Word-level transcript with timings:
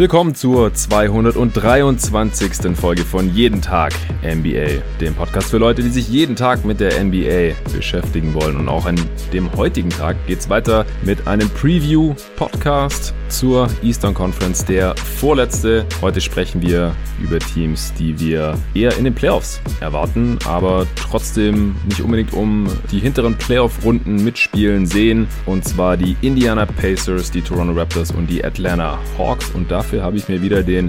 Willkommen 0.00 0.34
zur 0.34 0.72
223. 0.72 2.74
Folge 2.74 3.02
von 3.02 3.34
Jeden 3.34 3.60
Tag 3.60 3.92
NBA, 4.22 4.80
dem 4.98 5.14
Podcast 5.14 5.50
für 5.50 5.58
Leute, 5.58 5.82
die 5.82 5.90
sich 5.90 6.08
jeden 6.08 6.36
Tag 6.36 6.64
mit 6.64 6.80
der 6.80 7.04
NBA 7.04 7.54
beschäftigen 7.70 8.32
wollen. 8.32 8.56
Und 8.56 8.70
auch 8.70 8.86
an 8.86 8.98
dem 9.34 9.54
heutigen 9.56 9.90
Tag 9.90 10.16
geht 10.26 10.38
es 10.38 10.48
weiter 10.48 10.86
mit 11.02 11.26
einem 11.26 11.50
Preview-Podcast 11.50 13.12
zur 13.30 13.68
Eastern 13.82 14.14
Conference, 14.14 14.64
der 14.64 14.94
vorletzte. 14.96 15.86
Heute 16.02 16.20
sprechen 16.20 16.60
wir 16.60 16.94
über 17.22 17.38
Teams, 17.38 17.92
die 17.98 18.18
wir 18.18 18.58
eher 18.74 18.96
in 18.98 19.04
den 19.04 19.14
Playoffs 19.14 19.60
erwarten, 19.80 20.38
aber 20.44 20.86
trotzdem 20.96 21.76
nicht 21.88 22.00
unbedingt 22.00 22.32
um 22.32 22.66
die 22.90 22.98
hinteren 22.98 23.36
Playoff-Runden 23.36 24.22
mitspielen 24.22 24.86
sehen. 24.86 25.28
Und 25.46 25.64
zwar 25.64 25.96
die 25.96 26.16
Indiana 26.20 26.66
Pacers, 26.66 27.30
die 27.30 27.42
Toronto 27.42 27.72
Raptors 27.72 28.10
und 28.10 28.28
die 28.28 28.44
Atlanta 28.44 28.98
Hawks. 29.16 29.50
Und 29.54 29.70
dafür 29.70 30.02
habe 30.02 30.16
ich 30.16 30.28
mir 30.28 30.42
wieder 30.42 30.62
den 30.62 30.88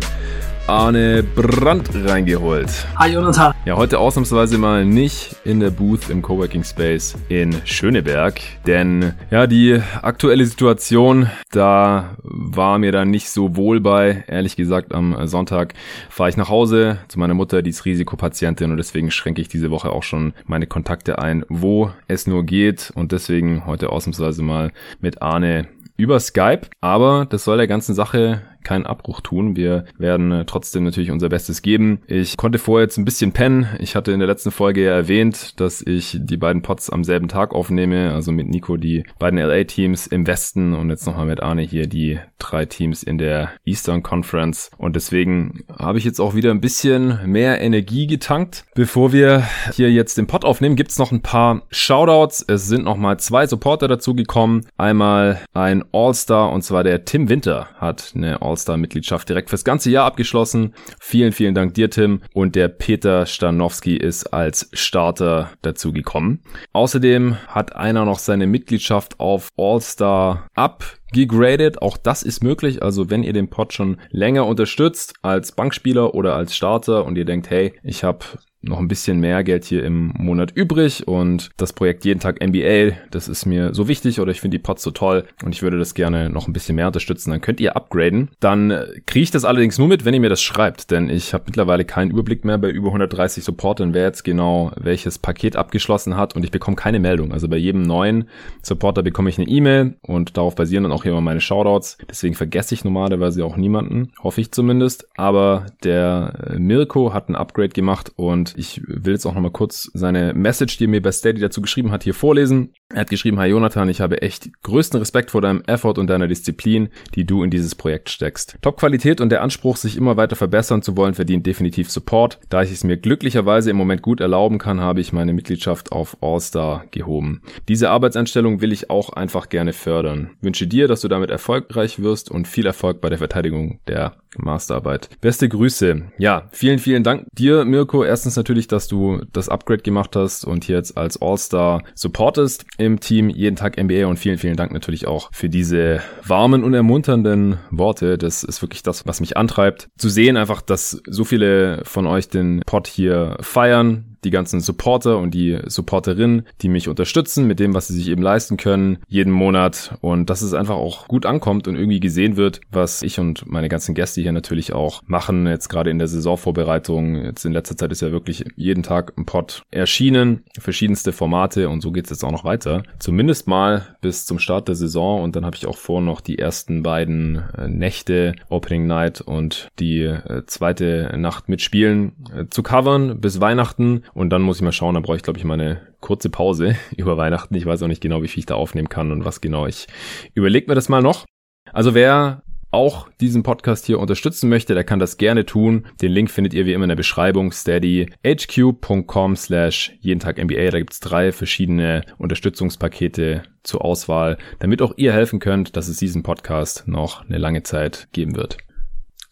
Arne 0.71 1.21
Brandt 1.21 1.89
reingeholt. 1.93 2.69
Hi 2.95 3.11
Jonathan. 3.11 3.53
Ja, 3.65 3.75
heute 3.75 3.99
ausnahmsweise 3.99 4.57
mal 4.57 4.85
nicht 4.85 5.35
in 5.43 5.59
der 5.59 5.69
Booth 5.69 6.09
im 6.09 6.21
Coworking 6.21 6.63
Space 6.63 7.17
in 7.27 7.53
Schöneberg, 7.65 8.39
denn 8.65 9.11
ja, 9.31 9.47
die 9.47 9.81
aktuelle 10.01 10.45
Situation, 10.45 11.29
da 11.51 12.15
war 12.23 12.79
mir 12.79 12.93
dann 12.93 13.09
nicht 13.09 13.29
so 13.29 13.57
wohl 13.57 13.81
bei. 13.81 14.23
Ehrlich 14.29 14.55
gesagt, 14.55 14.95
am 14.95 15.27
Sonntag 15.27 15.73
fahre 16.09 16.29
ich 16.29 16.37
nach 16.37 16.47
Hause 16.47 16.99
zu 17.09 17.19
meiner 17.19 17.33
Mutter, 17.33 17.61
die 17.61 17.71
ist 17.71 17.83
Risikopatientin 17.83 18.71
und 18.71 18.77
deswegen 18.77 19.11
schränke 19.11 19.41
ich 19.41 19.49
diese 19.49 19.71
Woche 19.71 19.89
auch 19.89 20.03
schon 20.03 20.31
meine 20.45 20.67
Kontakte 20.67 21.19
ein, 21.19 21.43
wo 21.49 21.91
es 22.07 22.27
nur 22.27 22.45
geht 22.45 22.93
und 22.95 23.11
deswegen 23.11 23.65
heute 23.65 23.89
ausnahmsweise 23.89 24.41
mal 24.41 24.71
mit 25.01 25.21
Arne 25.21 25.67
über 25.97 26.19
Skype, 26.19 26.61
aber 26.79 27.27
das 27.29 27.43
soll 27.43 27.57
der 27.57 27.67
ganzen 27.67 27.93
Sache 27.93 28.41
keinen 28.71 28.85
Abbruch 28.85 29.19
tun. 29.19 29.57
Wir 29.57 29.83
werden 29.97 30.31
äh, 30.31 30.45
trotzdem 30.45 30.85
natürlich 30.85 31.11
unser 31.11 31.27
Bestes 31.27 31.61
geben. 31.61 32.03
Ich 32.07 32.37
konnte 32.37 32.57
vorher 32.57 32.85
jetzt 32.85 32.97
ein 32.97 33.03
bisschen 33.03 33.33
pennen. 33.33 33.67
Ich 33.79 33.97
hatte 33.97 34.13
in 34.13 34.19
der 34.19 34.29
letzten 34.29 34.49
Folge 34.49 34.85
ja 34.85 34.93
erwähnt, 34.93 35.59
dass 35.59 35.81
ich 35.85 36.17
die 36.21 36.37
beiden 36.37 36.61
Pots 36.61 36.89
am 36.89 37.03
selben 37.03 37.27
Tag 37.27 37.53
aufnehme, 37.53 38.13
also 38.13 38.31
mit 38.31 38.47
Nico 38.47 38.77
die 38.77 39.03
beiden 39.19 39.37
LA-Teams 39.39 40.07
im 40.07 40.25
Westen 40.25 40.73
und 40.73 40.89
jetzt 40.89 41.05
nochmal 41.05 41.25
mit 41.25 41.43
Arne 41.43 41.63
hier 41.63 41.87
die 41.87 42.19
drei 42.39 42.65
Teams 42.65 43.03
in 43.03 43.17
der 43.17 43.49
Eastern 43.65 44.03
Conference. 44.03 44.71
Und 44.77 44.95
deswegen 44.95 45.65
habe 45.77 45.97
ich 45.97 46.05
jetzt 46.05 46.21
auch 46.21 46.33
wieder 46.33 46.51
ein 46.51 46.61
bisschen 46.61 47.19
mehr 47.25 47.59
Energie 47.59 48.07
getankt. 48.07 48.63
Bevor 48.73 49.11
wir 49.11 49.43
hier 49.73 49.91
jetzt 49.91 50.17
den 50.17 50.27
Pot 50.27 50.45
aufnehmen, 50.45 50.77
gibt 50.77 50.91
es 50.91 50.97
noch 50.97 51.11
ein 51.11 51.21
paar 51.21 51.63
Shoutouts. 51.71 52.45
Es 52.47 52.69
sind 52.69 52.85
nochmal 52.85 53.19
zwei 53.19 53.45
Supporter 53.47 53.89
dazu 53.89 54.15
gekommen. 54.15 54.65
Einmal 54.77 55.41
ein 55.53 55.83
All-Star 55.91 56.53
und 56.53 56.61
zwar 56.61 56.85
der 56.85 57.03
Tim 57.03 57.27
Winter 57.27 57.67
hat 57.77 58.13
eine 58.15 58.41
All 58.41 58.60
All-Star-Mitgliedschaft 58.61 59.27
direkt 59.27 59.49
fürs 59.49 59.63
ganze 59.63 59.89
Jahr 59.89 60.05
abgeschlossen. 60.05 60.73
Vielen, 60.99 61.31
vielen 61.31 61.55
Dank 61.55 61.73
dir, 61.73 61.89
Tim. 61.89 62.21
Und 62.33 62.55
der 62.55 62.67
Peter 62.67 63.25
Stanowski 63.25 63.97
ist 63.97 64.27
als 64.27 64.69
Starter 64.73 65.51
dazu 65.61 65.91
gekommen. 65.91 66.41
Außerdem 66.73 67.37
hat 67.47 67.75
einer 67.75 68.05
noch 68.05 68.19
seine 68.19 68.47
Mitgliedschaft 68.47 69.19
auf 69.19 69.49
All-Star 69.57 70.47
abgegradet. 70.53 71.81
Auch 71.81 71.97
das 71.97 72.23
ist 72.23 72.43
möglich. 72.43 72.83
Also 72.83 73.09
wenn 73.09 73.23
ihr 73.23 73.33
den 73.33 73.49
Pod 73.49 73.73
schon 73.73 73.99
länger 74.09 74.45
unterstützt 74.45 75.13
als 75.21 75.51
Bankspieler 75.53 76.13
oder 76.13 76.35
als 76.35 76.55
Starter 76.55 77.05
und 77.05 77.17
ihr 77.17 77.25
denkt, 77.25 77.49
hey, 77.49 77.73
ich 77.83 78.03
habe 78.03 78.25
noch 78.61 78.79
ein 78.79 78.87
bisschen 78.87 79.19
mehr 79.19 79.43
Geld 79.43 79.65
hier 79.65 79.83
im 79.83 80.13
Monat 80.17 80.51
übrig 80.53 81.07
und 81.07 81.49
das 81.57 81.73
Projekt 81.73 82.05
jeden 82.05 82.19
Tag 82.19 82.41
NBA, 82.41 82.95
das 83.09 83.27
ist 83.27 83.45
mir 83.45 83.73
so 83.73 83.87
wichtig 83.87 84.19
oder 84.19 84.31
ich 84.31 84.41
finde 84.41 84.57
die 84.57 84.63
Pods 84.63 84.83
so 84.83 84.91
toll 84.91 85.25
und 85.43 85.55
ich 85.55 85.63
würde 85.63 85.79
das 85.79 85.95
gerne 85.95 86.29
noch 86.29 86.47
ein 86.47 86.53
bisschen 86.53 86.75
mehr 86.75 86.87
unterstützen, 86.87 87.31
dann 87.31 87.41
könnt 87.41 87.59
ihr 87.59 87.75
upgraden. 87.75 88.29
Dann 88.39 88.71
äh, 88.71 88.85
kriege 89.05 89.23
ich 89.23 89.31
das 89.31 89.45
allerdings 89.45 89.77
nur 89.79 89.87
mit, 89.87 90.05
wenn 90.05 90.13
ihr 90.13 90.19
mir 90.19 90.29
das 90.29 90.41
schreibt, 90.41 90.91
denn 90.91 91.09
ich 91.09 91.33
habe 91.33 91.45
mittlerweile 91.47 91.85
keinen 91.85 92.11
Überblick 92.11 92.45
mehr 92.45 92.57
bei 92.59 92.69
über 92.69 92.87
130 92.89 93.43
Supportern, 93.43 93.93
wer 93.93 94.03
jetzt 94.03 94.23
genau 94.23 94.71
welches 94.79 95.17
Paket 95.17 95.55
abgeschlossen 95.55 96.15
hat 96.15 96.35
und 96.35 96.43
ich 96.43 96.51
bekomme 96.51 96.75
keine 96.75 96.99
Meldung. 96.99 97.31
Also 97.31 97.47
bei 97.47 97.57
jedem 97.57 97.81
neuen 97.81 98.25
Supporter 98.61 99.01
bekomme 99.01 99.29
ich 99.29 99.39
eine 99.39 99.47
E-Mail 99.47 99.95
und 100.01 100.37
darauf 100.37 100.55
basieren 100.55 100.83
dann 100.83 100.93
auch 100.93 101.05
immer 101.05 101.21
meine 101.21 101.41
Shoutouts. 101.41 101.97
Deswegen 102.09 102.35
vergesse 102.35 102.75
ich 102.75 102.83
normalerweise 102.83 103.43
auch 103.43 103.57
niemanden, 103.57 104.11
hoffe 104.21 104.41
ich 104.41 104.51
zumindest. 104.51 105.07
Aber 105.17 105.65
der 105.83 106.51
äh, 106.51 106.59
Mirko 106.59 107.13
hat 107.13 107.29
ein 107.29 107.35
Upgrade 107.35 107.69
gemacht 107.69 108.11
und 108.15 108.50
ich 108.57 108.81
will 108.85 109.13
jetzt 109.13 109.25
auch 109.25 109.33
nochmal 109.33 109.51
kurz 109.51 109.89
seine 109.93 110.33
Message, 110.33 110.77
die 110.77 110.85
er 110.85 110.89
mir 110.89 111.01
bei 111.01 111.11
Steady 111.11 111.39
dazu 111.39 111.61
geschrieben 111.61 111.91
hat, 111.91 112.03
hier 112.03 112.13
vorlesen. 112.13 112.73
Er 112.93 113.01
hat 113.01 113.09
geschrieben, 113.09 113.39
Hi 113.39 113.47
Jonathan, 113.49 113.87
ich 113.87 114.01
habe 114.01 114.21
echt 114.21 114.49
größten 114.63 114.99
Respekt 114.99 115.31
vor 115.31 115.41
deinem 115.41 115.61
Effort 115.65 115.97
und 115.97 116.07
deiner 116.07 116.27
Disziplin, 116.27 116.89
die 117.15 117.25
du 117.25 117.43
in 117.43 117.49
dieses 117.49 117.73
Projekt 117.73 118.09
steckst. 118.09 118.57
Top-Qualität 118.61 119.21
und 119.21 119.29
der 119.29 119.41
Anspruch, 119.41 119.77
sich 119.77 119.95
immer 119.95 120.17
weiter 120.17 120.35
verbessern 120.35 120.81
zu 120.81 120.97
wollen, 120.97 121.13
verdient 121.13 121.45
definitiv 121.45 121.89
Support. 121.89 122.39
Da 122.49 122.63
ich 122.63 122.71
es 122.71 122.83
mir 122.83 122.97
glücklicherweise 122.97 123.69
im 123.69 123.77
Moment 123.77 124.01
gut 124.01 124.19
erlauben 124.19 124.57
kann, 124.57 124.81
habe 124.81 124.99
ich 124.99 125.13
meine 125.13 125.31
Mitgliedschaft 125.31 125.91
auf 125.93 126.17
All-Star 126.21 126.85
gehoben. 126.91 127.41
Diese 127.69 127.89
Arbeitseinstellung 127.89 128.59
will 128.59 128.73
ich 128.73 128.89
auch 128.89 129.11
einfach 129.11 129.47
gerne 129.47 129.71
fördern. 129.71 130.31
Wünsche 130.41 130.67
dir, 130.67 130.87
dass 130.87 131.01
du 131.01 131.07
damit 131.07 131.29
erfolgreich 131.29 132.01
wirst 132.01 132.29
und 132.29 132.47
viel 132.47 132.65
Erfolg 132.65 132.99
bei 132.99 133.09
der 133.09 133.19
Verteidigung 133.19 133.79
der 133.87 134.17
Masterarbeit. 134.37 135.09
Beste 135.19 135.49
Grüße. 135.49 136.03
Ja, 136.17 136.47
vielen, 136.51 136.79
vielen 136.79 137.03
Dank 137.03 137.27
dir, 137.33 137.65
Mirko. 137.65 138.03
Erstens 138.03 138.35
natürlich, 138.35 138.67
dass 138.67 138.87
du 138.87 139.21
das 139.33 139.49
Upgrade 139.49 139.81
gemacht 139.81 140.15
hast 140.15 140.45
und 140.45 140.67
jetzt 140.67 140.97
als 140.97 141.21
All-Star 141.21 141.83
supportest 141.95 142.65
im 142.81 142.99
Team 142.99 143.29
jeden 143.29 143.55
Tag 143.55 143.81
NBA 143.81 144.07
und 144.07 144.17
vielen, 144.17 144.37
vielen 144.37 144.55
Dank 144.55 144.71
natürlich 144.71 145.07
auch 145.07 145.29
für 145.31 145.49
diese 145.49 146.01
warmen 146.25 146.63
und 146.63 146.73
ermunternden 146.73 147.57
Worte. 147.69 148.17
Das 148.17 148.43
ist 148.43 148.61
wirklich 148.61 148.83
das, 148.83 149.05
was 149.05 149.21
mich 149.21 149.37
antreibt. 149.37 149.89
Zu 149.97 150.09
sehen 150.09 150.37
einfach, 150.37 150.61
dass 150.61 151.01
so 151.07 151.23
viele 151.23 151.81
von 151.85 152.07
euch 152.07 152.29
den 152.29 152.61
Pod 152.65 152.87
hier 152.87 153.37
feiern, 153.41 154.10
die 154.23 154.29
ganzen 154.29 154.59
Supporter 154.59 155.17
und 155.17 155.33
die 155.33 155.59
Supporterinnen, 155.65 156.43
die 156.61 156.69
mich 156.69 156.87
unterstützen 156.87 157.47
mit 157.47 157.59
dem, 157.59 157.73
was 157.73 157.87
sie 157.87 157.95
sich 157.95 158.09
eben 158.09 158.21
leisten 158.21 158.57
können, 158.57 158.99
jeden 159.07 159.31
Monat. 159.31 159.97
Und 160.01 160.29
dass 160.29 160.41
es 160.41 160.53
einfach 160.53 160.75
auch 160.75 161.07
gut 161.07 161.25
ankommt 161.25 161.67
und 161.67 161.75
irgendwie 161.75 161.99
gesehen 161.99 162.37
wird, 162.37 162.61
was 162.71 163.01
ich 163.01 163.19
und 163.19 163.49
meine 163.49 163.69
ganzen 163.69 163.95
Gäste 163.95 164.21
hier 164.21 164.31
natürlich 164.31 164.73
auch 164.73 165.01
machen. 165.05 165.47
Jetzt 165.47 165.69
gerade 165.69 165.89
in 165.89 165.99
der 165.99 166.07
Saisonvorbereitung. 166.07 167.23
Jetzt 167.23 167.45
in 167.45 167.53
letzter 167.53 167.77
Zeit 167.77 167.91
ist 167.91 168.01
ja 168.01 168.11
wirklich 168.11 168.45
jeden 168.55 168.83
Tag 168.83 169.13
ein 169.17 169.25
Pod 169.25 169.63
erschienen. 169.71 170.43
Verschiedenste 170.59 171.11
Formate 171.11 171.69
und 171.69 171.81
so 171.81 171.91
geht 171.91 172.05
es 172.05 172.11
jetzt 172.11 172.23
auch 172.23 172.31
noch 172.31 172.43
weiter. 172.43 172.83
Zumindest 172.99 173.47
mal 173.47 173.95
bis 174.01 174.25
zum 174.25 174.39
Start 174.39 174.67
der 174.67 174.75
Saison. 174.75 175.21
Und 175.23 175.35
dann 175.35 175.45
habe 175.45 175.55
ich 175.55 175.65
auch 175.65 175.77
vor, 175.77 176.01
noch 176.01 176.21
die 176.21 176.39
ersten 176.39 176.83
beiden 176.83 177.43
äh, 177.57 177.67
Nächte, 177.67 178.35
Opening 178.49 178.87
Night 178.87 179.21
und 179.21 179.69
die 179.79 180.01
äh, 180.01 180.43
zweite 180.45 181.13
Nacht 181.17 181.49
mit 181.49 181.61
Spielen 181.61 182.13
äh, 182.35 182.45
zu 182.49 182.63
covern 182.63 183.19
bis 183.19 183.41
Weihnachten. 183.41 184.03
Und 184.13 184.29
dann 184.29 184.41
muss 184.41 184.57
ich 184.57 184.63
mal 184.63 184.71
schauen, 184.71 184.93
dann 184.93 185.03
brauche 185.03 185.17
ich, 185.17 185.23
glaube 185.23 185.39
ich, 185.39 185.45
mal 185.45 185.55
eine 185.55 185.81
kurze 185.99 186.29
Pause 186.29 186.75
über 186.97 187.17
Weihnachten. 187.17 187.55
Ich 187.55 187.65
weiß 187.65 187.83
auch 187.83 187.87
nicht 187.87 188.01
genau, 188.01 188.23
wie 188.23 188.27
viel 188.27 188.39
ich 188.39 188.45
da 188.45 188.55
aufnehmen 188.55 188.89
kann 188.89 189.11
und 189.11 189.25
was 189.25 189.41
genau. 189.41 189.67
Ich 189.67 189.87
überlege 190.33 190.67
mir 190.67 190.75
das 190.75 190.89
mal 190.89 191.01
noch. 191.01 191.25
Also 191.73 191.93
wer 191.93 192.43
auch 192.71 193.09
diesen 193.19 193.43
Podcast 193.43 193.85
hier 193.85 193.99
unterstützen 193.99 194.49
möchte, 194.49 194.73
der 194.73 194.83
kann 194.83 194.99
das 194.99 195.17
gerne 195.17 195.45
tun. 195.45 195.85
Den 196.01 196.11
Link 196.11 196.31
findet 196.31 196.53
ihr 196.53 196.65
wie 196.65 196.73
immer 196.73 196.85
in 196.85 196.89
der 196.89 196.95
Beschreibung 196.95 197.51
steadyhq.com 197.51 199.35
slash 199.35 199.91
jeden 199.99 200.19
Tag 200.19 200.41
NBA. 200.41 200.71
Da 200.71 200.79
gibt's 200.79 201.01
drei 201.01 201.31
verschiedene 201.31 202.03
Unterstützungspakete 202.17 203.43
zur 203.63 203.83
Auswahl, 203.83 204.37
damit 204.59 204.81
auch 204.81 204.93
ihr 204.95 205.13
helfen 205.13 205.39
könnt, 205.39 205.75
dass 205.75 205.89
es 205.89 205.97
diesen 205.97 206.23
Podcast 206.23 206.87
noch 206.87 207.25
eine 207.27 207.37
lange 207.37 207.63
Zeit 207.63 208.07
geben 208.13 208.35
wird. 208.35 208.57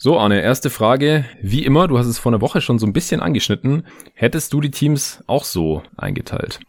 So, 0.01 0.17
Arne, 0.17 0.41
erste 0.41 0.69
Frage. 0.69 1.25
Wie 1.41 1.65
immer, 1.65 1.89
du 1.89 1.97
hast 1.97 2.07
es 2.07 2.17
vor 2.17 2.31
einer 2.31 2.39
Woche 2.39 2.61
schon 2.61 2.79
so 2.79 2.85
ein 2.85 2.93
bisschen 2.93 3.19
angeschnitten. 3.19 3.83
Hättest 4.13 4.53
du 4.53 4.61
die 4.61 4.71
Teams 4.71 5.21
auch 5.27 5.43
so 5.43 5.83
eingeteilt? 5.97 6.61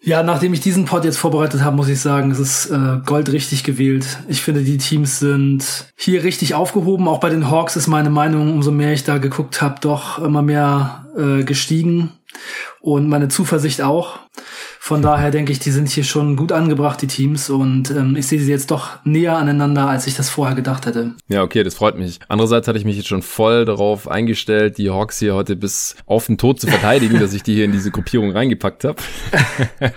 Ja, 0.00 0.22
nachdem 0.22 0.54
ich 0.54 0.60
diesen 0.60 0.84
Pod 0.84 1.04
jetzt 1.04 1.16
vorbereitet 1.18 1.64
habe, 1.64 1.74
muss 1.74 1.88
ich 1.88 2.00
sagen, 2.00 2.30
es 2.30 2.38
ist 2.38 2.70
äh, 2.70 3.00
goldrichtig 3.04 3.64
gewählt. 3.64 4.20
Ich 4.28 4.42
finde, 4.42 4.62
die 4.62 4.78
Teams 4.78 5.18
sind 5.18 5.92
hier 5.96 6.22
richtig 6.22 6.54
aufgehoben. 6.54 7.08
Auch 7.08 7.18
bei 7.18 7.30
den 7.30 7.50
Hawks 7.50 7.74
ist 7.74 7.88
meine 7.88 8.10
Meinung, 8.10 8.52
umso 8.52 8.70
mehr 8.70 8.92
ich 8.92 9.02
da 9.02 9.18
geguckt 9.18 9.60
habe, 9.60 9.80
doch 9.80 10.20
immer 10.20 10.42
mehr 10.42 11.04
äh, 11.16 11.42
gestiegen. 11.42 12.12
Und 12.80 13.08
meine 13.08 13.26
Zuversicht 13.26 13.82
auch. 13.82 14.20
Von 14.80 15.02
daher 15.02 15.30
denke 15.30 15.52
ich, 15.52 15.58
die 15.58 15.70
sind 15.70 15.88
hier 15.88 16.04
schon 16.04 16.36
gut 16.36 16.52
angebracht, 16.52 17.02
die 17.02 17.06
Teams. 17.06 17.50
Und 17.50 17.90
ähm, 17.90 18.16
ich 18.16 18.26
sehe 18.26 18.40
sie 18.40 18.50
jetzt 18.50 18.70
doch 18.70 19.04
näher 19.04 19.36
aneinander, 19.36 19.88
als 19.88 20.06
ich 20.06 20.14
das 20.14 20.30
vorher 20.30 20.54
gedacht 20.54 20.86
hätte. 20.86 21.14
Ja, 21.28 21.42
okay, 21.42 21.62
das 21.62 21.74
freut 21.74 21.98
mich. 21.98 22.20
Andererseits 22.28 22.68
hatte 22.68 22.78
ich 22.78 22.84
mich 22.84 22.96
jetzt 22.96 23.08
schon 23.08 23.22
voll 23.22 23.64
darauf 23.64 24.08
eingestellt, 24.08 24.78
die 24.78 24.90
Hawks 24.90 25.18
hier 25.18 25.34
heute 25.34 25.56
bis 25.56 25.96
auf 26.06 26.26
den 26.26 26.38
Tod 26.38 26.60
zu 26.60 26.68
verteidigen, 26.68 27.20
dass 27.20 27.34
ich 27.34 27.42
die 27.42 27.54
hier 27.54 27.64
in 27.64 27.72
diese 27.72 27.90
Gruppierung 27.90 28.30
reingepackt 28.30 28.84
habe. 28.84 28.96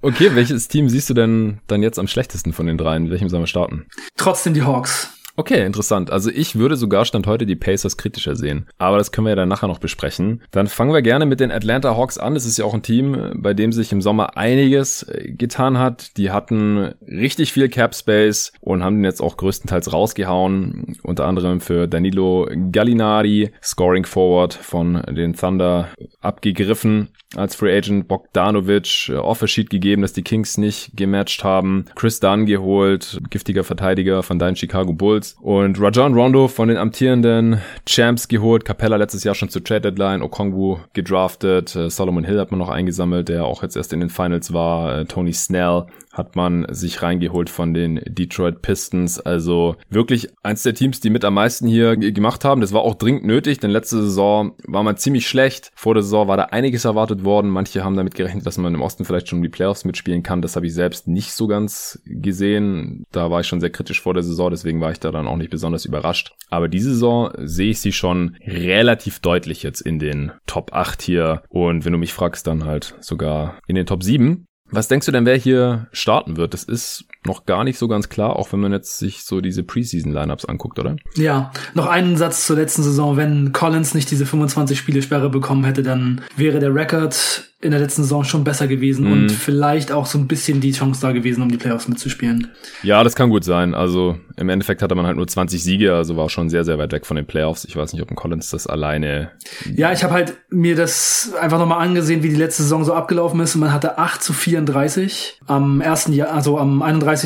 okay, 0.00 0.30
welches 0.34 0.68
Team 0.68 0.88
siehst 0.88 1.10
du 1.10 1.14
denn 1.14 1.58
dann 1.66 1.82
jetzt 1.82 1.98
am 1.98 2.08
schlechtesten 2.08 2.52
von 2.52 2.66
den 2.66 2.78
dreien? 2.78 3.04
Mit 3.04 3.12
welchem 3.12 3.28
sollen 3.28 3.42
wir 3.42 3.48
starten? 3.48 3.86
Trotzdem 4.16 4.54
die 4.54 4.62
Hawks. 4.62 5.17
Okay, 5.38 5.64
interessant. 5.64 6.10
Also 6.10 6.30
ich 6.30 6.56
würde 6.56 6.74
sogar 6.74 7.04
Stand 7.04 7.28
heute 7.28 7.46
die 7.46 7.54
Pacers 7.54 7.96
kritischer 7.96 8.34
sehen. 8.34 8.66
Aber 8.76 8.98
das 8.98 9.12
können 9.12 9.26
wir 9.26 9.30
ja 9.30 9.36
dann 9.36 9.48
nachher 9.48 9.68
noch 9.68 9.78
besprechen. 9.78 10.42
Dann 10.50 10.66
fangen 10.66 10.92
wir 10.92 11.00
gerne 11.00 11.26
mit 11.26 11.38
den 11.38 11.52
Atlanta 11.52 11.96
Hawks 11.96 12.18
an. 12.18 12.34
Das 12.34 12.44
ist 12.44 12.58
ja 12.58 12.64
auch 12.64 12.74
ein 12.74 12.82
Team, 12.82 13.34
bei 13.36 13.54
dem 13.54 13.70
sich 13.70 13.92
im 13.92 14.02
Sommer 14.02 14.36
einiges 14.36 15.04
äh, 15.04 15.30
getan 15.30 15.78
hat. 15.78 16.16
Die 16.16 16.32
hatten 16.32 16.92
richtig 17.06 17.52
viel 17.52 17.68
Cap 17.68 17.94
Space 17.94 18.52
und 18.60 18.82
haben 18.82 18.96
den 18.96 19.04
jetzt 19.04 19.20
auch 19.20 19.36
größtenteils 19.36 19.92
rausgehauen. 19.92 20.96
Unter 21.04 21.26
anderem 21.26 21.60
für 21.60 21.86
Danilo 21.86 22.48
Gallinari, 22.72 23.52
Scoring 23.62 24.06
Forward 24.06 24.54
von 24.54 25.02
den 25.08 25.36
Thunder 25.36 25.88
abgegriffen 26.20 27.10
als 27.36 27.54
Free 27.54 27.76
Agent 27.76 28.08
Bogdanovic 28.08 29.10
äh, 29.10 29.16
Offersheet 29.16 29.70
gegeben, 29.70 30.02
dass 30.02 30.12
die 30.12 30.22
Kings 30.22 30.56
nicht 30.56 30.96
gematcht 30.96 31.44
haben. 31.44 31.84
Chris 31.94 32.20
Dunn 32.20 32.46
geholt, 32.46 33.20
giftiger 33.30 33.64
Verteidiger 33.64 34.22
von 34.22 34.38
deinen 34.38 34.56
Chicago 34.56 34.92
Bulls. 34.92 35.27
Und 35.40 35.80
Rajon 35.80 36.14
Rondo 36.14 36.48
von 36.48 36.68
den 36.68 36.76
amtierenden 36.76 37.60
Champs 37.86 38.28
geholt. 38.28 38.64
Capella 38.64 38.96
letztes 38.96 39.24
Jahr 39.24 39.34
schon 39.34 39.48
zur 39.48 39.64
Trade 39.64 39.92
Deadline. 39.92 40.22
Okongwu 40.22 40.78
gedraftet. 40.92 41.74
Äh, 41.76 41.90
Solomon 41.90 42.24
Hill 42.24 42.40
hat 42.40 42.50
man 42.50 42.58
noch 42.58 42.68
eingesammelt, 42.68 43.28
der 43.28 43.44
auch 43.44 43.62
jetzt 43.62 43.76
erst 43.76 43.92
in 43.92 44.00
den 44.00 44.10
Finals 44.10 44.52
war. 44.52 44.98
Äh, 45.00 45.04
Tony 45.04 45.32
Snell 45.32 45.86
hat 46.18 46.36
man 46.36 46.66
sich 46.68 47.02
reingeholt 47.02 47.48
von 47.48 47.72
den 47.72 48.00
Detroit 48.06 48.60
Pistons. 48.60 49.18
Also 49.20 49.76
wirklich 49.88 50.28
eins 50.42 50.62
der 50.62 50.74
Teams, 50.74 51.00
die 51.00 51.10
mit 51.10 51.24
am 51.24 51.34
meisten 51.34 51.66
hier 51.66 51.96
gemacht 51.96 52.44
haben. 52.44 52.60
Das 52.60 52.72
war 52.72 52.82
auch 52.82 52.94
dringend 52.94 53.24
nötig, 53.24 53.58
denn 53.58 53.70
letzte 53.70 54.02
Saison 54.02 54.52
war 54.66 54.82
man 54.82 54.96
ziemlich 54.96 55.28
schlecht. 55.28 55.70
Vor 55.74 55.94
der 55.94 56.02
Saison 56.02 56.28
war 56.28 56.36
da 56.36 56.44
einiges 56.44 56.84
erwartet 56.84 57.24
worden. 57.24 57.50
Manche 57.50 57.84
haben 57.84 57.96
damit 57.96 58.14
gerechnet, 58.14 58.44
dass 58.44 58.58
man 58.58 58.74
im 58.74 58.82
Osten 58.82 59.04
vielleicht 59.04 59.28
schon 59.28 59.42
die 59.42 59.48
Playoffs 59.48 59.84
mitspielen 59.84 60.22
kann. 60.22 60.42
Das 60.42 60.56
habe 60.56 60.66
ich 60.66 60.74
selbst 60.74 61.08
nicht 61.08 61.32
so 61.32 61.46
ganz 61.46 62.00
gesehen. 62.04 63.04
Da 63.12 63.30
war 63.30 63.40
ich 63.40 63.46
schon 63.46 63.60
sehr 63.60 63.70
kritisch 63.70 64.02
vor 64.02 64.14
der 64.14 64.22
Saison, 64.22 64.50
deswegen 64.50 64.80
war 64.80 64.90
ich 64.90 65.00
da 65.00 65.12
dann 65.12 65.28
auch 65.28 65.36
nicht 65.36 65.50
besonders 65.50 65.84
überrascht. 65.84 66.32
Aber 66.50 66.68
diese 66.68 66.90
Saison 66.90 67.30
sehe 67.38 67.70
ich 67.70 67.80
sie 67.80 67.92
schon 67.92 68.36
relativ 68.46 69.20
deutlich 69.20 69.62
jetzt 69.62 69.80
in 69.80 69.98
den 69.98 70.32
Top 70.46 70.72
8 70.72 71.00
hier. 71.02 71.42
Und 71.48 71.84
wenn 71.84 71.92
du 71.92 71.98
mich 71.98 72.12
fragst, 72.12 72.46
dann 72.46 72.64
halt 72.64 72.94
sogar 73.00 73.58
in 73.66 73.76
den 73.76 73.86
Top 73.86 74.02
7. 74.02 74.47
Was 74.70 74.88
denkst 74.88 75.06
du 75.06 75.12
denn, 75.12 75.26
wer 75.26 75.36
hier 75.36 75.86
starten 75.92 76.36
wird? 76.36 76.52
Das 76.54 76.64
ist 76.64 77.04
noch 77.28 77.46
gar 77.46 77.62
nicht 77.62 77.78
so 77.78 77.86
ganz 77.86 78.08
klar, 78.08 78.36
auch 78.36 78.52
wenn 78.52 78.60
man 78.60 78.72
jetzt 78.72 78.98
sich 78.98 79.22
so 79.22 79.40
diese 79.40 79.62
Preseason-Lineups 79.62 80.46
anguckt, 80.46 80.78
oder? 80.78 80.96
Ja, 81.14 81.52
noch 81.74 81.86
einen 81.86 82.16
Satz 82.16 82.46
zur 82.46 82.56
letzten 82.56 82.82
Saison. 82.82 83.16
Wenn 83.16 83.52
Collins 83.52 83.94
nicht 83.94 84.10
diese 84.10 84.26
25 84.26 84.76
Spiele 84.76 85.02
Sperre 85.02 85.30
bekommen 85.30 85.64
hätte, 85.64 85.82
dann 85.82 86.22
wäre 86.36 86.58
der 86.58 86.74
Rekord 86.74 87.48
in 87.60 87.72
der 87.72 87.80
letzten 87.80 88.02
Saison 88.02 88.22
schon 88.22 88.44
besser 88.44 88.68
gewesen 88.68 89.06
mhm. 89.06 89.12
und 89.12 89.32
vielleicht 89.32 89.90
auch 89.90 90.06
so 90.06 90.16
ein 90.16 90.28
bisschen 90.28 90.60
die 90.60 90.70
Chance 90.70 91.00
da 91.00 91.10
gewesen, 91.10 91.42
um 91.42 91.50
die 91.50 91.56
Playoffs 91.56 91.88
mitzuspielen. 91.88 92.52
Ja, 92.84 93.02
das 93.02 93.16
kann 93.16 93.30
gut 93.30 93.42
sein. 93.42 93.74
Also 93.74 94.16
im 94.36 94.48
Endeffekt 94.48 94.80
hatte 94.80 94.94
man 94.94 95.06
halt 95.06 95.16
nur 95.16 95.26
20 95.26 95.60
Siege, 95.60 95.92
also 95.92 96.16
war 96.16 96.28
schon 96.28 96.50
sehr, 96.50 96.64
sehr 96.64 96.78
weit 96.78 96.92
weg 96.92 97.04
von 97.04 97.16
den 97.16 97.26
Playoffs. 97.26 97.64
Ich 97.64 97.74
weiß 97.74 97.92
nicht, 97.92 98.02
ob 98.02 98.10
ein 98.10 98.14
Collins 98.14 98.50
das 98.50 98.68
alleine. 98.68 99.32
Ja, 99.74 99.90
ich 99.92 100.04
habe 100.04 100.14
halt 100.14 100.34
mir 100.50 100.76
das 100.76 101.32
einfach 101.40 101.58
nochmal 101.58 101.84
angesehen, 101.84 102.22
wie 102.22 102.28
die 102.28 102.36
letzte 102.36 102.62
Saison 102.62 102.84
so 102.84 102.94
abgelaufen 102.94 103.40
ist 103.40 103.56
und 103.56 103.62
man 103.62 103.72
hatte 103.72 103.98
8 103.98 104.22
zu 104.22 104.32
34 104.32 105.40
am 105.46 105.80
ersten 105.80 106.12
Jahr, 106.12 106.30
also 106.30 106.58
am 106.58 106.80
31. 106.80 107.17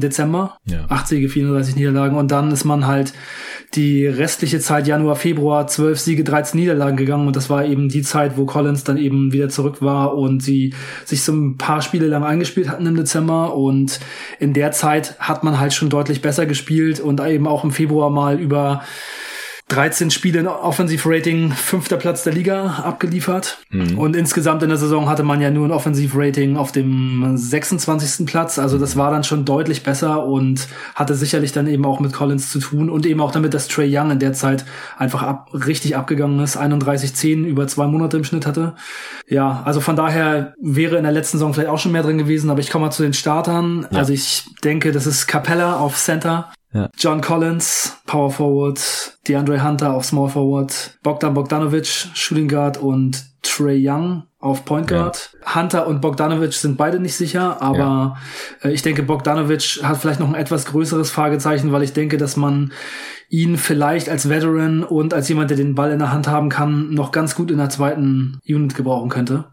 Dezember. 0.00 0.56
Ja. 0.64 0.86
8 0.88 1.08
Siege, 1.08 1.28
34 1.28 1.76
Niederlagen 1.76 2.16
und 2.16 2.30
dann 2.30 2.50
ist 2.50 2.64
man 2.64 2.86
halt 2.86 3.12
die 3.74 4.06
restliche 4.06 4.58
Zeit 4.58 4.86
Januar, 4.86 5.16
Februar 5.16 5.66
12 5.66 6.00
Siege, 6.00 6.24
13 6.24 6.58
Niederlagen 6.58 6.96
gegangen 6.96 7.26
und 7.26 7.36
das 7.36 7.48
war 7.50 7.64
eben 7.64 7.88
die 7.88 8.02
Zeit, 8.02 8.36
wo 8.36 8.44
Collins 8.44 8.84
dann 8.84 8.96
eben 8.96 9.32
wieder 9.32 9.48
zurück 9.48 9.80
war 9.80 10.16
und 10.16 10.42
sie 10.42 10.74
sich 11.04 11.22
so 11.22 11.32
ein 11.32 11.56
paar 11.56 11.80
Spiele 11.80 12.06
lang 12.06 12.24
eingespielt 12.24 12.68
hatten 12.68 12.86
im 12.86 12.96
Dezember 12.96 13.54
und 13.54 14.00
in 14.38 14.52
der 14.52 14.72
Zeit 14.72 15.16
hat 15.20 15.44
man 15.44 15.60
halt 15.60 15.72
schon 15.72 15.88
deutlich 15.88 16.20
besser 16.20 16.46
gespielt 16.46 17.00
und 17.00 17.20
eben 17.20 17.46
auch 17.46 17.64
im 17.64 17.70
Februar 17.70 18.10
mal 18.10 18.40
über 18.40 18.82
13 19.70 20.10
Spiele 20.10 20.40
in 20.40 20.48
Offensivrating, 20.48 21.52
fünfter 21.52 21.96
Platz 21.96 22.24
der 22.24 22.32
Liga 22.32 22.82
abgeliefert. 22.84 23.58
Mhm. 23.70 23.96
Und 23.98 24.16
insgesamt 24.16 24.64
in 24.64 24.68
der 24.68 24.78
Saison 24.78 25.08
hatte 25.08 25.22
man 25.22 25.40
ja 25.40 25.50
nur 25.50 25.66
ein 25.66 25.70
Offensivrating 25.70 26.56
auf 26.56 26.72
dem 26.72 27.36
26. 27.36 28.26
Platz. 28.26 28.58
Also 28.58 28.78
das 28.78 28.96
war 28.96 29.12
dann 29.12 29.22
schon 29.22 29.44
deutlich 29.44 29.84
besser 29.84 30.26
und 30.26 30.66
hatte 30.96 31.14
sicherlich 31.14 31.52
dann 31.52 31.68
eben 31.68 31.84
auch 31.86 32.00
mit 32.00 32.12
Collins 32.12 32.50
zu 32.50 32.58
tun 32.58 32.90
und 32.90 33.06
eben 33.06 33.20
auch 33.20 33.30
damit, 33.30 33.54
dass 33.54 33.68
Trey 33.68 33.96
Young 33.96 34.10
in 34.10 34.18
der 34.18 34.32
Zeit 34.32 34.64
einfach 34.98 35.22
ab, 35.22 35.50
richtig 35.52 35.96
abgegangen 35.96 36.40
ist. 36.40 36.58
31-10 36.58 37.44
über 37.44 37.68
zwei 37.68 37.86
Monate 37.86 38.16
im 38.16 38.24
Schnitt 38.24 38.46
hatte. 38.46 38.74
Ja, 39.28 39.62
also 39.64 39.80
von 39.80 39.94
daher 39.94 40.54
wäre 40.60 40.96
in 40.96 41.04
der 41.04 41.12
letzten 41.12 41.38
Saison 41.38 41.54
vielleicht 41.54 41.70
auch 41.70 41.78
schon 41.78 41.92
mehr 41.92 42.02
drin 42.02 42.18
gewesen, 42.18 42.50
aber 42.50 42.58
ich 42.58 42.70
komme 42.70 42.86
mal 42.86 42.90
zu 42.90 43.04
den 43.04 43.14
Startern. 43.14 43.86
Ja. 43.92 43.98
Also 43.98 44.12
ich 44.12 44.46
denke, 44.64 44.90
das 44.90 45.06
ist 45.06 45.28
Capella 45.28 45.76
auf 45.76 45.96
Center. 45.96 46.50
Ja. 46.72 46.88
John 46.96 47.20
Collins, 47.20 47.96
Power 48.06 48.30
Forward, 48.30 49.18
DeAndre 49.26 49.64
Hunter 49.64 49.92
auf 49.92 50.04
Small 50.04 50.28
Forward, 50.28 50.98
Bogdan 51.02 51.34
Bogdanovic, 51.34 51.86
Shooting 52.14 52.48
Guard 52.48 52.78
und 52.78 53.24
Trey 53.42 53.80
Young 53.88 54.24
auf 54.38 54.64
Point 54.64 54.86
Guard. 54.88 55.36
Ja. 55.44 55.54
Hunter 55.56 55.86
und 55.86 56.00
Bogdanovic 56.00 56.52
sind 56.52 56.76
beide 56.76 57.00
nicht 57.00 57.16
sicher, 57.16 57.60
aber 57.60 57.78
ja. 57.78 58.16
Äh, 58.62 58.72
ich 58.72 58.82
denke, 58.82 59.02
Bogdanovic 59.02 59.80
hat 59.82 59.98
vielleicht 59.98 60.20
noch 60.20 60.28
ein 60.28 60.34
etwas 60.34 60.66
größeres 60.66 61.10
Fragezeichen, 61.10 61.72
weil 61.72 61.82
ich 61.82 61.92
denke, 61.92 62.16
dass 62.16 62.36
man 62.36 62.72
ihn 63.28 63.56
vielleicht 63.56 64.08
als 64.08 64.28
Veteran 64.28 64.82
und 64.82 65.14
als 65.14 65.28
jemand, 65.28 65.50
der 65.50 65.56
den 65.56 65.74
Ball 65.74 65.92
in 65.92 66.00
der 66.00 66.12
Hand 66.12 66.26
haben 66.26 66.48
kann, 66.48 66.92
noch 66.94 67.12
ganz 67.12 67.34
gut 67.34 67.50
in 67.50 67.58
der 67.58 67.70
zweiten 67.70 68.40
Unit 68.46 68.74
gebrauchen 68.74 69.08
könnte. 69.08 69.44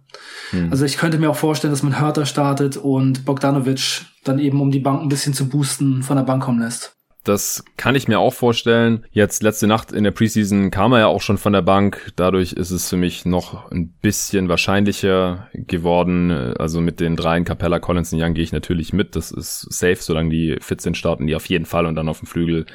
Hm. 0.51 0.71
Also 0.71 0.85
ich 0.85 0.97
könnte 0.97 1.19
mir 1.19 1.29
auch 1.29 1.35
vorstellen, 1.35 1.71
dass 1.73 1.83
man 1.83 1.99
Hörter 1.99 2.25
startet 2.25 2.77
und 2.77 3.25
Bogdanovic 3.25 4.05
dann 4.23 4.39
eben, 4.39 4.61
um 4.61 4.71
die 4.71 4.79
Bank 4.79 5.01
ein 5.01 5.09
bisschen 5.09 5.33
zu 5.33 5.47
boosten, 5.47 6.01
von 6.01 6.17
der 6.17 6.23
Bank 6.23 6.43
kommen 6.43 6.59
lässt. 6.59 6.96
Das 7.27 7.65
kann 7.75 7.95
ich 7.95 8.07
mir 8.07 8.19
auch 8.19 8.33
vorstellen. 8.33 9.03
Jetzt 9.11 9.43
letzte 9.43 9.67
Nacht 9.67 9.91
in 9.91 10.05
der 10.05 10.11
Preseason 10.11 10.71
kam 10.71 10.93
er 10.93 10.99
ja 10.99 11.07
auch 11.07 11.21
schon 11.21 11.37
von 11.37 11.51
der 11.51 11.61
Bank. 11.61 12.13
Dadurch 12.15 12.53
ist 12.53 12.71
es 12.71 12.89
für 12.89 12.95
mich 12.95 13.25
noch 13.25 13.69
ein 13.69 13.89
bisschen 14.01 14.47
wahrscheinlicher 14.47 15.49
geworden. 15.53 16.31
Also 16.31 16.79
mit 16.79 17.01
den 17.01 17.17
dreien 17.17 17.43
Capella, 17.43 17.79
Collins 17.79 18.13
und 18.13 18.21
Young 18.21 18.33
gehe 18.33 18.45
ich 18.45 18.53
natürlich 18.53 18.93
mit. 18.93 19.15
Das 19.17 19.31
ist 19.31 19.67
safe, 19.73 19.97
solange 19.99 20.29
die 20.29 20.57
fit 20.61 20.79
sind, 20.79 20.95
starten 20.95 21.27
die 21.27 21.35
auf 21.35 21.47
jeden 21.47 21.65
Fall 21.65 21.85
und 21.85 21.95
dann 21.95 22.07
auf 22.07 22.19
dem 22.19 22.27
Flügel 22.27 22.65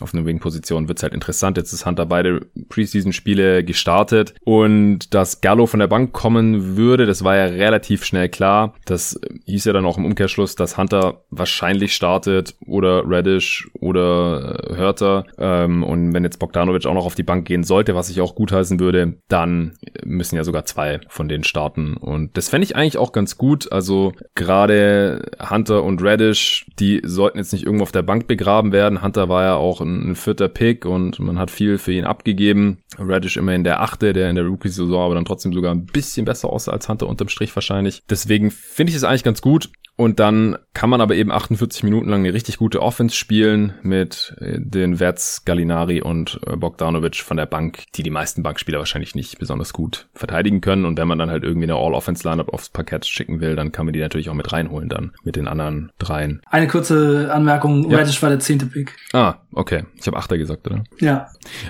auf 0.00 0.12
einer 0.12 0.26
Wing-Position 0.26 0.88
wird's 0.88 1.02
halt 1.02 1.14
interessant. 1.14 1.56
Jetzt 1.56 1.72
ist 1.72 1.86
Hunter 1.86 2.04
beide 2.04 2.40
Preseason-Spiele 2.68 3.64
gestartet 3.64 4.34
und 4.44 5.14
dass 5.14 5.40
Gallo 5.40 5.66
von 5.66 5.80
der 5.80 5.86
Bank 5.86 6.12
kommen 6.12 6.76
würde, 6.76 7.06
das 7.06 7.24
war 7.24 7.36
ja 7.36 7.44
relativ 7.44 8.04
schnell 8.04 8.28
klar. 8.28 8.74
Das 8.84 9.18
hieß 9.46 9.64
ja 9.64 9.72
dann 9.72 9.86
auch 9.86 9.96
im 9.96 10.04
Umkehrschluss, 10.04 10.54
dass 10.54 10.76
Hunter 10.76 11.22
wahrscheinlich 11.30 11.94
startet 11.94 12.54
oder 12.66 13.08
Reddish 13.08 13.70
oder 13.80 14.70
äh, 14.70 14.76
Hörter. 14.76 15.24
Ähm, 15.38 15.82
und 15.82 16.12
wenn 16.12 16.24
jetzt 16.24 16.38
Bogdanovic 16.38 16.84
auch 16.84 16.94
noch 16.94 17.06
auf 17.06 17.14
die 17.14 17.22
Bank 17.22 17.46
gehen 17.46 17.64
sollte, 17.64 17.94
was 17.94 18.10
ich 18.10 18.20
auch 18.20 18.34
gutheißen 18.34 18.78
würde, 18.78 19.14
dann 19.28 19.78
müssen 20.04 20.36
ja 20.36 20.44
sogar 20.44 20.66
zwei 20.66 21.00
von 21.08 21.28
denen 21.28 21.44
starten. 21.44 21.96
Und 21.96 22.36
das 22.36 22.50
fände 22.50 22.64
ich 22.64 22.76
eigentlich 22.76 22.98
auch 22.98 23.12
ganz 23.12 23.38
gut. 23.38 23.72
Also 23.72 24.12
gerade 24.34 25.30
Hunter 25.48 25.82
und 25.84 26.02
Reddish, 26.02 26.66
die 26.78 27.00
sollten 27.04 27.38
jetzt 27.38 27.54
nicht 27.54 27.64
irgendwo 27.64 27.84
auf 27.84 27.92
der 27.92 28.02
Bank 28.02 28.26
begraben 28.26 28.72
werden. 28.72 29.02
Hunter 29.02 29.30
war 29.30 29.42
ja 29.42 29.54
auch 29.54 29.85
ein, 29.86 30.14
vierter 30.14 30.48
Pick 30.48 30.84
und 30.84 31.18
man 31.18 31.38
hat 31.38 31.50
viel 31.50 31.78
für 31.78 31.92
ihn 31.92 32.04
abgegeben. 32.04 32.78
Reddish 32.98 33.36
immerhin 33.36 33.64
der 33.64 33.80
achte, 33.80 34.12
der 34.12 34.30
in 34.30 34.36
der 34.36 34.46
Rookie-Saison 34.46 35.04
aber 35.04 35.14
dann 35.14 35.24
trotzdem 35.24 35.52
sogar 35.52 35.74
ein 35.74 35.86
bisschen 35.86 36.24
besser 36.24 36.50
aussah 36.50 36.72
als 36.72 36.88
Hunter 36.88 37.08
unterm 37.08 37.28
Strich 37.28 37.54
wahrscheinlich. 37.54 38.02
Deswegen 38.08 38.50
finde 38.50 38.90
ich 38.90 38.96
es 38.96 39.04
eigentlich 39.04 39.24
ganz 39.24 39.42
gut. 39.42 39.70
Und 39.96 40.20
dann 40.20 40.58
kann 40.74 40.90
man 40.90 41.00
aber 41.00 41.14
eben 41.14 41.32
48 41.32 41.82
Minuten 41.82 42.10
lang 42.10 42.20
eine 42.20 42.34
richtig 42.34 42.58
gute 42.58 42.82
Offense 42.82 43.16
spielen 43.16 43.72
mit 43.82 44.36
äh, 44.40 44.58
den 44.60 45.00
Werts 45.00 45.44
Gallinari 45.46 46.02
und 46.02 46.38
äh, 46.46 46.54
Bogdanovic 46.54 47.16
von 47.16 47.38
der 47.38 47.46
Bank, 47.46 47.84
die 47.94 48.02
die 48.02 48.10
meisten 48.10 48.42
Bankspieler 48.42 48.78
wahrscheinlich 48.78 49.14
nicht 49.14 49.38
besonders 49.38 49.72
gut 49.72 50.06
verteidigen 50.12 50.60
können. 50.60 50.84
Und 50.84 50.98
wenn 50.98 51.08
man 51.08 51.18
dann 51.18 51.30
halt 51.30 51.44
irgendwie 51.44 51.64
eine 51.64 51.76
All-Offense-Lineup 51.76 52.52
aufs 52.52 52.68
Parkett 52.68 53.06
schicken 53.06 53.40
will, 53.40 53.56
dann 53.56 53.72
kann 53.72 53.86
man 53.86 53.94
die 53.94 54.00
natürlich 54.00 54.28
auch 54.28 54.34
mit 54.34 54.52
reinholen 54.52 54.90
dann 54.90 55.12
mit 55.24 55.36
den 55.36 55.48
anderen 55.48 55.90
dreien. 55.98 56.42
Eine 56.50 56.68
kurze 56.68 57.32
Anmerkung, 57.32 57.90
ja. 57.90 57.96
Reddish 57.96 58.22
war 58.22 58.28
der 58.28 58.40
zehnte 58.40 58.66
Pick. 58.66 58.94
Ah, 59.14 59.36
okay. 59.52 59.75
Ich 59.98 60.06
habe 60.06 60.16
Achter 60.16 60.38
gesagt, 60.38 60.66
oder? 60.66 60.84
Ja. 61.00 61.28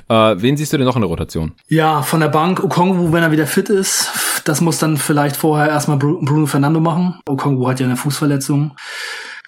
Äh, 0.09 0.41
wen 0.41 0.57
siehst 0.57 0.73
du 0.73 0.77
denn 0.79 0.87
noch 0.87 0.97
in 0.97 1.03
der 1.03 1.09
Rotation? 1.09 1.53
Ja, 1.69 2.03
von 2.03 2.21
der 2.21 2.29
Bank 2.29 2.63
Okongwu, 2.63 3.13
wenn 3.13 3.23
er 3.23 3.33
wieder 3.33 3.47
fit 3.47 3.69
ist. 3.69 4.11
Das 4.45 4.61
muss 4.61 4.79
dann 4.79 4.97
vielleicht 4.97 5.37
vorher 5.37 5.69
erstmal 5.69 5.99
Bruno 5.99 6.47
Fernando 6.47 6.81
machen. 6.81 7.21
Okongwu 7.27 7.69
hat 7.69 7.81
ja 7.81 7.87
eine 7.87 7.97
Fußverletzung. 7.97 8.73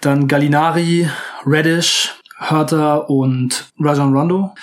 Dann 0.00 0.29
Gallinari, 0.29 1.09
Reddish, 1.45 2.15
Hörter 2.38 3.11
und 3.11 3.73
Rajon 3.81 4.17
Rondo. 4.17 4.55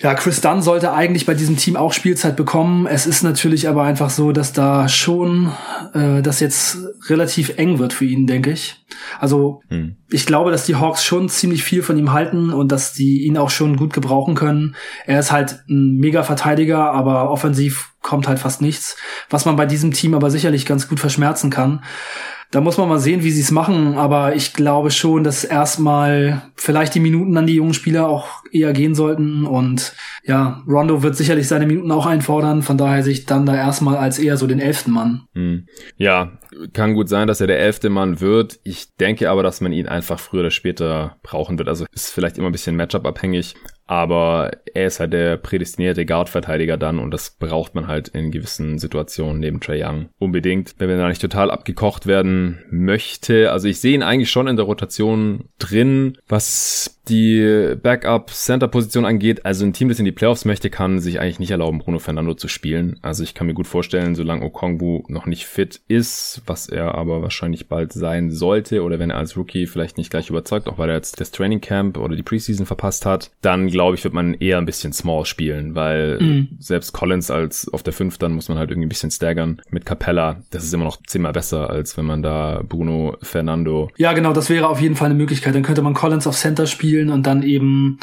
Ja, 0.00 0.14
Chris 0.14 0.40
Dunn 0.40 0.62
sollte 0.62 0.92
eigentlich 0.92 1.26
bei 1.26 1.34
diesem 1.34 1.56
Team 1.56 1.74
auch 1.74 1.92
Spielzeit 1.92 2.36
bekommen. 2.36 2.86
Es 2.86 3.04
ist 3.04 3.24
natürlich 3.24 3.68
aber 3.68 3.82
einfach 3.82 4.10
so, 4.10 4.30
dass 4.30 4.52
da 4.52 4.88
schon 4.88 5.52
äh, 5.92 6.22
das 6.22 6.38
jetzt 6.38 6.78
relativ 7.08 7.58
eng 7.58 7.80
wird 7.80 7.92
für 7.92 8.04
ihn, 8.04 8.28
denke 8.28 8.52
ich. 8.52 8.76
Also 9.18 9.60
hm. 9.68 9.96
ich 10.08 10.24
glaube, 10.24 10.52
dass 10.52 10.64
die 10.64 10.76
Hawks 10.76 11.04
schon 11.04 11.28
ziemlich 11.28 11.64
viel 11.64 11.82
von 11.82 11.98
ihm 11.98 12.12
halten 12.12 12.50
und 12.50 12.70
dass 12.70 12.92
die 12.92 13.24
ihn 13.26 13.36
auch 13.36 13.50
schon 13.50 13.76
gut 13.76 13.92
gebrauchen 13.92 14.36
können. 14.36 14.76
Er 15.04 15.18
ist 15.18 15.32
halt 15.32 15.64
ein 15.68 15.96
mega 15.96 16.22
Verteidiger, 16.22 16.92
aber 16.92 17.28
offensiv 17.28 17.94
kommt 18.00 18.28
halt 18.28 18.38
fast 18.38 18.62
nichts, 18.62 18.96
was 19.30 19.46
man 19.46 19.56
bei 19.56 19.66
diesem 19.66 19.90
Team 19.90 20.14
aber 20.14 20.30
sicherlich 20.30 20.64
ganz 20.64 20.88
gut 20.88 21.00
verschmerzen 21.00 21.50
kann. 21.50 21.82
Da 22.50 22.62
muss 22.62 22.78
man 22.78 22.88
mal 22.88 22.98
sehen, 22.98 23.22
wie 23.22 23.30
sie 23.30 23.42
es 23.42 23.50
machen, 23.50 23.94
aber 23.94 24.34
ich 24.34 24.54
glaube 24.54 24.90
schon, 24.90 25.22
dass 25.22 25.44
erstmal 25.44 26.42
vielleicht 26.54 26.94
die 26.94 27.00
Minuten 27.00 27.36
an 27.36 27.46
die 27.46 27.56
jungen 27.56 27.74
Spieler 27.74 28.08
auch 28.08 28.42
eher 28.50 28.72
gehen 28.72 28.94
sollten 28.94 29.44
und 29.44 29.94
ja, 30.24 30.62
Rondo 30.66 31.02
wird 31.02 31.14
sicherlich 31.14 31.46
seine 31.46 31.66
Minuten 31.66 31.92
auch 31.92 32.06
einfordern, 32.06 32.62
von 32.62 32.78
daher 32.78 33.02
sich 33.02 33.26
dann 33.26 33.44
da 33.44 33.54
erstmal 33.54 33.96
als 33.96 34.18
eher 34.18 34.38
so 34.38 34.46
den 34.46 34.60
elften 34.60 34.92
Mann. 34.92 35.24
Hm. 35.34 35.66
Ja, 35.98 36.38
kann 36.72 36.94
gut 36.94 37.08
sein, 37.10 37.28
dass 37.28 37.40
er 37.40 37.46
der 37.46 37.60
elfte 37.60 37.90
Mann 37.90 38.20
wird. 38.20 38.60
Ich 38.64 38.96
denke 38.96 39.30
aber, 39.30 39.42
dass 39.42 39.60
man 39.60 39.72
ihn 39.72 39.86
einfach 39.86 40.18
früher 40.18 40.40
oder 40.40 40.50
später 40.50 41.16
brauchen 41.22 41.58
wird. 41.58 41.68
Also 41.68 41.84
ist 41.92 42.12
vielleicht 42.12 42.38
immer 42.38 42.48
ein 42.48 42.52
bisschen 42.52 42.76
Matchup 42.76 43.06
abhängig, 43.06 43.56
aber 43.86 44.50
er 44.74 44.86
ist 44.86 45.00
halt 45.00 45.12
der 45.12 45.36
prädestinierte 45.36 46.06
Guard-Verteidiger 46.06 46.76
dann 46.76 46.98
und 46.98 47.10
das 47.10 47.30
braucht 47.30 47.74
man 47.74 47.86
halt 47.86 48.08
in 48.08 48.30
gewissen 48.30 48.78
Situationen 48.78 49.40
neben 49.40 49.60
Trey 49.60 49.82
Young 49.84 50.08
unbedingt. 50.18 50.74
Wenn 50.78 50.88
man 50.88 50.98
da 50.98 51.08
nicht 51.08 51.20
total 51.20 51.50
abgekocht 51.50 52.06
werden 52.06 52.64
möchte, 52.70 53.52
also 53.52 53.68
ich 53.68 53.80
sehe 53.80 53.94
ihn 53.94 54.02
eigentlich 54.02 54.30
schon 54.30 54.48
in 54.48 54.56
der 54.56 54.66
Rotation 54.66 55.44
drin, 55.58 56.18
was 56.28 56.98
die 57.08 57.74
Backup-Center-Position 57.82 59.04
angeht. 59.04 59.44
Also 59.44 59.64
ein 59.64 59.72
Team, 59.72 59.88
das 59.88 59.98
in 59.98 60.04
die 60.04 60.12
Playoffs 60.12 60.44
möchte, 60.44 60.70
kann 60.70 61.00
sich 61.00 61.20
eigentlich 61.20 61.38
nicht 61.38 61.50
erlauben, 61.50 61.78
Bruno 61.78 61.98
Fernando 61.98 62.34
zu 62.34 62.48
spielen. 62.48 62.98
Also 63.02 63.22
ich 63.22 63.34
kann 63.34 63.46
mir 63.46 63.54
gut 63.54 63.66
vorstellen, 63.66 64.14
solange 64.14 64.44
Okongwu 64.44 65.04
noch 65.08 65.26
nicht 65.26 65.46
fit 65.46 65.80
ist, 65.88 66.42
was 66.46 66.68
er 66.68 66.94
aber 66.94 67.22
wahrscheinlich 67.22 67.68
bald 67.68 67.92
sein 67.92 68.30
sollte 68.30 68.82
oder 68.82 68.98
wenn 68.98 69.10
er 69.10 69.16
als 69.16 69.36
Rookie 69.36 69.66
vielleicht 69.66 69.98
nicht 69.98 70.10
gleich 70.10 70.30
überzeugt, 70.30 70.68
auch 70.68 70.78
weil 70.78 70.90
er 70.90 70.96
jetzt 70.96 71.20
das 71.20 71.30
Training 71.30 71.60
Camp 71.60 71.98
oder 71.98 72.16
die 72.16 72.22
Preseason 72.22 72.66
verpasst 72.66 73.06
hat, 73.06 73.30
dann 73.40 73.68
glaube 73.68 73.96
ich, 73.96 74.04
wird 74.04 74.14
man 74.14 74.34
eher 74.34 74.57
ein 74.58 74.66
bisschen 74.66 74.92
small 74.92 75.24
spielen, 75.24 75.74
weil 75.74 76.18
mhm. 76.20 76.48
selbst 76.58 76.92
Collins 76.92 77.30
als 77.30 77.72
auf 77.72 77.82
der 77.82 77.92
5 77.92 78.18
dann 78.18 78.32
muss 78.32 78.48
man 78.48 78.58
halt 78.58 78.70
irgendwie 78.70 78.86
ein 78.86 78.90
bisschen 78.90 79.10
staggern 79.10 79.60
mit 79.70 79.86
Capella. 79.86 80.42
Das 80.50 80.64
ist 80.64 80.74
immer 80.74 80.84
noch 80.84 80.98
zehnmal 81.06 81.32
besser, 81.32 81.70
als 81.70 81.96
wenn 81.96 82.04
man 82.04 82.22
da 82.22 82.62
Bruno 82.68 83.16
Fernando. 83.22 83.90
Ja, 83.96 84.12
genau, 84.12 84.32
das 84.32 84.50
wäre 84.50 84.68
auf 84.68 84.80
jeden 84.80 84.96
Fall 84.96 85.06
eine 85.06 85.14
Möglichkeit. 85.14 85.54
Dann 85.54 85.62
könnte 85.62 85.82
man 85.82 85.94
Collins 85.94 86.26
auf 86.26 86.36
Center 86.36 86.66
spielen 86.66 87.10
und 87.10 87.26
dann 87.26 87.42
eben 87.42 87.98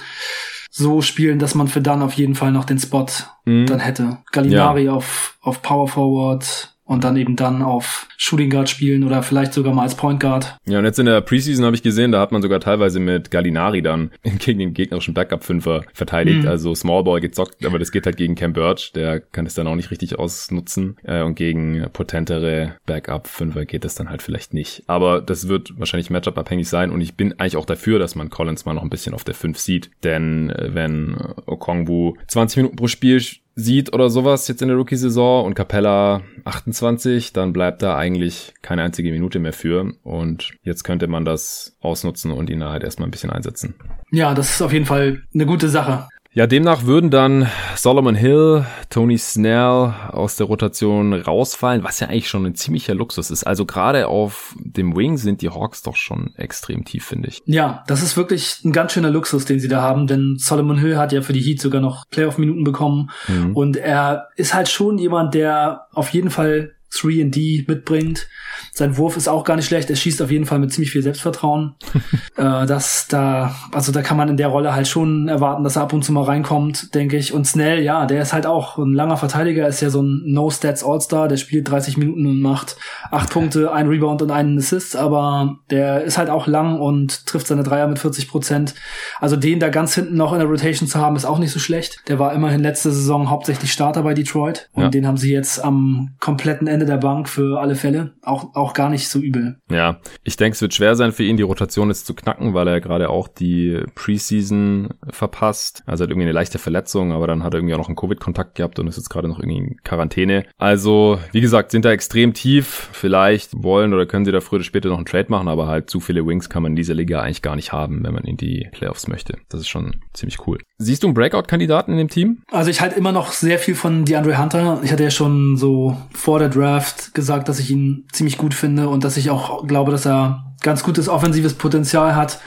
so 0.70 1.02
spielen, 1.02 1.40
dass 1.40 1.56
man 1.56 1.68
für 1.68 1.82
dann 1.82 2.02
auf 2.02 2.14
jeden 2.14 2.36
Fall 2.36 2.52
noch 2.52 2.66
den 2.66 2.80
Spot 2.80 3.06
mhm. 3.46 3.66
dann 3.66 3.80
hätte. 3.80 4.18
Gallinari 4.32 4.86
ja. 4.86 4.94
auf, 4.94 5.38
auf 5.42 5.62
Power 5.62 5.88
Forward, 5.88 6.75
und 6.86 7.04
dann 7.04 7.18
eben 7.18 7.36
dann 7.36 7.62
auf 7.62 8.08
Shooting 8.16 8.50
Guard 8.50 8.70
spielen 8.70 9.04
oder 9.04 9.24
vielleicht 9.24 9.54
sogar 9.54 9.74
mal 9.74 9.84
als 9.84 9.96
Point 9.96 10.20
Guard. 10.20 10.58
Ja, 10.66 10.80
und 10.80 10.86
jetzt 10.86 11.00
in 11.00 11.08
der 11.08 11.20
Preseason 11.22 11.66
habe 11.66 11.76
ich 11.76 11.84
gesehen, 11.84 12.12
da 12.12 12.22
hat 12.22 12.32
man 12.32 12.42
sogar 12.42 12.60
teilweise 12.60 13.00
mit 13.00 13.32
Gallinari 13.32 13.82
dann 13.82 14.12
gegen 14.40 14.60
den 14.60 14.74
gegnerischen 14.74 15.14
Backup-Fünfer 15.14 15.84
verteidigt. 15.94 16.44
Mhm. 16.44 16.48
Also 16.48 16.76
Smallball 16.76 17.22
gezockt, 17.22 17.66
aber 17.66 17.80
das 17.80 17.92
geht 17.92 18.06
halt 18.06 18.18
gegen 18.18 18.36
Cam 18.36 18.54
Birch, 18.54 18.92
der 18.94 19.20
kann 19.20 19.46
es 19.46 19.56
dann 19.56 19.68
auch 19.68 19.76
nicht 19.76 19.92
richtig 19.92 20.18
ausnutzen. 20.18 20.98
Äh, 21.04 21.24
und 21.24 21.36
gegen 21.36 21.88
potentere 21.92 22.76
Backup-Fünfer 22.86 23.66
geht 23.66 23.84
das 23.84 23.96
dann 23.96 24.10
halt 24.10 24.22
vielleicht 24.22 24.54
nicht. 24.54 24.84
Aber 24.88 25.22
das 25.22 25.48
wird 25.48 25.78
wahrscheinlich 25.80 26.12
Matchup-abhängig 26.12 26.70
sein 26.70 26.92
und 26.92 27.02
ich 27.02 27.16
bin 27.16 27.34
eigentlich 27.40 27.58
auch 27.58 27.66
dafür, 27.66 27.98
dass 27.98 28.16
man 28.16 28.30
Collins 28.30 28.66
mal 28.66 28.74
noch 28.74 28.84
ein 28.84 28.90
bisschen 28.90 29.16
auf 29.16 29.24
der 29.24 29.34
5 29.34 29.58
sieht. 29.58 29.90
Denn 30.04 30.52
äh, 30.52 30.74
wenn 30.74 31.18
Okongwu 31.48 32.16
20 32.28 32.58
Minuten 32.58 32.76
pro 32.76 32.88
Spiel 32.88 33.20
sieht 33.56 33.94
oder 33.94 34.10
sowas 34.10 34.48
jetzt 34.48 34.62
in 34.62 34.68
der 34.68 34.78
Rookie-Saison 34.78 35.46
und 35.46 35.54
Capella 35.54 36.22
28, 36.44 37.32
dann 37.32 37.54
bleibt 37.54 37.82
da 37.82 37.98
eigentlich 37.98 38.54
keine 38.62 38.84
einzige 38.84 39.12
Minute 39.12 39.40
mehr 39.40 39.54
für. 39.54 39.94
Und 40.04 40.52
jetzt 40.62 40.84
könnte 40.84 41.08
man 41.08 41.26
das 41.26 41.76
ausnutzen 41.80 42.32
und 42.32 42.50
ihn 42.50 42.64
halt 42.64 42.84
erstmal 42.84 43.08
ein 43.08 43.12
bisschen 43.12 43.32
einsetzen. 43.32 43.76
Ja, 44.12 44.34
das 44.34 44.52
ist 44.52 44.62
auf 44.62 44.74
jeden 44.74 44.86
Fall 44.86 45.24
eine 45.34 45.46
gute 45.46 45.70
Sache. 45.70 46.08
Ja, 46.36 46.48
demnach 46.48 46.84
würden 46.84 47.12
dann 47.12 47.48
Solomon 47.78 48.14
Hill, 48.14 48.66
Tony 48.90 49.18
Snell 49.18 49.94
aus 50.12 50.36
der 50.36 50.48
Rotation 50.48 51.14
rausfallen, 51.14 51.86
was 51.86 52.02
ja 52.02 52.10
eigentlich 52.10 52.28
schon 52.28 52.46
ein 52.46 52.56
ziemlicher 52.56 52.94
Luxus 52.94 53.32
ist. 53.32 53.46
Also 53.46 53.66
gerade 53.66 54.10
auf 54.10 54.54
dem 54.60 54.98
Wing 54.98 55.16
sind 55.16 55.42
die 55.42 55.50
Hawks 55.50 55.82
doch 55.82 55.96
schon 55.96 56.36
extrem 56.36 56.84
tief, 56.84 57.06
finde 57.06 57.30
ich. 57.30 57.42
Ja, 57.46 57.86
das 57.88 58.04
ist 58.04 58.18
wirklich 58.18 58.66
ein 58.66 58.74
ganz 58.74 58.92
schöner 58.92 59.12
Luxus, 59.12 59.46
den 59.46 59.62
sie 59.62 59.70
da 59.70 59.82
haben, 59.82 60.08
denn 60.08 60.36
Solomon 60.38 60.78
Hill 60.78 60.98
hat 60.98 61.14
ja 61.14 61.22
für 61.22 61.32
die 61.32 61.40
Heat 61.40 61.62
sogar 61.62 61.80
noch 61.80 62.04
Playoff-Minuten 62.10 62.66
bekommen 62.66 63.12
mhm. 63.30 63.56
und 63.56 63.78
er 63.78 64.28
ist 64.36 64.54
halt 64.54 64.68
schon 64.68 64.98
jemand, 64.98 65.36
der 65.36 65.88
auf 65.94 66.10
jeden 66.10 66.32
Fall 66.32 66.75
3D 66.94 67.66
mitbringt. 67.68 68.28
Sein 68.72 68.98
Wurf 68.98 69.18
ist 69.18 69.28
auch 69.28 69.44
gar 69.44 69.56
nicht 69.56 69.66
schlecht. 69.66 69.90
Er 69.90 69.96
schießt 69.96 70.22
auf 70.22 70.32
jeden 70.32 70.46
Fall 70.46 70.60
mit 70.60 70.72
ziemlich 70.72 70.92
viel 70.92 71.02
Selbstvertrauen. 71.02 71.76
äh, 72.38 72.66
dass 72.66 73.08
da, 73.08 73.56
also 73.72 73.92
da 73.92 74.02
kann 74.02 74.18
man 74.18 74.30
in 74.30 74.38
der 74.38 74.48
Rolle 74.48 74.74
halt 74.74 74.88
schon 74.88 75.28
erwarten, 75.28 75.64
dass 75.64 75.76
er 75.76 75.84
ab 75.84 75.94
und 75.94 76.04
zu 76.04 76.12
mal 76.12 76.24
reinkommt, 76.24 76.94
denke 76.96 77.18
ich. 77.18 77.34
Und 77.34 77.46
Snell, 77.46 77.82
ja, 77.82 78.06
der 78.06 78.22
ist 78.22 78.34
halt 78.34 78.46
auch 78.46 78.78
ein 78.78 78.94
langer 78.94 79.18
Verteidiger, 79.18 79.68
ist 79.68 79.82
ja 79.82 79.90
so 79.90 80.02
ein 80.02 80.24
No-Stats 80.26 80.84
All-Star, 80.84 81.28
der 81.28 81.38
spielt 81.38 81.70
30 81.70 81.98
Minuten 81.98 82.26
und 82.26 82.42
macht 82.42 82.78
acht 83.12 83.30
Punkte, 83.30 83.72
ein 83.72 83.88
Rebound 83.88 84.22
und 84.22 84.32
einen 84.32 84.58
Assist, 84.58 84.96
aber 84.96 85.60
der 85.70 86.04
ist 86.04 86.18
halt 86.18 86.30
auch 86.30 86.48
lang 86.48 86.80
und 86.80 87.26
trifft 87.26 87.48
seine 87.48 87.64
Dreier 87.64 87.88
mit 87.88 88.00
40 88.00 88.28
Prozent. 88.28 88.76
Also 89.20 89.36
den 89.36 89.60
da 89.60 89.70
ganz 89.70 89.96
hinten 89.96 90.16
noch 90.16 90.34
in 90.34 90.40
der 90.40 90.48
Rotation 90.48 90.88
zu 90.88 91.00
haben, 91.00 91.16
ist 91.16 91.26
auch 91.26 91.40
nicht 91.40 91.52
so 91.52 91.60
schlecht. 91.60 92.02
Der 92.08 92.20
war 92.20 92.34
immerhin 92.34 92.62
letzte 92.62 92.92
Saison 92.92 93.30
hauptsächlich 93.30 93.72
Starter 93.72 94.04
bei 94.04 94.14
Detroit 94.14 94.70
und 94.74 94.84
ja. 94.84 94.90
den 94.90 95.08
haben 95.08 95.18
sie 95.18 95.32
jetzt 95.32 95.64
am 95.64 96.16
kompletten 96.20 96.68
Ende 96.68 96.75
der 96.84 96.98
Bank 96.98 97.30
für 97.30 97.62
alle 97.62 97.76
Fälle. 97.76 98.16
Auch, 98.22 98.54
auch 98.56 98.74
gar 98.74 98.90
nicht 98.90 99.08
so 99.08 99.20
übel. 99.20 99.58
Ja, 99.72 100.00
ich 100.24 100.36
denke, 100.36 100.56
es 100.56 100.62
wird 100.62 100.74
schwer 100.74 100.96
sein 100.96 101.14
für 101.14 101.24
ihn, 101.24 101.38
die 101.38 101.44
Rotation 101.44 101.88
jetzt 101.88 102.06
zu 102.06 102.14
knacken, 102.14 102.54
weil 102.54 102.68
er 102.68 102.82
gerade 102.82 103.10
auch 103.10 103.30
die 103.30 103.82
Preseason 103.96 104.90
verpasst. 105.10 105.84
Also 105.86 106.04
hat 106.04 106.10
irgendwie 106.10 106.26
eine 106.26 106.34
leichte 106.34 106.60
Verletzung, 106.60 107.14
aber 107.14 107.28
dann 107.28 107.44
hat 107.44 107.54
er 107.54 107.60
irgendwie 107.60 107.76
auch 107.76 107.80
noch 107.80 107.88
einen 107.88 107.96
Covid-Kontakt 107.96 108.56
gehabt 108.56 108.80
und 108.80 108.88
ist 108.88 108.98
jetzt 108.98 109.10
gerade 109.10 109.28
noch 109.28 109.40
irgendwie 109.40 109.58
in 109.58 109.78
Quarantäne. 109.84 110.46
Also, 110.58 111.20
wie 111.32 111.42
gesagt, 111.42 111.72
sind 111.72 111.86
da 111.86 111.92
extrem 111.92 112.34
tief. 112.34 112.90
Vielleicht 112.92 113.52
wollen 113.64 113.94
oder 113.94 114.06
können 114.06 114.26
sie 114.26 114.32
da 114.32 114.42
früher 114.42 114.58
oder 114.58 114.66
später 114.66 114.90
noch 114.90 114.98
einen 114.98 115.06
Trade 115.06 115.28
machen, 115.30 115.48
aber 115.48 115.68
halt 115.68 115.90
zu 115.90 116.00
viele 116.00 116.26
Wings 116.26 116.50
kann 116.50 116.64
man 116.64 116.74
in 116.74 116.76
dieser 116.76 116.96
Liga 116.96 117.22
eigentlich 117.22 117.42
gar 117.42 117.56
nicht 117.56 117.72
haben, 117.72 118.04
wenn 118.04 118.14
man 118.14 118.24
in 118.24 118.38
die 118.38 118.68
Playoffs 118.72 119.08
möchte. 119.08 119.38
Das 119.50 119.62
ist 119.62 119.68
schon 119.68 119.98
ziemlich 120.14 120.46
cool. 120.48 120.60
Siehst 120.78 121.04
du 121.04 121.08
einen 121.08 121.14
Breakout-Kandidaten 121.14 121.92
in 121.92 121.98
dem 121.98 122.10
Team? 122.10 122.44
Also 122.52 122.70
ich 122.70 122.82
halte 122.82 122.98
immer 122.98 123.12
noch 123.12 123.32
sehr 123.32 123.60
viel 123.60 123.76
von 123.76 124.06
DeAndre 124.06 124.42
Hunter. 124.42 124.80
Ich 124.84 124.92
hatte 124.92 125.04
ja 125.04 125.12
schon 125.12 125.58
so 125.58 125.98
vor 126.14 126.40
der 126.40 126.50
Draft 126.50 126.65
Draft 126.66 127.14
gesagt, 127.14 127.48
dass 127.48 127.60
ich 127.60 127.70
ihn 127.70 128.06
ziemlich 128.12 128.38
gut 128.38 128.54
finde 128.54 128.90
und 128.90 129.04
dass 129.04 129.18
ich 129.18 129.30
auch 129.30 129.68
glaube, 129.68 129.92
dass 129.92 130.06
er 130.06 130.54
ganz 130.62 130.84
gutes 130.84 131.08
offensives 131.08 131.54
Potenzial 131.54 132.16
hat 132.16 132.40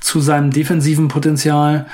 zu 0.00 0.20
seinem 0.20 0.50
defensiven 0.50 1.08
Potenzial. 1.08 1.86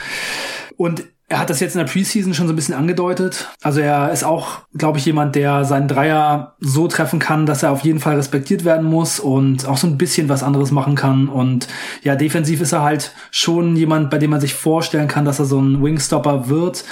Und 0.76 1.04
er 1.28 1.40
hat 1.40 1.50
das 1.50 1.60
jetzt 1.60 1.74
in 1.74 1.78
der 1.78 1.90
Preseason 1.90 2.34
schon 2.34 2.46
so 2.46 2.52
ein 2.52 2.56
bisschen 2.56 2.74
angedeutet. 2.74 3.48
Also 3.62 3.80
er 3.80 4.12
ist 4.12 4.22
auch, 4.22 4.60
glaube 4.76 4.98
ich, 4.98 5.06
jemand, 5.06 5.34
der 5.34 5.64
seinen 5.64 5.88
Dreier 5.88 6.56
so 6.60 6.88
treffen 6.88 7.18
kann, 7.18 7.46
dass 7.46 7.62
er 7.62 7.72
auf 7.72 7.80
jeden 7.80 8.00
Fall 8.00 8.16
respektiert 8.16 8.64
werden 8.64 8.86
muss 8.86 9.18
und 9.18 9.66
auch 9.66 9.78
so 9.78 9.86
ein 9.86 9.96
bisschen 9.96 10.28
was 10.28 10.42
anderes 10.42 10.70
machen 10.70 10.94
kann. 10.94 11.28
Und 11.28 11.68
ja, 12.02 12.16
defensiv 12.16 12.60
ist 12.60 12.72
er 12.72 12.82
halt 12.82 13.12
schon 13.30 13.76
jemand, 13.76 14.10
bei 14.10 14.18
dem 14.18 14.30
man 14.30 14.40
sich 14.40 14.54
vorstellen 14.54 15.08
kann, 15.08 15.24
dass 15.24 15.38
er 15.38 15.46
so 15.46 15.58
ein 15.58 15.82
Wingstopper 15.82 16.48
wird 16.48 16.84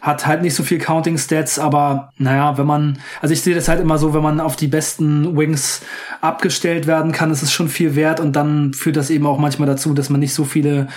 hat 0.00 0.26
halt 0.26 0.42
nicht 0.42 0.54
so 0.54 0.62
viel 0.62 0.78
Counting 0.78 1.18
Stats, 1.18 1.58
aber 1.58 2.12
naja, 2.18 2.58
wenn 2.58 2.66
man, 2.66 2.98
also 3.20 3.32
ich 3.32 3.42
sehe 3.42 3.54
das 3.54 3.68
halt 3.68 3.80
immer 3.80 3.98
so, 3.98 4.14
wenn 4.14 4.22
man 4.22 4.40
auf 4.40 4.56
die 4.56 4.68
besten 4.68 5.36
Wings 5.36 5.82
abgestellt 6.20 6.86
werden 6.86 7.12
kann, 7.12 7.30
ist 7.30 7.42
es 7.42 7.52
schon 7.52 7.68
viel 7.68 7.94
wert 7.94 8.20
und 8.20 8.34
dann 8.34 8.72
führt 8.72 8.96
das 8.96 9.10
eben 9.10 9.26
auch 9.26 9.38
manchmal 9.38 9.68
dazu, 9.68 9.94
dass 9.94 10.10
man 10.10 10.20
nicht 10.20 10.34
so 10.34 10.44
viele 10.44 10.88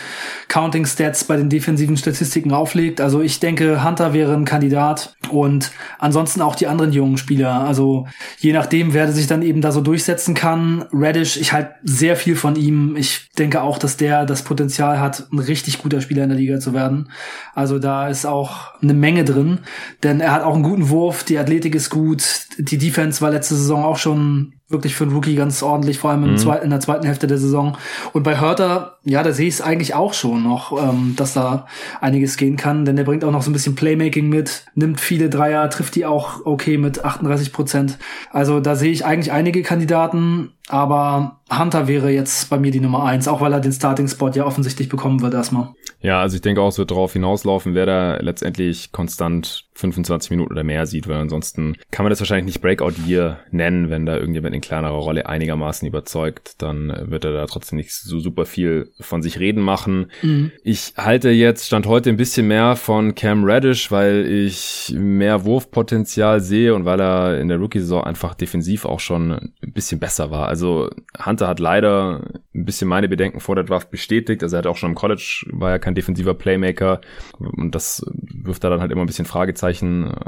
Counting 0.48 0.86
Stats 0.86 1.24
bei 1.24 1.38
den 1.38 1.50
defensiven 1.50 1.98
Statistiken 1.98 2.51
auflegt. 2.51 3.01
Also 3.01 3.22
ich 3.22 3.39
denke, 3.39 3.84
Hunter 3.84 4.13
wäre 4.13 4.34
ein 4.34 4.46
Kandidat 4.46 5.15
und 5.29 5.72
ansonsten 6.00 6.41
auch 6.41 6.55
die 6.55 6.67
anderen 6.67 6.91
jungen 6.91 7.17
Spieler. 7.17 7.62
Also 7.62 8.08
je 8.39 8.53
nachdem, 8.53 8.93
wer 8.93 9.12
sich 9.12 9.27
dann 9.27 9.41
eben 9.41 9.62
da 9.62 9.72
so 9.72 9.81
durchsetzen 9.81 10.34
kann. 10.34 10.86
Radish, 10.91 11.38
ich 11.38 11.53
halte 11.53 11.75
sehr 11.84 12.15
viel 12.15 12.36
von 12.36 12.55
ihm. 12.55 12.96
Ich 12.96 13.29
denke 13.38 13.62
auch, 13.62 13.77
dass 13.77 13.98
der 13.98 14.25
das 14.25 14.41
Potenzial 14.43 15.00
hat, 15.00 15.27
ein 15.31 15.39
richtig 15.39 15.79
guter 15.79 16.01
Spieler 16.01 16.24
in 16.24 16.29
der 16.29 16.38
Liga 16.38 16.60
zu 16.60 16.74
werden. 16.74 17.10
Also 17.53 17.79
da 17.79 18.08
ist 18.08 18.25
auch 18.25 18.74
eine 18.81 18.90
Menge 19.00 19.24
drin, 19.24 19.60
denn 20.03 20.19
er 20.19 20.31
hat 20.31 20.43
auch 20.43 20.53
einen 20.53 20.63
guten 20.63 20.89
Wurf, 20.89 21.24
die 21.24 21.38
Athletik 21.38 21.75
ist 21.75 21.89
gut, 21.89 22.24
die 22.57 22.77
Defense 22.77 23.21
war 23.21 23.31
letzte 23.31 23.55
Saison 23.55 23.83
auch 23.83 23.98
schon 23.98 24.53
wirklich 24.71 24.95
für 24.95 25.03
einen 25.03 25.13
Rookie 25.13 25.36
ganz 25.36 25.62
ordentlich, 25.62 26.00
vor 26.00 26.12
allem 26.12 26.31
mhm. 26.31 26.38
zweiten, 26.38 26.63
in 26.63 26.69
der 26.69 26.79
zweiten 26.79 27.05
Hälfte 27.05 27.27
der 27.27 27.38
Saison. 27.38 27.77
Und 28.13 28.24
bei 28.24 28.39
Hörter, 28.39 28.98
ja, 29.03 29.24
da 29.24 29.31
sehe 29.31 29.48
ich 29.48 29.55
es 29.55 29.62
eigentlich 29.62 29.93
auch 29.93 30.13
schon 30.13 30.43
noch, 30.43 30.71
ähm, 30.81 31.13
dass 31.15 31.33
da 31.33 31.67
einiges 32.00 32.38
gehen 32.38 32.57
kann, 32.57 32.86
denn 32.86 32.95
der 32.95 33.03
bringt 33.03 33.24
auch 33.24 33.31
noch 33.31 33.41
so 33.41 33.50
ein 33.50 33.53
bisschen 33.53 33.75
Playmaking 33.75 34.29
mit, 34.29 34.65
nimmt 34.75 35.00
viele 35.00 35.29
Dreier, 35.29 35.69
trifft 35.69 35.95
die 35.95 36.05
auch 36.05 36.45
okay 36.45 36.77
mit 36.77 37.03
38 37.03 37.53
Prozent. 37.53 37.98
Also 38.31 38.60
da 38.60 38.75
sehe 38.75 38.91
ich 38.91 39.05
eigentlich 39.05 39.31
einige 39.31 39.62
Kandidaten, 39.62 40.51
aber 40.67 41.39
Hunter 41.51 41.88
wäre 41.88 42.12
jetzt 42.12 42.50
bei 42.50 42.57
mir 42.57 42.71
die 42.71 42.79
Nummer 42.79 43.03
eins, 43.03 43.27
auch 43.27 43.41
weil 43.41 43.53
er 43.53 43.60
den 43.60 43.74
Starting-Spot 43.74 44.29
ja 44.29 44.45
offensichtlich 44.45 44.89
bekommen 44.89 45.21
wird 45.21 45.33
erstmal. 45.33 45.69
Ja, 46.01 46.20
also 46.22 46.36
ich 46.36 46.41
denke 46.41 46.62
auch, 46.62 46.70
es 46.70 46.77
wird 46.77 46.91
darauf 46.91 47.13
hinauslaufen, 47.13 47.75
wer 47.75 47.86
da 47.86 48.17
letztendlich 48.17 48.91
konstant 48.91 49.65
25 49.81 50.31
Minuten 50.31 50.51
oder 50.51 50.63
mehr 50.63 50.85
sieht, 50.85 51.07
weil 51.07 51.17
ansonsten 51.17 51.75
kann 51.91 52.03
man 52.03 52.11
das 52.11 52.19
wahrscheinlich 52.19 52.45
nicht 52.45 52.61
Breakout 52.61 52.93
Year 53.05 53.39
nennen, 53.51 53.89
wenn 53.89 54.05
da 54.05 54.17
irgendjemand 54.17 54.55
in 54.55 54.61
kleinerer 54.61 54.93
Rolle 54.93 55.27
einigermaßen 55.27 55.88
überzeugt, 55.88 56.61
dann 56.61 57.09
wird 57.09 57.25
er 57.25 57.33
da 57.33 57.45
trotzdem 57.47 57.77
nicht 57.77 57.93
so 57.93 58.19
super 58.19 58.45
viel 58.45 58.91
von 59.00 59.21
sich 59.21 59.39
reden 59.39 59.61
machen. 59.61 60.11
Mhm. 60.21 60.51
Ich 60.63 60.93
halte 60.97 61.29
jetzt 61.29 61.67
Stand 61.67 61.88
heute 61.88 62.09
ein 62.09 62.17
bisschen 62.17 62.47
mehr 62.47 62.75
von 62.75 63.15
Cam 63.15 63.43
Reddish, 63.43 63.91
weil 63.91 64.25
ich 64.25 64.93
mehr 64.95 65.43
Wurfpotenzial 65.45 66.39
sehe 66.39 66.73
und 66.75 66.85
weil 66.85 67.01
er 67.01 67.39
in 67.39 67.47
der 67.47 67.57
Rookie-Saison 67.57 68.03
einfach 68.03 68.35
defensiv 68.35 68.85
auch 68.85 69.00
schon 69.00 69.31
ein 69.31 69.73
bisschen 69.73 70.00
besser 70.00 70.31
war. 70.31 70.47
Also 70.47 70.89
Hunter 71.25 71.47
hat 71.47 71.59
leider 71.59 72.21
ein 72.53 72.65
bisschen 72.65 72.88
meine 72.88 73.09
Bedenken 73.09 73.39
vor 73.39 73.55
der 73.55 73.63
Draft 73.63 73.89
bestätigt. 73.91 74.43
Also 74.43 74.55
er 74.55 74.59
hat 74.59 74.67
auch 74.67 74.77
schon 74.77 74.91
im 74.91 74.95
College, 74.95 75.45
war 75.51 75.71
ja 75.71 75.79
kein 75.79 75.95
defensiver 75.95 76.33
Playmaker 76.33 77.01
und 77.39 77.73
das 77.73 78.05
wirft 78.07 78.63
da 78.63 78.69
dann 78.69 78.81
halt 78.81 78.91
immer 78.91 79.01
ein 79.01 79.07
bisschen 79.07 79.25
Fragezeichen 79.25 79.70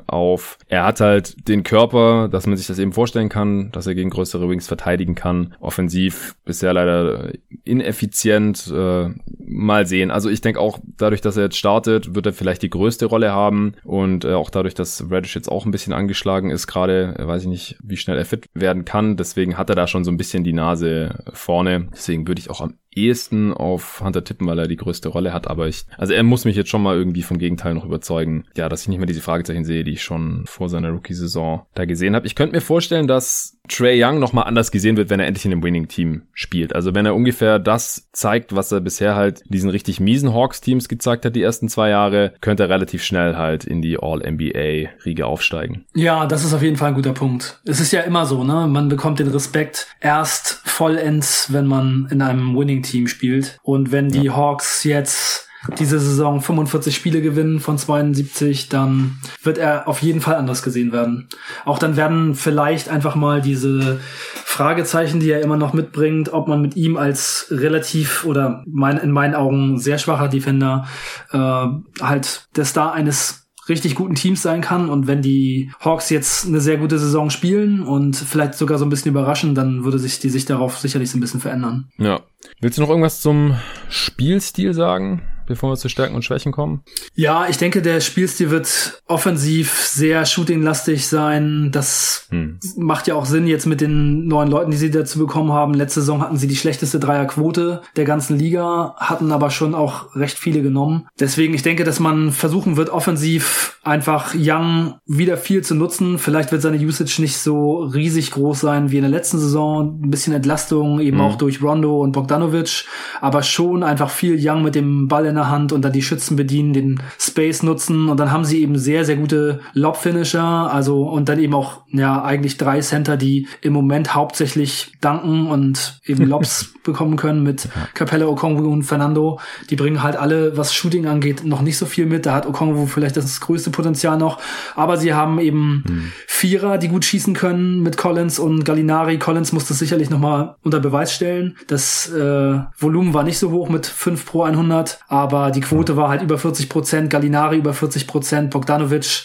auf. 0.08 0.58
Er 0.68 0.86
hat 0.86 1.00
halt 1.00 1.48
den 1.48 1.64
Körper, 1.64 2.28
dass 2.30 2.48
man 2.48 2.58
sich 2.58 2.68
das 2.68 2.80
eben 2.80 2.94
vorstellen 2.94 3.30
kann, 3.30 3.72
dass 3.72 3.88
er 3.88 3.96
gegen 3.96 4.10
größere 4.10 4.50
Wings 4.50 4.68
verteidigen 4.68 5.16
kann. 5.16 5.56
Offensiv 5.60 6.36
bisher 6.46 6.74
leider 6.74 7.32
ineffizient. 7.64 8.72
Äh, 8.74 9.10
mal 9.54 9.86
sehen. 9.86 10.12
Also 10.12 10.30
ich 10.30 10.42
denke 10.42 10.60
auch, 10.60 10.80
dadurch, 10.98 11.22
dass 11.22 11.38
er 11.38 11.44
jetzt 11.44 11.58
startet, 11.58 12.16
wird 12.16 12.26
er 12.26 12.34
vielleicht 12.34 12.62
die 12.62 12.70
größte 12.70 13.06
Rolle 13.06 13.32
haben 13.32 13.74
und 13.84 14.26
äh, 14.26 14.34
auch 14.34 14.50
dadurch, 14.50 14.74
dass 14.74 15.10
Reddish 15.10 15.36
jetzt 15.36 15.50
auch 15.50 15.66
ein 15.66 15.72
bisschen 15.72 15.94
angeschlagen 15.94 16.50
ist, 16.50 16.68
gerade 16.68 17.16
weiß 17.18 17.44
ich 17.44 17.48
nicht, 17.48 17.78
wie 17.84 17.98
schnell 17.98 18.18
er 18.18 18.26
fit 18.26 18.48
werden 18.54 18.86
kann. 18.86 19.18
Deswegen 19.18 19.58
hat 19.58 19.70
er 19.70 19.76
da 19.76 19.88
schon 19.88 20.04
so 20.04 20.12
ein 20.12 20.18
bisschen 20.18 20.44
die 20.44 20.54
Nase 20.54 21.24
vorne. 21.34 21.88
Deswegen 21.92 22.28
würde 22.28 22.40
ich 22.40 22.50
auch 22.50 22.62
am 22.62 22.76
ehesten 22.98 23.54
auf 23.54 24.02
Hunter 24.02 24.24
tippen, 24.24 24.48
weil 24.48 24.60
er 24.60 24.68
die 24.68 24.76
größte 24.76 25.10
Rolle 25.10 25.34
hat. 25.34 25.48
Aber 25.48 25.68
ich, 25.68 25.86
also 25.98 26.14
er 26.14 26.24
muss 26.24 26.46
mich 26.46 26.56
jetzt 26.56 26.70
schon 26.70 26.84
mal 26.84 26.96
irgendwie 26.96 27.24
vom 27.24 27.38
Gegenteil 27.38 27.74
noch 27.74 27.86
überzeugen. 27.86 28.46
Ja, 28.56 28.70
dass 28.70 28.84
ich 28.84 28.88
nicht 28.88 28.98
mehr 28.98 29.08
diese 29.08 29.22
Fragezeichen 29.22 29.66
sehe, 29.66 29.84
die 29.84 29.92
ich 29.92 30.04
schon 30.04 30.44
vor 30.46 30.70
seiner 30.70 30.92
Rookie-Saison 30.92 31.66
da 31.74 31.86
gesehen 31.86 32.16
habe. 32.16 32.28
Ich 32.28 32.36
könnte 32.36 32.56
mir 32.56 32.62
vorstellen, 32.62 33.08
dass 33.08 33.58
Trey 33.70 34.04
Young 34.04 34.20
nochmal 34.20 34.46
anders 34.46 34.72
gesehen 34.72 34.98
wird, 34.98 35.10
wenn 35.10 35.22
er 35.22 35.26
endlich 35.26 35.46
in 35.46 35.54
einem 35.54 35.64
Winning-Team 35.64 36.24
spielt. 36.34 36.76
Also 36.76 36.94
wenn 36.94 37.06
er 37.06 37.16
ungefähr 37.16 37.60
das 37.60 38.10
zeigt, 38.12 38.56
was 38.56 38.72
er 38.74 38.82
bisher 38.82 39.16
halt 39.16 39.42
diesen 39.48 39.70
richtig 39.70 40.02
miesen 40.02 40.34
Hawks-Teams 40.34 40.90
gezeigt 40.90 41.24
hat, 41.24 41.36
die 41.36 41.42
ersten 41.42 41.70
zwei 41.70 41.90
Jahre, 41.90 42.34
könnte 42.42 42.64
er 42.64 42.70
relativ 42.70 43.04
schnell 43.04 43.38
halt 43.38 43.64
in 43.64 43.82
die 43.82 43.98
All-NBA-Riege 43.98 45.26
aufsteigen. 45.26 45.86
Ja, 45.96 46.26
das 46.26 46.44
ist 46.44 46.54
auf 46.54 46.62
jeden 46.62 46.76
Fall 46.76 46.90
ein 46.90 46.96
guter 46.96 47.14
Punkt. 47.14 47.62
Es 47.66 47.80
ist 47.80 47.94
ja 47.94 48.02
immer 48.02 48.26
so, 48.26 48.44
ne? 48.44 48.68
Man 48.68 48.90
bekommt 48.90 49.20
den 49.20 49.30
Respekt 49.30 49.88
erst 50.02 50.62
vollends, 50.66 51.54
wenn 51.54 51.66
man 51.66 52.08
in 52.12 52.22
einem 52.22 52.58
Winning-Team 52.58 53.08
spielt. 53.08 53.60
Und 53.64 53.94
wenn 53.94 54.10
die 54.10 54.26
ja. 54.26 54.36
Hawks 54.36 54.84
jetzt 54.84 55.33
diese 55.78 56.00
Saison 56.00 56.42
45 56.42 56.96
Spiele 56.96 57.22
gewinnen 57.22 57.60
von 57.60 57.78
72, 57.78 58.70
dann 58.70 59.18
wird 59.44 59.58
er 59.58 59.88
auf 59.88 60.02
jeden 60.02 60.22
Fall 60.22 60.36
anders 60.36 60.64
gesehen 60.64 60.92
werden. 60.92 61.30
Auch 61.66 61.80
dann 61.80 61.96
werden 61.96 62.36
vielleicht 62.36 62.90
einfach 62.90 63.16
mal 63.16 63.42
diese 63.42 64.00
Fragezeichen, 64.46 65.20
die 65.20 65.32
er 65.32 65.42
immer 65.42 65.58
noch 65.58 65.74
mitbringt, 65.74 66.34
ob 66.34 66.48
man 66.48 66.62
mit 66.62 66.76
ihm 66.76 66.98
als 66.98 67.48
relativ 67.50 68.26
oder 68.26 68.64
mein, 68.68 68.98
in 68.98 69.12
meinen 69.12 69.36
Augen 69.36 69.80
sehr 69.80 69.98
schwacher 69.98 70.28
Defender 70.28 70.88
äh, 71.32 71.66
halt 72.02 72.48
der 72.56 72.66
Star 72.66 72.94
eines 72.94 73.44
richtig 73.70 73.96
guten 73.96 74.16
Teams 74.16 74.42
sein 74.42 74.62
kann. 74.62 74.90
Und 74.90 75.08
wenn 75.08 75.22
die 75.22 75.72
Hawks 75.80 76.10
jetzt 76.10 76.46
eine 76.46 76.60
sehr 76.60 76.78
gute 76.78 77.00
Saison 77.00 77.30
spielen 77.30 77.82
und 77.82 78.16
vielleicht 78.16 78.56
sogar 78.56 78.78
so 78.78 78.86
ein 78.86 78.90
bisschen 78.90 79.12
überraschen, 79.12 79.56
dann 79.56 79.84
würde 79.84 80.00
sich 80.00 80.20
die 80.20 80.30
Sicht 80.30 80.50
darauf 80.50 80.78
sicherlich 80.78 81.10
so 81.10 81.18
ein 81.18 81.22
bisschen 81.22 81.40
verändern. 81.40 81.90
Ja. 81.98 82.22
Willst 82.60 82.78
du 82.78 82.82
noch 82.82 82.90
irgendwas 82.90 83.22
zum 83.22 83.56
Spielstil 83.90 84.74
sagen? 84.74 85.22
Bevor 85.46 85.72
wir 85.72 85.78
zu 85.78 85.90
Stärken 85.90 86.16
und 86.16 86.24
Schwächen 86.24 86.52
kommen? 86.52 86.84
Ja, 87.16 87.48
ich 87.50 87.58
denke, 87.58 87.82
der 87.82 88.02
Spielstil 88.02 88.50
wird 88.50 89.02
offensiv 89.08 89.88
sehr 89.88 90.26
shootinglastig 90.26 91.08
sein. 91.08 91.70
Das 91.72 92.28
hm. 92.30 92.60
macht 92.78 93.08
ja 93.08 93.16
auch 93.16 93.26
Sinn 93.26 93.48
jetzt 93.48 93.66
mit 93.66 93.82
den 93.82 94.28
neuen 94.28 94.50
Leuten, 94.50 94.72
die 94.72 94.78
sie 94.78 94.92
dazu 94.92 95.20
bekommen 95.20 95.52
haben. 95.52 95.74
Letzte 95.74 96.02
Saison 96.02 96.22
hatten 96.22 96.38
sie 96.38 96.48
die 96.48 96.56
schlechteste 96.56 97.00
Dreierquote 97.00 97.82
der 97.96 98.06
ganzen 98.06 98.38
Liga, 98.38 98.96
hatten 98.98 99.32
aber 99.32 99.50
schon 99.50 99.76
auch 99.76 100.16
recht 100.16 100.38
viele 100.38 100.62
genommen. 100.62 101.08
Deswegen, 101.20 101.54
ich 101.54 101.64
denke, 101.64 101.84
dass 101.84 102.00
man 102.00 102.32
versuchen 102.32 102.78
wird, 102.78 102.90
offensiv 102.90 103.80
einfach 103.84 104.34
Young 104.38 104.96
wieder 105.06 105.38
viel 105.38 105.62
zu 105.62 105.76
nutzen. 105.76 106.18
Vielleicht 106.18 106.52
wird 106.52 106.62
seine 106.62 106.78
Usage 106.78 107.22
nicht 107.22 107.38
so 107.38 107.84
riesig 107.84 108.32
groß 108.32 108.62
sein 108.62 108.92
wie 108.92 108.98
in 108.98 109.04
der 109.04 109.12
letzten 109.12 109.40
Saison. 109.40 110.00
Ein 110.04 110.10
bisschen 110.10 110.34
Entlastung 110.34 111.00
eben 111.00 111.18
hm. 111.18 111.26
auch 111.26 111.36
durch 111.36 111.62
Rondo 111.62 112.02
und 112.02 112.14
Bogdanovic, 112.14 112.86
aber 113.20 113.44
schon 113.44 113.84
einfach 113.84 114.10
viel 114.10 114.38
Young 114.40 114.64
mit 114.64 114.76
dem 114.76 115.08
Ball 115.08 115.33
in 115.34 115.38
der 115.38 115.50
Hand 115.50 115.72
und 115.72 115.82
dann 115.82 115.92
die 115.92 116.04
Schützen 116.04 116.36
bedienen, 116.36 116.74
den 116.74 117.02
Space 117.20 117.64
nutzen 117.64 118.08
und 118.08 118.20
dann 118.20 118.32
haben 118.32 118.46
sie 118.46 118.62
eben 118.62 118.78
sehr, 118.78 119.04
sehr 119.04 119.16
gute 119.16 119.62
Lob-Finisher, 119.74 120.44
also 120.44 121.04
und 121.04 121.28
dann 121.28 121.40
eben 121.40 121.56
auch, 121.56 121.82
ja, 121.92 122.24
eigentlich 122.24 122.58
drei 122.58 122.82
Center, 122.82 123.18
die 123.18 123.48
im 123.62 123.74
Moment 123.74 124.14
hauptsächlich 124.14 124.92
danken 125.02 125.48
und 125.48 126.00
eben 126.06 126.26
Lobs 126.26 126.74
bekommen 126.84 127.16
können 127.16 127.44
mit 127.44 127.68
Capella, 127.94 128.28
Okongwu 128.28 128.72
und 128.72 128.84
Fernando. 128.84 129.40
Die 129.70 129.76
bringen 129.76 130.04
halt 130.04 130.16
alle, 130.16 130.56
was 130.58 130.74
Shooting 130.74 131.08
angeht, 131.08 131.44
noch 131.44 131.62
nicht 131.62 131.78
so 131.78 131.86
viel 131.86 132.06
mit. 132.06 132.26
Da 132.26 132.34
hat 132.34 132.46
Okongwu 132.46 132.86
vielleicht 132.86 133.18
das 133.18 133.42
größte 133.42 133.72
Potenzial 133.72 134.18
noch, 134.18 134.40
aber 134.76 134.98
sie 134.98 135.14
haben 135.14 135.40
eben 135.40 135.84
hm. 135.88 136.12
Vierer, 136.28 136.78
die 136.78 136.90
gut 136.90 137.06
schießen 137.06 137.34
können 137.34 137.82
mit 137.82 137.98
Collins 137.98 138.38
und 138.38 138.66
Gallinari. 138.66 139.18
Collins 139.18 139.54
muss 139.54 139.66
das 139.66 139.80
sicherlich 139.80 140.10
nochmal 140.10 140.56
unter 140.62 140.80
Beweis 140.80 141.14
stellen. 141.14 141.56
Das 141.68 142.12
äh, 142.12 142.60
Volumen 142.78 143.14
war 143.14 143.24
nicht 143.24 143.40
so 143.40 143.52
hoch 143.52 143.70
mit 143.70 143.86
5 143.86 144.26
pro 144.26 144.44
100, 144.44 145.00
aber 145.08 145.23
aber 145.24 145.52
die 145.52 145.62
Quote 145.62 145.96
war 145.96 146.10
halt 146.10 146.22
über 146.22 146.38
40 146.38 146.68
Prozent, 146.68 147.10
Gallinari 147.10 147.58
über 147.58 147.74
40 147.74 148.08
Prozent, 148.08 148.50
Bogdanovic 148.52 149.24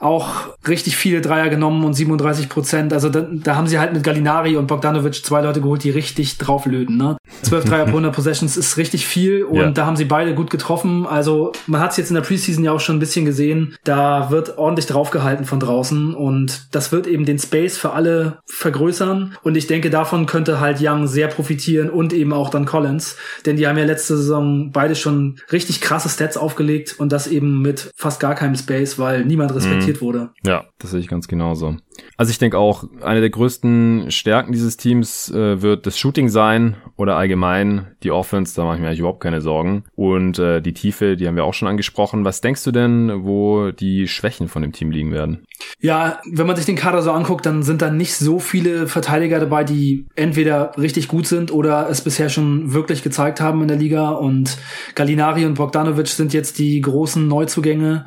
auch 0.00 0.56
richtig 0.66 0.96
viele 0.96 1.20
Dreier 1.20 1.50
genommen 1.50 1.84
und 1.84 1.92
37 1.92 2.48
Prozent. 2.48 2.92
Also 2.92 3.10
da, 3.10 3.26
da 3.30 3.56
haben 3.56 3.66
sie 3.66 3.78
halt 3.78 3.92
mit 3.92 4.02
Gallinari 4.02 4.56
und 4.56 4.66
Bogdanovic 4.66 5.14
zwei 5.24 5.42
Leute 5.42 5.60
geholt, 5.60 5.84
die 5.84 5.90
richtig 5.90 6.38
drauflöten. 6.38 6.96
Ne? 6.96 7.16
12 7.42 7.64
Dreier 7.66 7.84
pro 7.84 7.90
100 7.90 8.14
Possessions 8.14 8.56
ist 8.56 8.76
richtig 8.78 9.06
viel 9.06 9.44
und 9.44 9.56
ja. 9.56 9.70
da 9.70 9.86
haben 9.86 9.96
sie 9.96 10.06
beide 10.06 10.34
gut 10.34 10.50
getroffen. 10.50 11.06
Also 11.06 11.52
man 11.66 11.80
hat 11.80 11.92
es 11.92 11.98
jetzt 11.98 12.08
in 12.08 12.14
der 12.14 12.22
Preseason 12.22 12.64
ja 12.64 12.72
auch 12.72 12.80
schon 12.80 12.96
ein 12.96 13.00
bisschen 13.00 13.26
gesehen. 13.26 13.76
Da 13.84 14.30
wird 14.30 14.56
ordentlich 14.56 14.86
draufgehalten 14.86 15.44
von 15.44 15.60
draußen 15.60 16.14
und 16.14 16.68
das 16.72 16.92
wird 16.92 17.06
eben 17.06 17.26
den 17.26 17.38
Space 17.38 17.76
für 17.76 17.92
alle 17.92 18.38
vergrößern. 18.46 19.36
Und 19.42 19.56
ich 19.56 19.66
denke, 19.66 19.90
davon 19.90 20.24
könnte 20.24 20.60
halt 20.60 20.78
Young 20.80 21.06
sehr 21.08 21.28
profitieren 21.28 21.90
und 21.90 22.12
eben 22.14 22.32
auch 22.32 22.48
dann 22.48 22.64
Collins. 22.64 23.16
Denn 23.44 23.56
die 23.56 23.66
haben 23.66 23.76
ja 23.76 23.84
letzte 23.84 24.16
Saison 24.16 24.70
beide 24.72 24.94
schon 24.94 25.36
richtig 25.52 25.82
krasse 25.82 26.08
Stats 26.08 26.38
aufgelegt 26.38 26.94
und 26.98 27.12
das 27.12 27.26
eben 27.26 27.60
mit 27.60 27.90
fast 27.96 28.18
gar 28.18 28.34
keinem 28.34 28.54
Space, 28.54 28.98
weil 28.98 29.24
niemand 29.26 29.54
respektiert 29.54 29.88
mhm 29.88 29.89
wurde. 30.00 30.30
Ja, 30.44 30.66
das 30.78 30.90
sehe 30.90 31.00
ich 31.00 31.08
ganz 31.08 31.26
genauso. 31.28 31.76
Also 32.16 32.30
ich 32.30 32.38
denke 32.38 32.58
auch, 32.58 32.84
eine 33.02 33.20
der 33.20 33.30
größten 33.30 34.10
Stärken 34.10 34.52
dieses 34.52 34.76
Teams 34.76 35.30
äh, 35.30 35.62
wird 35.62 35.86
das 35.86 35.98
Shooting 35.98 36.28
sein 36.28 36.76
oder 36.96 37.16
allgemein 37.16 37.88
die 38.02 38.10
Offense, 38.10 38.54
da 38.54 38.64
mache 38.64 38.76
ich 38.76 38.80
mir 38.80 38.88
eigentlich 38.88 39.00
überhaupt 39.00 39.22
keine 39.22 39.40
Sorgen. 39.40 39.84
Und 39.94 40.38
äh, 40.38 40.60
die 40.60 40.74
Tiefe, 40.74 41.16
die 41.16 41.26
haben 41.26 41.36
wir 41.36 41.44
auch 41.44 41.54
schon 41.54 41.68
angesprochen. 41.68 42.24
Was 42.24 42.40
denkst 42.40 42.64
du 42.64 42.72
denn, 42.72 43.24
wo 43.24 43.70
die 43.70 44.08
Schwächen 44.08 44.48
von 44.48 44.62
dem 44.62 44.72
Team 44.72 44.90
liegen 44.90 45.12
werden? 45.12 45.44
Ja, 45.80 46.20
wenn 46.30 46.46
man 46.46 46.56
sich 46.56 46.66
den 46.66 46.76
Kader 46.76 47.02
so 47.02 47.10
anguckt, 47.12 47.46
dann 47.46 47.62
sind 47.62 47.82
da 47.82 47.90
nicht 47.90 48.14
so 48.14 48.38
viele 48.38 48.86
Verteidiger 48.86 49.40
dabei, 49.40 49.64
die 49.64 50.06
entweder 50.14 50.72
richtig 50.78 51.08
gut 51.08 51.26
sind 51.26 51.52
oder 51.52 51.88
es 51.88 52.02
bisher 52.02 52.28
schon 52.28 52.72
wirklich 52.72 53.02
gezeigt 53.02 53.40
haben 53.40 53.62
in 53.62 53.68
der 53.68 53.76
Liga. 53.76 54.10
Und 54.10 54.58
Gallinari 54.94 55.46
und 55.46 55.54
Bogdanovic 55.54 56.08
sind 56.08 56.32
jetzt 56.32 56.58
die 56.58 56.80
großen 56.80 57.26
Neuzugänge, 57.26 58.04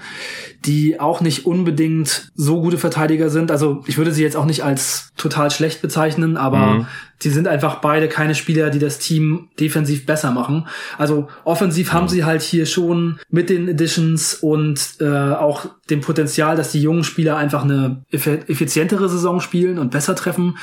die 0.65 0.99
auch 0.99 1.21
nicht 1.21 1.45
unbedingt 1.45 2.31
so 2.35 2.61
gute 2.61 2.77
Verteidiger 2.77 3.29
sind. 3.29 3.51
Also 3.51 3.82
ich 3.85 3.97
würde 3.97 4.11
sie 4.11 4.23
jetzt 4.23 4.35
auch 4.35 4.45
nicht 4.45 4.63
als 4.63 5.11
total 5.17 5.51
schlecht 5.51 5.81
bezeichnen, 5.81 6.37
aber 6.37 6.57
mhm. 6.57 6.87
sie 7.19 7.29
sind 7.29 7.47
einfach 7.47 7.75
beide 7.81 8.07
keine 8.07 8.35
Spieler, 8.35 8.69
die 8.69 8.79
das 8.79 8.99
Team 8.99 9.49
defensiv 9.59 10.05
besser 10.05 10.31
machen. 10.31 10.67
Also 10.97 11.27
offensiv 11.43 11.91
mhm. 11.91 11.93
haben 11.93 12.07
sie 12.07 12.25
halt 12.25 12.41
hier 12.41 12.65
schon 12.65 13.19
mit 13.29 13.49
den 13.49 13.69
Additions 13.69 14.35
und 14.35 14.95
äh, 14.99 15.05
auch 15.07 15.65
dem 15.89 16.01
Potenzial, 16.01 16.55
dass 16.55 16.71
die 16.71 16.81
jungen 16.81 17.03
Spieler 17.03 17.37
einfach 17.37 17.63
eine 17.63 18.03
effizientere 18.11 19.09
Saison 19.09 19.39
spielen 19.39 19.79
und 19.79 19.91
besser 19.91 20.15
treffen 20.15 20.55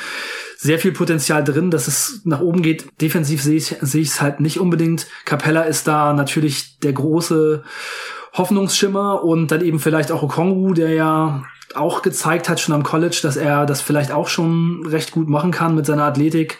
sehr 0.63 0.79
viel 0.79 0.93
Potenzial 0.93 1.43
drin, 1.43 1.71
dass 1.71 1.89
es 1.89 2.21
nach 2.25 2.41
oben 2.41 2.61
geht. 2.61 2.85
Defensiv 3.01 3.43
sehe 3.43 3.57
ich 3.57 3.77
sehe 3.81 4.03
ich 4.03 4.09
es 4.09 4.21
halt 4.21 4.41
nicht 4.41 4.61
unbedingt. 4.61 5.07
Capella 5.25 5.63
ist 5.63 5.87
da 5.87 6.13
natürlich 6.13 6.79
der 6.81 6.93
große 6.93 7.65
Hoffnungsschimmer 8.33 9.25
und 9.25 9.49
dann 9.51 9.65
eben 9.65 9.81
vielleicht 9.81 10.13
auch 10.13 10.23
Okongwu, 10.23 10.75
der 10.75 10.91
ja 10.91 11.45
auch 11.75 12.03
gezeigt 12.03 12.49
hat 12.49 12.61
schon 12.61 12.75
am 12.75 12.83
College, 12.83 13.21
dass 13.23 13.37
er 13.37 13.67
das 13.67 13.81
vielleicht 13.81 14.13
auch 14.13 14.29
schon 14.29 14.87
recht 14.87 15.13
gut 15.13 15.29
machen 15.29 15.51
kann 15.51 15.75
mit 15.75 15.87
seiner 15.87 16.05
Athletik. 16.05 16.59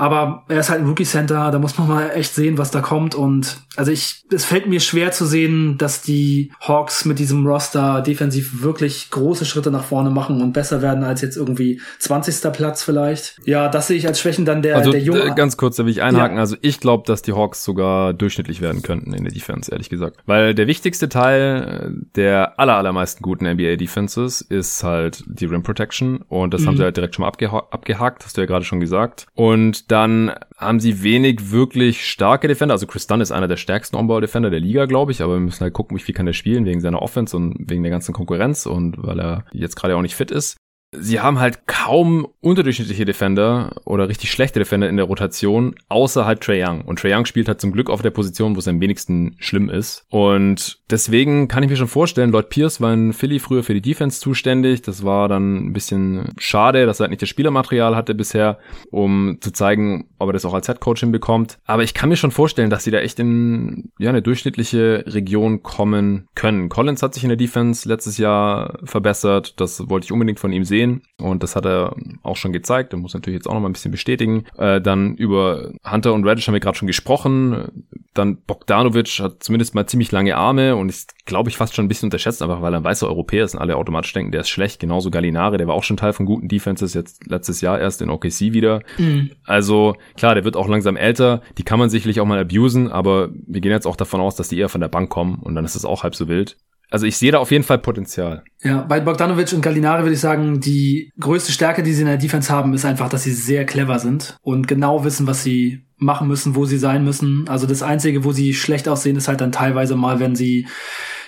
Aber 0.00 0.44
er 0.48 0.60
ist 0.60 0.70
halt 0.70 0.80
ein 0.80 0.86
Rookie 0.86 1.04
Center, 1.04 1.50
da 1.50 1.58
muss 1.58 1.76
man 1.76 1.86
mal 1.86 2.10
echt 2.14 2.34
sehen, 2.34 2.56
was 2.56 2.70
da 2.70 2.80
kommt. 2.80 3.14
Und 3.14 3.58
also 3.76 3.92
ich, 3.92 4.24
es 4.32 4.46
fällt 4.46 4.66
mir 4.66 4.80
schwer 4.80 5.12
zu 5.12 5.26
sehen, 5.26 5.76
dass 5.76 6.00
die 6.00 6.52
Hawks 6.58 7.04
mit 7.04 7.18
diesem 7.18 7.46
Roster 7.46 8.00
defensiv 8.00 8.62
wirklich 8.62 9.10
große 9.10 9.44
Schritte 9.44 9.70
nach 9.70 9.84
vorne 9.84 10.08
machen 10.08 10.40
und 10.40 10.54
besser 10.54 10.80
werden 10.80 11.04
als 11.04 11.20
jetzt 11.20 11.36
irgendwie 11.36 11.82
20. 11.98 12.50
Platz 12.50 12.82
vielleicht. 12.82 13.42
Ja, 13.44 13.68
das 13.68 13.88
sehe 13.88 13.98
ich 13.98 14.06
als 14.06 14.18
Schwächen 14.20 14.46
dann 14.46 14.62
der, 14.62 14.78
also, 14.78 14.90
der 14.90 15.02
junge. 15.02 15.20
Äh, 15.20 15.34
ganz 15.34 15.58
kurz, 15.58 15.76
da 15.76 15.84
will 15.84 15.92
ich 15.92 16.00
einhaken. 16.00 16.36
Ja. 16.36 16.40
Also 16.40 16.56
ich 16.62 16.80
glaube, 16.80 17.04
dass 17.06 17.20
die 17.20 17.34
Hawks 17.34 17.62
sogar 17.62 18.14
durchschnittlich 18.14 18.62
werden 18.62 18.80
könnten 18.80 19.12
in 19.12 19.24
der 19.24 19.34
Defense, 19.34 19.70
ehrlich 19.70 19.90
gesagt. 19.90 20.16
Weil 20.24 20.54
der 20.54 20.66
wichtigste 20.66 21.10
Teil 21.10 21.94
der 22.16 22.58
aller, 22.58 22.76
allermeisten 22.76 23.22
guten 23.22 23.44
NBA 23.44 23.76
Defenses 23.76 24.40
ist 24.40 24.82
halt 24.82 25.24
die 25.26 25.44
Rim 25.44 25.62
Protection 25.62 26.22
und 26.30 26.54
das 26.54 26.62
mhm. 26.62 26.68
haben 26.68 26.76
sie 26.78 26.84
halt 26.84 26.96
direkt 26.96 27.16
schon 27.16 27.24
mal 27.24 27.28
abgeha 27.28 27.66
abgehakt, 27.70 28.24
hast 28.24 28.38
du 28.38 28.40
ja 28.40 28.46
gerade 28.46 28.64
schon 28.64 28.80
gesagt. 28.80 29.26
Und 29.34 29.89
dann 29.90 30.32
haben 30.56 30.80
sie 30.80 31.02
wenig 31.02 31.50
wirklich 31.50 32.06
starke 32.06 32.48
Defender. 32.48 32.74
Also 32.74 32.86
Chris 32.86 33.06
Dunn 33.06 33.20
ist 33.20 33.32
einer 33.32 33.48
der 33.48 33.56
stärksten 33.56 33.96
On-Ball-Defender 33.96 34.50
der 34.50 34.60
Liga, 34.60 34.86
glaube 34.86 35.12
ich, 35.12 35.22
aber 35.22 35.34
wir 35.34 35.40
müssen 35.40 35.62
halt 35.62 35.74
gucken, 35.74 35.96
wie 35.96 36.02
viel 36.02 36.14
kann 36.14 36.26
er 36.26 36.32
spielen 36.32 36.64
wegen 36.64 36.80
seiner 36.80 37.02
Offense 37.02 37.36
und 37.36 37.56
wegen 37.70 37.82
der 37.82 37.90
ganzen 37.90 38.12
Konkurrenz 38.12 38.66
und 38.66 39.02
weil 39.02 39.20
er 39.20 39.44
jetzt 39.52 39.76
gerade 39.76 39.96
auch 39.96 40.02
nicht 40.02 40.14
fit 40.14 40.30
ist 40.30 40.56
sie 40.92 41.20
haben 41.20 41.38
halt 41.38 41.66
kaum 41.66 42.26
unterdurchschnittliche 42.40 43.04
Defender 43.04 43.76
oder 43.84 44.08
richtig 44.08 44.30
schlechte 44.30 44.58
Defender 44.58 44.88
in 44.88 44.96
der 44.96 45.06
Rotation, 45.06 45.74
außer 45.88 46.26
halt 46.26 46.40
Trey 46.40 46.64
Young. 46.64 46.82
Und 46.82 46.98
Trey 46.98 47.14
Young 47.14 47.26
spielt 47.26 47.48
halt 47.48 47.60
zum 47.60 47.72
Glück 47.72 47.88
auf 47.90 48.02
der 48.02 48.10
Position, 48.10 48.56
wo 48.56 48.58
es 48.58 48.66
am 48.66 48.80
wenigsten 48.80 49.36
schlimm 49.38 49.68
ist. 49.68 50.04
Und 50.10 50.80
deswegen 50.90 51.48
kann 51.48 51.62
ich 51.62 51.70
mir 51.70 51.76
schon 51.76 51.86
vorstellen, 51.86 52.32
Lloyd 52.32 52.48
Pierce 52.48 52.80
war 52.80 52.92
in 52.92 53.12
Philly 53.12 53.38
früher 53.38 53.62
für 53.62 53.74
die 53.74 53.80
Defense 53.80 54.20
zuständig. 54.20 54.82
Das 54.82 55.04
war 55.04 55.28
dann 55.28 55.66
ein 55.66 55.72
bisschen 55.72 56.32
schade, 56.38 56.86
dass 56.86 56.98
er 56.98 57.04
halt 57.04 57.10
nicht 57.10 57.22
das 57.22 57.28
Spielermaterial 57.28 57.94
hatte 57.94 58.14
bisher, 58.14 58.58
um 58.90 59.38
zu 59.40 59.52
zeigen, 59.52 60.08
ob 60.18 60.30
er 60.30 60.32
das 60.32 60.44
auch 60.44 60.54
als 60.54 60.66
Headcoach 60.66 61.00
hinbekommt. 61.00 61.58
Aber 61.66 61.84
ich 61.84 61.94
kann 61.94 62.08
mir 62.08 62.16
schon 62.16 62.32
vorstellen, 62.32 62.70
dass 62.70 62.84
sie 62.84 62.90
da 62.90 62.98
echt 62.98 63.20
in 63.20 63.90
ja, 63.98 64.10
eine 64.10 64.22
durchschnittliche 64.22 65.04
Region 65.06 65.62
kommen 65.62 66.26
können. 66.34 66.68
Collins 66.68 67.02
hat 67.02 67.14
sich 67.14 67.22
in 67.22 67.28
der 67.28 67.36
Defense 67.36 67.88
letztes 67.88 68.18
Jahr 68.18 68.78
verbessert. 68.84 69.60
Das 69.60 69.88
wollte 69.88 70.06
ich 70.06 70.12
unbedingt 70.12 70.40
von 70.40 70.52
ihm 70.52 70.64
sehen 70.64 70.79
sehen. 70.80 71.02
Und 71.18 71.42
das 71.42 71.56
hat 71.56 71.66
er 71.66 71.94
auch 72.22 72.36
schon 72.36 72.52
gezeigt. 72.52 72.92
Er 72.92 72.98
muss 72.98 73.14
natürlich 73.14 73.38
jetzt 73.38 73.46
auch 73.46 73.54
noch 73.54 73.60
mal 73.60 73.68
ein 73.68 73.72
bisschen 73.72 73.90
bestätigen. 73.90 74.44
Äh, 74.56 74.80
dann 74.80 75.14
über 75.16 75.70
Hunter 75.88 76.14
und 76.14 76.26
Radish 76.26 76.46
haben 76.46 76.54
wir 76.54 76.60
gerade 76.60 76.78
schon 76.78 76.86
gesprochen. 76.86 77.86
Dann 78.14 78.38
Bogdanovic 78.42 79.20
hat 79.20 79.42
zumindest 79.42 79.74
mal 79.74 79.86
ziemlich 79.86 80.10
lange 80.12 80.36
Arme 80.36 80.76
und 80.76 80.88
ist, 80.88 81.14
glaube 81.26 81.50
ich, 81.50 81.56
fast 81.56 81.74
schon 81.74 81.84
ein 81.84 81.88
bisschen 81.88 82.08
unterschätzt, 82.08 82.42
einfach 82.42 82.62
weil 82.62 82.74
er 82.74 82.80
ein 82.80 82.84
weißer 82.84 83.06
Europäer 83.06 83.44
ist 83.44 83.54
und 83.54 83.60
alle 83.60 83.76
automatisch 83.76 84.12
denken, 84.12 84.32
der 84.32 84.40
ist 84.40 84.48
schlecht. 84.48 84.80
Genauso 84.80 85.10
Gallinare, 85.10 85.58
der 85.58 85.68
war 85.68 85.74
auch 85.74 85.84
schon 85.84 85.96
Teil 85.96 86.12
von 86.12 86.26
guten 86.26 86.48
Defenses, 86.48 86.94
jetzt 86.94 87.26
letztes 87.26 87.60
Jahr 87.60 87.78
erst 87.78 88.02
in 88.02 88.10
OKC 88.10 88.52
wieder. 88.52 88.82
Mhm. 88.98 89.30
Also 89.44 89.96
klar, 90.16 90.34
der 90.34 90.44
wird 90.44 90.56
auch 90.56 90.68
langsam 90.68 90.96
älter. 90.96 91.42
Die 91.58 91.62
kann 91.62 91.78
man 91.78 91.90
sicherlich 91.90 92.20
auch 92.20 92.26
mal 92.26 92.38
abusen, 92.38 92.90
aber 92.90 93.28
wir 93.46 93.60
gehen 93.60 93.70
jetzt 93.70 93.86
auch 93.86 93.96
davon 93.96 94.20
aus, 94.20 94.34
dass 94.34 94.48
die 94.48 94.58
eher 94.58 94.68
von 94.68 94.80
der 94.80 94.88
Bank 94.88 95.10
kommen 95.10 95.38
und 95.40 95.54
dann 95.54 95.64
ist 95.64 95.76
es 95.76 95.84
auch 95.84 96.02
halb 96.02 96.14
so 96.14 96.28
wild. 96.28 96.56
Also 96.90 97.06
ich 97.06 97.16
sehe 97.16 97.32
da 97.32 97.38
auf 97.38 97.52
jeden 97.52 97.64
Fall 97.64 97.78
Potenzial. 97.78 98.42
Ja, 98.62 98.82
bei 98.82 99.00
Bogdanovic 99.00 99.52
und 99.52 99.62
Gallinari 99.62 100.02
würde 100.02 100.14
ich 100.14 100.20
sagen, 100.20 100.60
die 100.60 101.12
größte 101.20 101.52
Stärke, 101.52 101.82
die 101.82 101.92
sie 101.92 102.02
in 102.02 102.08
der 102.08 102.16
Defense 102.16 102.52
haben, 102.52 102.74
ist 102.74 102.84
einfach, 102.84 103.08
dass 103.08 103.22
sie 103.22 103.32
sehr 103.32 103.64
clever 103.64 103.98
sind 103.98 104.36
und 104.42 104.66
genau 104.66 105.04
wissen, 105.04 105.26
was 105.26 105.44
sie 105.44 105.84
machen 105.96 106.26
müssen, 106.26 106.56
wo 106.56 106.64
sie 106.64 106.78
sein 106.78 107.04
müssen. 107.04 107.48
Also 107.48 107.66
das 107.66 107.82
Einzige, 107.82 108.24
wo 108.24 108.32
sie 108.32 108.54
schlecht 108.54 108.88
aussehen, 108.88 109.16
ist 109.16 109.28
halt 109.28 109.40
dann 109.40 109.52
teilweise 109.52 109.94
mal, 109.94 110.18
wenn 110.18 110.34
sie 110.34 110.66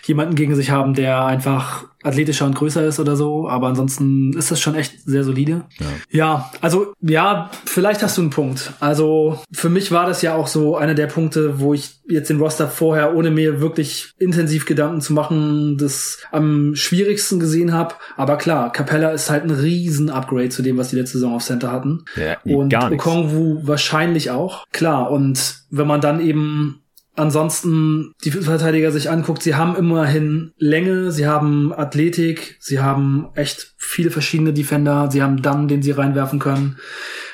jemanden 0.04 0.34
gegen 0.34 0.54
sich 0.54 0.70
haben, 0.70 0.94
der 0.94 1.24
einfach 1.24 1.84
athletischer 2.02 2.46
und 2.46 2.54
größer 2.54 2.84
ist 2.84 2.98
oder 2.98 3.16
so, 3.16 3.48
aber 3.48 3.68
ansonsten 3.68 4.32
ist 4.36 4.50
das 4.50 4.60
schon 4.60 4.74
echt 4.74 5.02
sehr 5.04 5.24
solide. 5.24 5.64
Ja. 5.78 5.86
ja, 6.10 6.50
also 6.60 6.94
ja, 7.00 7.50
vielleicht 7.64 8.02
hast 8.02 8.16
du 8.16 8.22
einen 8.22 8.30
Punkt. 8.30 8.72
Also 8.80 9.40
für 9.52 9.68
mich 9.68 9.92
war 9.92 10.06
das 10.06 10.22
ja 10.22 10.34
auch 10.34 10.48
so 10.48 10.76
einer 10.76 10.94
der 10.94 11.06
Punkte, 11.06 11.60
wo 11.60 11.74
ich 11.74 12.00
jetzt 12.08 12.28
den 12.30 12.40
Roster 12.40 12.68
vorher, 12.68 13.14
ohne 13.14 13.30
mir 13.30 13.60
wirklich 13.60 14.12
intensiv 14.18 14.66
Gedanken 14.66 15.00
zu 15.00 15.12
machen, 15.12 15.78
das 15.78 16.18
am 16.32 16.74
schwierigsten 16.74 17.38
gesehen 17.38 17.72
habe. 17.72 17.94
Aber 18.16 18.36
klar, 18.36 18.72
Capella 18.72 19.10
ist 19.10 19.30
halt 19.30 19.44
ein 19.44 19.50
riesen 19.50 20.10
Upgrade 20.10 20.50
zu 20.50 20.62
dem, 20.62 20.76
was 20.76 20.90
die 20.90 20.96
letzte 20.96 21.18
Saison 21.18 21.34
auf 21.36 21.44
Center 21.44 21.70
hatten. 21.70 22.04
Ja, 22.16 22.38
und 22.44 22.74
Okongwu 22.74 23.60
wahrscheinlich 23.62 24.30
auch. 24.30 24.66
Klar, 24.72 25.10
und 25.10 25.62
wenn 25.70 25.86
man 25.86 26.00
dann 26.00 26.20
eben 26.20 26.81
ansonsten 27.14 28.12
die 28.24 28.30
Verteidiger 28.30 28.90
sich 28.90 29.10
anguckt, 29.10 29.42
sie 29.42 29.54
haben 29.54 29.76
immerhin 29.76 30.52
Länge, 30.56 31.12
sie 31.12 31.26
haben 31.26 31.72
Athletik, 31.72 32.56
sie 32.60 32.80
haben 32.80 33.28
echt 33.34 33.74
viele 33.76 34.10
verschiedene 34.10 34.52
Defender, 34.52 35.10
sie 35.10 35.22
haben 35.22 35.42
dann, 35.42 35.68
den 35.68 35.82
sie 35.82 35.90
reinwerfen 35.90 36.38
können. 36.38 36.78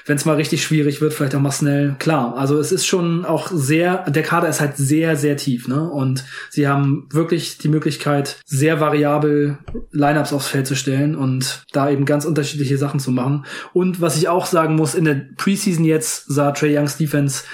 Wenn 0.07 0.17
es 0.17 0.25
mal 0.25 0.37
richtig 0.37 0.65
schwierig 0.65 1.01
wird, 1.03 1.13
vielleicht 1.13 1.35
auch 1.35 1.41
mal 1.41 1.53
schnell. 1.53 1.95
Klar, 1.99 2.35
also 2.37 2.59
es 2.59 2.73
ist 2.73 2.87
schon 2.87 3.27
auch 3.27 3.51
sehr, 3.53 4.11
der 4.11 4.23
Kader 4.23 4.49
ist 4.49 4.61
halt 4.61 4.79
sehr, 4.79 5.17
sehr 5.17 5.37
tief, 5.37 5.69
ne? 5.69 5.89
Und 5.89 6.25
sie 6.49 6.67
haben 6.67 7.07
wirklich 7.13 7.59
die 7.59 7.69
Möglichkeit, 7.69 8.41
sehr 8.47 8.81
variabel 8.81 9.59
Lineups 9.93 10.33
aufs 10.33 10.49
Feld 10.49 10.67
zu 10.67 10.77
stellen 10.77 11.15
und 11.15 11.65
da 11.73 11.91
eben 11.91 12.07
ganz 12.07 12.25
unterschiedliche 12.25 12.79
Sachen 12.79 13.01
zu 13.01 13.11
machen. 13.11 13.45
Und 13.75 14.01
was 14.01 14.17
ich 14.17 14.29
auch 14.29 14.47
sagen 14.47 14.77
muss, 14.77 14.95
in 14.95 15.05
der 15.05 15.27
Preseason 15.37 15.85
jetzt 15.85 16.25
sah 16.27 16.53
Trey 16.53 16.77
Youngs 16.77 16.97
Defense 16.97 17.45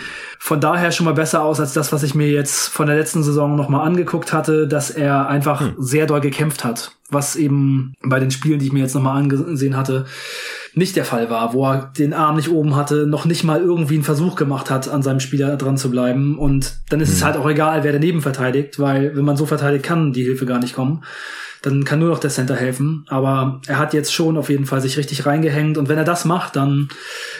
von 0.44 0.60
daher 0.60 0.92
schon 0.92 1.06
mal 1.06 1.14
besser 1.14 1.42
aus 1.42 1.58
als 1.58 1.72
das, 1.72 1.90
was 1.90 2.02
ich 2.02 2.14
mir 2.14 2.28
jetzt 2.28 2.68
von 2.68 2.86
der 2.86 2.96
letzten 2.96 3.22
Saison 3.22 3.56
nochmal 3.56 3.86
angeguckt 3.86 4.34
hatte, 4.34 4.68
dass 4.68 4.90
er 4.90 5.26
einfach 5.26 5.60
hm. 5.60 5.74
sehr 5.78 6.04
doll 6.04 6.20
gekämpft 6.20 6.66
hat. 6.66 6.92
Was 7.08 7.34
eben 7.34 7.94
bei 8.02 8.20
den 8.20 8.30
Spielen, 8.30 8.58
die 8.58 8.66
ich 8.66 8.72
mir 8.74 8.80
jetzt 8.80 8.94
nochmal 8.94 9.16
angesehen 9.16 9.74
hatte, 9.74 10.04
nicht 10.74 10.96
der 10.96 11.06
Fall 11.06 11.30
war, 11.30 11.54
wo 11.54 11.64
er 11.66 11.90
den 11.96 12.12
Arm 12.12 12.36
nicht 12.36 12.50
oben 12.50 12.76
hatte, 12.76 13.06
noch 13.06 13.24
nicht 13.24 13.42
mal 13.42 13.58
irgendwie 13.58 13.94
einen 13.94 14.04
Versuch 14.04 14.34
gemacht 14.34 14.68
hat, 14.68 14.86
an 14.86 15.02
seinem 15.02 15.20
Spieler 15.20 15.56
dran 15.56 15.78
zu 15.78 15.90
bleiben. 15.90 16.38
Und 16.38 16.74
dann 16.90 17.00
ist 17.00 17.08
hm. 17.08 17.16
es 17.16 17.24
halt 17.24 17.36
auch 17.38 17.48
egal, 17.48 17.82
wer 17.82 17.92
daneben 17.92 18.20
verteidigt, 18.20 18.78
weil 18.78 19.16
wenn 19.16 19.24
man 19.24 19.38
so 19.38 19.46
verteidigt, 19.46 19.86
kann 19.86 20.12
die 20.12 20.24
Hilfe 20.24 20.44
gar 20.44 20.58
nicht 20.58 20.74
kommen 20.74 21.04
dann 21.64 21.84
kann 21.84 21.98
nur 21.98 22.10
noch 22.10 22.18
der 22.18 22.30
Center 22.30 22.56
helfen. 22.56 23.06
Aber 23.08 23.60
er 23.66 23.78
hat 23.78 23.94
jetzt 23.94 24.12
schon 24.12 24.36
auf 24.36 24.50
jeden 24.50 24.66
Fall 24.66 24.80
sich 24.80 24.98
richtig 24.98 25.24
reingehängt 25.24 25.78
und 25.78 25.88
wenn 25.88 25.98
er 25.98 26.04
das 26.04 26.24
macht, 26.24 26.56
dann 26.56 26.88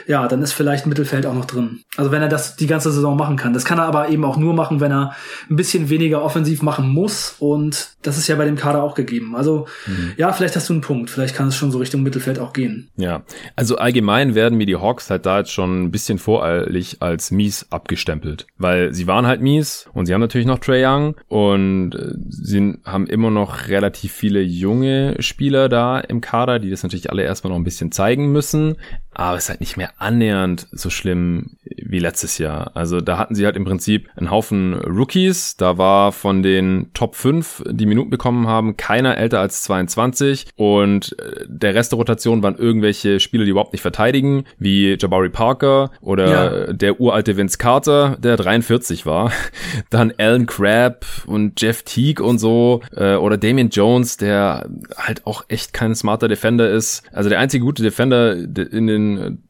ja, 0.06 0.28
dann 0.28 0.42
ist 0.42 0.52
vielleicht 0.52 0.86
Mittelfeld 0.86 1.26
auch 1.26 1.34
noch 1.34 1.44
drin. 1.44 1.80
Also 1.96 2.10
wenn 2.10 2.22
er 2.22 2.28
das 2.28 2.56
die 2.56 2.66
ganze 2.66 2.90
Saison 2.90 3.16
machen 3.16 3.36
kann. 3.36 3.52
Das 3.52 3.64
kann 3.64 3.78
er 3.78 3.84
aber 3.84 4.08
eben 4.08 4.24
auch 4.24 4.36
nur 4.36 4.54
machen, 4.54 4.80
wenn 4.80 4.92
er 4.92 5.14
ein 5.50 5.56
bisschen 5.56 5.90
weniger 5.90 6.22
offensiv 6.22 6.62
machen 6.62 6.88
muss 6.88 7.36
und 7.38 7.90
das 8.02 8.18
ist 8.18 8.28
ja 8.28 8.36
bei 8.36 8.44
dem 8.44 8.56
Kader 8.56 8.82
auch 8.82 8.94
gegeben. 8.94 9.36
Also 9.36 9.66
mhm. 9.86 10.12
ja, 10.16 10.32
vielleicht 10.32 10.56
hast 10.56 10.68
du 10.68 10.74
einen 10.74 10.82
Punkt. 10.82 11.10
Vielleicht 11.10 11.34
kann 11.34 11.48
es 11.48 11.56
schon 11.56 11.70
so 11.70 11.78
Richtung 11.78 12.02
Mittelfeld 12.02 12.38
auch 12.38 12.52
gehen. 12.52 12.88
Ja, 12.96 13.22
also 13.56 13.76
allgemein 13.76 14.34
werden 14.34 14.56
mir 14.58 14.66
die 14.66 14.76
Hawks 14.76 15.10
halt 15.10 15.26
da 15.26 15.38
jetzt 15.38 15.52
schon 15.52 15.84
ein 15.84 15.90
bisschen 15.90 16.18
voreilig 16.18 16.98
als 17.00 17.30
mies 17.30 17.66
abgestempelt, 17.70 18.46
weil 18.56 18.94
sie 18.94 19.06
waren 19.06 19.26
halt 19.26 19.40
mies 19.40 19.86
und 19.92 20.06
sie 20.06 20.14
haben 20.14 20.20
natürlich 20.20 20.46
noch 20.46 20.58
Trey 20.58 20.84
Young 20.84 21.16
und 21.28 21.94
äh, 21.94 22.14
sie 22.28 22.78
haben 22.84 23.06
immer 23.06 23.30
noch 23.30 23.68
relativ 23.68 24.13
viele 24.14 24.40
junge 24.40 25.16
Spieler 25.20 25.68
da 25.68 26.00
im 26.00 26.20
Kader, 26.20 26.58
die 26.58 26.70
das 26.70 26.82
natürlich 26.82 27.10
alle 27.10 27.22
erstmal 27.22 27.50
noch 27.50 27.58
ein 27.58 27.64
bisschen 27.64 27.92
zeigen 27.92 28.32
müssen. 28.32 28.76
Aber 29.14 29.36
es 29.36 29.44
ist 29.44 29.50
halt 29.50 29.60
nicht 29.60 29.76
mehr 29.76 29.90
annähernd 29.98 30.66
so 30.72 30.90
schlimm 30.90 31.56
wie 31.64 31.98
letztes 31.98 32.38
Jahr. 32.38 32.72
Also 32.74 33.00
da 33.00 33.18
hatten 33.18 33.34
sie 33.34 33.44
halt 33.44 33.56
im 33.56 33.64
Prinzip 33.64 34.08
einen 34.16 34.30
Haufen 34.30 34.74
Rookies. 34.74 35.56
Da 35.56 35.78
war 35.78 36.12
von 36.12 36.42
den 36.42 36.90
Top 36.94 37.14
5, 37.14 37.62
die 37.70 37.86
Minuten 37.86 38.10
bekommen 38.10 38.46
haben, 38.48 38.76
keiner 38.76 39.16
älter 39.16 39.40
als 39.40 39.62
22. 39.62 40.46
Und 40.56 41.16
äh, 41.18 41.44
der 41.46 41.74
Rest 41.74 41.92
der 41.92 41.98
Rotation 41.98 42.42
waren 42.42 42.56
irgendwelche 42.56 43.20
Spieler, 43.20 43.44
die 43.44 43.50
überhaupt 43.50 43.72
nicht 43.72 43.82
verteidigen, 43.82 44.44
wie 44.58 44.96
Jabari 44.98 45.28
Parker 45.28 45.90
oder 46.00 46.66
ja. 46.66 46.72
der 46.72 47.00
uralte 47.00 47.36
Vince 47.36 47.58
Carter, 47.58 48.16
der 48.18 48.36
43 48.36 49.06
war. 49.06 49.30
Dann 49.90 50.12
Alan 50.18 50.46
Crabb 50.46 51.06
und 51.26 51.60
Jeff 51.60 51.82
Teague 51.82 52.24
und 52.24 52.38
so. 52.38 52.80
Äh, 52.96 53.14
oder 53.14 53.36
Damian 53.36 53.68
Jones, 53.68 54.16
der 54.16 54.68
halt 54.96 55.26
auch 55.26 55.44
echt 55.48 55.72
kein 55.72 55.94
smarter 55.94 56.28
Defender 56.28 56.70
ist. 56.70 57.02
Also 57.12 57.28
der 57.28 57.38
einzige 57.38 57.64
gute 57.64 57.82
Defender 57.82 58.34
in 58.34 58.86
den 58.86 59.03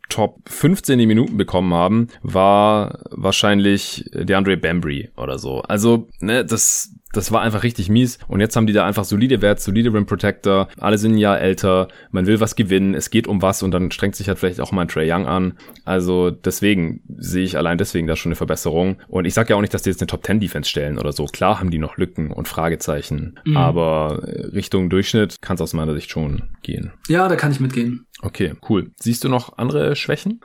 Top 0.08 0.40
15 0.48 0.98
Minuten 1.08 1.36
bekommen 1.36 1.72
haben, 1.74 2.08
war 2.22 3.00
wahrscheinlich 3.10 4.04
DeAndre 4.12 4.56
Bambry 4.56 5.10
oder 5.16 5.38
so. 5.38 5.62
Also, 5.62 6.08
ne, 6.20 6.44
das, 6.44 6.94
das 7.16 7.32
war 7.32 7.42
einfach 7.42 7.62
richtig 7.62 7.88
mies. 7.88 8.18
Und 8.28 8.40
jetzt 8.40 8.56
haben 8.56 8.66
die 8.66 8.72
da 8.72 8.86
einfach 8.86 9.04
solide 9.04 9.42
Wert, 9.42 9.60
solide 9.60 9.92
Rim 9.92 10.06
Protector. 10.06 10.68
Alle 10.78 10.98
sind 10.98 11.12
ein 11.12 11.18
Jahr 11.18 11.40
älter. 11.40 11.88
Man 12.10 12.26
will 12.26 12.40
was 12.40 12.56
gewinnen. 12.56 12.94
Es 12.94 13.10
geht 13.10 13.26
um 13.26 13.42
was 13.42 13.62
und 13.62 13.70
dann 13.70 13.90
strengt 13.90 14.16
sich 14.16 14.28
halt 14.28 14.38
vielleicht 14.38 14.60
auch 14.60 14.72
mal 14.72 14.82
ein 14.82 14.88
Trey 14.88 15.10
Young 15.10 15.26
an. 15.26 15.54
Also 15.84 16.30
deswegen 16.30 17.00
sehe 17.16 17.44
ich 17.44 17.56
allein 17.56 17.78
deswegen 17.78 18.06
da 18.06 18.16
schon 18.16 18.30
eine 18.30 18.36
Verbesserung. 18.36 18.96
Und 19.08 19.24
ich 19.24 19.34
sage 19.34 19.50
ja 19.50 19.56
auch 19.56 19.60
nicht, 19.60 19.74
dass 19.74 19.82
die 19.82 19.90
jetzt 19.90 20.00
eine 20.00 20.06
Top 20.06 20.24
10 20.24 20.40
Defense 20.40 20.68
stellen 20.68 20.98
oder 20.98 21.12
so. 21.12 21.26
Klar 21.26 21.60
haben 21.60 21.70
die 21.70 21.78
noch 21.78 21.96
Lücken 21.96 22.30
und 22.30 22.48
Fragezeichen. 22.48 23.38
Mhm. 23.44 23.56
Aber 23.56 24.22
Richtung 24.24 24.90
Durchschnitt 24.90 25.36
kann 25.40 25.54
es 25.54 25.60
aus 25.60 25.72
meiner 25.72 25.94
Sicht 25.94 26.10
schon 26.10 26.50
gehen. 26.62 26.92
Ja, 27.08 27.28
da 27.28 27.36
kann 27.36 27.52
ich 27.52 27.60
mitgehen. 27.60 28.06
Okay, 28.22 28.54
cool. 28.68 28.90
Siehst 29.00 29.24
du 29.24 29.28
noch 29.28 29.58
andere 29.58 29.96
Schwächen? 29.96 30.40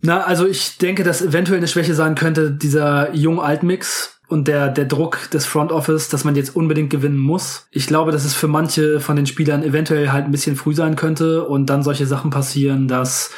Na, 0.00 0.22
also 0.24 0.46
ich 0.46 0.78
denke, 0.78 1.02
dass 1.02 1.22
eventuell 1.22 1.58
eine 1.58 1.66
Schwäche 1.66 1.94
sein 1.94 2.14
könnte, 2.14 2.52
dieser 2.52 3.14
Jung-Alt-Mix 3.14 4.15
und 4.28 4.48
der, 4.48 4.68
der 4.68 4.86
Druck 4.86 5.30
des 5.30 5.46
Front 5.46 5.72
Office, 5.72 6.08
dass 6.08 6.24
man 6.24 6.34
jetzt 6.34 6.56
unbedingt 6.56 6.90
gewinnen 6.90 7.18
muss. 7.18 7.66
Ich 7.70 7.86
glaube, 7.86 8.12
dass 8.12 8.24
es 8.24 8.34
für 8.34 8.48
manche 8.48 9.00
von 9.00 9.16
den 9.16 9.26
Spielern 9.26 9.62
eventuell 9.62 10.10
halt 10.10 10.24
ein 10.24 10.32
bisschen 10.32 10.56
früh 10.56 10.74
sein 10.74 10.96
könnte 10.96 11.44
und 11.44 11.66
dann 11.66 11.82
solche 11.82 12.06
Sachen 12.06 12.30
passieren, 12.30 12.88
dass 12.88 13.30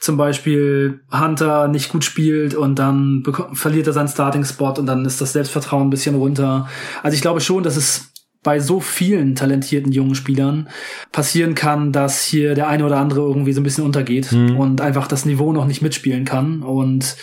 zum 0.00 0.16
Beispiel 0.16 1.00
Hunter 1.10 1.68
nicht 1.68 1.88
gut 1.90 2.04
spielt 2.04 2.54
und 2.54 2.78
dann 2.78 3.24
verliert 3.54 3.86
er 3.86 3.92
seinen 3.94 4.08
Starting-Spot 4.08 4.74
und 4.78 4.86
dann 4.86 5.04
ist 5.06 5.20
das 5.20 5.32
Selbstvertrauen 5.32 5.86
ein 5.86 5.90
bisschen 5.90 6.16
runter. 6.16 6.68
Also 7.02 7.14
ich 7.14 7.22
glaube 7.22 7.40
schon, 7.40 7.62
dass 7.62 7.76
es 7.76 8.12
bei 8.46 8.60
so 8.60 8.78
vielen 8.78 9.34
talentierten 9.34 9.90
jungen 9.90 10.14
Spielern 10.14 10.68
passieren 11.10 11.56
kann, 11.56 11.90
dass 11.90 12.22
hier 12.22 12.54
der 12.54 12.68
eine 12.68 12.86
oder 12.86 12.98
andere 12.98 13.18
irgendwie 13.18 13.52
so 13.52 13.60
ein 13.60 13.64
bisschen 13.64 13.82
untergeht 13.82 14.30
mhm. 14.30 14.56
und 14.56 14.80
einfach 14.80 15.08
das 15.08 15.24
Niveau 15.24 15.52
noch 15.52 15.66
nicht 15.66 15.82
mitspielen 15.82 16.24
kann. 16.24 16.62
Und 16.62 17.16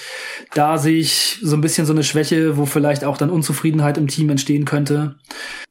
da 0.54 0.78
sehe 0.78 0.98
ich 0.98 1.40
so 1.42 1.56
ein 1.56 1.62
bisschen 1.62 1.86
so 1.86 1.94
eine 1.94 2.04
Schwäche, 2.04 2.58
wo 2.58 2.66
vielleicht 2.66 3.06
auch 3.06 3.16
dann 3.16 3.30
Unzufriedenheit 3.30 3.98
im 3.98 4.10
Team 4.10 4.30
entstehen 4.32 4.66
könnte. 4.66 5.16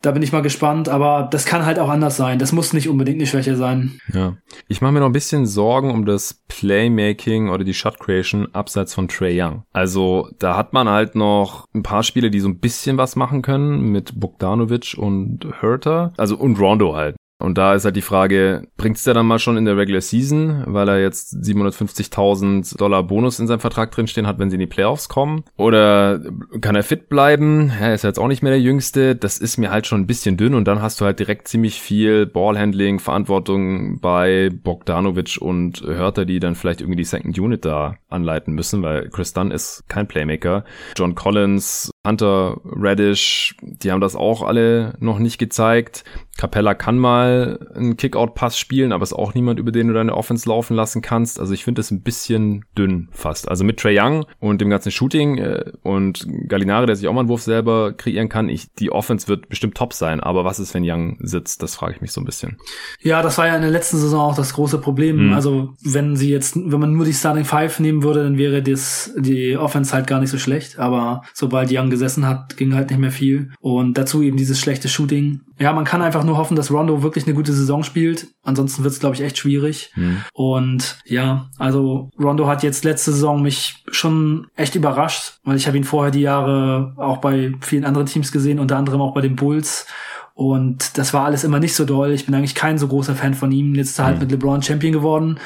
Da 0.00 0.10
bin 0.12 0.22
ich 0.22 0.32
mal 0.32 0.40
gespannt, 0.40 0.88
aber 0.88 1.28
das 1.30 1.44
kann 1.44 1.66
halt 1.66 1.78
auch 1.78 1.90
anders 1.90 2.16
sein. 2.16 2.38
Das 2.38 2.52
muss 2.52 2.72
nicht 2.72 2.88
unbedingt 2.88 3.18
eine 3.18 3.26
Schwäche 3.26 3.54
sein. 3.54 4.00
Ja. 4.10 4.38
Ich 4.68 4.80
mache 4.80 4.92
mir 4.92 5.00
noch 5.00 5.06
ein 5.06 5.12
bisschen 5.12 5.44
Sorgen 5.44 5.90
um 5.90 6.06
das 6.06 6.40
Playmaking 6.48 7.50
oder 7.50 7.62
die 7.62 7.74
Shot 7.74 8.00
Creation 8.00 8.48
abseits 8.54 8.94
von 8.94 9.06
Trey 9.06 9.40
Young. 9.40 9.64
Also 9.74 10.30
da 10.38 10.56
hat 10.56 10.72
man 10.72 10.88
halt 10.88 11.14
noch 11.14 11.68
ein 11.74 11.82
paar 11.82 12.02
Spiele, 12.02 12.30
die 12.30 12.40
so 12.40 12.48
ein 12.48 12.58
bisschen 12.58 12.96
was 12.96 13.16
machen 13.16 13.42
können 13.42 13.92
mit 13.92 14.18
Bogdanovic 14.18 14.96
und 14.96 15.41
und. 15.44 16.12
Also 16.16 16.36
und 16.36 16.58
Rondo 16.58 16.94
halt. 16.94 17.16
Und 17.42 17.58
da 17.58 17.74
ist 17.74 17.84
halt 17.84 17.96
die 17.96 18.02
Frage, 18.02 18.68
bringt's 18.76 19.02
der 19.02 19.14
dann 19.14 19.26
mal 19.26 19.40
schon 19.40 19.56
in 19.56 19.64
der 19.64 19.76
Regular 19.76 20.00
Season, 20.00 20.62
weil 20.66 20.88
er 20.88 21.00
jetzt 21.00 21.34
750.000 21.34 22.78
Dollar 22.78 23.02
Bonus 23.02 23.40
in 23.40 23.48
seinem 23.48 23.58
Vertrag 23.58 23.90
drinstehen 23.90 24.28
hat, 24.28 24.38
wenn 24.38 24.48
sie 24.48 24.54
in 24.54 24.60
die 24.60 24.66
Playoffs 24.66 25.08
kommen? 25.08 25.42
Oder 25.56 26.20
kann 26.60 26.76
er 26.76 26.84
fit 26.84 27.08
bleiben? 27.08 27.72
Er 27.80 27.94
ist 27.94 28.04
jetzt 28.04 28.20
auch 28.20 28.28
nicht 28.28 28.42
mehr 28.42 28.52
der 28.52 28.60
Jüngste. 28.60 29.16
Das 29.16 29.38
ist 29.38 29.58
mir 29.58 29.72
halt 29.72 29.88
schon 29.88 30.02
ein 30.02 30.06
bisschen 30.06 30.36
dünn 30.36 30.54
und 30.54 30.68
dann 30.68 30.80
hast 30.80 31.00
du 31.00 31.04
halt 31.04 31.18
direkt 31.18 31.48
ziemlich 31.48 31.80
viel 31.80 32.26
Ballhandling, 32.26 33.00
Verantwortung 33.00 33.98
bei 34.00 34.50
Bogdanovic 34.62 35.38
und 35.40 35.82
Hörter, 35.82 36.24
die 36.24 36.38
dann 36.38 36.54
vielleicht 36.54 36.80
irgendwie 36.80 36.98
die 36.98 37.04
Second 37.04 37.36
Unit 37.36 37.64
da 37.64 37.96
anleiten 38.08 38.54
müssen, 38.54 38.82
weil 38.82 39.08
Chris 39.08 39.32
Dunn 39.32 39.50
ist 39.50 39.82
kein 39.88 40.06
Playmaker. 40.06 40.64
John 40.96 41.16
Collins, 41.16 41.90
Hunter 42.04 42.60
Radish, 42.64 43.54
die 43.60 43.92
haben 43.92 44.00
das 44.00 44.16
auch 44.16 44.42
alle 44.42 44.94
noch 44.98 45.20
nicht 45.20 45.38
gezeigt. 45.38 46.04
Capella 46.36 46.74
kann 46.74 46.98
mal 46.98 47.68
einen 47.74 47.96
Kickout-Pass 47.96 48.58
spielen, 48.58 48.92
aber 48.92 49.02
ist 49.02 49.12
auch 49.12 49.34
niemand, 49.34 49.60
über 49.60 49.70
den 49.70 49.88
du 49.88 49.94
deine 49.94 50.16
Offense 50.16 50.48
laufen 50.48 50.74
lassen 50.74 51.02
kannst. 51.02 51.38
Also 51.38 51.52
ich 51.54 51.62
finde 51.62 51.80
es 51.82 51.90
ein 51.90 52.00
bisschen 52.00 52.64
dünn 52.76 53.08
fast. 53.12 53.48
Also 53.48 53.62
mit 53.62 53.78
Trey 53.78 53.96
Young 54.00 54.24
und 54.40 54.60
dem 54.60 54.70
ganzen 54.70 54.90
Shooting 54.90 55.38
äh, 55.38 55.72
und 55.82 56.26
Gallinari, 56.48 56.86
der 56.86 56.96
sich 56.96 57.06
auch 57.06 57.12
mal 57.12 57.20
einen 57.20 57.28
Wurf 57.28 57.42
selber 57.42 57.92
kreieren 57.92 58.28
kann, 58.28 58.48
ich, 58.48 58.72
die 58.74 58.90
Offense 58.90 59.28
wird 59.28 59.48
bestimmt 59.48 59.76
top 59.76 59.92
sein. 59.92 60.20
Aber 60.20 60.44
was 60.44 60.58
ist, 60.58 60.74
wenn 60.74 60.82
Young 60.84 61.18
sitzt? 61.20 61.62
Das 61.62 61.76
frage 61.76 61.94
ich 61.94 62.00
mich 62.00 62.10
so 62.10 62.20
ein 62.20 62.24
bisschen. 62.24 62.56
Ja, 63.02 63.22
das 63.22 63.38
war 63.38 63.46
ja 63.46 63.54
in 63.54 63.62
der 63.62 63.70
letzten 63.70 63.98
Saison 63.98 64.30
auch 64.30 64.34
das 64.34 64.54
große 64.54 64.78
Problem. 64.78 65.28
Mhm. 65.28 65.32
Also 65.34 65.74
wenn 65.84 66.16
sie 66.16 66.30
jetzt, 66.30 66.56
wenn 66.56 66.80
man 66.80 66.94
nur 66.94 67.04
die 67.04 67.12
Starting 67.12 67.44
Five 67.44 67.78
nehmen 67.78 68.02
würde, 68.02 68.24
dann 68.24 68.38
wäre 68.38 68.62
das, 68.62 69.12
die 69.16 69.56
Offense 69.56 69.92
halt 69.92 70.08
gar 70.08 70.18
nicht 70.18 70.30
so 70.30 70.38
schlecht. 70.38 70.78
Aber 70.78 71.22
sobald 71.34 71.70
Young 71.70 71.91
gesessen 71.92 72.26
hat, 72.26 72.56
ging 72.56 72.74
halt 72.74 72.90
nicht 72.90 72.98
mehr 72.98 73.12
viel. 73.12 73.52
Und 73.60 73.96
dazu 73.96 74.22
eben 74.22 74.36
dieses 74.36 74.58
schlechte 74.58 74.88
Shooting. 74.88 75.42
Ja, 75.58 75.72
man 75.72 75.84
kann 75.84 76.02
einfach 76.02 76.24
nur 76.24 76.38
hoffen, 76.38 76.56
dass 76.56 76.72
Rondo 76.72 77.04
wirklich 77.04 77.26
eine 77.26 77.34
gute 77.34 77.52
Saison 77.52 77.84
spielt. 77.84 78.26
Ansonsten 78.42 78.82
wird 78.82 78.92
es, 78.92 78.98
glaube 78.98 79.14
ich, 79.14 79.22
echt 79.22 79.38
schwierig. 79.38 79.92
Mhm. 79.94 80.24
Und 80.32 80.98
ja, 81.04 81.50
also 81.58 82.10
Rondo 82.18 82.48
hat 82.48 82.64
jetzt 82.64 82.84
letzte 82.84 83.12
Saison 83.12 83.42
mich 83.42 83.84
schon 83.90 84.48
echt 84.56 84.74
überrascht, 84.74 85.34
weil 85.44 85.56
ich 85.56 85.68
habe 85.68 85.76
ihn 85.76 85.84
vorher 85.84 86.10
die 86.10 86.22
Jahre 86.22 86.94
auch 86.96 87.18
bei 87.18 87.52
vielen 87.60 87.84
anderen 87.84 88.06
Teams 88.06 88.32
gesehen, 88.32 88.58
unter 88.58 88.76
anderem 88.76 89.00
auch 89.00 89.14
bei 89.14 89.20
den 89.20 89.36
Bulls. 89.36 89.86
Und 90.34 90.96
das 90.96 91.12
war 91.12 91.24
alles 91.26 91.44
immer 91.44 91.60
nicht 91.60 91.74
so 91.74 91.84
doll. 91.84 92.12
Ich 92.12 92.24
bin 92.24 92.34
eigentlich 92.34 92.54
kein 92.54 92.78
so 92.78 92.88
großer 92.88 93.14
Fan 93.14 93.34
von 93.34 93.52
ihm. 93.52 93.74
Jetzt 93.74 93.90
ist 93.90 93.98
er 93.98 94.06
halt 94.06 94.16
mhm. 94.16 94.22
mit 94.22 94.32
LeBron 94.32 94.62
Champion 94.62 94.92
geworden. 94.92 95.38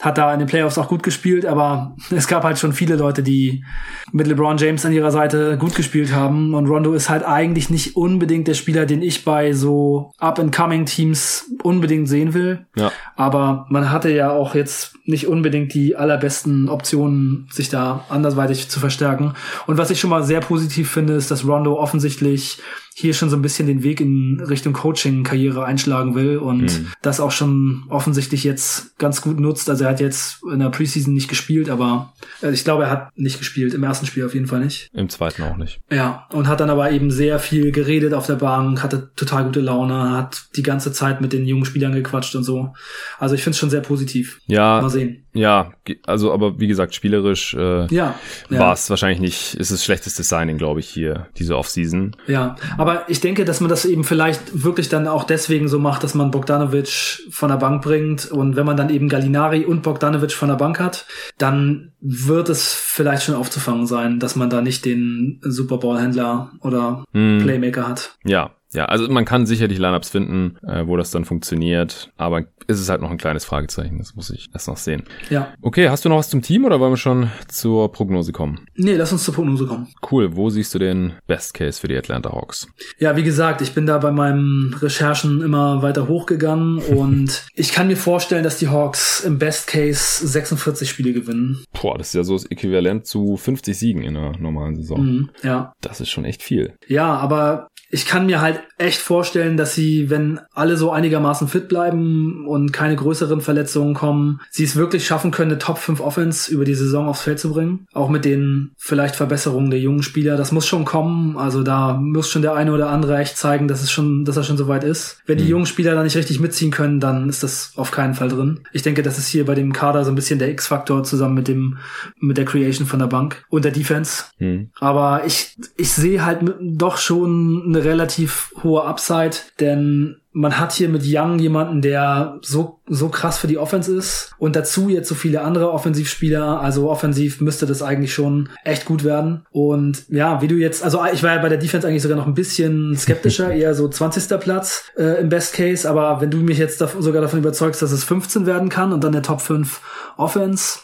Hat 0.00 0.18
da 0.18 0.32
in 0.32 0.40
den 0.40 0.48
Playoffs 0.48 0.78
auch 0.78 0.88
gut 0.88 1.04
gespielt, 1.04 1.46
aber 1.46 1.94
es 2.10 2.26
gab 2.26 2.42
halt 2.42 2.58
schon 2.58 2.72
viele 2.72 2.96
Leute, 2.96 3.22
die 3.22 3.64
mit 4.10 4.26
LeBron 4.26 4.58
James 4.58 4.84
an 4.84 4.92
ihrer 4.92 5.12
Seite 5.12 5.56
gut 5.58 5.76
gespielt 5.76 6.12
haben. 6.12 6.54
Und 6.54 6.66
Rondo 6.66 6.92
ist 6.92 7.08
halt 7.08 7.24
eigentlich 7.24 7.70
nicht 7.70 7.96
unbedingt 7.96 8.48
der 8.48 8.54
Spieler, 8.54 8.84
den 8.84 9.00
ich 9.00 9.24
bei 9.24 9.52
so 9.52 10.12
Up-and-Coming-Teams 10.18 11.52
unbedingt 11.62 12.08
sehen 12.08 12.34
will. 12.34 12.66
Ja. 12.76 12.90
Aber 13.14 13.66
man 13.68 13.90
hatte 13.90 14.10
ja 14.10 14.32
auch 14.32 14.56
jetzt 14.56 14.96
nicht 15.04 15.28
unbedingt 15.28 15.74
die 15.74 15.96
allerbesten 15.96 16.68
Optionen, 16.68 17.48
sich 17.50 17.68
da 17.68 18.04
andersweitig 18.08 18.68
zu 18.68 18.80
verstärken. 18.80 19.34
Und 19.66 19.78
was 19.78 19.90
ich 19.90 20.00
schon 20.00 20.10
mal 20.10 20.22
sehr 20.22 20.40
positiv 20.40 20.90
finde, 20.90 21.14
ist, 21.14 21.30
dass 21.30 21.46
Rondo 21.46 21.78
offensichtlich 21.78 22.60
hier 22.94 23.14
schon 23.14 23.30
so 23.30 23.36
ein 23.36 23.42
bisschen 23.42 23.66
den 23.66 23.82
Weg 23.82 24.00
in 24.00 24.40
Richtung 24.40 24.72
Coaching-Karriere 24.72 25.64
einschlagen 25.64 26.14
will 26.14 26.38
und 26.38 26.62
mhm. 26.62 26.88
das 27.02 27.20
auch 27.20 27.30
schon 27.30 27.84
offensichtlich 27.88 28.44
jetzt 28.44 28.98
ganz 28.98 29.22
gut 29.22 29.40
nutzt. 29.40 29.70
Also 29.70 29.84
er 29.84 29.90
hat 29.90 30.00
jetzt 30.00 30.40
in 30.50 30.58
der 30.58 30.70
Preseason 30.70 31.14
nicht 31.14 31.28
gespielt, 31.28 31.70
aber 31.70 32.12
also 32.40 32.52
ich 32.52 32.64
glaube, 32.64 32.84
er 32.84 32.90
hat 32.90 33.16
nicht 33.16 33.38
gespielt. 33.38 33.74
Im 33.74 33.82
ersten 33.82 34.06
Spiel 34.06 34.24
auf 34.24 34.34
jeden 34.34 34.46
Fall 34.46 34.60
nicht. 34.60 34.90
Im 34.92 35.08
zweiten 35.08 35.42
auch 35.42 35.56
nicht. 35.56 35.80
Ja, 35.90 36.26
und 36.32 36.48
hat 36.48 36.60
dann 36.60 36.70
aber 36.70 36.90
eben 36.90 37.10
sehr 37.10 37.38
viel 37.38 37.72
geredet 37.72 38.14
auf 38.14 38.26
der 38.26 38.36
Bank, 38.36 38.82
hatte 38.82 39.12
total 39.16 39.44
gute 39.44 39.60
Laune, 39.60 40.12
hat 40.12 40.46
die 40.56 40.62
ganze 40.62 40.92
Zeit 40.92 41.20
mit 41.20 41.32
den 41.32 41.46
jungen 41.46 41.64
Spielern 41.64 41.92
gequatscht 41.92 42.34
und 42.34 42.44
so. 42.44 42.72
Also 43.18 43.34
ich 43.34 43.42
finde 43.42 43.54
es 43.54 43.58
schon 43.58 43.70
sehr 43.70 43.80
positiv. 43.80 44.40
Ja. 44.46 44.80
Mal 44.80 44.90
sehen. 44.90 45.24
Ja, 45.34 45.72
also 46.04 46.32
aber 46.32 46.60
wie 46.60 46.66
gesagt, 46.66 46.94
spielerisch 46.94 47.54
äh, 47.54 47.86
ja, 47.86 48.14
ja. 48.50 48.58
war 48.58 48.74
es 48.74 48.90
wahrscheinlich 48.90 49.20
nicht, 49.20 49.54
ist 49.54 49.70
es 49.70 49.82
schlechteste 49.82 50.22
Signing, 50.22 50.58
glaube 50.58 50.80
ich, 50.80 50.88
hier, 50.88 51.28
diese 51.38 51.56
Offseason. 51.56 52.14
Ja, 52.26 52.56
aber 52.76 52.81
ich 53.08 53.20
denke, 53.20 53.44
dass 53.44 53.60
man 53.60 53.68
das 53.68 53.84
eben 53.84 54.04
vielleicht 54.04 54.64
wirklich 54.64 54.88
dann 54.88 55.06
auch 55.06 55.24
deswegen 55.24 55.68
so 55.68 55.78
macht, 55.78 56.02
dass 56.02 56.14
man 56.14 56.30
Bogdanovic 56.30 57.28
von 57.30 57.50
der 57.50 57.56
Bank 57.56 57.82
bringt 57.82 58.30
und 58.30 58.56
wenn 58.56 58.66
man 58.66 58.76
dann 58.76 58.90
eben 58.90 59.08
Gallinari 59.08 59.64
und 59.64 59.82
Bogdanovic 59.82 60.32
von 60.32 60.48
der 60.48 60.56
Bank 60.56 60.80
hat, 60.80 61.06
dann 61.38 61.92
wird 62.00 62.48
es 62.48 62.74
vielleicht 62.74 63.24
schon 63.24 63.34
aufzufangen 63.34 63.86
sein, 63.86 64.18
dass 64.18 64.36
man 64.36 64.50
da 64.50 64.62
nicht 64.62 64.84
den 64.84 65.40
Superballhändler 65.42 66.52
oder 66.60 67.04
hm. 67.12 67.40
Playmaker 67.42 67.86
hat. 67.86 68.16
Ja, 68.24 68.50
ja, 68.72 68.86
also 68.86 69.08
man 69.08 69.24
kann 69.24 69.46
sicherlich 69.46 69.78
Lineups 69.78 70.10
finden, 70.10 70.56
äh, 70.66 70.86
wo 70.86 70.96
das 70.96 71.10
dann 71.10 71.24
funktioniert, 71.24 72.10
aber 72.16 72.44
ist 72.66 72.80
es 72.80 72.88
halt 72.88 73.02
noch 73.02 73.10
ein 73.10 73.18
kleines 73.18 73.44
Fragezeichen. 73.44 73.98
Das 73.98 74.14
muss 74.14 74.30
ich 74.30 74.48
erst 74.52 74.68
noch 74.68 74.76
sehen. 74.76 75.04
Ja. 75.30 75.52
Okay, 75.60 75.88
hast 75.88 76.04
du 76.04 76.08
noch 76.08 76.16
was 76.16 76.30
zum 76.30 76.42
Team 76.42 76.64
oder 76.64 76.80
wollen 76.80 76.92
wir 76.92 76.96
schon 76.96 77.30
zur 77.48 77.90
Prognose 77.92 78.32
kommen? 78.32 78.66
Nee, 78.76 78.94
lass 78.94 79.12
uns 79.12 79.24
zur 79.24 79.34
Prognose 79.34 79.66
kommen. 79.66 79.88
Cool. 80.10 80.36
Wo 80.36 80.50
siehst 80.50 80.74
du 80.74 80.78
den 80.78 81.14
Best 81.26 81.54
Case 81.54 81.80
für 81.80 81.88
die 81.88 81.96
Atlanta 81.96 82.32
Hawks? 82.32 82.68
Ja, 82.98 83.16
wie 83.16 83.22
gesagt, 83.22 83.60
ich 83.60 83.74
bin 83.74 83.86
da 83.86 83.98
bei 83.98 84.10
meinen 84.10 84.74
Recherchen 84.74 85.42
immer 85.42 85.82
weiter 85.82 86.08
hochgegangen 86.08 86.78
und 86.96 87.46
ich 87.54 87.72
kann 87.72 87.88
mir 87.88 87.96
vorstellen, 87.96 88.44
dass 88.44 88.58
die 88.58 88.68
Hawks 88.68 89.20
im 89.20 89.38
Best 89.38 89.66
Case 89.66 90.26
46 90.26 90.88
Spiele 90.88 91.12
gewinnen. 91.12 91.64
Boah, 91.80 91.98
das 91.98 92.08
ist 92.08 92.14
ja 92.14 92.24
so 92.24 92.34
das 92.34 92.46
Äquivalent 92.46 93.06
zu 93.06 93.36
50 93.36 93.76
Siegen 93.76 94.02
in 94.02 94.16
einer 94.16 94.38
normalen 94.38 94.76
Saison. 94.76 95.04
Mhm, 95.04 95.30
ja. 95.42 95.72
Das 95.80 96.00
ist 96.00 96.10
schon 96.10 96.24
echt 96.24 96.42
viel. 96.42 96.74
Ja, 96.86 97.16
aber 97.16 97.68
ich 97.94 98.06
kann 98.06 98.24
mir 98.24 98.40
halt 98.40 98.62
echt 98.78 99.02
vorstellen, 99.02 99.58
dass 99.58 99.74
sie, 99.74 100.08
wenn 100.08 100.40
alle 100.54 100.78
so 100.78 100.90
einigermaßen 100.90 101.46
fit 101.46 101.68
bleiben 101.68 102.46
und 102.46 102.72
keine 102.72 102.96
größeren 102.96 103.42
Verletzungen 103.42 103.92
kommen, 103.92 104.40
sie 104.50 104.64
es 104.64 104.76
wirklich 104.76 105.06
schaffen 105.06 105.30
können, 105.30 105.50
eine 105.50 105.58
Top 105.58 105.76
5 105.76 106.00
Offense 106.00 106.50
über 106.50 106.64
die 106.64 106.74
Saison 106.74 107.06
aufs 107.06 107.20
Feld 107.20 107.38
zu 107.38 107.52
bringen. 107.52 107.86
Auch 107.92 108.08
mit 108.08 108.24
den 108.24 108.70
vielleicht 108.78 109.14
Verbesserungen 109.14 109.70
der 109.70 109.78
jungen 109.78 110.02
Spieler. 110.02 110.38
Das 110.38 110.52
muss 110.52 110.66
schon 110.66 110.86
kommen. 110.86 111.36
Also 111.36 111.62
da 111.62 111.92
muss 111.92 112.30
schon 112.30 112.40
der 112.40 112.54
eine 112.54 112.72
oder 112.72 112.88
andere 112.88 113.18
echt 113.18 113.36
zeigen, 113.36 113.68
dass 113.68 113.82
es 113.82 113.90
schon, 113.90 114.24
dass 114.24 114.38
er 114.38 114.44
schon 114.44 114.56
soweit 114.56 114.84
ist. 114.84 115.18
Wenn 115.26 115.36
die 115.36 115.44
mhm. 115.44 115.50
jungen 115.50 115.66
Spieler 115.66 115.94
da 115.94 116.02
nicht 116.02 116.16
richtig 116.16 116.40
mitziehen 116.40 116.70
können, 116.70 116.98
dann 116.98 117.28
ist 117.28 117.42
das 117.42 117.74
auf 117.76 117.90
keinen 117.90 118.14
Fall 118.14 118.30
drin. 118.30 118.60
Ich 118.72 118.80
denke, 118.80 119.02
das 119.02 119.18
ist 119.18 119.28
hier 119.28 119.44
bei 119.44 119.54
dem 119.54 119.74
Kader 119.74 120.06
so 120.06 120.10
ein 120.10 120.16
bisschen 120.16 120.38
der 120.38 120.48
X-Faktor 120.48 121.04
zusammen 121.04 121.34
mit 121.34 121.46
dem, 121.46 121.76
mit 122.18 122.38
der 122.38 122.46
Creation 122.46 122.86
von 122.86 123.00
der 123.00 123.06
Bank 123.06 123.44
und 123.50 123.66
der 123.66 123.72
Defense. 123.72 124.24
Mhm. 124.38 124.70
Aber 124.80 125.26
ich, 125.26 125.58
ich 125.76 125.92
sehe 125.92 126.24
halt 126.24 126.38
doch 126.58 126.96
schon 126.96 127.64
eine 127.66 127.81
relativ 127.84 128.52
hohe 128.62 128.84
Upside, 128.84 129.36
denn 129.60 130.16
man 130.32 130.58
hat 130.58 130.72
hier 130.72 130.88
mit 130.88 131.02
Young 131.04 131.38
jemanden, 131.38 131.82
der 131.82 132.38
so, 132.40 132.80
so 132.88 133.08
krass 133.08 133.38
für 133.38 133.46
die 133.46 133.58
Offense 133.58 133.94
ist 133.94 134.32
und 134.38 134.56
dazu 134.56 134.88
jetzt 134.88 135.08
so 135.08 135.14
viele 135.14 135.42
andere 135.42 135.70
Offensivspieler. 135.70 136.60
Also 136.60 136.90
offensiv 136.90 137.40
müsste 137.40 137.66
das 137.66 137.82
eigentlich 137.82 138.14
schon 138.14 138.48
echt 138.64 138.86
gut 138.86 139.04
werden. 139.04 139.44
Und 139.50 140.04
ja, 140.08 140.40
wie 140.40 140.48
du 140.48 140.54
jetzt, 140.54 140.82
also 140.82 141.04
ich 141.12 141.22
war 141.22 141.34
ja 141.34 141.42
bei 141.42 141.50
der 141.50 141.58
Defense 141.58 141.86
eigentlich 141.86 142.02
sogar 142.02 142.16
noch 142.16 142.26
ein 142.26 142.34
bisschen 142.34 142.96
skeptischer, 142.96 143.52
eher 143.52 143.74
so 143.74 143.88
20. 143.88 144.40
Platz 144.40 144.84
äh, 144.96 145.20
im 145.20 145.28
Best 145.28 145.54
Case. 145.54 145.88
Aber 145.88 146.20
wenn 146.22 146.30
du 146.30 146.38
mich 146.38 146.58
jetzt 146.58 146.80
da, 146.80 146.88
sogar 146.98 147.20
davon 147.20 147.40
überzeugst, 147.40 147.82
dass 147.82 147.92
es 147.92 148.04
15 148.04 148.46
werden 148.46 148.70
kann 148.70 148.92
und 148.92 149.04
dann 149.04 149.12
der 149.12 149.22
Top 149.22 149.42
5 149.42 149.80
Offense, 150.16 150.78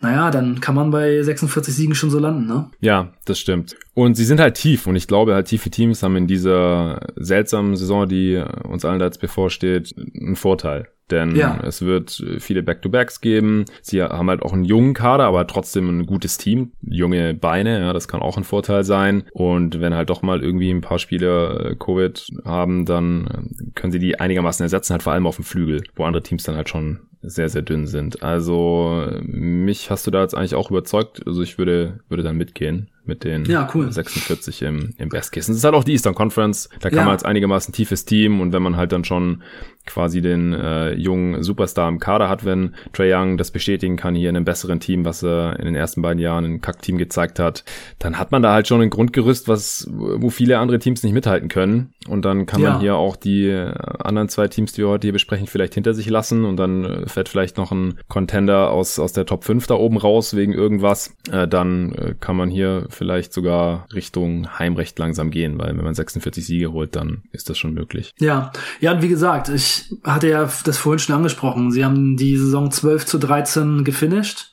naja, 0.00 0.30
dann 0.30 0.60
kann 0.60 0.74
man 0.74 0.90
bei 0.90 1.22
46 1.22 1.74
Siegen 1.74 1.94
schon 1.94 2.10
so 2.10 2.18
landen, 2.18 2.46
ne? 2.46 2.70
Ja, 2.80 3.12
das 3.24 3.38
stimmt. 3.38 3.76
Und 3.94 4.14
sie 4.14 4.24
sind 4.24 4.40
halt 4.40 4.54
tief 4.54 4.86
und 4.86 4.96
ich 4.96 5.06
glaube 5.06 5.34
halt 5.34 5.46
tiefe 5.46 5.70
Teams 5.70 6.02
haben 6.02 6.16
in 6.16 6.26
dieser 6.26 7.00
seltsamen 7.16 7.76
Saison, 7.76 8.08
die 8.08 8.42
uns 8.64 8.84
allen 8.84 8.98
da 8.98 9.06
jetzt 9.06 9.20
bevorsteht, 9.20 9.94
einen 9.96 10.36
Vorteil. 10.36 10.88
Denn 11.12 11.36
ja. 11.36 11.60
es 11.62 11.82
wird 11.82 12.24
viele 12.38 12.62
Back-to-Backs 12.62 13.20
geben. 13.20 13.64
Sie 13.82 14.02
haben 14.02 14.28
halt 14.28 14.42
auch 14.42 14.52
einen 14.52 14.64
jungen 14.64 14.94
Kader, 14.94 15.24
aber 15.24 15.46
trotzdem 15.46 15.88
ein 15.88 16.06
gutes 16.06 16.38
Team, 16.38 16.72
junge 16.82 17.34
Beine, 17.34 17.80
ja, 17.80 17.92
das 17.92 18.08
kann 18.08 18.20
auch 18.20 18.36
ein 18.36 18.44
Vorteil 18.44 18.82
sein. 18.82 19.24
Und 19.32 19.80
wenn 19.80 19.94
halt 19.94 20.10
doch 20.10 20.22
mal 20.22 20.42
irgendwie 20.42 20.70
ein 20.70 20.80
paar 20.80 20.98
Spieler 20.98 21.66
äh, 21.66 21.76
Covid 21.76 22.28
haben, 22.44 22.84
dann 22.84 23.26
äh, 23.26 23.70
können 23.74 23.92
sie 23.92 23.98
die 23.98 24.18
einigermaßen 24.18 24.64
ersetzen, 24.64 24.92
halt 24.92 25.02
vor 25.02 25.12
allem 25.12 25.26
auf 25.26 25.36
dem 25.36 25.44
Flügel, 25.44 25.84
wo 25.94 26.04
andere 26.04 26.22
Teams 26.22 26.42
dann 26.42 26.56
halt 26.56 26.68
schon 26.68 27.00
sehr, 27.22 27.48
sehr 27.48 27.62
dünn 27.62 27.86
sind. 27.86 28.22
Also 28.22 29.06
mich 29.22 29.90
hast 29.90 30.06
du 30.06 30.10
da 30.10 30.22
jetzt 30.22 30.34
eigentlich 30.34 30.56
auch 30.56 30.70
überzeugt. 30.70 31.24
Also 31.24 31.42
ich 31.42 31.56
würde, 31.56 32.00
würde 32.08 32.24
dann 32.24 32.36
mitgehen 32.36 32.90
mit 33.04 33.24
den 33.24 33.44
ja, 33.44 33.68
cool. 33.74 33.90
46 33.90 34.62
im, 34.62 34.94
im 34.98 35.08
Best 35.08 35.32
Case. 35.32 35.50
Und 35.50 35.54
das 35.54 35.58
ist 35.58 35.64
halt 35.64 35.74
auch 35.74 35.84
die 35.84 35.92
Eastern 35.92 36.14
Conference. 36.14 36.68
Da 36.80 36.88
kann 36.88 36.98
ja. 36.98 37.04
man 37.04 37.12
als 37.12 37.24
einigermaßen 37.24 37.72
tiefes 37.72 38.04
Team 38.04 38.40
und 38.40 38.52
wenn 38.52 38.62
man 38.62 38.76
halt 38.76 38.92
dann 38.92 39.04
schon 39.04 39.42
quasi 39.86 40.20
den 40.20 40.52
äh, 40.52 40.92
jungen 40.94 41.42
Superstar 41.42 41.88
im 41.88 41.98
Kader 41.98 42.28
hat, 42.28 42.44
wenn 42.44 42.74
Trey 42.92 43.12
Young 43.12 43.36
das 43.36 43.50
bestätigen 43.50 43.96
kann 43.96 44.14
hier 44.14 44.30
in 44.30 44.36
einem 44.36 44.44
besseren 44.44 44.80
Team, 44.80 45.04
was 45.04 45.22
er 45.22 45.58
in 45.58 45.64
den 45.64 45.74
ersten 45.74 46.02
beiden 46.02 46.20
Jahren 46.20 46.44
ein 46.44 46.60
Kack-Team 46.60 46.98
gezeigt 46.98 47.38
hat, 47.38 47.64
dann 47.98 48.18
hat 48.18 48.30
man 48.30 48.42
da 48.42 48.52
halt 48.52 48.68
schon 48.68 48.80
ein 48.80 48.90
Grundgerüst, 48.90 49.48
was, 49.48 49.88
wo 49.90 50.30
viele 50.30 50.58
andere 50.58 50.78
Teams 50.78 51.02
nicht 51.02 51.12
mithalten 51.12 51.48
können. 51.48 51.92
Und 52.08 52.24
dann 52.24 52.46
kann 52.46 52.62
ja. 52.62 52.72
man 52.72 52.80
hier 52.80 52.96
auch 52.96 53.16
die 53.16 53.48
äh, 53.48 53.72
anderen 53.98 54.28
zwei 54.28 54.48
Teams, 54.48 54.72
die 54.72 54.82
wir 54.82 54.88
heute 54.88 55.06
hier 55.06 55.12
besprechen, 55.12 55.46
vielleicht 55.46 55.74
hinter 55.74 55.94
sich 55.94 56.08
lassen 56.08 56.44
und 56.44 56.56
dann 56.56 56.84
äh, 56.84 57.08
fährt 57.08 57.28
vielleicht 57.28 57.56
noch 57.56 57.72
ein 57.72 57.98
Contender 58.08 58.70
aus, 58.70 58.98
aus 58.98 59.12
der 59.12 59.26
Top 59.26 59.44
5 59.44 59.66
da 59.66 59.74
oben 59.74 59.96
raus 59.96 60.36
wegen 60.36 60.52
irgendwas. 60.52 61.16
Äh, 61.30 61.48
dann 61.48 61.92
äh, 61.92 62.14
kann 62.18 62.36
man 62.36 62.50
hier 62.50 62.86
vielleicht 62.90 63.32
sogar 63.32 63.86
Richtung 63.92 64.58
Heimrecht 64.58 64.98
langsam 64.98 65.30
gehen, 65.30 65.58
weil 65.58 65.76
wenn 65.76 65.84
man 65.84 65.94
46 65.94 66.46
Siege 66.46 66.72
holt, 66.72 66.94
dann 66.94 67.22
ist 67.32 67.50
das 67.50 67.58
schon 67.58 67.74
möglich. 67.74 68.14
Ja, 68.20 68.52
ja, 68.80 68.92
und 68.92 69.02
wie 69.02 69.08
gesagt, 69.08 69.48
ich 69.48 69.71
hatte 70.04 70.28
ja 70.28 70.48
das 70.64 70.78
vorhin 70.78 70.98
schon 70.98 71.14
angesprochen. 71.14 71.72
Sie 71.72 71.84
haben 71.84 72.16
die 72.16 72.36
Saison 72.36 72.70
12 72.70 73.06
zu 73.06 73.18
13 73.18 73.84
gefinisht 73.84 74.51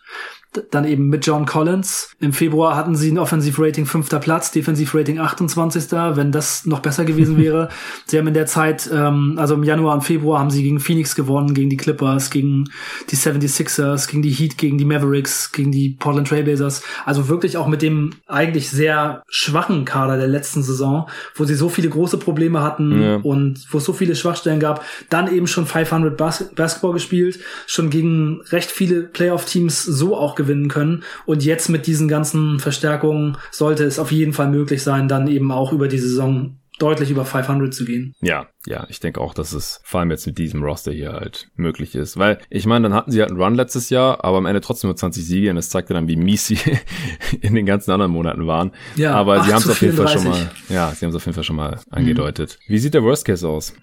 dann 0.72 0.86
eben 0.86 1.08
mit 1.10 1.26
John 1.26 1.46
Collins. 1.46 2.16
Im 2.20 2.34
Februar 2.34 2.76
hatten 2.76 2.96
sie 2.96 3.12
ein 3.12 3.20
Offensivrating 3.20 3.86
fünfter 3.86 4.20
Platz, 4.20 4.52
Defensivrating 4.52 5.20
28. 5.20 5.92
Wenn 5.92 6.32
das 6.32 6.66
noch 6.66 6.80
besser 6.80 7.06
gewesen 7.06 7.38
wäre. 7.40 7.70
sie 8.06 8.18
haben 8.18 8.28
in 8.28 8.34
der 8.34 8.48
Zeit, 8.48 8.90
ähm, 8.92 9.36
also 9.38 9.54
im 9.54 9.64
Januar 9.64 9.94
und 9.94 10.02
Februar 10.02 10.40
haben 10.40 10.50
sie 10.50 10.64
gegen 10.64 10.80
Phoenix 10.80 11.16
gewonnen, 11.16 11.54
gegen 11.54 11.70
die 11.70 11.78
Clippers, 11.78 12.32
gegen 12.32 12.70
die 13.12 13.16
76ers, 13.16 14.10
gegen 14.10 14.24
die 14.24 14.32
Heat, 14.32 14.58
gegen 14.58 14.78
die 14.78 14.86
Mavericks, 14.86 15.52
gegen 15.52 15.72
die 15.72 15.90
Portland 16.00 16.28
Trailblazers. 16.28 16.82
Also 17.06 17.28
wirklich 17.28 17.58
auch 17.58 17.68
mit 17.68 17.84
dem 17.84 18.16
eigentlich 18.28 18.70
sehr 18.70 19.24
schwachen 19.28 19.86
Kader 19.86 20.18
der 20.18 20.28
letzten 20.28 20.64
Saison, 20.64 21.08
wo 21.36 21.46
sie 21.46 21.56
so 21.56 21.70
viele 21.70 21.90
große 21.90 22.18
Probleme 22.18 22.64
hatten 22.64 23.02
ja. 23.02 23.16
und 23.18 23.68
wo 23.70 23.78
es 23.78 23.86
so 23.86 23.94
viele 23.94 24.16
Schwachstellen 24.16 24.60
gab. 24.60 24.84
Dann 25.10 25.32
eben 25.32 25.46
schon 25.46 25.68
500 25.68 26.18
Bas 26.18 26.50
Basketball 26.56 26.94
gespielt, 26.94 27.40
schon 27.68 27.90
gegen 27.90 28.42
recht 28.50 28.72
viele 28.72 29.04
Playoff-Teams 29.04 29.84
so 29.84 30.16
auch 30.16 30.39
gewinnen 30.40 30.70
können. 30.70 31.04
Und 31.26 31.44
jetzt 31.44 31.70
mit 31.70 31.86
diesen 31.86 32.08
ganzen 32.08 32.60
Verstärkungen 32.60 33.38
sollte 33.52 33.84
es 33.84 34.00
auf 34.00 34.12
jeden 34.12 34.34
Fall 34.34 34.50
möglich 34.50 34.82
sein, 34.82 35.08
dann 35.08 35.28
eben 35.28 35.52
auch 35.52 35.74
über 35.74 35.88
die 35.90 36.00
Saison 36.00 36.58
deutlich 36.80 37.12
über 37.12 37.26
500 37.26 37.74
zu 37.74 37.84
gehen. 37.84 38.16
Ja, 38.22 38.48
ja, 38.68 38.86
ich 38.90 39.00
denke 39.00 39.22
auch, 39.22 39.34
dass 39.34 39.54
es 39.54 39.80
vor 39.84 40.02
allem 40.02 40.12
jetzt 40.12 40.28
mit 40.28 40.38
diesem 40.38 40.62
Roster 40.62 40.92
hier 40.92 41.14
halt 41.14 41.48
möglich 41.56 41.96
ist. 41.96 42.18
Weil, 42.18 42.40
ich 42.50 42.66
meine, 42.66 42.84
dann 42.84 42.94
hatten 42.94 43.10
sie 43.10 43.22
halt 43.22 43.32
einen 43.32 43.42
Run 43.42 43.56
letztes 43.56 43.90
Jahr, 43.90 44.26
aber 44.26 44.38
am 44.38 44.46
Ende 44.46 44.60
trotzdem 44.60 44.90
nur 44.90 44.98
20 44.98 45.26
Siege 45.26 45.50
und 45.50 45.56
das 45.56 45.70
zeigte 45.70 45.94
dann, 45.94 46.10
wie 46.10 46.18
mies 46.18 46.48
sie 46.48 46.60
in 47.42 47.56
den 47.56 47.66
ganzen 47.66 47.92
anderen 47.92 48.12
Monaten 48.12 48.48
waren. 48.48 48.72
Ja, 48.98 49.14
aber 49.14 49.44
sie 49.46 49.54
haben 49.54 49.62
es 49.62 49.70
auf 49.70 49.82
jeden 49.82 49.96
Fall 49.96 50.10
schon 50.10 50.26
mal, 50.26 50.52
ja, 50.68 50.92
sie 50.92 51.06
haben 51.06 51.12
es 51.12 51.16
auf 51.16 51.26
jeden 51.26 51.36
Fall 51.36 51.46
schon 51.46 51.56
mal 51.56 51.78
mhm. 51.78 51.98
angedeutet. 51.98 52.60
Wie 52.68 52.80
sieht 52.80 52.94
der 52.94 53.04
Worst 53.04 53.24
Case 53.24 53.48
aus? 53.48 53.74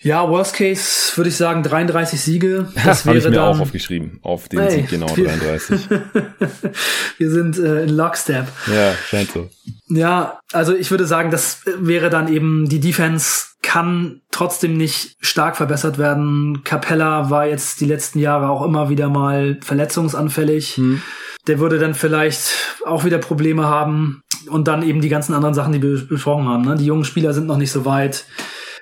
Ja, 0.00 0.28
Worst 0.28 0.54
Case 0.54 1.16
würde 1.16 1.30
ich 1.30 1.36
sagen 1.36 1.62
33 1.62 2.20
Siege. 2.20 2.68
Das 2.88 3.04
wäre 3.04 3.18
ich 3.18 3.24
mir 3.24 3.32
dann, 3.32 3.56
auch 3.56 3.60
aufgeschrieben, 3.60 4.18
auf 4.22 4.48
den 4.48 4.60
hey, 4.60 4.70
Sieg 4.70 4.88
genau 4.88 5.08
33. 5.08 5.90
wir 7.18 7.30
sind 7.30 7.58
äh, 7.58 7.82
in 7.82 7.90
Lockstep. 7.90 8.46
Ja, 8.66 8.94
scheint 8.94 9.30
so. 9.32 9.50
Ja, 9.88 10.40
also 10.52 10.74
ich 10.74 10.90
würde 10.90 11.06
sagen, 11.06 11.30
das 11.30 11.62
wäre 11.78 12.08
dann 12.08 12.32
eben 12.32 12.68
die 12.68 12.80
Defense 12.80 13.48
kann 13.68 14.22
trotzdem 14.30 14.78
nicht 14.78 15.18
stark 15.20 15.54
verbessert 15.54 15.98
werden. 15.98 16.64
Capella 16.64 17.28
war 17.28 17.46
jetzt 17.46 17.82
die 17.82 17.84
letzten 17.84 18.18
Jahre 18.18 18.48
auch 18.48 18.64
immer 18.64 18.88
wieder 18.88 19.10
mal 19.10 19.58
verletzungsanfällig. 19.62 20.78
Hm. 20.78 21.02
Der 21.46 21.58
würde 21.58 21.78
dann 21.78 21.92
vielleicht 21.92 22.78
auch 22.86 23.04
wieder 23.04 23.18
Probleme 23.18 23.66
haben. 23.66 24.22
Und 24.48 24.68
dann 24.68 24.82
eben 24.82 25.02
die 25.02 25.10
ganzen 25.10 25.34
anderen 25.34 25.54
Sachen, 25.54 25.74
die 25.74 25.82
wir 25.82 26.02
besprochen 26.06 26.48
haben. 26.48 26.64
Ne? 26.64 26.76
Die 26.76 26.86
jungen 26.86 27.04
Spieler 27.04 27.34
sind 27.34 27.46
noch 27.46 27.58
nicht 27.58 27.70
so 27.70 27.84
weit. 27.84 28.24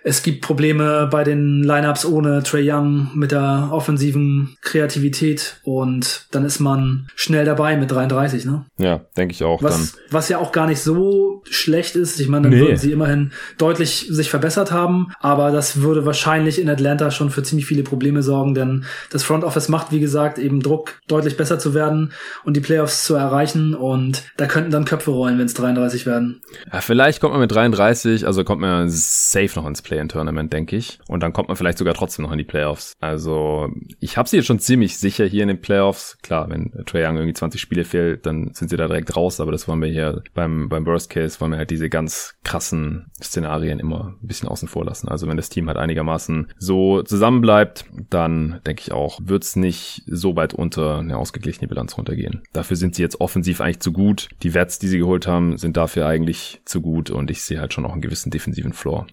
Es 0.08 0.22
gibt 0.22 0.40
Probleme 0.40 1.08
bei 1.10 1.24
den 1.24 1.64
Lineups 1.64 2.04
ohne 2.04 2.44
Trey 2.44 2.70
Young 2.70 3.10
mit 3.14 3.32
der 3.32 3.70
offensiven 3.72 4.56
Kreativität 4.62 5.60
und 5.64 6.28
dann 6.30 6.44
ist 6.44 6.60
man 6.60 7.08
schnell 7.16 7.44
dabei 7.44 7.76
mit 7.76 7.90
33, 7.90 8.44
ne? 8.44 8.66
Ja, 8.78 9.00
denke 9.16 9.32
ich 9.32 9.42
auch. 9.42 9.64
Was, 9.64 9.94
dann. 9.94 10.00
was 10.12 10.28
ja 10.28 10.38
auch 10.38 10.52
gar 10.52 10.68
nicht 10.68 10.80
so 10.80 11.42
schlecht 11.50 11.96
ist. 11.96 12.20
Ich 12.20 12.28
meine, 12.28 12.44
dann 12.44 12.52
nee. 12.52 12.60
würden 12.60 12.76
sie 12.76 12.92
immerhin 12.92 13.32
deutlich 13.58 14.06
sich 14.08 14.30
verbessert 14.30 14.70
haben, 14.70 15.08
aber 15.18 15.50
das 15.50 15.80
würde 15.80 16.06
wahrscheinlich 16.06 16.60
in 16.60 16.70
Atlanta 16.70 17.10
schon 17.10 17.30
für 17.30 17.42
ziemlich 17.42 17.66
viele 17.66 17.82
Probleme 17.82 18.22
sorgen, 18.22 18.54
denn 18.54 18.84
das 19.10 19.24
Front 19.24 19.42
Office 19.42 19.68
macht, 19.68 19.90
wie 19.90 19.98
gesagt, 19.98 20.38
eben 20.38 20.60
Druck, 20.60 21.00
deutlich 21.08 21.36
besser 21.36 21.58
zu 21.58 21.74
werden 21.74 22.12
und 22.44 22.56
die 22.56 22.60
Playoffs 22.60 23.02
zu 23.02 23.16
erreichen 23.16 23.74
und 23.74 24.22
da 24.36 24.46
könnten 24.46 24.70
dann 24.70 24.84
Köpfe 24.84 25.10
rollen, 25.10 25.36
wenn 25.40 25.46
es 25.46 25.54
33 25.54 26.06
werden. 26.06 26.42
Ja, 26.72 26.80
vielleicht 26.80 27.20
kommt 27.20 27.32
man 27.32 27.40
mit 27.40 27.50
33, 27.50 28.24
also 28.24 28.44
kommt 28.44 28.60
man 28.60 28.88
safe 28.88 29.50
noch 29.56 29.66
ins 29.66 29.82
Play 29.82 29.95
Play-in-Tournament, 29.96 30.52
denke 30.52 30.76
ich. 30.76 30.98
Und 31.08 31.22
dann 31.22 31.32
kommt 31.32 31.48
man 31.48 31.56
vielleicht 31.56 31.78
sogar 31.78 31.94
trotzdem 31.94 32.24
noch 32.24 32.32
in 32.32 32.38
die 32.38 32.44
Playoffs. 32.44 32.92
Also 33.00 33.68
ich 33.98 34.16
habe 34.16 34.28
sie 34.28 34.36
jetzt 34.36 34.46
schon 34.46 34.58
ziemlich 34.58 34.98
sicher 34.98 35.24
hier 35.24 35.42
in 35.42 35.48
den 35.48 35.60
Playoffs. 35.60 36.18
Klar, 36.22 36.50
wenn 36.50 36.72
Trae 36.84 37.06
Young 37.06 37.16
irgendwie 37.16 37.34
20 37.34 37.60
Spiele 37.60 37.84
fehlt, 37.84 38.26
dann 38.26 38.52
sind 38.52 38.68
sie 38.68 38.76
da 38.76 38.86
direkt 38.86 39.16
raus. 39.16 39.40
Aber 39.40 39.52
das 39.52 39.66
wollen 39.68 39.80
wir 39.80 39.88
hier 39.88 40.22
beim, 40.34 40.68
beim 40.68 40.84
Worst 40.86 41.10
Case, 41.10 41.40
wollen 41.40 41.52
wir 41.52 41.58
halt 41.58 41.70
diese 41.70 41.88
ganz 41.88 42.34
krassen 42.44 43.06
Szenarien 43.22 43.78
immer 43.78 44.16
ein 44.22 44.26
bisschen 44.26 44.48
außen 44.48 44.68
vor 44.68 44.84
lassen. 44.84 45.08
Also 45.08 45.26
wenn 45.28 45.36
das 45.36 45.48
Team 45.48 45.68
halt 45.68 45.78
einigermaßen 45.78 46.48
so 46.58 47.02
zusammenbleibt, 47.02 47.86
dann 48.10 48.60
denke 48.66 48.82
ich 48.82 48.92
auch, 48.92 49.18
wird's 49.22 49.56
nicht 49.56 50.02
so 50.06 50.36
weit 50.36 50.52
unter 50.52 50.98
eine 50.98 51.16
ausgeglichene 51.16 51.68
Bilanz 51.68 51.96
runtergehen. 51.96 52.42
Dafür 52.52 52.76
sind 52.76 52.94
sie 52.94 53.02
jetzt 53.02 53.20
offensiv 53.20 53.60
eigentlich 53.60 53.80
zu 53.80 53.92
gut. 53.92 54.28
Die 54.42 54.54
Wets, 54.54 54.78
die 54.78 54.88
sie 54.88 54.98
geholt 54.98 55.26
haben, 55.26 55.56
sind 55.56 55.76
dafür 55.76 56.06
eigentlich 56.06 56.60
zu 56.64 56.80
gut 56.82 57.10
und 57.10 57.30
ich 57.30 57.42
sehe 57.42 57.60
halt 57.60 57.72
schon 57.72 57.86
auch 57.86 57.92
einen 57.92 58.02
gewissen 58.02 58.30
defensiven 58.30 58.72
Floor. 58.72 59.06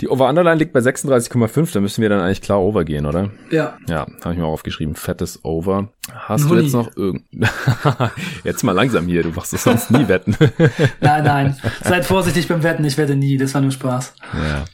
Die 0.00 0.08
Over-Underline 0.16 0.56
liegt 0.56 0.72
bei 0.72 0.80
36,5, 0.80 1.74
da 1.74 1.80
müssen 1.80 2.00
wir 2.00 2.08
dann 2.08 2.20
eigentlich 2.20 2.40
klar 2.40 2.58
over 2.60 2.84
gehen, 2.84 3.04
oder? 3.04 3.30
Ja. 3.50 3.76
Ja, 3.86 4.06
habe 4.24 4.32
ich 4.32 4.40
mir 4.40 4.46
auch 4.46 4.52
aufgeschrieben. 4.52 4.94
Fettes 4.94 5.44
Over. 5.44 5.90
Hast 6.10 6.46
Nulli. 6.46 6.60
du 6.60 6.64
jetzt 6.64 6.72
noch 6.72 6.96
irgend... 6.96 7.24
jetzt 8.44 8.62
mal 8.62 8.72
langsam 8.72 9.06
hier, 9.06 9.22
du 9.22 9.30
machst 9.30 9.52
das 9.52 9.64
sonst 9.64 9.90
nie 9.90 10.08
wetten. 10.08 10.34
nein, 11.00 11.24
nein. 11.24 11.56
Seid 11.84 12.06
vorsichtig 12.06 12.48
beim 12.48 12.62
Wetten, 12.62 12.84
ich 12.84 12.96
wette 12.96 13.14
nie, 13.14 13.36
das 13.36 13.52
war 13.52 13.60
nur 13.60 13.72
Spaß. 13.72 14.14
Ja. 14.32 14.64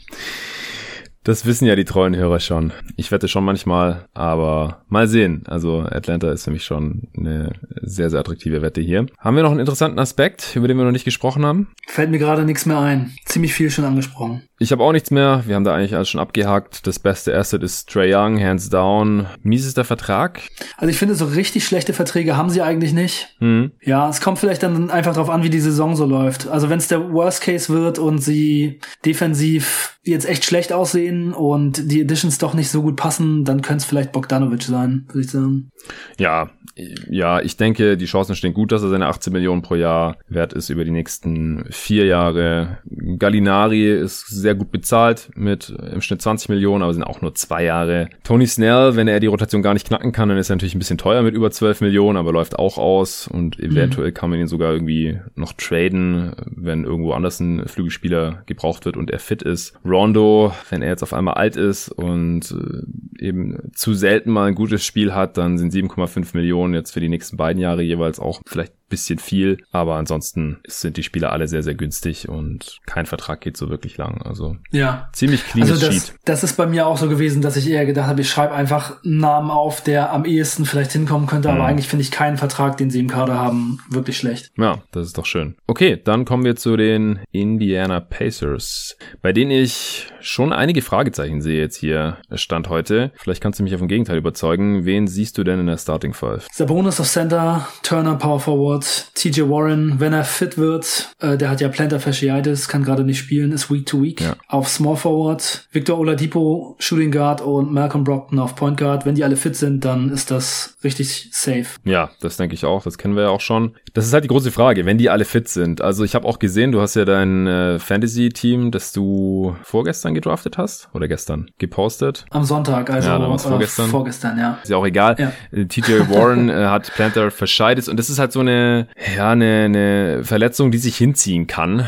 Das 1.24 1.46
wissen 1.46 1.66
ja 1.66 1.76
die 1.76 1.84
treuen 1.84 2.16
Hörer 2.16 2.40
schon. 2.40 2.72
Ich 2.96 3.12
wette 3.12 3.28
schon 3.28 3.44
manchmal, 3.44 4.08
aber 4.12 4.82
mal 4.88 5.06
sehen. 5.06 5.44
Also 5.46 5.80
Atlanta 5.80 6.32
ist 6.32 6.44
für 6.44 6.50
mich 6.50 6.64
schon 6.64 7.08
eine 7.16 7.52
sehr, 7.80 8.10
sehr 8.10 8.18
attraktive 8.18 8.60
Wette 8.60 8.80
hier. 8.80 9.06
Haben 9.18 9.36
wir 9.36 9.44
noch 9.44 9.52
einen 9.52 9.60
interessanten 9.60 10.00
Aspekt, 10.00 10.56
über 10.56 10.66
den 10.66 10.76
wir 10.78 10.84
noch 10.84 10.90
nicht 10.90 11.04
gesprochen 11.04 11.46
haben? 11.46 11.68
Fällt 11.86 12.10
mir 12.10 12.18
gerade 12.18 12.44
nichts 12.44 12.66
mehr 12.66 12.80
ein. 12.80 13.12
Ziemlich 13.24 13.54
viel 13.54 13.70
schon 13.70 13.84
angesprochen. 13.84 14.42
Ich 14.62 14.70
habe 14.70 14.84
auch 14.84 14.92
nichts 14.92 15.10
mehr. 15.10 15.42
Wir 15.44 15.56
haben 15.56 15.64
da 15.64 15.74
eigentlich 15.74 15.96
alles 15.96 16.08
schon 16.08 16.20
abgehakt. 16.20 16.86
Das 16.86 17.00
beste 17.00 17.36
Asset 17.36 17.64
ist 17.64 17.88
Trey 17.88 18.14
Young, 18.14 18.40
hands 18.40 18.70
down. 18.70 19.26
Mies 19.42 19.66
ist 19.66 19.76
der 19.76 19.84
Vertrag. 19.84 20.40
Also 20.76 20.88
ich 20.88 20.98
finde, 20.98 21.16
so 21.16 21.24
richtig 21.24 21.64
schlechte 21.64 21.92
Verträge 21.92 22.36
haben 22.36 22.48
sie 22.48 22.62
eigentlich 22.62 22.92
nicht. 22.92 23.34
Mhm. 23.40 23.72
Ja, 23.82 24.08
es 24.08 24.20
kommt 24.20 24.38
vielleicht 24.38 24.62
dann 24.62 24.88
einfach 24.88 25.14
darauf 25.14 25.30
an, 25.30 25.42
wie 25.42 25.50
die 25.50 25.58
Saison 25.58 25.96
so 25.96 26.06
läuft. 26.06 26.46
Also 26.46 26.70
wenn 26.70 26.78
es 26.78 26.86
der 26.86 27.12
Worst 27.12 27.42
Case 27.42 27.72
wird 27.72 27.98
und 27.98 28.18
sie 28.18 28.78
defensiv 29.04 29.98
jetzt 30.04 30.28
echt 30.28 30.44
schlecht 30.44 30.72
aussehen 30.72 31.32
und 31.32 31.90
die 31.90 32.00
Editions 32.00 32.38
doch 32.38 32.54
nicht 32.54 32.70
so 32.70 32.82
gut 32.82 32.94
passen, 32.96 33.44
dann 33.44 33.62
könnte 33.62 33.82
es 33.82 33.84
vielleicht 33.84 34.12
Bogdanovic 34.12 34.62
sein, 34.62 35.06
würde 35.08 35.20
ich 35.20 35.30
sagen. 35.30 35.70
Ja, 36.18 36.50
ja, 36.74 37.40
ich 37.40 37.56
denke, 37.56 37.96
die 37.96 38.06
Chancen 38.06 38.34
stehen 38.34 38.54
gut, 38.54 38.72
dass 38.72 38.82
er 38.82 38.88
seine 38.88 39.06
18 39.06 39.32
Millionen 39.32 39.62
pro 39.62 39.74
Jahr 39.74 40.16
wert 40.28 40.52
ist 40.54 40.70
über 40.70 40.84
die 40.84 40.90
nächsten 40.90 41.66
vier 41.70 42.06
Jahre. 42.06 42.78
Gallinari 43.18 43.92
ist 43.92 44.26
sehr 44.26 44.51
gut 44.54 44.70
bezahlt 44.70 45.30
mit 45.34 45.70
im 45.92 46.00
Schnitt 46.00 46.22
20 46.22 46.48
Millionen, 46.48 46.82
aber 46.82 46.92
sind 46.92 47.02
auch 47.02 47.20
nur 47.20 47.34
zwei 47.34 47.64
Jahre. 47.64 48.08
Tony 48.24 48.46
Snell, 48.46 48.96
wenn 48.96 49.08
er 49.08 49.20
die 49.20 49.26
Rotation 49.26 49.62
gar 49.62 49.74
nicht 49.74 49.86
knacken 49.86 50.12
kann, 50.12 50.28
dann 50.28 50.38
ist 50.38 50.50
er 50.50 50.56
natürlich 50.56 50.74
ein 50.74 50.78
bisschen 50.78 50.98
teuer 50.98 51.22
mit 51.22 51.34
über 51.34 51.50
12 51.50 51.80
Millionen, 51.80 52.16
aber 52.16 52.32
läuft 52.32 52.58
auch 52.58 52.78
aus 52.78 53.28
und 53.28 53.58
eventuell 53.58 54.10
mhm. 54.10 54.14
kann 54.14 54.30
man 54.30 54.40
ihn 54.40 54.46
sogar 54.46 54.72
irgendwie 54.72 55.18
noch 55.34 55.52
traden, 55.52 56.32
wenn 56.46 56.84
irgendwo 56.84 57.12
anders 57.12 57.40
ein 57.40 57.66
Flügelspieler 57.66 58.42
gebraucht 58.46 58.84
wird 58.84 58.96
und 58.96 59.10
er 59.10 59.18
fit 59.18 59.42
ist. 59.42 59.74
Rondo, 59.84 60.52
wenn 60.70 60.82
er 60.82 60.90
jetzt 60.90 61.02
auf 61.02 61.12
einmal 61.12 61.34
alt 61.34 61.56
ist 61.56 61.88
und 61.88 62.52
äh, 62.52 63.26
eben 63.26 63.70
zu 63.74 63.94
selten 63.94 64.30
mal 64.30 64.48
ein 64.48 64.54
gutes 64.54 64.84
Spiel 64.84 65.14
hat, 65.14 65.36
dann 65.36 65.58
sind 65.58 65.72
7,5 65.72 66.36
Millionen 66.36 66.74
jetzt 66.74 66.92
für 66.92 67.00
die 67.00 67.08
nächsten 67.08 67.36
beiden 67.36 67.60
Jahre 67.60 67.82
jeweils 67.82 68.18
auch 68.18 68.40
vielleicht 68.46 68.72
bisschen 68.92 69.18
viel, 69.18 69.56
aber 69.72 69.96
ansonsten 69.96 70.58
sind 70.66 70.98
die 70.98 71.02
Spieler 71.02 71.32
alle 71.32 71.48
sehr, 71.48 71.62
sehr 71.62 71.74
günstig 71.74 72.28
und 72.28 72.78
kein 72.84 73.06
Vertrag 73.06 73.40
geht 73.40 73.56
so 73.56 73.70
wirklich 73.70 73.96
lang. 73.96 74.20
Also 74.22 74.56
ja. 74.70 75.08
ziemlich 75.14 75.46
clean 75.46 75.68
also 75.68 75.84
das, 75.84 75.94
Sheet. 75.94 76.14
Das 76.26 76.44
ist 76.44 76.58
bei 76.58 76.66
mir 76.66 76.86
auch 76.86 76.98
so 76.98 77.08
gewesen, 77.08 77.40
dass 77.40 77.56
ich 77.56 77.68
eher 77.68 77.86
gedacht 77.86 78.06
habe, 78.06 78.20
ich 78.20 78.28
schreibe 78.28 78.52
einfach 78.52 79.02
einen 79.02 79.18
Namen 79.18 79.50
auf, 79.50 79.80
der 79.80 80.12
am 80.12 80.26
ehesten 80.26 80.66
vielleicht 80.66 80.92
hinkommen 80.92 81.26
könnte, 81.26 81.48
aber 81.48 81.60
mhm. 81.60 81.64
eigentlich 81.64 81.88
finde 81.88 82.02
ich 82.02 82.10
keinen 82.10 82.36
Vertrag, 82.36 82.76
den 82.76 82.90
sie 82.90 83.00
im 83.00 83.08
Kader 83.08 83.38
haben, 83.38 83.80
wirklich 83.88 84.18
schlecht. 84.18 84.52
Ja, 84.58 84.82
das 84.92 85.06
ist 85.06 85.16
doch 85.16 85.26
schön. 85.26 85.56
Okay, 85.66 85.98
dann 86.02 86.26
kommen 86.26 86.44
wir 86.44 86.54
zu 86.54 86.76
den 86.76 87.20
Indiana 87.32 88.00
Pacers, 88.00 88.98
bei 89.22 89.32
denen 89.32 89.52
ich 89.52 90.08
schon 90.20 90.52
einige 90.52 90.82
Fragezeichen 90.82 91.40
sehe 91.40 91.58
jetzt 91.58 91.76
hier 91.76 92.18
Stand 92.34 92.68
heute. 92.68 93.10
Vielleicht 93.16 93.42
kannst 93.42 93.58
du 93.58 93.64
mich 93.64 93.72
auf 93.72 93.80
dem 93.80 93.88
Gegenteil 93.88 94.18
überzeugen. 94.18 94.84
Wen 94.84 95.06
siehst 95.06 95.38
du 95.38 95.44
denn 95.44 95.60
in 95.60 95.66
der 95.66 95.78
Starting 95.78 96.12
Five? 96.12 96.46
Sabonis 96.52 97.00
auf 97.00 97.08
Center, 97.08 97.66
Turner 97.82 98.16
Power 98.16 98.38
Forward, 98.38 98.81
TJ 99.14 99.42
Warren, 99.42 100.00
wenn 100.00 100.12
er 100.12 100.24
fit 100.24 100.58
wird, 100.58 101.10
äh, 101.20 101.36
der 101.36 101.50
hat 101.50 101.60
ja 101.60 101.68
Plantar 101.68 102.00
Fasciitis, 102.00 102.68
kann 102.68 102.84
gerade 102.84 103.04
nicht 103.04 103.18
spielen, 103.18 103.52
ist 103.52 103.70
Week 103.70 103.86
to 103.86 104.02
Week. 104.02 104.20
Ja. 104.20 104.36
Auf 104.48 104.68
Small 104.68 104.96
Forward, 104.96 105.66
Victor 105.72 105.98
Oladipo, 105.98 106.76
Shooting 106.78 107.10
Guard 107.10 107.40
und 107.40 107.72
Malcolm 107.72 108.04
Brockton 108.04 108.38
auf 108.38 108.54
Point 108.54 108.78
Guard. 108.78 109.06
Wenn 109.06 109.14
die 109.14 109.24
alle 109.24 109.36
fit 109.36 109.56
sind, 109.56 109.84
dann 109.84 110.10
ist 110.10 110.30
das 110.30 110.76
richtig 110.84 111.30
safe. 111.32 111.66
Ja, 111.84 112.10
das 112.20 112.36
denke 112.36 112.54
ich 112.54 112.64
auch. 112.64 112.82
Das 112.82 112.98
kennen 112.98 113.16
wir 113.16 113.24
ja 113.24 113.28
auch 113.28 113.40
schon. 113.40 113.76
Das 113.94 114.06
ist 114.06 114.12
halt 114.12 114.24
die 114.24 114.28
große 114.28 114.50
Frage, 114.50 114.86
wenn 114.86 114.98
die 114.98 115.10
alle 115.10 115.24
fit 115.24 115.48
sind. 115.48 115.80
Also 115.80 116.04
ich 116.04 116.14
habe 116.14 116.26
auch 116.26 116.38
gesehen, 116.38 116.72
du 116.72 116.80
hast 116.80 116.94
ja 116.94 117.04
dein 117.04 117.46
äh, 117.46 117.78
Fantasy-Team, 117.78 118.70
das 118.70 118.92
du 118.92 119.56
vorgestern 119.62 120.14
gedraftet 120.14 120.58
hast 120.58 120.88
oder 120.94 121.08
gestern 121.08 121.50
gepostet. 121.58 122.24
Am 122.30 122.44
Sonntag, 122.44 122.90
also 122.90 123.08
ja, 123.08 123.34
äh, 123.34 123.38
vorgestern. 123.38 123.88
vorgestern, 123.88 124.38
ja. 124.38 124.58
Ist 124.62 124.70
ja 124.70 124.76
auch 124.76 124.86
egal. 124.86 125.16
Ja. 125.18 125.32
Äh, 125.50 125.66
TJ 125.66 126.08
Warren 126.10 126.48
äh, 126.48 126.66
hat 126.66 126.92
Planter 126.94 127.30
verscheidet 127.30 127.88
und 127.88 127.98
das 127.98 128.10
ist 128.10 128.18
halt 128.18 128.32
so 128.32 128.40
eine, 128.40 128.71
ja, 129.16 129.30
eine, 129.30 129.64
eine 129.64 130.24
Verletzung, 130.24 130.70
die 130.70 130.78
sich 130.78 130.96
hinziehen 130.96 131.46
kann. 131.46 131.86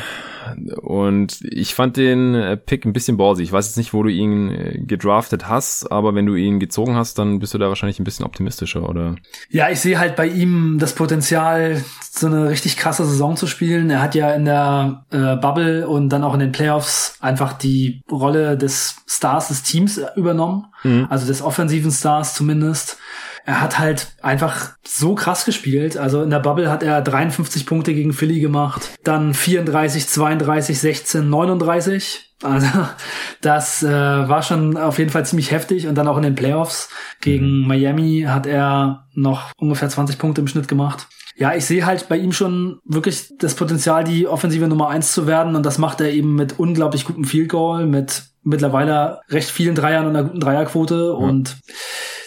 Und 0.83 1.39
ich 1.43 1.75
fand 1.75 1.97
den 1.97 2.35
äh, 2.35 2.57
Pick 2.57 2.85
ein 2.85 2.93
bisschen 2.93 3.17
ballsy. 3.17 3.43
Ich 3.43 3.53
weiß 3.53 3.67
jetzt 3.67 3.77
nicht, 3.77 3.95
wo 3.95 4.03
du 4.03 4.11
ihn 4.11 4.51
äh, 4.51 4.79
gedraftet 4.79 5.49
hast, 5.49 5.91
aber 5.91 6.15
wenn 6.15 6.27
du 6.27 6.35
ihn 6.35 6.61
gezogen 6.61 6.97
hast, 6.97 7.19
dann 7.19 7.39
bist 7.39 7.55
du 7.55 7.59
da 7.59 7.69
wahrscheinlich 7.69 7.99
ein 7.99 8.05
bisschen 8.05 8.27
optimistischer, 8.27 8.89
oder? 8.89 9.17
Ja, 9.49 9.71
ich 9.71 9.81
sehe 9.81 9.99
halt 9.99 10.17
bei 10.17 10.27
ihm 10.27 10.79
das 10.79 10.95
Potenzial, 10.95 11.83
so 12.01 12.27
eine 12.27 12.49
richtig 12.49 12.77
krasse 12.77 13.05
Saison 13.05 13.37
zu 13.37 13.47
spielen. 13.47 13.91
Er 13.91 14.03
hat 14.03 14.15
ja 14.15 14.33
in 14.33 14.45
der 14.45 15.05
äh, 15.11 15.37
Bubble 15.37 15.89
und 15.89 16.11
dann 16.11 16.23
auch 16.23 16.35
in 16.35 16.41
den 16.41 16.53
Playoffs 16.53 17.17
einfach 17.21 17.55
die 17.55 18.03
Rolle 18.11 18.57
des 18.57 18.97
Stars 19.07 19.49
des 19.49 19.63
Teams 19.63 20.01
übernommen. 20.17 20.67
Mhm. 20.83 21.07
Also 21.11 21.27
des 21.27 21.43
offensiven 21.43 21.91
Stars 21.91 22.35
zumindest 22.35 22.99
er 23.47 23.61
hat 23.61 23.79
halt 23.79 24.15
einfach 24.23 24.73
so 24.87 25.15
krass 25.15 25.45
gespielt. 25.45 25.97
Also 25.97 26.23
in 26.23 26.31
der 26.31 26.41
Bubble 26.41 26.71
hat 26.71 26.83
er 26.83 27.03
53 27.03 27.67
Punkte 27.67 27.95
gegen 27.95 28.13
Philly 28.13 28.41
gemacht, 28.41 28.91
dann 29.05 29.35
34, 29.35 30.09
32, 30.09 30.79
16, 30.79 31.29
39. 31.29 32.35
Also 32.43 32.67
das 33.41 33.83
äh, 33.83 33.89
war 33.89 34.43
schon 34.43 34.77
auf 34.77 34.99
jeden 34.99 35.11
Fall 35.11 35.27
ziemlich 35.27 35.51
heftig 35.51 35.87
und 35.87 35.95
dann 35.95 36.09
auch 36.09 36.17
in 36.17 36.23
den 36.23 36.35
Playoffs 36.35 36.89
gegen 37.21 37.63
mhm. 37.63 37.69
Miami 37.69 38.27
hat 38.29 38.47
er 38.47 39.07
noch 39.15 39.53
ungefähr 39.57 39.89
20 39.89 40.19
Punkte 40.19 40.41
im 40.41 40.49
Schnitt 40.49 40.69
gemacht. 40.69 41.07
Ja, 41.37 41.55
ich 41.55 41.67
sehe 41.67 41.85
halt 41.85 42.09
bei 42.09 42.17
ihm 42.17 42.33
schon 42.33 42.79
wirklich 42.85 43.29
das 43.39 43.55
Potenzial, 43.55 44.05
die 44.05 44.29
offensive 44.29 44.69
Nummer 44.69 44.89
eins 44.89 45.13
zu 45.13 45.27
werden 45.27 45.57
und 45.57 45.67
das 45.67 45.79
macht 45.79 46.01
er 46.01 46.13
eben 46.13 46.37
mit 46.37 46.59
unglaublich 46.59 47.05
gutem 47.05 47.25
Field 47.25 47.49
Goal, 47.49 47.87
mit 47.87 48.23
mittlerweile 48.45 49.21
recht 49.29 49.51
vielen 49.51 49.75
Dreiern 49.75 50.07
und 50.07 50.15
einer 50.15 50.29
guten 50.29 50.41
Dreierquote 50.41 51.15
mhm. 51.19 51.25
und 51.25 51.57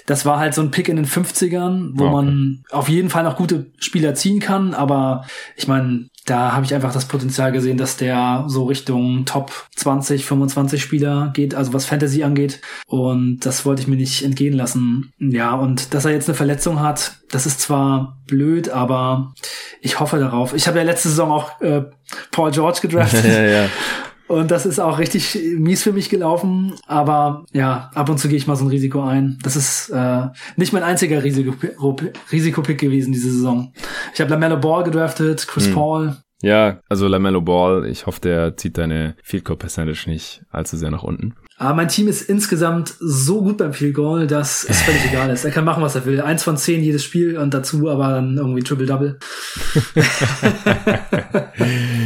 das 0.08 0.26
war 0.26 0.40
halt 0.40 0.56
so 0.56 0.62
ein 0.62 0.72
Pick 0.72 0.90
in 0.90 0.96
den 0.96 1.06
50ern, 1.06 1.92
wo 1.94 2.06
okay. 2.06 2.14
man 2.14 2.64
auf 2.72 2.90
jeden 2.90 3.10
Fall 3.10 3.24
noch 3.24 3.36
gute 3.36 3.68
Spieler 3.78 4.16
ziehen 4.16 4.40
kann, 4.40 4.74
aber 4.74 5.26
ich 5.58 5.68
meine, 5.68 6.08
da 6.26 6.54
habe 6.54 6.66
ich 6.66 6.74
einfach 6.74 6.94
das 6.94 7.06
Potenzial 7.06 7.52
gesehen, 7.52 7.78
dass 7.78 7.98
der 7.98 8.46
so 8.48 8.66
Richtung 8.66 9.26
Top 9.26 9.52
20, 9.76 10.26
25 10.26 10.82
Spieler 10.82 11.32
geht, 11.34 11.56
also 11.56 11.74
was 11.74 11.86
Fantasy 11.86 12.24
angeht. 12.24 12.60
Und 12.86 13.46
das 13.46 13.66
wollte 13.66 13.82
ich 13.82 13.88
mir 13.88 13.96
nicht 13.96 14.24
entgehen 14.24 14.54
lassen. 14.54 15.14
Ja, 15.20 15.56
und 15.56 15.94
dass 15.94 16.04
er 16.04 16.12
jetzt 16.12 16.28
eine 16.28 16.36
Verletzung 16.36 16.82
hat, 16.82 17.14
das 17.32 17.46
ist 17.46 17.62
zwar 17.62 18.18
blöd, 18.28 18.70
aber 18.70 19.34
ich 19.82 20.02
hoffe 20.02 20.20
darauf. 20.20 20.54
Ich 20.54 20.68
habe 20.68 20.78
ja 20.78 20.84
letzte 20.84 21.08
Saison 21.10 21.32
auch 21.32 21.62
äh, 21.62 21.84
Paul 22.32 22.52
George 22.52 22.80
gedraftet. 22.82 23.24
ja, 23.26 23.44
ja. 23.44 23.70
Und 24.28 24.52
das 24.52 24.66
ist 24.66 24.80
auch 24.80 25.00
richtig 25.00 25.38
mies 25.58 25.84
für 25.84 25.94
mich 25.94 26.10
gelaufen. 26.10 26.74
Aber 26.86 27.46
ja, 27.54 27.92
ab 27.96 28.10
und 28.10 28.18
zu 28.18 28.28
gehe 28.28 28.38
ich 28.38 28.48
mal 28.48 28.56
so 28.56 28.66
ein 28.66 28.70
Risiko 28.70 29.02
ein. 29.02 29.38
Das 29.42 29.56
ist 29.56 29.90
äh, 29.90 30.28
nicht 30.58 30.74
mein 30.74 30.84
einziger 30.84 31.24
Risikopick 31.24 32.14
Risiko 32.32 32.62
gewesen 32.62 33.14
diese 33.14 33.32
Saison. 33.32 33.74
Ich 34.14 34.20
habe 34.20 34.30
LaMelo 34.32 34.58
Ball 34.58 34.84
gedraftet, 34.84 35.48
Chris 35.48 35.68
hm. 35.68 35.74
Paul. 35.74 36.18
Ja, 36.42 36.82
also 36.88 37.08
LaMelo 37.08 37.42
Ball, 37.42 37.88
ich 37.88 38.06
hoffe, 38.06 38.22
der 38.22 38.58
zieht 38.58 38.78
deine 38.78 39.16
Field 39.24 39.44
Goal 39.46 39.58
Percentage 39.58 40.08
nicht 40.08 40.44
allzu 40.52 40.78
sehr 40.78 40.92
nach 40.92 41.04
unten. 41.04 41.34
Aber 41.60 41.74
mein 41.74 41.88
Team 41.88 42.08
ist 42.08 42.22
insgesamt 42.22 42.94
so 43.00 43.42
gut 43.42 43.58
beim 43.58 43.74
Field 43.74 43.96
Goal, 43.96 44.28
dass 44.28 44.64
es 44.64 44.82
völlig 44.82 45.04
egal 45.10 45.32
ist. 45.32 45.46
Er 45.46 45.52
kann 45.52 45.66
machen, 45.66 45.82
was 45.82 45.96
er 45.96 46.06
will. 46.06 46.22
Eins 46.22 46.44
von 46.44 46.58
zehn 46.58 46.84
jedes 46.84 47.04
Spiel 47.04 47.38
und 47.38 47.56
dazu 47.56 47.90
aber 47.90 48.10
dann 48.10 48.38
irgendwie 48.38 48.62
Triple-Double. 48.62 49.18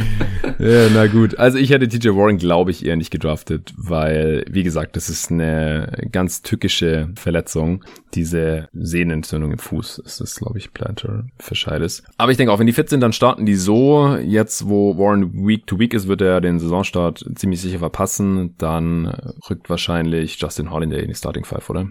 ja, 0.62 0.88
na 0.94 1.06
gut. 1.06 1.38
Also 1.38 1.58
ich 1.58 1.70
hätte 1.70 1.88
TJ 1.88 2.10
Warren, 2.10 2.38
glaube 2.38 2.70
ich, 2.70 2.86
eher 2.86 2.96
nicht 2.96 3.10
gedraftet, 3.10 3.72
weil, 3.76 4.44
wie 4.48 4.62
gesagt, 4.62 4.96
das 4.96 5.08
ist 5.08 5.30
eine 5.30 6.06
ganz 6.12 6.42
tückische 6.42 7.08
Verletzung. 7.16 7.84
Diese 8.14 8.68
Sehnenentzündung 8.72 9.52
im 9.52 9.58
Fuß 9.58 9.98
ist 9.98 10.20
das, 10.20 10.36
glaube 10.36 10.58
ich, 10.58 10.72
Planter 10.72 11.24
Verscheides. 11.38 12.02
Aber 12.18 12.30
ich 12.30 12.36
denke 12.36 12.52
auch, 12.52 12.58
wenn 12.58 12.66
die 12.66 12.72
fit 12.72 12.88
sind, 12.88 13.00
dann 13.00 13.12
starten 13.12 13.46
die 13.46 13.54
so. 13.54 14.16
Jetzt, 14.16 14.68
wo 14.68 14.96
Warren 14.96 15.46
Week 15.46 15.66
to 15.66 15.78
Week 15.78 15.94
ist, 15.94 16.08
wird 16.08 16.20
er 16.20 16.40
den 16.40 16.58
Saisonstart 16.58 17.24
ziemlich 17.34 17.60
sicher 17.60 17.80
verpassen. 17.80 18.54
Dann 18.58 19.06
rückt 19.50 19.68
wahrscheinlich 19.68 20.40
Justin 20.40 20.70
Holiday 20.70 21.02
in 21.02 21.08
die 21.08 21.14
Starting 21.14 21.44
Five, 21.44 21.68
oder? 21.70 21.88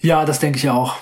Ja, 0.00 0.24
das 0.24 0.38
denke 0.38 0.58
ich 0.58 0.70
auch. 0.70 0.96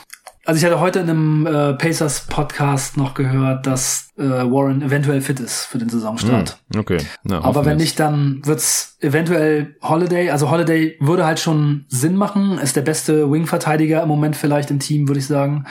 Also 0.44 0.58
ich 0.58 0.64
hatte 0.64 0.80
heute 0.80 0.98
in 0.98 1.08
einem 1.08 1.46
äh, 1.46 1.74
Pacers 1.74 2.26
Podcast 2.26 2.96
noch 2.96 3.14
gehört, 3.14 3.64
dass 3.66 4.10
äh, 4.18 4.22
Warren 4.24 4.82
eventuell 4.82 5.20
fit 5.20 5.38
ist 5.38 5.66
für 5.66 5.78
den 5.78 5.88
Saisonstart. 5.88 6.58
Mm, 6.74 6.78
okay. 6.78 6.98
Na, 7.22 7.44
Aber 7.44 7.64
wenn 7.64 7.76
nicht, 7.76 8.00
dann 8.00 8.40
wird's 8.44 8.96
eventuell 9.00 9.76
Holiday. 9.82 10.30
Also 10.30 10.50
Holiday 10.50 10.96
würde 10.98 11.24
halt 11.24 11.38
schon 11.38 11.84
Sinn 11.88 12.16
machen. 12.16 12.58
Ist 12.58 12.74
der 12.74 12.82
beste 12.82 13.30
Wing-Verteidiger 13.30 14.02
im 14.02 14.08
Moment 14.08 14.34
vielleicht 14.34 14.72
im 14.72 14.80
Team, 14.80 15.06
würde 15.06 15.20
ich 15.20 15.26
sagen. 15.26 15.64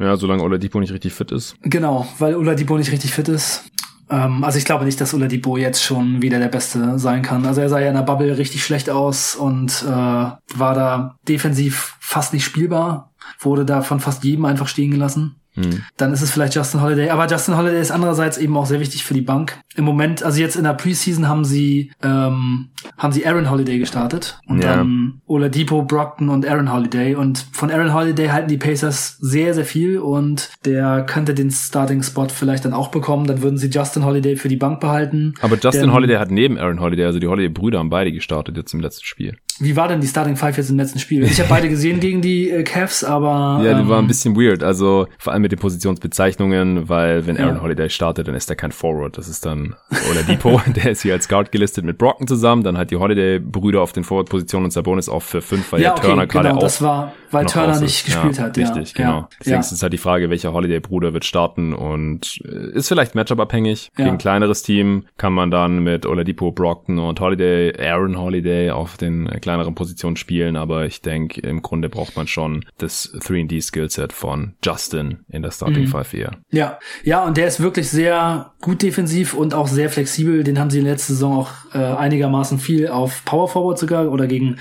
Ja, 0.00 0.16
solange 0.16 0.42
Oladipo 0.42 0.80
nicht 0.80 0.92
richtig 0.92 1.12
fit 1.12 1.30
ist. 1.30 1.54
Genau, 1.62 2.08
weil 2.18 2.34
Oladipo 2.34 2.76
nicht 2.76 2.90
richtig 2.90 3.12
fit 3.12 3.28
ist. 3.28 3.64
Ähm, 4.10 4.44
also 4.44 4.58
ich 4.58 4.64
glaube 4.64 4.84
nicht, 4.84 5.00
dass 5.00 5.14
Oladipo 5.14 5.56
jetzt 5.56 5.82
schon 5.82 6.22
wieder 6.22 6.38
der 6.38 6.48
Beste 6.48 6.98
sein 6.98 7.22
kann. 7.22 7.46
Also 7.46 7.60
er 7.60 7.68
sah 7.68 7.80
ja 7.80 7.88
in 7.88 7.94
der 7.94 8.02
Bubble 8.02 8.36
richtig 8.36 8.64
schlecht 8.64 8.90
aus 8.90 9.34
und 9.34 9.82
äh, 9.82 9.86
war 9.88 10.74
da 10.74 11.16
defensiv 11.28 11.96
fast 12.00 12.32
nicht 12.32 12.44
spielbar, 12.44 13.12
wurde 13.40 13.64
da 13.64 13.82
von 13.82 14.00
fast 14.00 14.24
jedem 14.24 14.44
einfach 14.44 14.68
stehen 14.68 14.90
gelassen. 14.90 15.36
Mhm. 15.54 15.82
Dann 15.96 16.12
ist 16.12 16.22
es 16.22 16.30
vielleicht 16.30 16.54
Justin 16.54 16.82
Holiday. 16.82 17.10
Aber 17.10 17.26
Justin 17.26 17.56
Holiday 17.56 17.80
ist 17.80 17.90
andererseits 17.90 18.38
eben 18.38 18.56
auch 18.56 18.66
sehr 18.66 18.80
wichtig 18.80 19.04
für 19.04 19.14
die 19.14 19.22
Bank. 19.22 19.60
Im 19.76 19.84
Moment, 19.84 20.22
also 20.22 20.40
jetzt 20.40 20.56
in 20.56 20.64
der 20.64 20.74
Preseason 20.74 21.28
haben 21.28 21.44
sie 21.44 21.92
ähm, 22.02 22.70
haben 22.96 23.12
sie 23.12 23.26
Aaron 23.26 23.50
Holiday 23.50 23.78
gestartet 23.78 24.38
und 24.46 24.62
ja. 24.62 24.76
dann 24.76 25.20
Oladipo, 25.26 25.82
Brockton 25.82 26.28
und 26.28 26.46
Aaron 26.46 26.72
Holiday. 26.72 27.14
Und 27.14 27.46
von 27.52 27.70
Aaron 27.70 27.92
Holiday 27.92 28.28
halten 28.28 28.48
die 28.48 28.56
Pacers 28.56 29.18
sehr, 29.18 29.54
sehr 29.54 29.64
viel 29.64 29.98
und 29.98 30.50
der 30.64 31.04
könnte 31.04 31.34
den 31.34 31.50
Starting-Spot 31.50 32.28
vielleicht 32.28 32.64
dann 32.64 32.72
auch 32.72 32.88
bekommen. 32.88 33.26
Dann 33.26 33.42
würden 33.42 33.58
sie 33.58 33.68
Justin 33.68 34.04
Holiday 34.04 34.36
für 34.36 34.48
die 34.48 34.56
Bank 34.56 34.80
behalten. 34.80 35.34
Aber 35.40 35.56
Justin 35.58 35.92
Holiday 35.92 36.16
hat 36.16 36.30
neben 36.30 36.58
Aaron 36.58 36.80
Holiday, 36.80 37.06
also 37.06 37.18
die 37.18 37.28
Holiday-Brüder 37.28 37.78
haben 37.78 37.90
beide 37.90 38.12
gestartet 38.12 38.56
jetzt 38.56 38.74
im 38.74 38.80
letzten 38.80 39.04
Spiel. 39.04 39.36
Wie 39.60 39.76
war 39.76 39.88
denn 39.88 40.00
die 40.00 40.06
Starting 40.06 40.36
Five 40.36 40.56
jetzt 40.56 40.70
im 40.70 40.76
letzten 40.76 40.98
Spiel? 40.98 41.22
Ich 41.24 41.38
habe 41.38 41.48
beide 41.48 41.68
gesehen 41.68 42.00
gegen 42.00 42.20
die 42.20 42.50
äh, 42.50 42.62
Cavs, 42.64 43.04
aber 43.04 43.60
ja, 43.62 43.74
die 43.74 43.82
ähm, 43.82 43.88
war 43.88 43.98
ein 43.98 44.06
bisschen 44.06 44.36
weird. 44.36 44.62
Also 44.62 45.06
vor 45.18 45.32
allem 45.32 45.42
mit 45.42 45.52
den 45.52 45.58
Positionsbezeichnungen, 45.58 46.88
weil 46.88 47.26
wenn 47.26 47.38
Aaron 47.38 47.56
ja. 47.56 47.62
Holiday 47.62 47.88
startet, 47.88 48.26
dann 48.26 48.34
ist 48.34 48.50
er 48.50 48.56
kein 48.56 48.72
Forward. 48.72 49.16
Das 49.16 49.28
ist 49.28 49.46
dann 49.46 49.76
oder 50.10 50.22
Depot, 50.22 50.60
der 50.76 50.90
ist 50.90 51.02
hier 51.02 51.14
als 51.14 51.28
Guard 51.28 51.52
gelistet 51.52 51.84
mit 51.84 51.98
Brocken 51.98 52.26
zusammen. 52.26 52.64
Dann 52.64 52.76
hat 52.76 52.90
die 52.90 52.96
Holiday-Brüder 52.96 53.80
auf 53.80 53.92
den 53.92 54.04
Forward-Positionen 54.04 54.66
und 54.66 54.70
Sabonis 54.72 55.08
auch 55.08 55.22
für 55.22 55.40
fünf, 55.40 55.70
weil 55.72 55.82
ja, 55.82 55.92
okay, 55.92 56.08
Turner 56.08 56.26
gerade 56.26 56.48
genau, 56.48 56.58
auch. 56.58 56.62
Das 56.62 56.82
war, 56.82 57.12
weil 57.34 57.46
Turner 57.46 57.80
nicht 57.80 58.06
gespielt 58.06 58.38
ja, 58.38 58.44
hat. 58.44 58.56
Richtig, 58.56 58.98
ja, 58.98 59.04
genau. 59.04 59.28
Deswegen 59.40 59.60
ist 59.60 59.82
halt 59.82 59.92
die 59.92 59.98
Frage, 59.98 60.30
welcher 60.30 60.52
Holiday-Bruder 60.52 61.12
wird 61.12 61.24
starten 61.24 61.72
und 61.72 62.40
äh, 62.44 62.76
ist 62.76 62.88
vielleicht 62.88 63.14
Matchup-abhängig. 63.14 63.90
Gegen 63.96 64.10
ein 64.10 64.18
kleineres 64.18 64.62
Team 64.62 65.04
kann 65.16 65.32
man 65.32 65.50
dann 65.50 65.80
mit 65.80 66.06
Oladipo, 66.06 66.52
Brockton 66.52 66.98
und 66.98 67.20
Holiday, 67.20 67.74
Aaron 67.78 68.18
Holiday 68.18 68.70
auf 68.70 68.96
den 68.96 69.28
kleineren 69.40 69.74
Positionen 69.74 70.16
spielen, 70.16 70.56
aber 70.56 70.86
ich 70.86 71.02
denke, 71.02 71.40
im 71.40 71.62
Grunde 71.62 71.88
braucht 71.88 72.16
man 72.16 72.26
schon 72.26 72.64
das 72.78 73.12
3D-Skillset 73.14 74.12
von 74.12 74.54
Justin 74.64 75.18
in 75.28 75.42
der 75.42 75.50
Starting 75.50 75.84
mhm. 75.84 75.88
Five 75.88 76.14
eher. 76.14 76.32
Ja, 76.50 76.78
ja, 77.02 77.24
und 77.24 77.36
der 77.36 77.48
ist 77.48 77.60
wirklich 77.60 77.88
sehr 77.90 78.52
gut 78.60 78.82
defensiv 78.82 79.34
und 79.34 79.54
auch 79.54 79.68
sehr 79.68 79.90
flexibel. 79.90 80.44
Den 80.44 80.58
haben 80.58 80.70
sie 80.70 80.78
in 80.78 80.86
letzter 80.86 81.12
Saison 81.14 81.38
auch 81.38 81.50
äh, 81.74 81.78
einigermaßen 81.78 82.58
viel 82.58 82.88
auf 82.88 83.24
Power 83.24 83.48
Forward 83.48 83.78
sogar 83.78 84.10
oder 84.10 84.26
gegen 84.26 84.56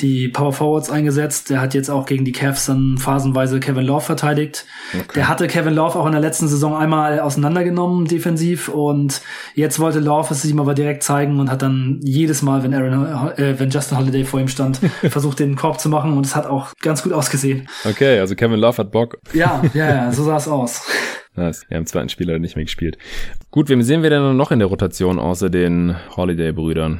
die 0.00 0.28
Power 0.28 0.52
Forwards 0.52 0.90
eingesetzt. 0.90 1.50
Der 1.50 1.60
hat 1.60 1.74
jetzt 1.74 1.90
auch 1.90 2.06
gegen 2.08 2.24
die 2.24 2.32
Cavs 2.32 2.66
dann 2.66 2.98
phasenweise 2.98 3.60
Kevin 3.60 3.84
Love 3.84 4.00
verteidigt. 4.00 4.66
Okay. 4.92 5.12
Der 5.14 5.28
hatte 5.28 5.46
Kevin 5.46 5.74
Love 5.74 5.96
auch 5.96 6.06
in 6.06 6.12
der 6.12 6.20
letzten 6.20 6.48
Saison 6.48 6.76
einmal 6.76 7.20
auseinandergenommen 7.20 8.06
defensiv 8.06 8.68
und 8.68 9.20
jetzt 9.54 9.78
wollte 9.78 10.00
Love 10.00 10.32
es 10.32 10.44
ihm 10.44 10.58
aber 10.58 10.74
direkt 10.74 11.04
zeigen 11.04 11.38
und 11.38 11.50
hat 11.50 11.62
dann 11.62 12.00
jedes 12.02 12.42
Mal, 12.42 12.64
wenn 12.64 12.74
Aaron, 12.74 13.32
äh, 13.38 13.60
wenn 13.60 13.70
Justin 13.70 13.98
Holiday 13.98 14.24
vor 14.24 14.40
ihm 14.40 14.48
stand, 14.48 14.78
versucht 15.08 15.38
den 15.38 15.54
Korb 15.54 15.78
zu 15.78 15.88
machen 15.88 16.16
und 16.16 16.26
es 16.26 16.34
hat 16.34 16.46
auch 16.46 16.72
ganz 16.82 17.04
gut 17.04 17.12
ausgesehen. 17.12 17.68
Okay, 17.84 18.18
also 18.18 18.34
Kevin 18.34 18.58
Love 18.58 18.78
hat 18.78 18.90
Bock. 18.90 19.18
Ja, 19.32 19.62
ja, 19.74 19.88
ja 19.88 20.12
so 20.18 20.24
sah 20.24 20.36
es 20.36 20.48
aus. 20.48 20.82
Nice. 21.36 21.64
Ja, 21.70 21.78
im 21.78 21.86
zweiten 21.86 22.08
Spiel 22.08 22.26
hat 22.26 22.34
er 22.34 22.38
nicht 22.40 22.56
mehr 22.56 22.64
gespielt. 22.64 22.98
Gut, 23.50 23.68
wem 23.68 23.82
sehen 23.82 24.02
wir 24.02 24.10
denn 24.10 24.36
noch 24.36 24.50
in 24.50 24.58
der 24.58 24.68
Rotation 24.68 25.18
außer 25.20 25.50
den 25.50 25.94
Holiday-Brüdern? 26.16 26.98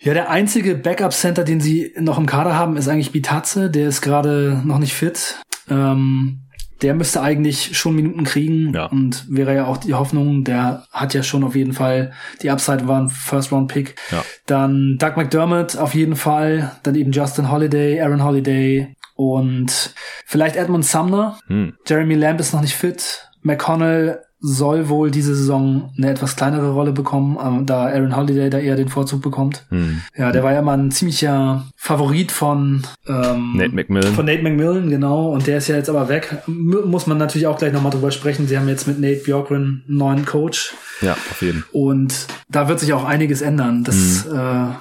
Ja, 0.00 0.14
der 0.14 0.30
einzige 0.30 0.74
Backup-Center, 0.74 1.44
den 1.44 1.60
sie 1.60 1.92
noch 1.98 2.18
im 2.18 2.26
Kader 2.26 2.56
haben, 2.56 2.76
ist 2.76 2.88
eigentlich 2.88 3.12
Bitatze. 3.12 3.70
Der 3.70 3.88
ist 3.88 4.00
gerade 4.00 4.60
noch 4.64 4.78
nicht 4.78 4.94
fit. 4.94 5.36
Ähm, 5.68 6.42
der 6.82 6.94
müsste 6.94 7.20
eigentlich 7.20 7.76
schon 7.76 7.94
Minuten 7.94 8.24
kriegen 8.24 8.72
ja. 8.72 8.86
und 8.86 9.26
wäre 9.28 9.54
ja 9.54 9.66
auch 9.66 9.76
die 9.76 9.94
Hoffnung, 9.94 10.44
der 10.44 10.84
hat 10.90 11.12
ja 11.14 11.22
schon 11.22 11.44
auf 11.44 11.54
jeden 11.54 11.72
Fall, 11.72 12.12
die 12.42 12.50
Upside 12.50 12.88
war 12.88 13.02
ein 13.02 13.10
First-Round-Pick. 13.10 13.96
Ja. 14.10 14.24
Dann 14.46 14.96
Doug 14.98 15.16
McDermott 15.16 15.76
auf 15.76 15.94
jeden 15.94 16.16
Fall, 16.16 16.72
dann 16.82 16.94
eben 16.94 17.12
Justin 17.12 17.50
Holiday, 17.50 18.00
Aaron 18.00 18.24
Holiday 18.24 18.94
und 19.14 19.94
vielleicht 20.24 20.56
Edmund 20.56 20.86
Sumner. 20.86 21.38
Hm. 21.48 21.74
Jeremy 21.86 22.14
Lamb 22.14 22.40
ist 22.40 22.54
noch 22.54 22.62
nicht 22.62 22.74
fit. 22.74 23.28
McConnell 23.42 24.22
soll 24.40 24.88
wohl 24.88 25.10
diese 25.10 25.34
Saison 25.34 25.92
eine 25.96 26.10
etwas 26.10 26.34
kleinere 26.34 26.72
Rolle 26.72 26.92
bekommen, 26.92 27.38
ähm, 27.42 27.66
da 27.66 27.86
Aaron 27.86 28.16
Holiday 28.16 28.48
da 28.48 28.58
eher 28.58 28.76
den 28.76 28.88
Vorzug 28.88 29.20
bekommt. 29.20 29.66
Hm. 29.68 30.00
Ja, 30.16 30.32
der 30.32 30.42
war 30.42 30.52
ja 30.52 30.62
mal 30.62 30.78
ein 30.78 30.90
ziemlicher 30.90 31.66
Favorit 31.76 32.32
von 32.32 32.82
ähm, 33.06 33.52
Nate 33.56 33.74
McMillan. 33.74 34.14
Von 34.14 34.26
Nate 34.26 34.42
McMillan, 34.42 34.88
genau. 34.88 35.30
Und 35.30 35.46
der 35.46 35.58
ist 35.58 35.68
ja 35.68 35.76
jetzt 35.76 35.90
aber 35.90 36.08
weg. 36.08 36.42
M 36.46 36.76
muss 36.86 37.06
man 37.06 37.18
natürlich 37.18 37.46
auch 37.46 37.58
gleich 37.58 37.72
nochmal 37.72 37.92
drüber 37.92 38.10
sprechen. 38.10 38.46
Sie 38.46 38.56
haben 38.56 38.68
jetzt 38.68 38.86
mit 38.86 38.98
Nate 38.98 39.22
Bjorkgren 39.24 39.84
einen 39.86 39.98
neuen 39.98 40.24
Coach. 40.24 40.74
Ja, 41.02 41.12
auf 41.12 41.42
jeden. 41.42 41.64
Und 41.72 42.26
da 42.48 42.68
wird 42.68 42.80
sich 42.80 42.92
auch 42.92 43.04
einiges 43.04 43.42
ändern. 43.42 43.84
Das 43.84 44.24
hm. 44.24 44.36
äh, 44.36 44.74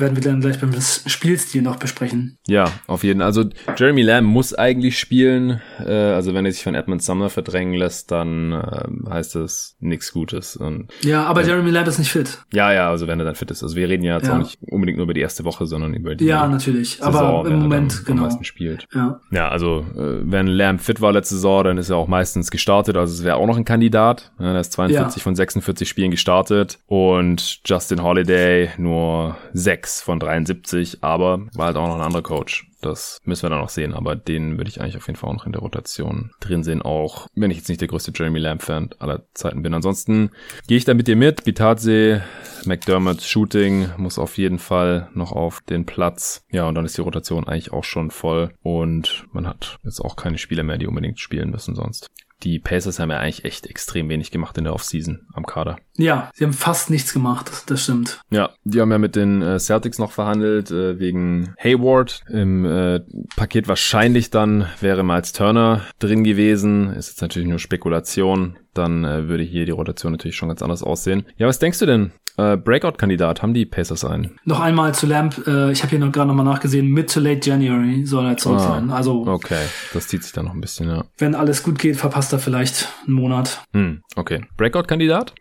werden 0.00 0.16
wir 0.16 0.22
dann 0.22 0.40
gleich 0.40 0.58
beim 0.60 0.72
Spielstil 0.80 1.62
noch 1.62 1.76
besprechen. 1.76 2.38
Ja, 2.46 2.70
auf 2.86 3.04
jeden 3.04 3.20
Fall. 3.20 3.26
Also 3.26 3.44
Jeremy 3.76 4.02
Lamb 4.02 4.26
muss 4.26 4.54
eigentlich 4.54 4.98
spielen. 4.98 5.60
Äh, 5.78 5.92
also 5.92 6.34
wenn 6.34 6.46
er 6.46 6.52
sich 6.52 6.62
von 6.62 6.74
Edmund 6.74 7.02
Sumner 7.02 7.30
verdrängen 7.30 7.74
lässt, 7.74 8.10
dann 8.10 8.52
äh, 8.52 9.10
heißt 9.10 9.34
das 9.34 9.76
nichts 9.78 10.12
Gutes. 10.12 10.56
Und, 10.56 10.88
ja, 11.02 11.24
aber 11.24 11.42
äh, 11.42 11.46
Jeremy 11.46 11.70
Lamb 11.70 11.86
ist 11.86 11.98
nicht 11.98 12.10
fit. 12.10 12.38
Ja, 12.52 12.72
ja, 12.72 12.88
also 12.88 13.06
wenn 13.06 13.18
er 13.18 13.26
dann 13.26 13.34
fit 13.34 13.50
ist. 13.50 13.62
Also 13.62 13.76
wir 13.76 13.88
reden 13.88 14.02
ja 14.02 14.16
jetzt 14.16 14.26
ja. 14.26 14.34
auch 14.34 14.38
nicht 14.38 14.58
unbedingt 14.62 14.98
nur 14.98 15.04
über 15.04 15.14
die 15.14 15.20
erste 15.20 15.44
Woche, 15.44 15.66
sondern 15.66 15.94
über 15.94 16.14
die 16.14 16.24
Ja, 16.24 16.48
natürlich. 16.48 16.96
Saison, 16.96 17.14
aber 17.14 17.48
im 17.48 17.60
Moment 17.60 18.04
genau. 18.04 18.22
Am 18.22 18.28
meisten 18.28 18.44
spielt. 18.44 18.86
Ja, 18.94 19.20
ja 19.30 19.48
also 19.48 19.84
äh, 19.96 20.20
wenn 20.22 20.46
Lamb 20.46 20.80
fit 20.80 21.00
war 21.00 21.12
letzte 21.12 21.34
Saison, 21.34 21.64
dann 21.64 21.78
ist 21.78 21.90
er 21.90 21.96
auch 21.96 22.08
meistens 22.08 22.50
gestartet. 22.50 22.96
Also 22.96 23.12
es 23.12 23.24
wäre 23.24 23.36
auch 23.36 23.46
noch 23.46 23.56
ein 23.56 23.64
Kandidat. 23.64 24.32
Ja, 24.38 24.52
er 24.52 24.60
ist 24.60 24.72
42 24.72 25.20
ja. 25.20 25.22
von 25.22 25.34
46 25.34 25.88
Spielen 25.88 26.10
gestartet 26.10 26.78
und 26.86 27.60
Justin 27.66 28.02
Holiday 28.02 28.70
nur 28.78 29.36
6 29.60 30.02
von 30.02 30.18
73, 30.18 30.98
aber 31.02 31.46
war 31.54 31.66
halt 31.66 31.76
auch 31.76 31.86
noch 31.86 31.96
ein 31.96 32.00
anderer 32.00 32.22
Coach. 32.22 32.66
Das 32.80 33.20
müssen 33.24 33.42
wir 33.42 33.50
dann 33.50 33.60
noch 33.60 33.68
sehen, 33.68 33.92
aber 33.92 34.16
den 34.16 34.56
würde 34.56 34.70
ich 34.70 34.80
eigentlich 34.80 34.96
auf 34.96 35.06
jeden 35.06 35.18
Fall 35.18 35.30
auch 35.30 35.34
noch 35.34 35.46
in 35.46 35.52
der 35.52 35.60
Rotation 35.60 36.30
drin 36.40 36.64
sehen, 36.64 36.80
auch 36.80 37.26
wenn 37.34 37.50
ich 37.50 37.58
jetzt 37.58 37.68
nicht 37.68 37.80
der 37.80 37.88
größte 37.88 38.12
Jeremy 38.14 38.38
Lamb-Fan 38.38 38.90
aller 38.98 39.26
Zeiten 39.34 39.62
bin. 39.62 39.74
Ansonsten 39.74 40.30
gehe 40.66 40.78
ich 40.78 40.86
da 40.86 40.94
mit 40.94 41.06
dir 41.06 41.16
mit. 41.16 41.44
Bitatse, 41.44 42.22
McDermott, 42.64 43.20
Shooting 43.20 43.90
muss 43.98 44.18
auf 44.18 44.38
jeden 44.38 44.58
Fall 44.58 45.10
noch 45.12 45.32
auf 45.32 45.60
den 45.60 45.84
Platz. 45.84 46.46
Ja, 46.50 46.66
und 46.66 46.74
dann 46.74 46.86
ist 46.86 46.96
die 46.96 47.02
Rotation 47.02 47.46
eigentlich 47.46 47.72
auch 47.72 47.84
schon 47.84 48.10
voll 48.10 48.54
und 48.62 49.26
man 49.32 49.46
hat 49.46 49.78
jetzt 49.84 50.00
auch 50.00 50.16
keine 50.16 50.38
Spieler 50.38 50.62
mehr, 50.62 50.78
die 50.78 50.86
unbedingt 50.86 51.20
spielen 51.20 51.50
müssen 51.50 51.74
sonst 51.74 52.08
die 52.42 52.58
Pacers 52.58 52.98
haben 52.98 53.10
ja 53.10 53.18
eigentlich 53.18 53.44
echt 53.44 53.66
extrem 53.66 54.08
wenig 54.08 54.30
gemacht 54.30 54.56
in 54.58 54.64
der 54.64 54.74
Offseason 54.74 55.26
am 55.32 55.46
Kader. 55.46 55.78
Ja, 55.96 56.30
sie 56.34 56.44
haben 56.44 56.52
fast 56.52 56.90
nichts 56.90 57.12
gemacht, 57.12 57.64
das 57.66 57.84
stimmt. 57.84 58.20
Ja, 58.30 58.50
die 58.64 58.80
haben 58.80 58.90
ja 58.90 58.98
mit 58.98 59.16
den 59.16 59.42
äh, 59.42 59.58
Celtics 59.58 59.98
noch 59.98 60.12
verhandelt 60.12 60.70
äh, 60.70 60.98
wegen 60.98 61.54
Hayward. 61.58 62.22
Im 62.30 62.64
äh, 62.64 63.00
Paket 63.36 63.68
wahrscheinlich 63.68 64.30
dann 64.30 64.66
wäre 64.80 65.02
Miles 65.02 65.32
Turner 65.32 65.82
drin 65.98 66.24
gewesen. 66.24 66.92
Ist 66.94 67.08
jetzt 67.08 67.22
natürlich 67.22 67.48
nur 67.48 67.58
Spekulation. 67.58 68.58
Dann 68.72 69.04
äh, 69.04 69.28
würde 69.28 69.42
hier 69.42 69.66
die 69.66 69.72
Rotation 69.72 70.12
natürlich 70.12 70.36
schon 70.36 70.48
ganz 70.48 70.62
anders 70.62 70.82
aussehen. 70.82 71.26
Ja, 71.36 71.48
was 71.48 71.58
denkst 71.58 71.80
du 71.80 71.86
denn? 71.86 72.12
Äh, 72.36 72.56
Breakout-Kandidat, 72.56 73.42
haben 73.42 73.54
die 73.54 73.66
Pacers 73.66 74.04
einen? 74.04 74.38
Noch 74.44 74.60
einmal 74.60 74.94
zu 74.94 75.06
Lamp, 75.06 75.46
äh, 75.46 75.72
ich 75.72 75.82
habe 75.82 75.90
hier 75.90 75.98
noch 75.98 76.12
gerade 76.12 76.28
nochmal 76.28 76.44
nachgesehen, 76.44 76.88
mid 76.88 77.12
to 77.12 77.20
late 77.20 77.48
January 77.48 78.06
soll 78.06 78.26
er 78.26 78.36
zurück 78.36 78.60
ah, 78.60 78.68
sein. 78.74 78.90
Also 78.90 79.26
okay, 79.26 79.64
das 79.92 80.08
zieht 80.08 80.22
sich 80.22 80.32
dann 80.32 80.46
noch 80.46 80.54
ein 80.54 80.60
bisschen, 80.60 80.88
ja. 80.88 81.04
Wenn 81.18 81.34
alles 81.34 81.62
gut 81.62 81.78
geht, 81.78 81.96
verpasst 81.96 82.32
er 82.32 82.38
vielleicht 82.38 82.88
einen 83.06 83.16
Monat. 83.16 83.62
Hm, 83.72 84.02
okay. 84.16 84.44
Breakout-Kandidat? 84.56 85.34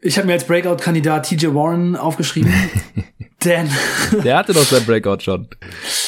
Ich 0.00 0.16
habe 0.16 0.26
mir 0.26 0.34
als 0.34 0.46
Breakout-Kandidat 0.46 1.28
TJ 1.28 1.48
Warren 1.48 1.96
aufgeschrieben. 1.96 2.52
denn 3.44 3.68
der 4.24 4.36
hatte 4.36 4.52
doch 4.52 4.64
sein 4.64 4.84
Breakout 4.84 5.18
schon. 5.22 5.48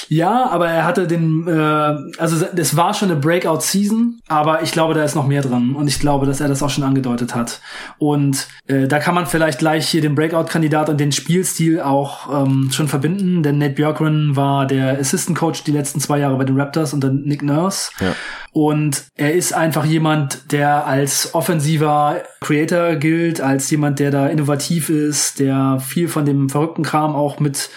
Ja, 0.09 0.50
aber 0.50 0.68
er 0.68 0.84
hatte 0.84 1.07
den, 1.07 1.46
äh, 1.48 2.20
also 2.20 2.44
das 2.55 2.76
war 2.76 2.92
schon 2.92 3.11
eine 3.11 3.18
Breakout-Season, 3.18 4.20
aber 4.28 4.62
ich 4.62 4.72
glaube, 4.72 4.94
da 4.94 5.03
ist 5.03 5.14
noch 5.14 5.26
mehr 5.26 5.40
dran 5.40 5.74
und 5.74 5.88
ich 5.88 5.98
glaube, 5.98 6.26
dass 6.26 6.40
er 6.40 6.48
das 6.48 6.62
auch 6.62 6.70
schon 6.70 6.84
angedeutet 6.84 7.34
hat. 7.34 7.61
Und 7.98 8.48
äh, 8.66 8.86
da 8.88 8.98
kann 8.98 9.14
man 9.14 9.26
vielleicht 9.26 9.59
gleich 9.59 9.88
hier 9.88 10.03
den 10.03 10.14
Breakout-Kandidat 10.14 10.90
und 10.90 11.00
den 11.00 11.12
Spielstil 11.12 11.80
auch 11.80 12.44
ähm, 12.44 12.70
schon 12.72 12.88
verbinden, 12.88 13.42
denn 13.42 13.59
Nate 13.59 13.74
Björkgren 13.74 14.36
war 14.36 14.66
der 14.66 14.98
Assistant 14.98 15.38
Coach 15.38 15.64
die 15.64 15.72
letzten 15.72 16.00
zwei 16.00 16.18
Jahre 16.18 16.36
bei 16.36 16.44
den 16.44 16.61
Raptors 16.61 16.92
unter 16.92 17.11
Nick 17.11 17.42
Nurse. 17.42 17.90
Ja. 18.00 18.14
Und 18.53 19.07
er 19.14 19.32
ist 19.32 19.55
einfach 19.55 19.86
jemand, 19.86 20.53
der 20.53 20.86
als 20.86 21.34
offensiver 21.34 22.22
Creator 22.40 22.96
gilt, 22.96 23.40
als 23.43 23.70
jemand, 23.70 23.99
der 23.99 24.11
da 24.11 24.28
innovativ 24.28 24.88
ist, 24.88 25.38
der 25.38 25.80
viel 25.84 26.09
von 26.09 26.24
dem 26.24 26.49
verrückten 26.49 26.82
Kram 26.82 27.14
auch 27.14 27.40
mit 27.40 27.70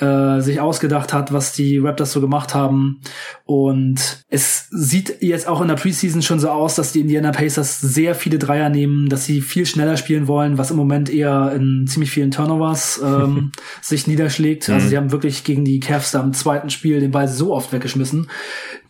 äh, 0.00 0.40
sich 0.40 0.60
ausgedacht 0.60 1.12
hat, 1.12 1.32
was 1.32 1.52
die 1.52 1.78
Raptors 1.78 2.12
so 2.12 2.20
gemacht 2.20 2.54
haben. 2.54 3.00
Und 3.44 4.24
es 4.28 4.68
sieht 4.70 5.22
jetzt 5.22 5.48
auch 5.48 5.60
in 5.60 5.68
der 5.68 5.76
Preseason 5.76 6.22
schon 6.22 6.40
so 6.40 6.50
aus, 6.50 6.74
dass 6.74 6.92
die 6.92 7.00
Indiana 7.00 7.32
Pacers 7.32 7.80
sehr 7.80 8.14
viele 8.14 8.38
Dreier 8.38 8.68
nehmen, 8.68 9.08
dass 9.08 9.24
sie 9.24 9.40
viel 9.40 9.66
schneller 9.66 9.96
spielen 9.96 10.28
wollen, 10.28 10.58
was 10.58 10.70
im 10.70 10.76
Moment 10.76 11.08
eher 11.08 11.52
in 11.54 11.86
ziemlich 11.86 12.10
vielen 12.10 12.30
Turnovers 12.30 13.00
ähm, 13.04 13.52
sich 13.80 14.06
niederschlägt. 14.06 14.68
Also 14.68 14.86
mhm. 14.86 14.90
sie 14.90 14.96
haben 14.96 15.12
wirklich 15.12 15.44
gegen 15.44 15.64
die 15.64 15.80
Cavs 15.80 16.10
da 16.10 16.22
im 16.22 16.32
zweiten 16.32 16.70
Spiel 16.70 17.00
den 17.00 17.10
Ball 17.10 17.28
so 17.28 17.54
oft 17.54 17.72
weggeschmissen. 17.72 18.28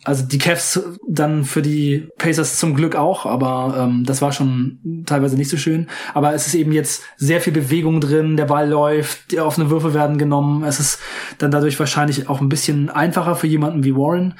Also 0.07 0.23
die 0.23 0.37
Cavs 0.37 0.81
dann 1.05 1.43
für 1.43 1.61
die 1.61 2.07
Pacers 2.17 2.55
zum 2.57 2.75
Glück 2.75 2.95
auch, 2.95 3.25
aber 3.25 3.75
ähm, 3.77 4.05
das 4.05 4.21
war 4.21 4.31
schon 4.31 5.03
teilweise 5.05 5.35
nicht 5.35 5.49
so 5.49 5.57
schön. 5.57 5.87
Aber 6.13 6.33
es 6.33 6.47
ist 6.47 6.55
eben 6.55 6.71
jetzt 6.71 7.03
sehr 7.17 7.41
viel 7.41 7.51
Bewegung 7.51 7.99
drin, 7.99 8.37
der 8.37 8.45
Ball 8.45 8.69
läuft, 8.69 9.31
die 9.31 9.41
offenen 9.41 9.69
Würfe 9.69 9.93
werden 9.93 10.17
genommen. 10.17 10.63
Es 10.63 10.79
ist 10.79 10.99
dann 11.39 11.51
dadurch 11.51 11.77
wahrscheinlich 11.77 12.29
auch 12.29 12.39
ein 12.39 12.47
bisschen 12.47 12.89
einfacher 12.89 13.35
für 13.35 13.47
jemanden 13.47 13.83
wie 13.83 13.97
Warren 13.97 14.35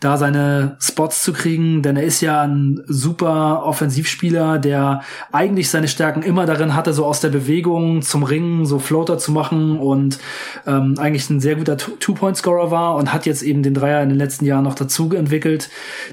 da 0.00 0.18
seine 0.18 0.76
Spots 0.80 1.22
zu 1.22 1.32
kriegen, 1.32 1.82
denn 1.82 1.96
er 1.96 2.02
ist 2.02 2.20
ja 2.20 2.42
ein 2.42 2.82
super 2.86 3.64
Offensivspieler, 3.64 4.58
der 4.58 5.02
eigentlich 5.32 5.70
seine 5.70 5.88
Stärken 5.88 6.22
immer 6.22 6.44
darin 6.44 6.74
hatte, 6.74 6.92
so 6.92 7.06
aus 7.06 7.20
der 7.20 7.30
Bewegung 7.30 8.02
zum 8.02 8.22
Ringen 8.22 8.66
so 8.66 8.78
Floater 8.78 9.18
zu 9.18 9.32
machen 9.32 9.78
und 9.78 10.18
ähm, 10.66 10.96
eigentlich 10.98 11.28
ein 11.30 11.40
sehr 11.40 11.56
guter 11.56 11.78
Two-Point-Scorer 11.78 12.70
war 12.70 12.96
und 12.96 13.12
hat 13.12 13.26
jetzt 13.26 13.42
eben 13.42 13.62
den 13.62 13.74
Dreier 13.74 14.02
in 14.02 14.10
den 14.10 14.18
letzten 14.18 14.44
Jahren 14.44 14.64
noch 14.64 14.74
dazu 14.74 15.12
entwickelt. 15.14 15.70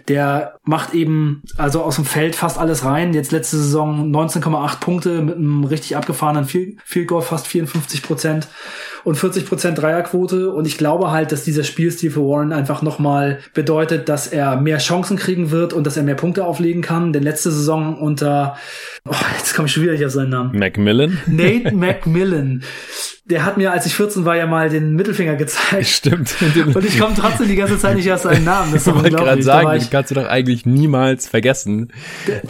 Der 0.07 0.55
macht 0.63 0.93
eben 0.93 1.41
also 1.57 1.83
aus 1.83 1.95
dem 1.95 2.05
Feld 2.05 2.35
fast 2.35 2.57
alles 2.57 2.85
rein. 2.85 3.13
Jetzt 3.13 3.31
letzte 3.31 3.57
Saison 3.57 4.09
19,8 4.11 4.79
Punkte 4.79 5.21
mit 5.21 5.35
einem 5.35 5.65
richtig 5.65 5.97
abgefahrenen 5.97 6.45
Field 6.45 7.07
Goal, 7.07 7.21
fast 7.21 7.47
54 7.47 8.01
Prozent 8.01 8.47
und 9.03 9.15
40 9.15 9.47
Prozent 9.47 9.77
Dreierquote. 9.77 10.51
Und 10.51 10.65
ich 10.65 10.77
glaube 10.77 11.11
halt, 11.11 11.31
dass 11.31 11.43
dieser 11.43 11.63
Spielstil 11.63 12.11
für 12.11 12.21
Warren 12.21 12.53
einfach 12.53 12.81
nochmal 12.81 13.39
bedeutet, 13.53 14.09
dass 14.09 14.27
er 14.27 14.59
mehr 14.59 14.77
Chancen 14.77 15.17
kriegen 15.17 15.51
wird 15.51 15.73
und 15.73 15.85
dass 15.85 15.97
er 15.97 16.03
mehr 16.03 16.15
Punkte 16.15 16.45
auflegen 16.45 16.81
kann. 16.81 17.13
Denn 17.13 17.23
letzte 17.23 17.51
Saison 17.51 17.97
unter, 17.97 18.57
oh, 19.07 19.15
jetzt 19.37 19.53
komme 19.53 19.67
ich 19.67 19.73
schon 19.73 19.83
wieder 19.83 19.93
nicht 19.93 20.05
auf 20.05 20.11
seinen 20.11 20.29
Namen. 20.29 20.57
Macmillan? 20.57 21.17
Nate 21.27 21.75
Macmillan 21.75 22.63
der 23.25 23.45
hat 23.45 23.55
mir, 23.55 23.71
als 23.71 23.85
ich 23.85 23.95
14 23.95 24.25
war, 24.25 24.35
ja 24.35 24.45
mal 24.45 24.69
den 24.69 24.95
Mittelfinger 24.95 25.35
gezeigt. 25.35 25.85
Stimmt. 25.87 26.35
Und 26.73 26.85
ich 26.85 26.99
komme 26.99 27.15
trotzdem 27.15 27.47
die 27.47 27.55
ganze 27.55 27.79
Zeit 27.79 27.95
nicht 27.95 28.11
aus 28.11 28.23
seinem 28.23 28.43
Namen. 28.43 28.73
Das 28.73 28.85
ist 28.85 28.95
ich 29.05 29.15
gerade 29.15 29.41
sagen, 29.41 29.77
ich, 29.77 29.89
kannst 29.89 30.11
du 30.11 30.15
doch 30.15 30.27
eigentlich 30.27 30.65
niemals 30.65 31.27
vergessen, 31.29 31.93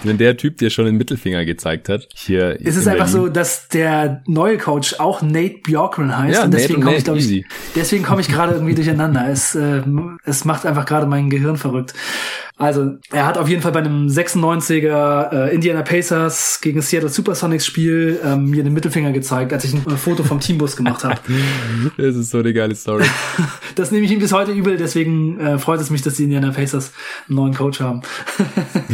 wenn 0.03 0.17
der 0.17 0.35
Typ 0.35 0.57
dir 0.57 0.71
schon 0.71 0.85
den 0.85 0.95
Mittelfinger 0.95 1.45
gezeigt 1.45 1.89
hat. 1.89 2.07
Hier 2.15 2.57
es 2.63 2.75
ist 2.75 2.87
einfach 2.87 3.07
so, 3.07 3.27
dass 3.27 3.67
der 3.67 4.23
neue 4.25 4.57
Coach 4.57 4.99
auch 4.99 5.21
Nate 5.21 5.59
Bjorkgren 5.63 6.17
heißt. 6.17 6.39
Ja, 6.39 6.45
und 6.45 6.53
deswegen 6.53 6.81
komme 6.81 6.97
ich, 6.97 7.03
glaube 7.03 7.19
ich, 7.19 7.45
deswegen 7.75 8.03
komme 8.03 8.21
ich 8.21 8.27
gerade 8.27 8.53
irgendwie 8.53 8.73
durcheinander. 8.73 9.27
Es, 9.29 9.53
äh, 9.53 9.83
es 10.25 10.43
macht 10.43 10.65
einfach 10.65 10.85
gerade 10.85 11.05
mein 11.05 11.29
Gehirn 11.29 11.57
verrückt. 11.57 11.93
Also, 12.55 12.97
er 13.11 13.25
hat 13.25 13.39
auf 13.39 13.49
jeden 13.49 13.63
Fall 13.63 13.71
bei 13.71 13.79
einem 13.79 14.07
96er 14.07 15.31
äh, 15.31 15.55
Indiana 15.55 15.81
Pacers 15.81 16.61
gegen 16.61 16.81
Seattle 16.81 17.09
Supersonics 17.09 17.65
Spiel 17.65 18.19
ähm, 18.23 18.51
mir 18.51 18.63
den 18.63 18.73
Mittelfinger 18.73 19.11
gezeigt, 19.11 19.53
als 19.53 19.63
ich 19.63 19.73
ein 19.73 19.83
äh, 19.87 19.97
Foto 19.97 20.23
vom 20.23 20.39
Teambus 20.63 20.75
gemacht 20.75 21.03
habe. 21.03 21.19
das 21.97 22.15
ist 22.15 22.31
so 22.31 22.39
eine 22.39 22.53
geile 22.53 22.75
Story. 22.75 23.05
das 23.75 23.91
nehme 23.91 24.05
ich 24.05 24.11
ihm 24.11 24.19
bis 24.19 24.31
heute 24.31 24.51
übel, 24.51 24.77
deswegen 24.77 25.39
äh, 25.39 25.57
freut 25.57 25.79
es 25.79 25.89
mich, 25.89 26.01
dass 26.01 26.15
die 26.15 26.23
Indiana 26.23 26.51
Pacers 26.51 26.93
einen 27.27 27.35
neuen 27.35 27.53
Coach 27.53 27.79
haben. 27.79 28.01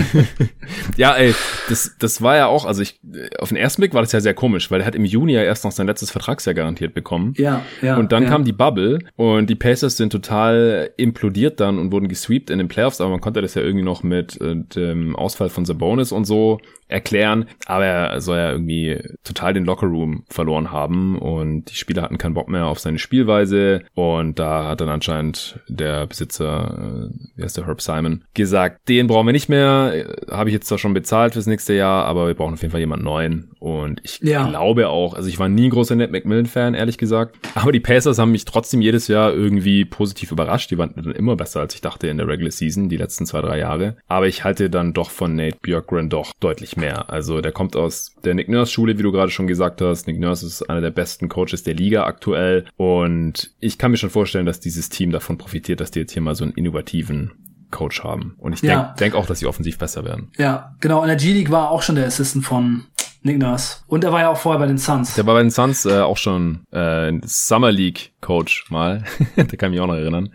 ja, 0.97 1.15
ey, 1.15 1.33
das, 1.69 1.95
das 1.99 2.21
war 2.21 2.35
ja 2.35 2.47
auch, 2.47 2.65
also 2.65 2.81
ich, 2.81 2.99
auf 3.37 3.49
den 3.49 3.57
ersten 3.57 3.81
Blick 3.81 3.93
war 3.93 4.01
das 4.01 4.11
ja 4.11 4.19
sehr 4.19 4.33
komisch, 4.33 4.71
weil 4.71 4.81
er 4.81 4.87
hat 4.87 4.95
im 4.95 5.05
Juni 5.05 5.33
ja 5.33 5.43
erst 5.43 5.63
noch 5.63 5.71
sein 5.71 5.87
letztes 5.87 6.11
Vertragsjahr 6.11 6.53
garantiert 6.53 6.93
bekommen. 6.93 7.33
Ja, 7.37 7.61
ja. 7.81 7.97
Und 7.97 8.11
dann 8.11 8.23
ja. 8.23 8.29
kam 8.29 8.43
die 8.43 8.53
Bubble 8.53 8.99
und 9.15 9.49
die 9.49 9.55
Pacers 9.55 9.97
sind 9.97 10.11
total 10.11 10.91
implodiert 10.97 11.59
dann 11.59 11.77
und 11.77 11.91
wurden 11.91 12.07
gesweept 12.07 12.49
in 12.49 12.57
den 12.57 12.67
Playoffs, 12.67 13.01
aber 13.01 13.09
man 13.09 13.21
konnte 13.21 13.41
das 13.41 13.55
ja 13.55 13.61
irgendwie 13.61 13.85
noch 13.85 14.03
mit 14.03 14.39
äh, 14.41 14.55
dem 14.55 15.15
Ausfall 15.15 15.49
von 15.49 15.65
Sabonis 15.65 16.11
und 16.11 16.25
so 16.25 16.59
erklären, 16.89 17.45
aber 17.67 17.85
er 17.85 18.19
soll 18.21 18.37
ja 18.37 18.51
irgendwie 18.51 18.99
total 19.23 19.53
den 19.53 19.63
Lockerroom 19.63 20.23
verloren 20.27 20.71
haben 20.71 21.17
und 21.19 21.69
die 21.69 21.75
Spieler 21.75 22.01
hatten 22.01 22.17
keinen 22.17 22.33
Bock 22.33 22.49
mehr 22.49 22.65
auf 22.65 22.79
seine 22.79 22.97
Spielweise 22.97 23.83
und 23.93 24.39
da 24.39 24.67
hat 24.67 24.81
dann 24.81 24.89
anscheinend 24.89 25.59
der 25.67 26.07
Besitzer, 26.07 27.09
äh, 27.11 27.27
wie 27.35 27.43
heißt 27.43 27.57
der 27.57 27.67
Herb 27.67 27.81
Simon, 27.81 28.23
gesagt, 28.33 28.89
den 28.89 29.05
brauchen 29.07 29.27
wir 29.27 29.33
nicht 29.33 29.49
mehr, 29.49 30.15
habe 30.31 30.49
ich 30.49 30.53
jetzt 30.53 30.67
zwar 30.67 30.79
schon 30.79 30.95
bezahlt 30.95 31.33
fürs 31.33 31.45
nächste 31.45 31.75
Jahr, 31.75 32.05
aber 32.05 32.27
wir 32.27 32.33
brauchen 32.33 32.55
auf 32.55 32.61
jeden 32.61 32.71
Fall 32.71 32.79
jemanden 32.79 33.05
neuen 33.05 33.51
und 33.59 34.01
ich 34.03 34.19
ja. 34.23 34.49
glaube 34.49 34.89
auch, 34.89 35.13
also 35.13 35.29
ich 35.29 35.37
war 35.37 35.47
nie 35.47 35.67
ein 35.67 35.71
großer 35.71 35.95
Ned 35.95 36.11
McMillan-Fan, 36.11 36.73
ehrlich 36.73 36.97
gesagt, 36.97 37.37
aber 37.53 37.71
die 37.71 37.79
Pacers 37.79 38.17
haben 38.17 38.31
mich 38.31 38.45
trotzdem 38.45 38.81
jedes 38.81 39.07
Jahr 39.07 39.31
irgendwie 39.31 39.85
positiv 39.85 40.31
überrascht, 40.31 40.71
die 40.71 40.79
waren 40.79 40.93
dann 40.95 41.11
immer 41.11 41.35
besser, 41.35 41.59
als 41.59 41.75
ich 41.75 41.81
dachte 41.81 42.07
in 42.07 42.17
der 42.17 42.27
Regular 42.27 42.51
Season, 42.51 42.89
die 42.89 42.97
letzten 42.97 43.27
zwei, 43.27 43.41
drei 43.41 43.59
Jahre, 43.59 43.97
aber 44.07 44.27
ich 44.27 44.43
halte 44.43 44.71
dann 44.71 44.93
doch 44.93 45.11
von 45.11 45.35
Nate 45.35 45.57
Björkgren 45.61 46.09
doch 46.09 46.33
deutlich 46.39 46.78
mehr. 46.79 47.09
Also 47.09 47.41
der 47.41 47.51
kommt 47.51 47.75
aus 47.75 48.15
der 48.23 48.33
Nick 48.33 48.49
Nurse 48.49 48.71
Schule, 48.71 48.97
wie 48.97 49.03
du 49.03 49.11
gerade 49.11 49.31
schon 49.31 49.47
gesagt 49.47 49.81
hast. 49.81 50.07
Nick 50.07 50.19
Nurse 50.19 50.45
ist 50.45 50.69
einer 50.69 50.81
der 50.81 50.91
besten 50.91 51.29
Coaches 51.29 51.63
der 51.63 51.73
Liga 51.73 52.05
aktuell. 52.05 52.65
Und 52.77 53.51
ich 53.59 53.77
kann 53.77 53.91
mir 53.91 53.97
schon 53.97 54.09
vorstellen, 54.09 54.45
dass 54.45 54.59
dieses 54.59 54.89
Team 54.89 55.11
davon 55.11 55.37
profitiert, 55.37 55.79
dass 55.79 55.91
die 55.91 55.99
jetzt 55.99 56.13
hier 56.13 56.21
mal 56.21 56.35
so 56.35 56.43
einen 56.43 56.53
innovativen 56.53 57.31
Coach 57.71 58.03
haben. 58.03 58.35
Und 58.37 58.53
ich 58.53 58.61
denke 58.61 58.75
ja. 58.75 58.95
denk 58.99 59.15
auch, 59.15 59.25
dass 59.25 59.39
sie 59.39 59.45
offensiv 59.45 59.77
besser 59.77 60.03
werden. 60.05 60.31
Ja, 60.37 60.75
genau. 60.79 61.01
In 61.01 61.07
der 61.07 61.17
G-League 61.17 61.51
war 61.51 61.69
auch 61.69 61.81
schon 61.81 61.95
der 61.95 62.05
Assistant 62.05 62.45
von 62.45 62.85
Nick 63.21 63.37
Nurse. 63.37 63.77
Und 63.87 64.03
er 64.03 64.11
war 64.13 64.21
ja 64.21 64.29
auch 64.29 64.37
vorher 64.37 64.59
bei 64.59 64.67
den 64.67 64.77
Suns. 64.77 65.15
Der 65.15 65.25
war 65.25 65.33
bei 65.33 65.41
den 65.41 65.49
Suns 65.49 65.85
äh, 65.85 65.99
auch 65.99 66.17
schon 66.17 66.65
äh, 66.71 67.11
Summer 67.25 67.71
League 67.71 68.13
Coach 68.21 68.69
mal. 68.69 69.03
da 69.35 69.43
kann 69.43 69.71
ich 69.71 69.77
mich 69.77 69.79
auch 69.81 69.87
noch 69.87 69.95
erinnern. 69.95 70.29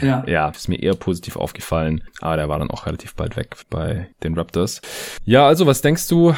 Ja. 0.00 0.24
Ja, 0.26 0.48
ist 0.48 0.68
mir 0.68 0.80
eher 0.80 0.94
positiv 0.94 1.36
aufgefallen. 1.36 2.04
Aber 2.20 2.36
der 2.36 2.48
war 2.48 2.58
dann 2.58 2.70
auch 2.70 2.86
relativ 2.86 3.14
bald 3.14 3.36
weg 3.36 3.56
bei 3.70 4.08
den 4.22 4.34
Raptors. 4.34 4.80
Ja, 5.24 5.46
also 5.46 5.66
was 5.66 5.82
denkst 5.82 6.06
du? 6.08 6.34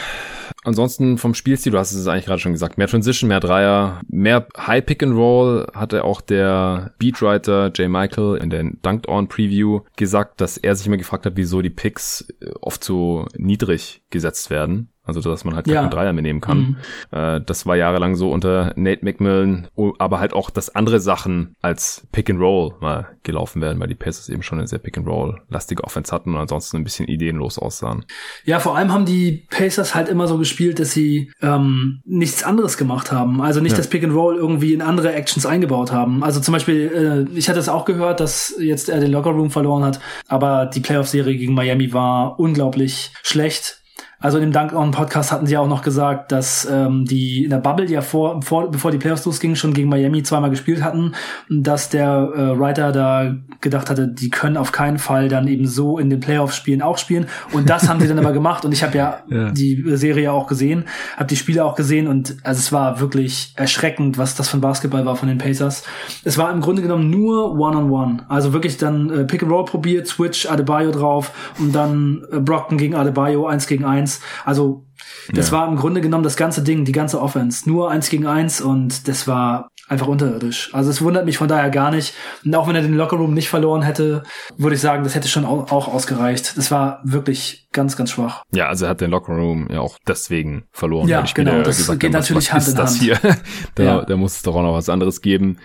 Ansonsten 0.65 1.17
vom 1.17 1.35
Spielstil, 1.35 1.73
du 1.73 1.79
hast 1.79 1.93
es 1.93 2.07
eigentlich 2.07 2.27
gerade 2.27 2.41
schon 2.41 2.53
gesagt, 2.53 2.77
mehr 2.77 2.89
Transition, 2.89 3.29
mehr 3.29 3.41
Dreier, 3.41 4.01
mehr 4.09 4.47
High 4.57 4.85
Pick 4.85 5.03
and 5.03 5.15
Roll 5.15 5.67
hatte 5.75 6.05
auch 6.05 6.21
der 6.21 6.93
Beatwriter 6.99 7.71
Jay 7.75 7.89
Michael 7.89 8.37
in 8.37 8.51
der 8.51 8.65
Dunked 8.83 9.09
On 9.09 9.29
Preview 9.29 9.81
gesagt, 9.97 10.41
dass 10.41 10.57
er 10.57 10.75
sich 10.75 10.87
immer 10.87 10.97
gefragt 10.97 11.25
hat, 11.25 11.35
wieso 11.37 11.63
die 11.63 11.71
Picks 11.71 12.27
oft 12.61 12.83
so 12.85 13.27
niedrig 13.37 14.03
gesetzt 14.11 14.51
werden. 14.51 14.89
Also, 15.17 15.31
dass 15.31 15.45
man 15.45 15.55
halt 15.55 15.67
ja. 15.67 15.81
keinen 15.81 15.91
Dreier 15.91 16.13
mehr 16.13 16.23
nehmen 16.23 16.41
kann. 16.41 16.59
Mhm. 16.59 16.77
Äh, 17.19 17.41
das 17.41 17.67
war 17.67 17.77
jahrelang 17.77 18.15
so 18.15 18.31
unter 18.31 18.73
Nate 18.77 19.05
McMillan, 19.05 19.69
aber 19.99 20.21
halt 20.21 20.33
auch, 20.33 20.51
dass 20.51 20.75
andere 20.75 21.01
Sachen 21.01 21.57
als 21.63 22.07
Pick 22.13 22.31
and 22.31 22.41
Roll 22.41 22.75
mal 22.81 23.09
gelaufen 23.23 23.61
werden, 23.61 23.81
weil 23.81 23.89
die 23.89 23.95
Pacers 23.95 24.29
eben 24.29 24.43
schon 24.43 24.59
eine 24.59 24.67
sehr 24.67 24.79
Pick 24.79 24.97
and 24.97 25.07
Roll 25.07 25.41
lastige 25.49 25.85
Offense 25.85 26.13
hatten 26.13 26.35
und 26.35 26.41
ansonsten 26.41 26.79
ein 26.79 26.85
bisschen 26.85 27.07
ideenlos 27.07 27.59
aussahen. 27.59 28.05
Ja, 28.45 28.61
vor 28.61 28.77
allem 28.77 28.93
haben 28.93 29.05
die 29.05 29.47
Pacers 29.51 29.95
halt 29.95 30.09
immer 30.09 30.27
so 30.27 30.39
gespielt, 30.39 30.79
dass 30.79 30.93
sie 30.93 31.33
ähm, 31.43 32.01
nichts 32.05 32.43
anderes 32.43 32.77
gemacht 32.77 33.13
haben. 33.13 33.41
Also 33.41 33.61
nicht 33.61 33.73
ja. 33.73 33.79
das 33.79 33.89
Pick 33.89 34.05
and 34.05 34.15
Roll 34.15 34.37
irgendwie 34.37 34.73
in 34.73 34.83
andere 34.83 35.13
Actions 35.13 35.47
eingebaut 35.47 35.93
haben. 35.93 36.23
Also 36.23 36.41
zum 36.41 36.53
Beispiel, 36.53 37.27
äh, 37.31 37.39
ich 37.39 37.49
hatte 37.49 37.59
es 37.59 37.69
auch 37.69 37.85
gehört, 37.85 38.21
dass 38.21 38.55
jetzt 38.59 38.89
er 38.89 39.01
den 39.01 39.11
Locker 39.11 39.31
Room 39.31 39.51
verloren 39.51 39.85
hat, 39.85 40.01
aber 40.29 40.67
die 40.67 40.81
Playoff-Serie 40.81 41.37
gegen 41.37 41.55
Miami 41.55 41.93
war 41.93 42.39
unglaublich 42.39 43.13
schlecht 43.23 43.80
also 44.21 44.37
in 44.37 44.43
dem 44.43 44.53
Dunk 44.53 44.75
On 44.75 44.91
Podcast 44.91 45.33
hatten 45.33 45.47
sie 45.47 45.57
auch 45.57 45.67
noch 45.67 45.81
gesagt, 45.81 46.31
dass 46.31 46.69
ähm, 46.71 47.07
die 47.07 47.45
in 47.45 47.51
der 47.51 47.57
Bubble, 47.57 47.87
die 47.87 47.95
ja 47.95 48.03
vor, 48.03 48.43
vor 48.43 48.71
bevor 48.71 48.91
die 48.91 48.99
Playoffs 48.99 49.25
losgingen, 49.25 49.57
schon 49.57 49.73
gegen 49.73 49.89
Miami 49.89 50.23
zweimal 50.23 50.51
gespielt 50.51 50.83
hatten, 50.83 51.15
dass 51.49 51.89
der 51.89 52.31
äh, 52.35 52.59
Writer 52.59 52.93
da 52.93 53.35
gedacht 53.63 53.89
hatte, 53.89 54.09
die 54.09 54.29
können 54.29 54.59
auf 54.59 54.73
keinen 54.73 54.99
Fall 54.99 55.29
dann 55.29 55.49
eben 55.49 55.67
so 55.67 55.99
in 55.99 56.11
den 56.11 56.21
Playoffs 56.21 56.55
spielen 56.55 56.83
auch 56.83 56.99
spielen. 56.99 57.27
Und 57.53 57.71
das 57.71 57.89
haben 57.89 57.99
sie 57.99 58.09
dann 58.09 58.19
aber 58.19 58.33
gemacht. 58.33 58.67
Und 58.67 58.73
ich 58.73 58.83
habe 58.83 58.99
ja, 58.99 59.21
ja, 59.29 59.51
die 59.53 59.83
Serie 59.97 60.33
auch 60.33 60.47
gesehen, 60.47 60.85
habe 61.17 61.29
die 61.29 61.37
Spiele 61.37 61.65
auch 61.65 61.75
gesehen 61.75 62.07
und 62.07 62.37
also 62.43 62.59
es 62.59 62.73
war 62.73 63.01
wirklich 63.01 63.55
erschreckend, 63.57 64.19
was 64.19 64.35
das 64.35 64.51
von 64.51 64.61
Basketball 64.61 65.07
war 65.07 65.17
von 65.17 65.29
den 65.29 65.39
Pacers. 65.39 65.85
Es 66.25 66.37
war 66.37 66.53
im 66.53 66.61
Grunde 66.61 66.83
genommen 66.83 67.09
nur 67.09 67.53
One-on-One. 67.59 68.13
-on 68.13 68.19
-one. 68.19 68.23
Also 68.29 68.53
wirklich 68.53 68.77
dann 68.77 69.09
äh, 69.09 69.25
Pick 69.25 69.43
and 69.43 69.51
Roll 69.51 69.65
probiert, 69.65 70.07
Switch 70.07 70.45
Adebayo 70.45 70.91
drauf 70.91 71.55
und 71.59 71.75
dann 71.75 72.23
äh, 72.31 72.39
Brockton 72.39 72.77
gegen 72.77 72.95
Adebayo 72.95 73.47
eins 73.47 73.67
gegen 73.67 73.87
eins 73.87 74.10
Also 74.45 74.85
das 75.33 75.51
ja. 75.51 75.59
war 75.59 75.69
im 75.69 75.77
Grunde 75.77 76.01
genommen 76.01 76.25
das 76.25 76.37
ganze 76.37 76.63
Ding, 76.63 76.85
die 76.85 76.93
ganze 76.93 77.21
Offense. 77.21 77.69
Nur 77.69 77.91
eins 77.91 78.11
gegen 78.11 78.27
eins 78.27 78.61
und 78.61 79.09
das 79.09 79.27
war 79.27 79.71
einfach 79.91 80.07
unterirdisch. 80.07 80.71
Also 80.73 80.89
es 80.91 81.03
wundert 81.03 81.25
mich 81.25 81.37
von 81.37 81.49
daher 81.49 81.69
gar 81.69 81.91
nicht. 81.91 82.15
Und 82.45 82.55
auch 82.55 82.69
wenn 82.69 82.77
er 82.77 82.83
den 82.83 82.95
Lockerroom 82.95 83.35
nicht 83.35 83.49
verloren 83.49 83.83
hätte, 83.83 84.23
würde 84.57 84.77
ich 84.77 84.81
sagen, 84.81 85.03
das 85.03 85.17
hätte 85.17 85.27
schon 85.27 85.45
auch 85.45 85.89
ausgereicht. 85.89 86.57
Das 86.57 86.71
war 86.71 87.01
wirklich 87.03 87.69
ganz, 87.73 87.97
ganz 87.97 88.13
schwach. 88.13 88.45
Ja, 88.53 88.69
also 88.69 88.85
er 88.85 88.91
hat 88.91 89.01
den 89.01 89.11
Lockerroom 89.11 89.69
ja 89.71 89.81
auch 89.81 89.99
deswegen 90.07 90.65
verloren. 90.71 91.09
Ja, 91.09 91.25
genau. 91.35 91.63
Das 91.63 91.79
gesagt 91.79 92.01
geht 92.01 92.13
natürlich 92.13 92.53
was, 92.53 92.69
was 92.69 92.77
Hand 92.77 93.03
in 93.03 93.11
Hand. 93.11 93.23
Hier? 93.23 93.37
da, 93.75 93.83
ja. 93.83 94.05
da 94.05 94.17
muss 94.17 94.37
es 94.37 94.43
doch 94.43 94.55
auch 94.55 94.63
noch 94.63 94.75
was 94.75 94.89
anderes 94.89 95.23
geben. 95.23 95.59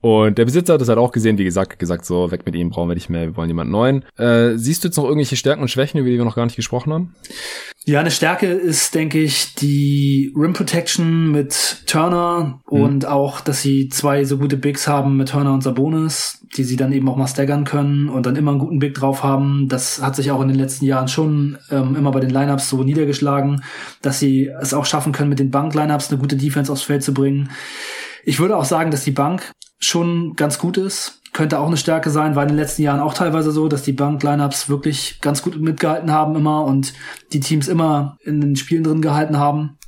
Und 0.00 0.38
der 0.38 0.44
Besitzer 0.44 0.74
hat 0.74 0.80
das 0.80 0.88
halt 0.88 0.98
auch 0.98 1.10
gesehen, 1.10 1.38
wie 1.38 1.44
gesagt, 1.44 1.78
gesagt, 1.78 2.04
so 2.04 2.30
weg 2.30 2.46
mit 2.46 2.54
ihm, 2.54 2.70
brauchen 2.70 2.88
wir 2.88 2.94
nicht 2.94 3.10
mehr, 3.10 3.22
wir 3.22 3.36
wollen 3.36 3.48
jemanden 3.48 3.72
neuen. 3.72 4.04
Äh, 4.16 4.56
siehst 4.56 4.84
du 4.84 4.88
jetzt 4.88 4.96
noch 4.96 5.04
irgendwelche 5.04 5.36
Stärken 5.36 5.62
und 5.62 5.68
Schwächen, 5.68 5.98
über 5.98 6.08
die 6.08 6.18
wir 6.18 6.24
noch 6.24 6.36
gar 6.36 6.44
nicht 6.44 6.56
gesprochen 6.56 6.92
haben? 6.92 7.14
Ja, 7.84 8.00
eine 8.00 8.12
Stärke 8.12 8.46
ist, 8.46 8.81
denke 8.90 9.20
ich, 9.20 9.54
die 9.54 10.32
Rim 10.36 10.52
Protection 10.52 11.30
mit 11.30 11.84
Turner 11.86 12.60
mhm. 12.70 12.80
und 12.82 13.06
auch, 13.06 13.40
dass 13.40 13.62
sie 13.62 13.88
zwei 13.88 14.24
so 14.24 14.38
gute 14.38 14.56
Bigs 14.56 14.88
haben 14.88 15.16
mit 15.16 15.30
Turner 15.30 15.52
und 15.52 15.62
Sabonis, 15.62 16.44
die 16.56 16.64
sie 16.64 16.76
dann 16.76 16.92
eben 16.92 17.08
auch 17.08 17.16
mal 17.16 17.26
staggern 17.26 17.64
können 17.64 18.08
und 18.08 18.26
dann 18.26 18.36
immer 18.36 18.50
einen 18.50 18.60
guten 18.60 18.78
Big 18.78 18.94
drauf 18.94 19.22
haben. 19.22 19.68
Das 19.68 20.02
hat 20.02 20.16
sich 20.16 20.30
auch 20.30 20.40
in 20.40 20.48
den 20.48 20.58
letzten 20.58 20.84
Jahren 20.84 21.08
schon 21.08 21.58
ähm, 21.70 21.96
immer 21.96 22.10
bei 22.10 22.20
den 22.20 22.30
Lineups 22.30 22.68
so 22.68 22.82
niedergeschlagen, 22.82 23.62
dass 24.02 24.18
sie 24.18 24.50
es 24.60 24.74
auch 24.74 24.86
schaffen 24.86 25.12
können, 25.12 25.30
mit 25.30 25.38
den 25.38 25.50
Bank-Lineups 25.50 26.10
eine 26.10 26.20
gute 26.20 26.36
Defense 26.36 26.70
aufs 26.70 26.82
Feld 26.82 27.02
zu 27.02 27.14
bringen. 27.14 27.50
Ich 28.24 28.38
würde 28.38 28.56
auch 28.56 28.64
sagen, 28.64 28.90
dass 28.90 29.04
die 29.04 29.10
Bank 29.10 29.52
schon 29.82 30.34
ganz 30.36 30.58
gut 30.58 30.76
ist 30.76 31.22
könnte 31.32 31.58
auch 31.58 31.66
eine 31.66 31.76
Stärke 31.76 32.10
sein, 32.10 32.36
war 32.36 32.42
in 32.42 32.50
den 32.50 32.58
letzten 32.58 32.82
Jahren 32.82 33.00
auch 33.00 33.14
teilweise 33.14 33.52
so, 33.52 33.68
dass 33.68 33.82
die 33.82 33.92
Bank-Lineups 33.92 34.68
wirklich 34.68 35.18
ganz 35.20 35.42
gut 35.42 35.58
mitgehalten 35.60 36.12
haben 36.12 36.36
immer 36.36 36.64
und 36.64 36.92
die 37.32 37.40
Teams 37.40 37.68
immer 37.68 38.18
in 38.22 38.40
den 38.40 38.56
Spielen 38.56 38.84
drin 38.84 39.02
gehalten 39.02 39.38
haben. 39.38 39.78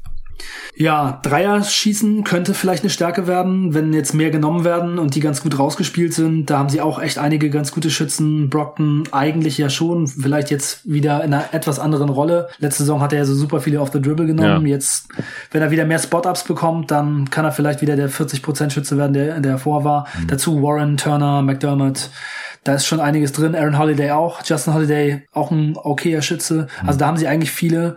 Ja, 0.77 1.21
Dreier 1.23 1.63
schießen 1.63 2.25
könnte 2.25 2.53
vielleicht 2.53 2.83
eine 2.83 2.91
Stärke 2.91 3.27
werden, 3.27 3.75
wenn 3.75 3.93
jetzt 3.93 4.13
mehr 4.13 4.31
genommen 4.31 4.65
werden 4.65 4.99
und 4.99 5.15
die 5.15 5.21
ganz 5.21 5.43
gut 5.43 5.59
rausgespielt 5.59 6.13
sind. 6.13 6.51
Da 6.51 6.59
haben 6.59 6.69
sie 6.69 6.81
auch 6.81 7.01
echt 7.01 7.19
einige 7.19 7.49
ganz 7.51 7.71
gute 7.71 7.91
Schützen. 7.91 8.51
Brockton 8.51 9.05
eigentlich 9.13 9.57
ja 9.57 9.71
schon, 9.71 10.09
vielleicht 10.09 10.51
jetzt 10.51 10.81
wieder 10.91 11.23
in 11.23 11.33
einer 11.33 11.55
etwas 11.55 11.79
anderen 11.79 12.09
Rolle. 12.09 12.49
Letzte 12.59 12.83
Saison 12.83 13.01
hat 13.01 13.13
er 13.13 13.21
ja 13.21 13.25
so 13.25 13.35
super 13.35 13.61
viele 13.61 13.81
auf 13.81 13.93
the 13.93 14.03
Dribble 14.03 14.27
genommen. 14.27 14.67
Ja. 14.67 14.75
Jetzt, 14.75 15.09
wenn 15.53 15.63
er 15.63 15.71
wieder 15.71 15.85
mehr 15.85 15.99
Spot-Ups 15.99 16.45
bekommt, 16.45 16.91
dann 16.91 17.31
kann 17.31 17.45
er 17.45 17.53
vielleicht 17.53 17.81
wieder 17.81 17.97
der 17.97 18.11
40% 18.11 18.71
Schütze 18.71 18.99
werden, 18.99 19.13
der, 19.13 19.41
der 19.41 19.59
vor 19.59 19.85
war. 19.85 20.09
Mhm. 20.19 20.27
Dazu 20.27 20.63
Warren, 20.63 20.97
Turner, 20.97 21.43
McDermott. 21.43 22.11
Da 22.65 22.75
ist 22.75 22.87
schon 22.87 22.99
einiges 22.99 23.33
drin. 23.33 23.55
Aaron 23.55 23.79
Holiday 23.79 24.11
auch. 24.11 24.41
Justin 24.45 24.75
Holiday 24.75 25.23
auch 25.33 25.51
ein 25.51 25.77
okayer 25.77 26.23
Schütze. 26.23 26.67
Mhm. 26.83 26.89
Also 26.89 26.99
da 26.99 27.07
haben 27.07 27.17
sie 27.19 27.29
eigentlich 27.29 27.53
viele. 27.53 27.97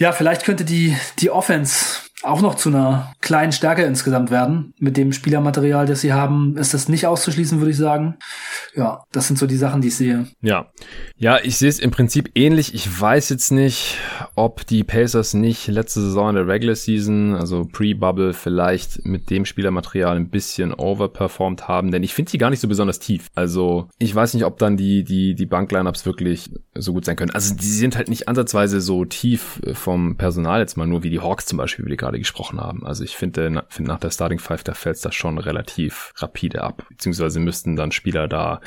Ja, 0.00 0.12
vielleicht 0.12 0.46
könnte 0.46 0.64
die, 0.64 0.96
die 1.18 1.30
Offense 1.30 2.00
auch 2.22 2.40
noch 2.40 2.54
zu 2.54 2.70
einer 2.70 3.12
kleinen 3.20 3.52
Stärke 3.52 3.82
insgesamt 3.82 4.30
werden. 4.30 4.72
Mit 4.78 4.96
dem 4.96 5.12
Spielermaterial, 5.12 5.84
das 5.84 6.00
sie 6.00 6.14
haben, 6.14 6.56
ist 6.56 6.72
das 6.72 6.88
nicht 6.88 7.06
auszuschließen, 7.06 7.58
würde 7.58 7.72
ich 7.72 7.76
sagen. 7.76 8.16
Ja, 8.74 9.04
das 9.12 9.26
sind 9.26 9.38
so 9.38 9.46
die 9.46 9.56
Sachen, 9.56 9.80
die 9.80 9.88
ich 9.88 9.96
sehe. 9.96 10.26
Ja. 10.42 10.70
Ja, 11.16 11.38
ich 11.42 11.56
sehe 11.56 11.68
es 11.68 11.78
im 11.78 11.90
Prinzip 11.90 12.30
ähnlich. 12.34 12.74
Ich 12.74 13.00
weiß 13.00 13.30
jetzt 13.30 13.50
nicht, 13.50 13.98
ob 14.34 14.66
die 14.66 14.84
Pacers 14.84 15.34
nicht 15.34 15.66
letzte 15.68 16.00
Saison 16.00 16.30
in 16.30 16.34
der 16.36 16.46
Regular 16.46 16.76
Season, 16.76 17.34
also 17.34 17.64
Pre-Bubble, 17.64 18.34
vielleicht 18.34 19.04
mit 19.06 19.30
dem 19.30 19.46
Spielermaterial 19.46 20.16
ein 20.16 20.28
bisschen 20.28 20.74
overperformed 20.74 21.68
haben, 21.68 21.90
denn 21.90 22.02
ich 22.02 22.12
finde 22.12 22.30
sie 22.30 22.38
gar 22.38 22.50
nicht 22.50 22.60
so 22.60 22.68
besonders 22.68 22.98
tief. 22.98 23.28
Also, 23.34 23.88
ich 23.98 24.14
weiß 24.14 24.34
nicht, 24.34 24.44
ob 24.44 24.58
dann 24.58 24.76
die, 24.76 25.04
die, 25.04 25.34
die 25.34 25.46
Bank-Lineups 25.46 26.04
wirklich 26.04 26.50
so 26.74 26.92
gut 26.92 27.06
sein 27.06 27.16
können. 27.16 27.30
Also, 27.30 27.54
die 27.54 27.64
sind 27.64 27.96
halt 27.96 28.08
nicht 28.08 28.28
ansatzweise 28.28 28.80
so 28.80 29.04
tief 29.04 29.60
vom 29.72 30.16
Personal 30.16 30.60
jetzt 30.60 30.76
mal 30.76 30.86
nur 30.86 31.02
wie 31.02 31.10
die 31.10 31.20
Hawks 31.20 31.46
zum 31.46 31.58
Beispiel, 31.58 31.86
wie 31.86 31.96
gerade 31.96 32.10
gerade 32.10 32.18
gesprochen 32.18 32.60
haben. 32.60 32.84
Also 32.84 33.04
ich 33.04 33.16
finde, 33.16 33.64
find 33.68 33.88
nach 33.88 34.00
der 34.00 34.10
Starting 34.10 34.40
Five, 34.40 34.64
da 34.64 34.74
fällt 34.74 34.96
es 34.96 35.02
da 35.02 35.12
schon 35.12 35.38
relativ 35.38 36.12
rapide 36.16 36.62
ab. 36.62 36.84
Beziehungsweise 36.88 37.38
müssten 37.38 37.76
dann 37.76 37.92
Spieler 37.92 38.26
da 38.26 38.59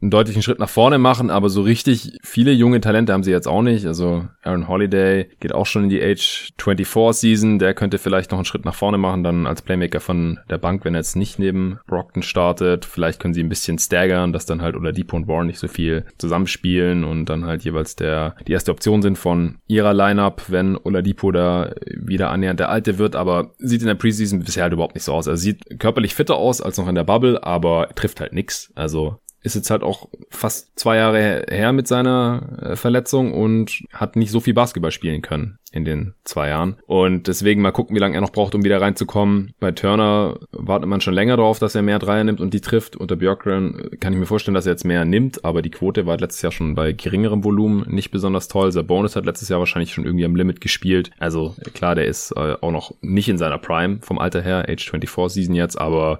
einen 0.00 0.10
deutlichen 0.10 0.42
Schritt 0.42 0.58
nach 0.58 0.68
vorne 0.68 0.98
machen, 0.98 1.30
aber 1.30 1.48
so 1.48 1.62
richtig 1.62 2.18
viele 2.22 2.52
junge 2.52 2.80
Talente 2.80 3.12
haben 3.12 3.22
sie 3.22 3.30
jetzt 3.30 3.48
auch 3.48 3.62
nicht. 3.62 3.86
Also 3.86 4.26
Aaron 4.42 4.68
Holiday 4.68 5.28
geht 5.40 5.54
auch 5.54 5.64
schon 5.64 5.84
in 5.84 5.88
die 5.88 6.02
Age 6.02 6.52
24 6.58 7.18
Season. 7.18 7.58
Der 7.58 7.72
könnte 7.72 7.96
vielleicht 7.96 8.30
noch 8.30 8.38
einen 8.38 8.44
Schritt 8.44 8.66
nach 8.66 8.74
vorne 8.74 8.98
machen, 8.98 9.24
dann 9.24 9.46
als 9.46 9.62
Playmaker 9.62 10.00
von 10.00 10.38
der 10.50 10.58
Bank, 10.58 10.84
wenn 10.84 10.94
er 10.94 11.00
jetzt 11.00 11.16
nicht 11.16 11.38
neben 11.38 11.78
Brockton 11.86 12.22
startet. 12.22 12.84
Vielleicht 12.84 13.20
können 13.20 13.32
sie 13.32 13.42
ein 13.42 13.48
bisschen 13.48 13.78
staggern, 13.78 14.34
dass 14.34 14.44
dann 14.44 14.60
halt 14.60 14.76
oder 14.76 14.92
Depot 14.92 15.20
und 15.20 15.28
Warren 15.28 15.46
nicht 15.46 15.58
so 15.58 15.68
viel 15.68 16.04
zusammenspielen 16.18 17.02
und 17.02 17.26
dann 17.26 17.46
halt 17.46 17.64
jeweils 17.64 17.96
der 17.96 18.36
die 18.46 18.52
erste 18.52 18.72
Option 18.72 19.00
sind 19.00 19.16
von 19.16 19.56
ihrer 19.66 19.94
Lineup, 19.94 20.42
wenn 20.48 20.76
Oladipo 20.76 21.32
da 21.32 21.72
wieder 21.86 22.30
annähernd 22.30 22.60
der 22.60 22.68
alte 22.68 22.98
wird, 22.98 23.16
aber 23.16 23.52
sieht 23.58 23.80
in 23.80 23.86
der 23.86 23.94
Preseason 23.94 24.40
bisher 24.40 24.64
halt 24.64 24.74
überhaupt 24.74 24.94
nicht 24.94 25.04
so 25.04 25.14
aus. 25.14 25.26
Er 25.26 25.38
sieht 25.38 25.80
körperlich 25.80 26.14
fitter 26.14 26.36
aus 26.36 26.60
als 26.60 26.76
noch 26.76 26.88
in 26.88 26.94
der 26.94 27.04
Bubble, 27.04 27.42
aber 27.42 27.88
trifft 27.94 28.20
halt 28.20 28.34
nix. 28.34 28.72
Also 28.74 29.18
ist 29.46 29.54
jetzt 29.54 29.70
halt 29.70 29.84
auch 29.84 30.08
fast 30.28 30.76
zwei 30.78 30.96
Jahre 30.96 31.46
her 31.48 31.72
mit 31.72 31.86
seiner 31.86 32.58
äh, 32.60 32.76
Verletzung 32.76 33.32
und 33.32 33.84
hat 33.92 34.16
nicht 34.16 34.32
so 34.32 34.40
viel 34.40 34.54
Basketball 34.54 34.90
spielen 34.90 35.22
können 35.22 35.58
in 35.70 35.84
den 35.84 36.14
zwei 36.24 36.48
Jahren. 36.48 36.76
Und 36.86 37.28
deswegen 37.28 37.62
mal 37.62 37.70
gucken, 37.70 37.94
wie 37.94 38.00
lange 38.00 38.16
er 38.16 38.20
noch 38.22 38.32
braucht, 38.32 38.54
um 38.54 38.64
wieder 38.64 38.80
reinzukommen. 38.80 39.52
Bei 39.60 39.70
Turner 39.70 40.38
wartet 40.50 40.88
man 40.88 41.00
schon 41.00 41.14
länger 41.14 41.36
darauf, 41.36 41.58
dass 41.58 41.74
er 41.74 41.82
mehr 41.82 41.98
Dreier 41.98 42.24
nimmt 42.24 42.40
und 42.40 42.54
die 42.54 42.60
trifft. 42.60 42.96
Unter 42.96 43.14
Björkgren 43.14 43.90
kann 44.00 44.12
ich 44.12 44.18
mir 44.18 44.26
vorstellen, 44.26 44.54
dass 44.54 44.66
er 44.66 44.72
jetzt 44.72 44.84
mehr 44.84 45.04
nimmt, 45.04 45.44
aber 45.44 45.62
die 45.62 45.70
Quote 45.70 46.06
war 46.06 46.18
letztes 46.18 46.42
Jahr 46.42 46.52
schon 46.52 46.74
bei 46.74 46.92
geringerem 46.92 47.44
Volumen 47.44 47.84
nicht 47.88 48.10
besonders 48.10 48.48
toll. 48.48 48.72
Bonus 48.82 49.14
hat 49.14 49.26
letztes 49.26 49.48
Jahr 49.48 49.60
wahrscheinlich 49.60 49.92
schon 49.92 50.04
irgendwie 50.04 50.24
am 50.24 50.34
Limit 50.34 50.60
gespielt. 50.60 51.10
Also 51.18 51.54
klar, 51.72 51.94
der 51.94 52.06
ist 52.06 52.32
äh, 52.32 52.56
auch 52.60 52.72
noch 52.72 52.94
nicht 53.00 53.28
in 53.28 53.38
seiner 53.38 53.58
Prime 53.58 53.98
vom 54.00 54.18
Alter 54.18 54.42
her, 54.42 54.66
Age 54.68 54.90
24 54.90 55.34
Season 55.34 55.54
jetzt, 55.54 55.80
aber 55.80 56.18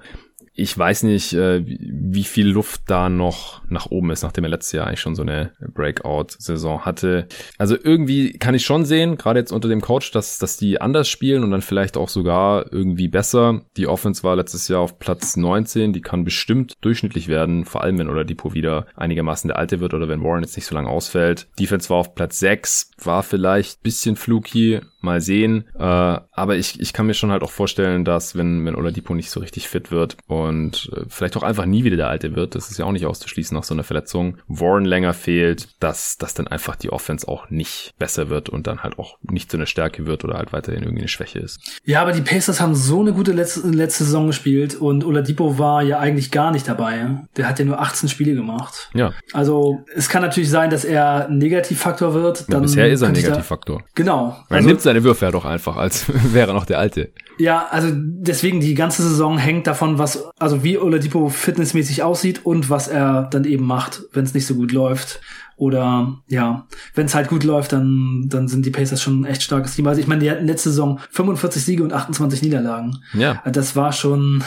ich 0.57 0.77
weiß 0.77 1.03
nicht, 1.03 1.35
äh, 1.35 1.63
wie 1.67 2.25
viel 2.25 2.49
Luft 2.49 2.83
da 2.87 3.11
noch 3.11 3.61
nach 3.69 3.87
oben 3.91 4.11
ist, 4.11 4.23
nachdem 4.23 4.45
er 4.45 4.51
letztes 4.51 4.73
Jahr 4.73 4.87
eigentlich 4.87 5.01
schon 5.01 5.15
so 5.15 5.23
eine 5.23 5.53
Breakout-Saison 5.61 6.87
hatte. 6.87 7.29
Also 7.59 7.77
irgendwie 7.81 8.33
kann 8.33 8.55
ich 8.55 8.65
schon 8.65 8.87
sehen, 8.87 9.19
gerade 9.19 9.39
jetzt 9.39 9.53
unter 9.53 9.69
dem 9.69 9.83
Coach, 9.83 10.13
dass, 10.13 10.39
dass 10.39 10.57
die 10.57 10.81
anders 10.81 11.09
spielen 11.09 11.45
und 11.45 11.51
dann 11.51 11.61
vielleicht 11.61 11.99
auch 11.99 12.09
sogar 12.09 12.73
irgendwie 12.73 13.09
besser. 13.09 13.61
Die 13.77 13.87
Offense 13.87 14.23
war 14.23 14.35
letztes 14.35 14.69
Jahr 14.69 14.81
auf 14.81 14.99
Platz 14.99 15.37
19, 15.37 15.93
die 15.93 16.01
kann 16.01 16.25
bestimmt 16.25 16.73
durchschnittlich 16.81 17.29
werden, 17.29 17.67
vor 17.67 17.83
allem 17.83 17.99
wenn 17.99 18.09
Oladipo 18.09 18.55
wieder 18.55 18.87
einigermaßen 18.97 19.49
der 19.49 19.59
Alte 19.59 19.81
wird 19.81 19.93
oder 19.93 20.09
wenn 20.09 20.23
Warren 20.23 20.43
jetzt 20.43 20.57
nicht 20.57 20.67
so 20.67 20.75
lange 20.75 20.89
ausfällt. 20.89 21.49
Defense 21.61 21.91
war 21.91 21.99
auf 21.99 22.15
Platz 22.15 22.39
6, 22.39 22.93
war 23.03 23.23
vielleicht 23.23 23.83
bisschen 23.83 24.17
fluky, 24.17 24.81
mal 25.01 25.21
sehen. 25.21 25.65
Äh, 25.79 25.83
aber 25.83 26.57
ich, 26.57 26.81
ich 26.81 26.93
kann 26.93 27.07
mir 27.07 27.15
schon 27.15 27.31
halt 27.31 27.43
auch 27.43 27.51
vorstellen, 27.51 28.05
dass 28.05 28.37
wenn, 28.37 28.65
wenn 28.65 28.75
Oladipo 28.75 29.15
nicht 29.15 29.31
so 29.31 29.41
richtig 29.41 29.69
fit 29.69 29.91
wird 29.91 30.17
und 30.27 30.91
äh, 30.95 31.05
vielleicht 31.09 31.37
auch 31.37 31.43
einfach 31.43 31.67
nie 31.67 31.85
wieder 31.85 31.97
der 31.97 32.09
Alte 32.09 32.35
wird, 32.35 32.55
das 32.55 32.71
ist 32.71 32.79
ja 32.79 32.85
auch 32.85 32.93
nicht 32.93 33.07
auszuschließen 33.07 33.57
nach 33.57 33.65
so 33.65 33.75
einer 33.75 33.85
Verletzung, 33.85 34.39
Warren 34.49 34.85
länger 34.85 35.15
fehlt, 35.15 35.69
dass, 35.83 36.17
dass 36.17 36.35
dann 36.35 36.49
einfach 36.49 36.77
die 36.77 36.91
Offense 36.91 37.29
auch 37.29 37.51
nicht 37.51 37.95
besser 37.99 38.29
wird 38.29 38.49
und 38.49 38.67
dann 38.67 38.83
halt 38.83 38.99
auch 38.99 39.19
nicht 39.23 39.51
so 39.51 39.57
eine 39.57 39.67
Stärke 39.67 40.07
wird 40.07 40.25
oder 40.25 40.37
halt 40.37 40.53
weiterhin 40.53 40.83
irgendwie 40.83 41.03
eine 41.03 41.09
Schwäche 41.09 41.39
ist. 41.39 41.61
Ja, 41.85 42.03
aber 42.03 42.13
die 42.13 42.23
Pacers 42.23 42.61
haben 42.61 42.75
so 42.75 43.01
eine 43.01 43.13
gute 43.13 43.33
letzte, 43.33 43.69
letzte 43.69 44.05
Saison 44.05 44.27
gespielt 44.27 44.75
und 44.75 45.05
Oladipo 45.05 45.59
war 45.59 45.83
ja 45.83 45.99
eigentlich 45.99 46.31
gar 46.31 46.51
nicht 46.51 46.67
dabei. 46.69 47.07
Der 47.37 47.49
hat 47.49 47.59
ja 47.59 47.65
nur 47.65 47.81
18 47.81 48.09
Spiele 48.09 48.35
gemacht. 48.35 48.91
Ja. 48.95 49.13
Also 49.33 49.85
es 49.95 50.09
kann 50.09 50.23
natürlich 50.23 50.51
sein, 50.51 50.71
dass 50.71 50.85
er 50.85 51.27
ein 51.29 51.39
Negativfaktor 51.39 52.15
wird. 52.15 52.45
Dann 52.49 52.61
ja, 52.61 52.61
bisher 52.61 52.89
ist 52.89 53.03
er 53.03 53.09
ein 53.09 53.15
Negativfaktor. 53.15 53.83
genau. 53.95 54.37
Er 54.49 54.57
also, 54.57 54.69
nimmt 54.69 54.81
seine 54.87 55.05
Würfe 55.05 55.27
ja 55.27 55.31
doch 55.31 55.45
einfach, 55.45 55.77
als 55.77 56.07
wäre 56.33 56.55
noch 56.55 56.65
der 56.65 56.79
Alte. 56.79 57.13
Ja, 57.39 57.67
also 57.71 57.89
deswegen 57.93 58.61
die 58.61 58.75
ganze 58.75 59.03
Saison 59.03 59.37
hängt 59.37 59.67
davon, 59.67 59.99
was, 59.99 60.25
also 60.39 60.65
wie 60.65 60.79
Oladipo 60.79 61.29
fitnessmäßig 61.29 62.03
aussieht 62.03 62.47
und 62.47 62.71
was 62.71 62.89
er 62.89 63.25
dann 63.25 63.45
eben 63.45 63.67
macht, 63.67 64.03
wenn 64.13 64.25
es 64.25 64.33
nicht 64.33 64.47
so 64.47 64.55
gut 64.55 64.73
läuft. 64.73 65.21
Oder 65.59 66.19
ja, 66.29 66.67
wenn 66.95 67.07
es 67.07 67.15
halt 67.15 67.29
gut 67.29 67.43
läuft, 67.45 67.73
dann, 67.73 68.27
dann 68.29 68.47
sind 68.47 68.65
die 68.65 68.71
Pacers 68.71 69.03
schon 69.03 69.21
ein 69.21 69.25
echt 69.25 69.43
starkes 69.43 69.75
Team. 69.75 69.87
Also 69.87 70.01
ich 70.01 70.07
meine, 70.07 70.21
die 70.21 70.31
hatten 70.31 70.47
letzte 70.47 70.71
Saison 70.71 71.01
45 71.11 71.65
Siege 71.65 71.83
und 71.83 71.93
28 71.93 72.43
Niederlagen. 72.43 72.99
Ja. 73.15 73.43
Das 73.51 73.75
war 73.75 73.93
schon, 73.93 74.45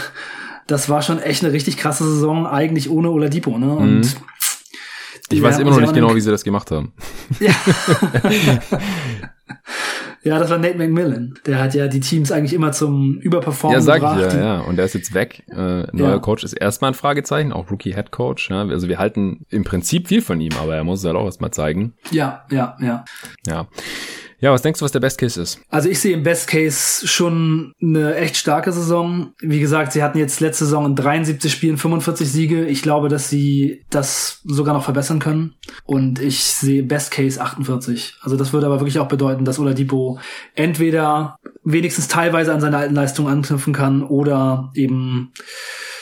das 0.68 0.88
war 0.88 1.02
schon 1.02 1.20
echt 1.20 1.44
eine 1.44 1.52
richtig 1.54 1.78
krasse 1.78 2.06
Saison, 2.06 2.48
eigentlich 2.48 2.90
ohne 2.90 3.10
Oladipo, 3.10 3.58
ne? 3.58 3.74
Und 3.74 4.00
mhm. 4.00 4.12
Ich 5.32 5.44
weiß 5.44 5.60
immer 5.60 5.72
noch 5.72 5.82
nicht 5.82 5.94
genau, 5.94 6.16
wie 6.16 6.22
sie 6.22 6.32
das 6.32 6.44
gemacht 6.44 6.72
haben. 6.72 6.92
Ja. 7.40 7.54
Ja, 10.24 10.38
das 10.38 10.50
war 10.50 10.58
Nate 10.58 10.78
McMillan. 10.78 11.36
Der 11.46 11.60
hat 11.60 11.74
ja 11.74 11.88
die 11.88 12.02
Teams 12.02 12.32
eigentlich 12.32 12.54
immer 12.54 12.72
zum 12.72 13.20
Überperformen 13.20 13.80
ja, 13.80 13.82
sag 13.82 14.02
gebracht. 14.02 14.26
Ich 14.28 14.34
ja, 14.34 14.40
ja. 14.40 14.60
Und 14.60 14.76
der 14.76 14.86
ist 14.86 14.94
jetzt 14.94 15.14
weg. 15.14 15.44
Äh, 15.50 15.84
neuer 15.94 16.12
ja. 16.12 16.20
Coach 16.20 16.44
ist 16.44 16.54
erstmal 16.54 16.92
ein 16.92 16.96
Fragezeichen, 16.96 17.54
auch 17.54 17.72
Rookie 17.72 17.94
Head 17.94 18.12
Coach. 18.12 18.50
Ja. 18.50 18.64
Also 18.64 18.90
wir 18.90 19.00
halten 19.00 19.46
im 19.50 19.64
Prinzip 19.64 20.08
viel 20.10 20.22
von 20.22 20.42
ihm, 20.42 20.52
aber 20.62 20.76
er 20.76 20.84
muss 20.84 21.00
es 21.00 21.06
halt 21.06 21.16
auch 21.16 21.26
erstmal 21.26 21.52
zeigen. 21.52 21.94
Ja, 22.12 22.46
ja, 22.52 22.76
ja. 22.82 23.06
Ja. 23.48 23.68
Ja, 24.42 24.52
was 24.52 24.62
denkst 24.62 24.80
du, 24.80 24.86
was 24.86 24.92
der 24.92 25.02
Best 25.02 25.18
Case 25.18 25.42
ist? 25.42 25.60
Also 25.70 25.90
ich 25.90 26.00
sehe 26.00 26.14
im 26.14 26.24
Best 26.24 26.48
Case 26.48 27.06
schon 27.08 27.74
eine 27.82 28.16
echt 28.16 28.38
starke 28.38 28.72
Saison. 28.72 29.34
Wie 29.40 29.60
gesagt, 29.60 29.92
sie 29.92 30.02
hatten 30.02 30.18
jetzt 30.18 30.40
letzte 30.40 30.66
Saison 30.66 30.86
in 30.86 30.96
73 30.96 31.52
Spielen 31.52 31.78
45 31.78 32.32
Siege. 32.32 32.66
Ich 32.66 32.82
glaube, 32.82 33.10
dass 33.10 33.30
sie 33.30 33.84
das 33.90 34.42
sogar 34.46 34.74
noch 34.74 34.84
verbessern 34.84 35.20
können. 35.20 35.56
Und 35.84 36.22
ich 36.22 36.44
sehe 36.44 36.84
Best 36.84 37.12
Case 37.12 37.42
48. 37.42 38.16
Also 38.22 38.38
das 38.38 38.54
würde 38.54 38.68
aber 38.68 38.80
wirklich 38.80 39.00
auch 39.00 39.08
bedeuten, 39.08 39.44
dass 39.44 39.60
Oladipo 39.60 40.20
entweder 40.56 41.38
wenigstens 41.72 42.08
teilweise 42.08 42.54
an 42.54 42.62
seine 42.62 42.78
alten 42.78 42.96
Leistungen 42.96 43.32
anknüpfen 43.32 43.74
kann 43.74 44.04
oder 44.04 44.72
eben 44.76 45.32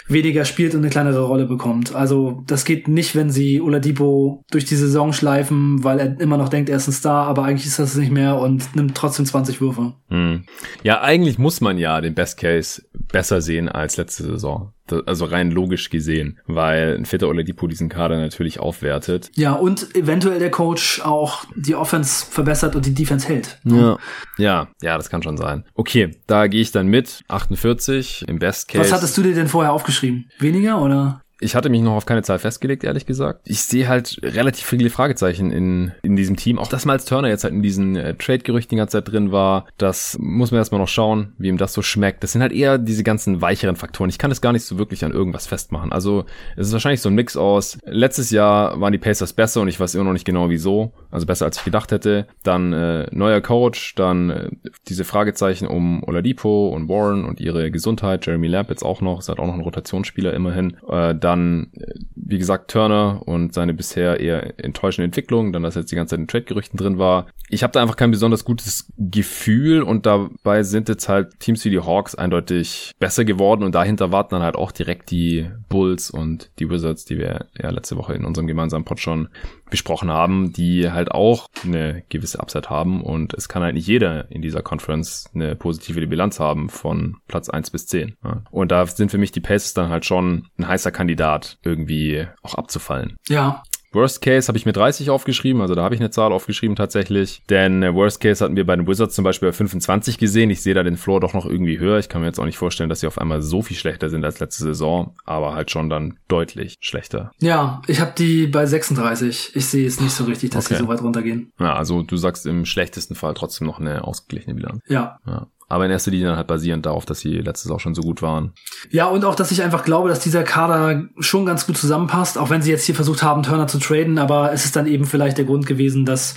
weniger 0.07 0.45
spielt 0.45 0.73
und 0.73 0.81
eine 0.81 0.89
kleinere 0.89 1.21
Rolle 1.21 1.45
bekommt. 1.45 1.93
Also 1.93 2.43
das 2.47 2.63
geht 2.63 2.87
nicht, 2.87 3.15
wenn 3.15 3.29
sie 3.29 3.61
Oladipo 3.61 4.43
durch 4.51 4.65
die 4.65 4.75
Saison 4.75 5.11
schleifen, 5.11 5.83
weil 5.83 5.99
er 5.99 6.19
immer 6.19 6.37
noch 6.37 6.49
denkt, 6.49 6.69
er 6.69 6.77
ist 6.77 6.87
ein 6.87 6.93
Star, 6.93 7.27
aber 7.27 7.43
eigentlich 7.43 7.67
ist 7.67 7.79
das 7.79 7.95
nicht 7.95 8.11
mehr 8.11 8.37
und 8.37 8.75
nimmt 8.75 8.95
trotzdem 8.95 9.25
20 9.25 9.59
Würfe. 9.59 9.93
Hm. 10.09 10.43
Ja, 10.83 11.01
eigentlich 11.01 11.37
muss 11.37 11.61
man 11.61 11.77
ja 11.77 11.99
den 11.99 12.15
Best 12.15 12.37
Case 12.39 12.83
besser 12.93 13.41
sehen 13.41 13.67
als 13.67 13.97
letzte 13.97 14.23
Saison 14.23 14.73
also 14.93 15.25
rein 15.25 15.51
logisch 15.51 15.89
gesehen, 15.89 16.39
weil 16.45 16.95
ein 16.97 17.05
fitter 17.05 17.27
Oladipo 17.27 17.67
diesen 17.67 17.89
Kader 17.89 18.17
natürlich 18.17 18.59
aufwertet. 18.59 19.29
Ja, 19.35 19.53
und 19.53 19.95
eventuell 19.95 20.39
der 20.39 20.51
Coach 20.51 21.01
auch 21.01 21.45
die 21.55 21.75
Offense 21.75 22.25
verbessert 22.25 22.75
und 22.75 22.85
die 22.85 22.93
Defense 22.93 23.27
hält. 23.27 23.59
Ja, 23.63 23.97
ja, 24.37 24.67
ja, 24.81 24.97
das 24.97 25.09
kann 25.09 25.23
schon 25.23 25.37
sein. 25.37 25.63
Okay, 25.73 26.17
da 26.27 26.47
gehe 26.47 26.61
ich 26.61 26.71
dann 26.71 26.87
mit. 26.87 27.23
48 27.27 28.25
im 28.27 28.39
Best 28.39 28.67
Case. 28.67 28.83
Was 28.83 28.91
hattest 28.91 29.17
du 29.17 29.23
dir 29.23 29.33
denn 29.33 29.47
vorher 29.47 29.73
aufgeschrieben? 29.73 30.29
Weniger 30.39 30.81
oder? 30.81 31.21
Ich 31.39 31.55
hatte 31.55 31.69
mich 31.69 31.81
noch 31.81 31.95
auf 31.95 32.05
keine 32.05 32.23
Zahl 32.23 32.39
festgelegt, 32.39 32.83
ehrlich 32.83 33.05
gesagt. 33.05 33.41
Ich 33.45 33.61
sehe 33.61 33.87
halt 33.87 34.19
relativ 34.23 34.65
viele 34.65 34.89
Fragezeichen 34.89 35.51
in, 35.51 35.91
in 36.01 36.15
diesem 36.15 36.35
Team. 36.35 36.57
Auch 36.57 36.67
dass 36.67 36.85
Miles 36.85 37.05
Turner 37.05 37.29
jetzt 37.29 37.43
halt 37.43 37.53
in 37.53 37.61
diesen 37.61 37.95
äh, 37.95 38.15
Trade-Gerüchten 38.15 38.71
die 38.71 38.77
ganze 38.77 38.97
Zeit 38.97 39.11
drin 39.11 39.31
war, 39.31 39.67
das 39.77 40.17
muss 40.19 40.51
man 40.51 40.59
erstmal 40.59 40.81
noch 40.81 40.87
schauen, 40.87 41.33
wie 41.37 41.49
ihm 41.49 41.57
das 41.57 41.73
so 41.73 41.83
schmeckt. 41.83 42.23
Das 42.23 42.31
sind 42.31 42.41
halt 42.41 42.53
eher 42.53 42.79
diese 42.79 43.03
ganzen 43.03 43.41
weicheren 43.41 43.75
Faktoren. 43.75 44.09
Ich 44.09 44.17
kann 44.17 44.31
das 44.31 44.41
gar 44.41 44.51
nicht 44.51 44.65
so 44.65 44.79
wirklich 44.79 45.05
an 45.05 45.11
irgendwas 45.11 45.45
festmachen. 45.45 45.91
Also 45.91 46.25
es 46.55 46.67
ist 46.67 46.73
wahrscheinlich 46.73 47.01
so 47.01 47.09
ein 47.09 47.15
Mix 47.15 47.37
aus, 47.37 47.77
letztes 47.85 48.31
Jahr 48.31 48.81
waren 48.81 48.91
die 48.91 48.97
Pacers 48.97 49.33
besser 49.33 49.61
und 49.61 49.67
ich 49.67 49.79
weiß 49.79 49.93
immer 49.93 50.05
noch 50.05 50.13
nicht 50.13 50.25
genau 50.25 50.49
wieso. 50.49 50.91
Also 51.11 51.25
besser 51.25 51.45
als 51.45 51.57
ich 51.57 51.63
gedacht 51.63 51.91
hätte. 51.91 52.27
Dann 52.43 52.73
äh, 52.73 53.07
neuer 53.11 53.41
Coach, 53.41 53.95
dann 53.95 54.29
äh, 54.29 54.49
diese 54.87 55.03
Fragezeichen 55.03 55.67
um 55.67 56.03
Oladipo 56.03 56.69
und 56.69 56.89
Warren 56.89 57.25
und 57.25 57.39
ihre 57.39 57.69
Gesundheit. 57.69 58.25
Jeremy 58.25 58.47
Lamb 58.47 58.69
jetzt 58.69 58.83
auch 58.83 59.01
noch, 59.01 59.19
ist 59.19 59.29
halt 59.29 59.39
auch 59.39 59.47
noch 59.47 59.53
ein 59.53 59.61
Rotationsspieler 59.61 60.33
immerhin. 60.33 60.77
Äh, 60.89 61.15
dann, 61.27 61.71
wie 62.15 62.37
gesagt, 62.37 62.71
Turner 62.71 63.21
und 63.25 63.53
seine 63.53 63.73
bisher 63.73 64.21
eher 64.21 64.57
enttäuschende 64.63 65.05
Entwicklung, 65.05 65.51
dann, 65.51 65.61
dass 65.61 65.75
er 65.75 65.81
jetzt 65.81 65.91
die 65.91 65.97
ganze 65.97 66.11
Zeit 66.11 66.21
in 66.21 66.27
Trade-Gerüchten 66.27 66.77
drin 66.77 66.97
war. 66.97 67.27
Ich 67.49 67.63
habe 67.63 67.73
da 67.73 67.81
einfach 67.81 67.97
kein 67.97 68.11
besonders 68.11 68.45
gutes 68.45 68.91
Gefühl 68.97 69.81
und 69.81 70.05
dabei 70.05 70.63
sind 70.63 70.87
jetzt 70.87 71.09
halt 71.09 71.39
Teams 71.39 71.65
wie 71.65 71.69
die 71.69 71.79
Hawks 71.79 72.15
eindeutig 72.15 72.93
besser 72.97 73.25
geworden 73.25 73.63
und 73.63 73.75
dahinter 73.75 74.11
warten 74.13 74.35
dann 74.35 74.41
halt 74.41 74.55
auch 74.55 74.71
direkt 74.71 75.11
die 75.11 75.49
Bulls 75.67 76.09
und 76.09 76.49
die 76.59 76.69
Wizards, 76.69 77.03
die 77.03 77.17
wir 77.17 77.47
ja 77.61 77.69
letzte 77.69 77.97
Woche 77.97 78.13
in 78.13 78.23
unserem 78.23 78.47
gemeinsamen 78.47 78.85
Pod 78.85 78.99
schon 78.99 79.27
besprochen 79.69 80.09
haben, 80.09 80.53
die 80.53 80.91
halt 80.91 81.11
auch 81.11 81.47
eine 81.63 82.03
gewisse 82.09 82.39
Upside 82.39 82.69
haben 82.69 83.03
und 83.03 83.33
es 83.33 83.49
kann 83.49 83.63
halt 83.63 83.75
nicht 83.75 83.87
jeder 83.87 84.29
in 84.31 84.41
dieser 84.41 84.61
Conference 84.61 85.29
eine 85.33 85.55
positive 85.55 86.05
Bilanz 86.07 86.39
haben 86.39 86.69
von 86.69 87.17
Platz 87.27 87.49
1 87.49 87.71
bis 87.71 87.87
10. 87.87 88.15
Und 88.51 88.71
da 88.71 88.85
sind 88.85 89.11
für 89.11 89.17
mich 89.17 89.31
die 89.31 89.41
Pacers 89.41 89.73
dann 89.73 89.89
halt 89.89 90.05
schon 90.05 90.47
ein 90.57 90.67
heißer 90.67 90.91
Kandidat 90.91 91.57
irgendwie 91.63 92.27
auch 92.43 92.55
abzufallen. 92.55 93.17
Ja, 93.27 93.63
Worst 93.97 94.21
Case 94.21 94.47
habe 94.47 94.57
ich 94.57 94.65
mir 94.65 94.73
30 94.73 95.09
aufgeschrieben, 95.09 95.61
also 95.61 95.73
da 95.73 95.83
habe 95.83 95.95
ich 95.95 96.01
eine 96.01 96.11
Zahl 96.11 96.31
aufgeschrieben 96.31 96.75
tatsächlich. 96.75 97.41
Denn 97.49 97.81
äh, 97.81 97.93
Worst 97.93 98.21
Case 98.21 98.43
hatten 98.43 98.55
wir 98.55 98.65
bei 98.65 98.75
den 98.75 98.87
Wizards 98.87 99.15
zum 99.15 99.23
Beispiel 99.23 99.49
bei 99.49 99.53
25 99.53 100.19
gesehen. 100.19 100.51
Ich 100.51 100.61
sehe 100.61 100.75
da 100.75 100.83
den 100.83 100.97
Floor 100.97 101.19
doch 101.19 101.33
noch 101.33 101.45
irgendwie 101.45 101.79
höher. 101.79 101.97
Ich 101.97 102.07
kann 102.07 102.21
mir 102.21 102.27
jetzt 102.27 102.39
auch 102.39 102.45
nicht 102.45 102.57
vorstellen, 102.57 102.89
dass 102.89 102.99
sie 102.99 103.07
auf 103.07 103.17
einmal 103.17 103.41
so 103.41 103.63
viel 103.63 103.75
schlechter 103.75 104.09
sind 104.09 104.23
als 104.23 104.39
letzte 104.39 104.63
Saison, 104.63 105.15
aber 105.25 105.55
halt 105.55 105.71
schon 105.71 105.89
dann 105.89 106.17
deutlich 106.27 106.75
schlechter. 106.79 107.31
Ja, 107.39 107.81
ich 107.87 107.99
habe 107.99 108.13
die 108.17 108.45
bei 108.45 108.65
36. 108.65 109.55
Ich 109.55 109.65
sehe 109.65 109.87
es 109.87 109.99
nicht 109.99 110.13
so 110.13 110.25
richtig, 110.25 110.51
dass 110.51 110.67
okay. 110.67 110.75
sie 110.75 110.83
so 110.83 110.87
weit 110.87 111.01
runtergehen. 111.01 111.51
Ja, 111.59 111.75
also 111.75 112.03
du 112.03 112.17
sagst 112.17 112.45
im 112.45 112.65
schlechtesten 112.65 113.15
Fall 113.15 113.33
trotzdem 113.33 113.65
noch 113.65 113.79
eine 113.79 114.03
ausgeglichene 114.03 114.55
Bilanz. 114.55 114.81
Ja. 114.87 115.19
ja. 115.25 115.47
Aber 115.67 115.85
in 115.85 115.91
erster 115.91 116.11
Linie 116.11 116.35
halt 116.35 116.47
basierend 116.47 116.85
darauf, 116.85 117.05
dass 117.05 117.19
sie 117.19 117.39
letztes 117.39 117.71
auch 117.71 117.79
schon 117.79 117.95
so 117.95 118.01
gut 118.01 118.21
waren. 118.21 118.53
Ja, 118.89 119.05
und 119.07 119.25
auch, 119.25 119.35
dass 119.35 119.51
ich 119.51 119.61
einfach 119.63 119.83
glaube, 119.83 120.09
dass 120.09 120.19
dieser 120.19 120.43
Kader 120.43 121.05
schon 121.19 121.45
ganz 121.45 121.67
gut 121.67 121.77
zusammenpasst, 121.77 122.37
auch 122.37 122.49
wenn 122.49 122.61
sie 122.61 122.71
jetzt 122.71 122.85
hier 122.85 122.95
versucht 122.95 123.21
haben, 123.21 123.43
Turner 123.43 123.67
zu 123.67 123.79
traden, 123.79 124.17
aber 124.17 124.53
es 124.53 124.65
ist 124.65 124.75
dann 124.75 124.87
eben 124.87 125.05
vielleicht 125.05 125.37
der 125.37 125.45
Grund 125.45 125.65
gewesen, 125.65 126.05
dass 126.05 126.35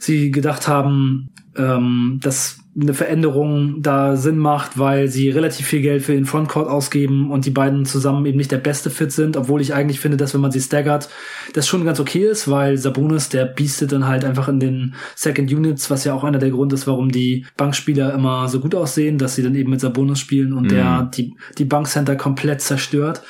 sie 0.00 0.30
gedacht 0.30 0.68
haben, 0.68 1.30
ähm, 1.56 2.18
dass 2.22 2.58
eine 2.78 2.92
Veränderung 2.92 3.80
da 3.80 4.16
Sinn 4.16 4.36
macht, 4.36 4.78
weil 4.78 5.08
sie 5.08 5.30
relativ 5.30 5.66
viel 5.66 5.80
Geld 5.80 6.02
für 6.02 6.12
den 6.12 6.26
Frontcourt 6.26 6.68
ausgeben 6.68 7.30
und 7.30 7.46
die 7.46 7.50
beiden 7.50 7.86
zusammen 7.86 8.26
eben 8.26 8.36
nicht 8.36 8.52
der 8.52 8.58
beste 8.58 8.90
Fit 8.90 9.12
sind, 9.12 9.38
obwohl 9.38 9.62
ich 9.62 9.72
eigentlich 9.72 9.98
finde, 9.98 10.18
dass 10.18 10.34
wenn 10.34 10.42
man 10.42 10.50
sie 10.50 10.60
staggert, 10.60 11.08
das 11.54 11.66
schon 11.66 11.86
ganz 11.86 12.00
okay 12.00 12.28
ist, 12.28 12.48
weil 12.50 12.76
Sabonis, 12.76 13.30
der 13.30 13.46
biestet 13.46 13.92
dann 13.92 14.06
halt 14.06 14.26
einfach 14.26 14.48
in 14.48 14.60
den 14.60 14.94
Second 15.14 15.50
Units, 15.50 15.90
was 15.90 16.04
ja 16.04 16.12
auch 16.12 16.22
einer 16.22 16.38
der 16.38 16.50
Gründe 16.50 16.74
ist, 16.74 16.86
warum 16.86 17.10
die 17.10 17.46
Bankspieler 17.56 18.12
immer 18.12 18.48
so 18.48 18.60
gut 18.60 18.74
aussehen, 18.74 19.16
dass 19.16 19.36
sie 19.36 19.42
dann 19.42 19.54
eben 19.54 19.70
mit 19.70 19.80
Sabonis 19.80 20.18
spielen 20.18 20.52
und 20.52 20.64
mhm. 20.64 20.68
der 20.68 21.10
die, 21.14 21.34
die 21.56 21.64
Bankcenter 21.64 22.16
komplett 22.16 22.60
zerstört. 22.60 23.22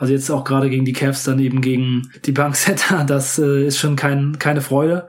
Also 0.00 0.14
jetzt 0.14 0.30
auch 0.30 0.44
gerade 0.44 0.70
gegen 0.70 0.86
die 0.86 0.94
Cavs, 0.94 1.24
dann 1.24 1.38
eben 1.38 1.60
gegen 1.60 2.10
die 2.24 2.32
Banksetter, 2.32 3.04
das 3.06 3.38
äh, 3.38 3.66
ist 3.66 3.78
schon 3.78 3.96
kein, 3.96 4.38
keine 4.38 4.62
Freude. 4.62 5.08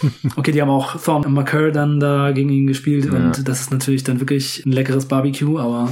Okay, 0.36 0.52
die 0.52 0.62
haben 0.62 0.70
auch 0.70 1.02
Thorn 1.02 1.24
und 1.24 1.32
McCurr 1.32 1.72
dann 1.72 1.98
da 1.98 2.30
gegen 2.30 2.50
ihn 2.50 2.68
gespielt 2.68 3.06
ja. 3.06 3.12
und 3.12 3.48
das 3.48 3.62
ist 3.62 3.72
natürlich 3.72 4.04
dann 4.04 4.20
wirklich 4.20 4.64
ein 4.64 4.70
leckeres 4.70 5.06
Barbecue, 5.06 5.58
aber 5.58 5.90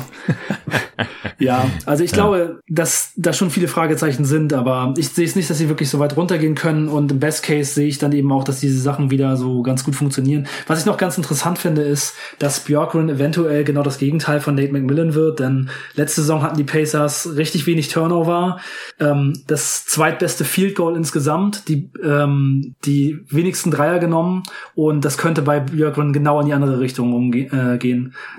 ja, 1.41 1.68
also 1.87 2.05
ich 2.05 2.12
glaube, 2.12 2.61
dass 2.68 3.12
da 3.16 3.32
schon 3.32 3.51
viele 3.51 3.66
Fragezeichen 3.66 4.24
sind, 4.24 4.53
aber 4.53 4.95
ich 4.97 5.09
sehe 5.09 5.24
es 5.24 5.34
nicht, 5.34 5.51
dass 5.51 5.59
sie 5.59 5.68
wirklich 5.68 5.91
so 5.91 5.99
weit 5.99 6.16
runtergehen 6.16 6.55
können 6.55 6.87
und 6.87 7.11
im 7.11 7.18
Best 7.18 7.43
Case 7.43 7.74
sehe 7.74 7.89
ich 7.89 7.99
dann 7.99 8.12
eben 8.12 8.30
auch, 8.30 8.45
dass 8.45 8.61
diese 8.61 8.78
Sachen 8.78 9.11
wieder 9.11 9.37
so 9.37 9.62
ganz 9.62 9.82
gut 9.82 9.97
funktionieren. 9.97 10.47
Was 10.68 10.78
ich 10.78 10.87
noch 10.87 10.99
ganz 10.99 11.16
interessant 11.16 11.59
finde, 11.59 11.82
ist, 11.82 12.14
dass 12.39 12.61
Bjorkgren 12.61 13.09
eventuell 13.09 13.64
genau 13.64 13.82
das 13.82 13.99
Gegenteil 13.99 14.41
von 14.41 14.55
Nate 14.55 14.72
McMillan 14.72 15.14
wird, 15.14 15.41
denn 15.41 15.68
letzte 15.95 16.20
Saison 16.20 16.43
hatten 16.43 16.57
die 16.57 16.64
Pacers 16.64 17.37
richtig 17.37 17.66
wenig 17.66 17.89
Turnover 17.89 18.25
war. 18.26 18.60
Ähm, 18.98 19.42
das 19.46 19.86
zweitbeste 19.86 20.44
Field 20.44 20.74
Goal 20.76 20.96
insgesamt, 20.96 21.68
die, 21.68 21.90
ähm, 22.02 22.74
die 22.84 23.20
wenigsten 23.28 23.70
Dreier 23.70 23.98
genommen 23.98 24.42
und 24.74 25.04
das 25.04 25.18
könnte 25.18 25.42
bei 25.42 25.60
Björkgren 25.60 26.12
genau 26.12 26.40
in 26.40 26.46
die 26.46 26.52
andere 26.52 26.80
Richtung 26.80 27.12
umgehen. 27.12 27.52
Äh, 27.52 27.78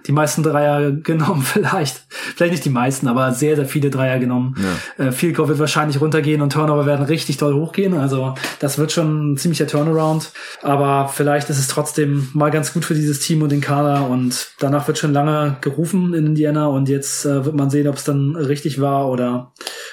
die 0.06 0.12
meisten 0.12 0.44
Dreier 0.44 0.92
genommen 1.04 1.42
vielleicht, 1.42 2.06
vielleicht 2.10 2.52
nicht 2.52 2.66
die 2.66 2.70
meisten, 2.70 3.08
aber 3.08 3.32
sehr, 3.32 3.56
sehr 3.56 3.66
viele 3.66 3.90
Dreier 3.90 4.20
genommen. 4.20 4.56
Ja. 4.98 5.06
Äh, 5.06 5.12
Field 5.12 5.36
Goal 5.36 5.48
wird 5.48 5.60
wahrscheinlich 5.60 6.02
runtergehen 6.02 6.42
und 6.42 6.54
Turnover 6.54 6.86
werden 6.86 7.06
richtig 7.06 7.38
doll 7.38 7.54
hochgehen, 7.54 7.94
also 7.94 8.36
das 8.60 8.78
wird 8.78 8.92
schon 8.92 9.34
ein 9.34 9.38
ziemlicher 9.38 9.68
Turnaround, 9.68 10.32
aber 10.62 11.10
vielleicht 11.14 11.50
ist 11.50 11.60
es 11.60 11.68
trotzdem 11.68 12.30
mal 12.34 12.52
ganz 12.52 12.74
gut 12.74 12.86
für 12.86 12.96
dieses 12.96 13.20
Team 13.20 13.42
und 13.42 13.52
den 13.52 13.62
Kader 13.62 14.10
und 14.10 14.50
danach 14.60 14.88
wird 14.88 14.98
schon 14.98 15.14
lange 15.14 15.58
gerufen 15.62 16.14
in 16.14 16.26
Indiana 16.26 16.68
und 16.68 16.90
jetzt 16.90 17.26
äh, 17.26 17.46
wird 17.46 17.56
man 17.56 17.70
sehen, 17.70 17.88
ob 17.88 17.96
es 17.96 18.04
dann 18.04 18.36
richtig 18.36 18.82
war 18.82 19.10
oder 19.10 19.52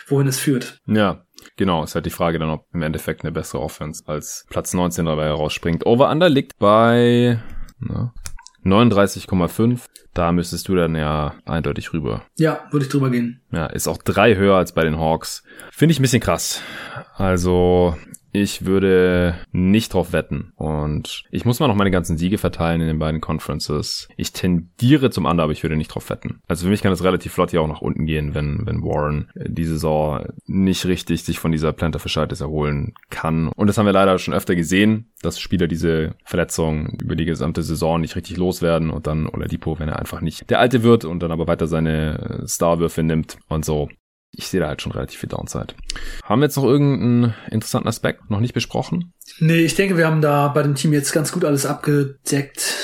wohin 0.08 0.26
es 0.26 0.38
führt. 0.38 0.80
Ja, 0.86 1.24
Genau, 1.56 1.84
ist 1.84 1.94
halt 1.94 2.06
die 2.06 2.10
Frage 2.10 2.38
dann, 2.38 2.50
ob 2.50 2.66
im 2.72 2.82
Endeffekt 2.82 3.22
eine 3.22 3.32
bessere 3.32 3.60
Offense 3.60 4.02
als 4.06 4.46
Platz 4.48 4.74
19 4.74 5.06
dabei 5.06 5.26
herausspringt. 5.26 5.86
Over-Under 5.86 6.28
liegt 6.28 6.58
bei 6.58 7.38
ne, 7.78 8.12
39,5. 8.64 9.80
Da 10.14 10.32
müsstest 10.32 10.68
du 10.68 10.74
dann 10.74 10.94
ja 10.94 11.34
eindeutig 11.44 11.92
rüber. 11.92 12.22
Ja, 12.36 12.64
würde 12.70 12.86
ich 12.86 12.90
drüber 12.90 13.10
gehen. 13.10 13.42
Ja, 13.52 13.66
ist 13.66 13.88
auch 13.88 13.98
drei 13.98 14.36
höher 14.36 14.56
als 14.56 14.72
bei 14.72 14.84
den 14.84 14.98
Hawks. 14.98 15.42
Finde 15.70 15.92
ich 15.92 15.98
ein 15.98 16.02
bisschen 16.02 16.20
krass. 16.22 16.62
Also 17.14 17.96
ich 18.34 18.66
würde 18.66 19.36
nicht 19.52 19.94
drauf 19.94 20.12
wetten. 20.12 20.52
Und 20.56 21.22
ich 21.30 21.44
muss 21.44 21.60
mal 21.60 21.68
noch 21.68 21.76
meine 21.76 21.92
ganzen 21.92 22.18
Siege 22.18 22.36
verteilen 22.36 22.80
in 22.80 22.88
den 22.88 22.98
beiden 22.98 23.20
Conferences. 23.20 24.08
Ich 24.16 24.32
tendiere 24.32 25.10
zum 25.10 25.24
Under, 25.24 25.44
aber 25.44 25.52
ich 25.52 25.62
würde 25.62 25.76
nicht 25.76 25.94
drauf 25.94 26.10
wetten. 26.10 26.40
Also 26.48 26.64
für 26.64 26.70
mich 26.70 26.82
kann 26.82 26.92
es 26.92 27.04
relativ 27.04 27.32
flott 27.32 27.52
hier 27.52 27.62
auch 27.62 27.68
nach 27.68 27.80
unten 27.80 28.06
gehen, 28.06 28.34
wenn, 28.34 28.66
wenn 28.66 28.82
Warren 28.82 29.30
die 29.36 29.64
Saison 29.64 30.26
nicht 30.46 30.84
richtig 30.84 31.22
sich 31.22 31.38
von 31.38 31.52
dieser 31.52 31.72
Planter 31.72 32.00
Verschaltes 32.00 32.40
erholen 32.40 32.94
kann. 33.08 33.48
Und 33.48 33.68
das 33.68 33.78
haben 33.78 33.86
wir 33.86 33.92
leider 33.92 34.18
schon 34.18 34.34
öfter 34.34 34.56
gesehen, 34.56 35.12
dass 35.22 35.38
Spieler 35.38 35.68
diese 35.68 36.16
Verletzung 36.24 36.98
über 37.00 37.14
die 37.14 37.26
gesamte 37.26 37.62
Saison 37.62 38.00
nicht 38.00 38.16
richtig 38.16 38.36
loswerden 38.36 38.90
und 38.90 39.06
dann 39.06 39.28
Oladipo, 39.28 39.78
wenn 39.78 39.88
er 39.88 40.00
einfach 40.00 40.20
nicht 40.20 40.50
der 40.50 40.58
Alte 40.58 40.82
wird 40.82 41.04
und 41.04 41.22
dann 41.22 41.30
aber 41.30 41.46
weiter 41.46 41.68
seine 41.68 42.42
Starwürfe 42.48 43.04
nimmt 43.04 43.38
und 43.48 43.64
so 43.64 43.88
ich 44.36 44.48
sehe 44.48 44.60
da 44.60 44.68
halt 44.68 44.82
schon 44.82 44.92
relativ 44.92 45.20
viel 45.20 45.28
Downside. 45.28 45.74
Haben 46.22 46.40
wir 46.40 46.46
jetzt 46.46 46.56
noch 46.56 46.64
irgendeinen 46.64 47.34
interessanten 47.50 47.88
Aspekt 47.88 48.30
noch 48.30 48.40
nicht 48.40 48.54
besprochen? 48.54 49.12
Nee, 49.38 49.64
ich 49.64 49.74
denke, 49.74 49.96
wir 49.96 50.06
haben 50.06 50.20
da 50.20 50.48
bei 50.48 50.62
dem 50.62 50.74
Team 50.74 50.92
jetzt 50.92 51.12
ganz 51.12 51.32
gut 51.32 51.44
alles 51.44 51.66
abgedeckt. 51.66 52.74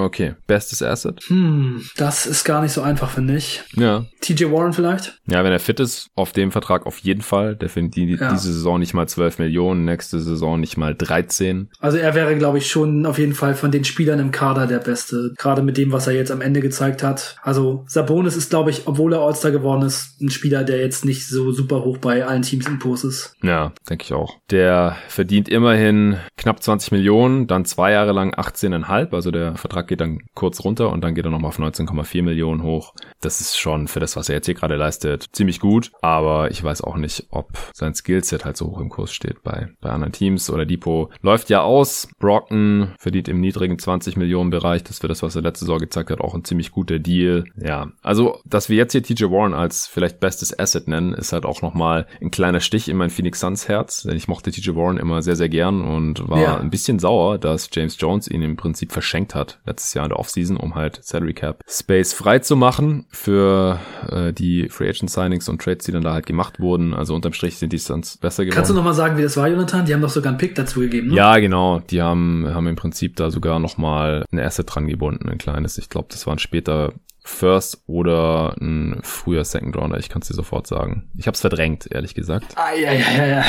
Okay, 0.00 0.34
bestes 0.46 0.82
Asset? 0.82 1.20
Hm, 1.26 1.84
das 1.96 2.26
ist 2.26 2.44
gar 2.44 2.62
nicht 2.62 2.72
so 2.72 2.82
einfach, 2.82 3.10
finde 3.10 3.36
ich. 3.36 3.62
Ja. 3.74 4.04
TJ 4.20 4.50
Warren 4.50 4.72
vielleicht? 4.72 5.18
Ja, 5.26 5.44
wenn 5.44 5.52
er 5.52 5.60
fit 5.60 5.80
ist, 5.80 6.08
auf 6.14 6.32
dem 6.32 6.52
Vertrag 6.52 6.86
auf 6.86 6.98
jeden 6.98 7.22
Fall. 7.22 7.56
Der 7.56 7.68
findet 7.68 7.96
die, 7.96 8.16
ja. 8.16 8.32
diese 8.32 8.52
Saison 8.52 8.78
nicht 8.78 8.94
mal 8.94 9.06
12 9.06 9.38
Millionen, 9.38 9.84
nächste 9.84 10.20
Saison 10.20 10.60
nicht 10.60 10.76
mal 10.76 10.94
13. 10.94 11.70
Also 11.78 11.98
er 11.98 12.14
wäre, 12.14 12.36
glaube 12.36 12.58
ich, 12.58 12.70
schon 12.70 13.06
auf 13.06 13.18
jeden 13.18 13.34
Fall 13.34 13.54
von 13.54 13.70
den 13.70 13.84
Spielern 13.84 14.18
im 14.18 14.30
Kader 14.30 14.66
der 14.66 14.78
Beste. 14.78 15.32
Gerade 15.38 15.62
mit 15.62 15.76
dem, 15.76 15.92
was 15.92 16.06
er 16.06 16.14
jetzt 16.14 16.30
am 16.30 16.40
Ende 16.40 16.60
gezeigt 16.60 17.02
hat. 17.02 17.36
Also 17.42 17.84
Sabonis 17.86 18.36
ist, 18.36 18.50
glaube 18.50 18.70
ich, 18.70 18.86
obwohl 18.86 19.12
er 19.12 19.20
All-Star 19.20 19.50
geworden 19.50 19.82
ist, 19.82 20.20
ein 20.20 20.30
Spieler, 20.30 20.64
der 20.64 20.78
jetzt 20.80 21.04
nicht 21.04 21.28
so 21.28 21.52
super 21.52 21.84
hoch 21.84 21.98
bei 21.98 22.24
allen 22.24 22.42
Teams 22.42 22.66
im 22.66 22.78
Post 22.78 23.04
ist. 23.04 23.34
Ja, 23.42 23.72
denke 23.88 24.04
ich 24.04 24.12
auch. 24.12 24.38
Der 24.50 24.96
verdient 25.08 25.48
immerhin 25.48 26.16
knapp 26.36 26.62
20 26.62 26.92
Millionen, 26.92 27.46
dann 27.46 27.64
zwei 27.64 27.92
Jahre 27.92 28.12
lang 28.12 28.34
18,5. 28.34 29.14
Also 29.14 29.30
der 29.30 29.56
Vertrag 29.56 29.88
geht 29.90 30.00
dann 30.00 30.20
kurz 30.34 30.64
runter 30.64 30.90
und 30.90 31.02
dann 31.02 31.16
geht 31.16 31.24
er 31.24 31.32
nochmal 31.32 31.48
auf 31.48 31.58
19,4 31.58 32.22
Millionen 32.22 32.62
hoch. 32.62 32.94
Das 33.20 33.40
ist 33.40 33.58
schon 33.58 33.88
für 33.88 33.98
das, 33.98 34.14
was 34.14 34.28
er 34.28 34.36
jetzt 34.36 34.46
hier 34.46 34.54
gerade 34.54 34.76
leistet, 34.76 35.26
ziemlich 35.32 35.58
gut. 35.58 35.90
Aber 36.00 36.50
ich 36.50 36.62
weiß 36.62 36.82
auch 36.82 36.96
nicht, 36.96 37.26
ob 37.30 37.58
sein 37.74 37.92
Skillset 37.92 38.44
halt 38.44 38.56
so 38.56 38.68
hoch 38.68 38.80
im 38.80 38.88
Kurs 38.88 39.12
steht 39.12 39.42
bei, 39.42 39.68
bei 39.80 39.90
anderen 39.90 40.12
Teams. 40.12 40.48
Oder 40.48 40.64
Depot 40.64 41.10
läuft 41.22 41.50
ja 41.50 41.62
aus. 41.62 42.08
Brockton 42.20 42.94
verdient 42.98 43.26
im 43.28 43.40
niedrigen 43.40 43.80
20 43.80 44.16
Millionen 44.16 44.50
Bereich. 44.50 44.84
Das 44.84 45.00
für 45.00 45.08
das, 45.08 45.24
was 45.24 45.34
er 45.34 45.42
letzte 45.42 45.64
Saison 45.64 45.80
gezeigt 45.80 46.10
hat, 46.10 46.20
auch 46.20 46.34
ein 46.34 46.44
ziemlich 46.44 46.70
guter 46.70 47.00
Deal. 47.00 47.44
Ja, 47.60 47.90
also, 48.00 48.38
dass 48.44 48.68
wir 48.68 48.76
jetzt 48.76 48.92
hier 48.92 49.02
TJ 49.02 49.24
Warren 49.24 49.54
als 49.54 49.88
vielleicht 49.88 50.20
bestes 50.20 50.56
Asset 50.56 50.86
nennen, 50.86 51.14
ist 51.14 51.32
halt 51.32 51.44
auch 51.44 51.62
nochmal 51.62 52.06
ein 52.20 52.30
kleiner 52.30 52.60
Stich 52.60 52.88
in 52.88 52.96
mein 52.96 53.10
Phoenix 53.10 53.40
Suns 53.40 53.66
Herz. 53.66 54.04
Denn 54.04 54.16
ich 54.16 54.28
mochte 54.28 54.52
TJ 54.52 54.76
Warren 54.76 54.98
immer 54.98 55.20
sehr, 55.22 55.36
sehr 55.36 55.48
gern 55.48 55.82
und 55.82 56.28
war 56.28 56.40
ja. 56.40 56.56
ein 56.58 56.70
bisschen 56.70 57.00
sauer, 57.00 57.38
dass 57.38 57.68
James 57.72 57.96
Jones 57.98 58.28
ihn 58.28 58.42
im 58.42 58.56
Prinzip 58.56 58.92
verschenkt 58.92 59.34
hat 59.34 59.58
letztes 59.80 59.94
Jahr 59.94 60.04
in 60.04 60.10
der 60.10 60.18
Offseason, 60.18 60.56
um 60.56 60.74
halt 60.74 61.00
Salary 61.02 61.32
Cap 61.32 61.64
Space 61.66 62.12
frei 62.12 62.38
zu 62.40 62.54
machen 62.54 63.06
für 63.10 63.80
äh, 64.10 64.32
die 64.32 64.68
Free 64.68 64.88
Agent 64.88 65.10
Signings 65.10 65.48
und 65.48 65.60
Trades, 65.60 65.86
die 65.86 65.92
dann 65.92 66.02
da 66.02 66.12
halt 66.12 66.26
gemacht 66.26 66.60
wurden. 66.60 66.92
Also 66.92 67.14
unterm 67.14 67.32
Strich 67.32 67.58
sind 67.58 67.72
die 67.72 67.78
Suns 67.78 68.18
besser 68.18 68.44
geworden. 68.44 68.56
Kannst 68.56 68.70
du 68.70 68.74
nochmal 68.74 68.94
sagen, 68.94 69.16
wie 69.16 69.22
das 69.22 69.36
war, 69.36 69.48
Jonathan? 69.48 69.86
Die 69.86 69.94
haben 69.94 70.02
doch 70.02 70.10
sogar 70.10 70.30
einen 70.30 70.38
Pick 70.38 70.54
dazu 70.54 70.80
gegeben, 70.80 71.08
ne? 71.08 71.16
Ja, 71.16 71.38
genau. 71.38 71.80
Die 71.80 72.02
haben, 72.02 72.46
haben 72.52 72.66
im 72.66 72.76
Prinzip 72.76 73.16
da 73.16 73.30
sogar 73.30 73.58
nochmal 73.58 74.24
ein 74.30 74.38
Asset 74.38 74.74
dran 74.74 74.86
gebunden, 74.86 75.28
ein 75.28 75.38
kleines. 75.38 75.78
Ich 75.78 75.88
glaube, 75.88 76.08
das 76.10 76.26
waren 76.26 76.38
später 76.38 76.92
First 77.22 77.82
oder 77.86 78.54
ein 78.60 79.00
früher 79.02 79.44
Second 79.44 79.76
Rounder. 79.76 79.98
Ich 79.98 80.08
kann 80.08 80.22
es 80.22 80.28
dir 80.28 80.34
sofort 80.34 80.66
sagen. 80.66 81.10
Ich 81.16 81.26
habe 81.26 81.34
es 81.34 81.40
verdrängt, 81.40 81.90
ehrlich 81.90 82.14
gesagt. 82.14 82.54
Ah, 82.56 82.72
ja, 82.72 82.92
ja, 82.92 83.26
ja. 83.26 83.44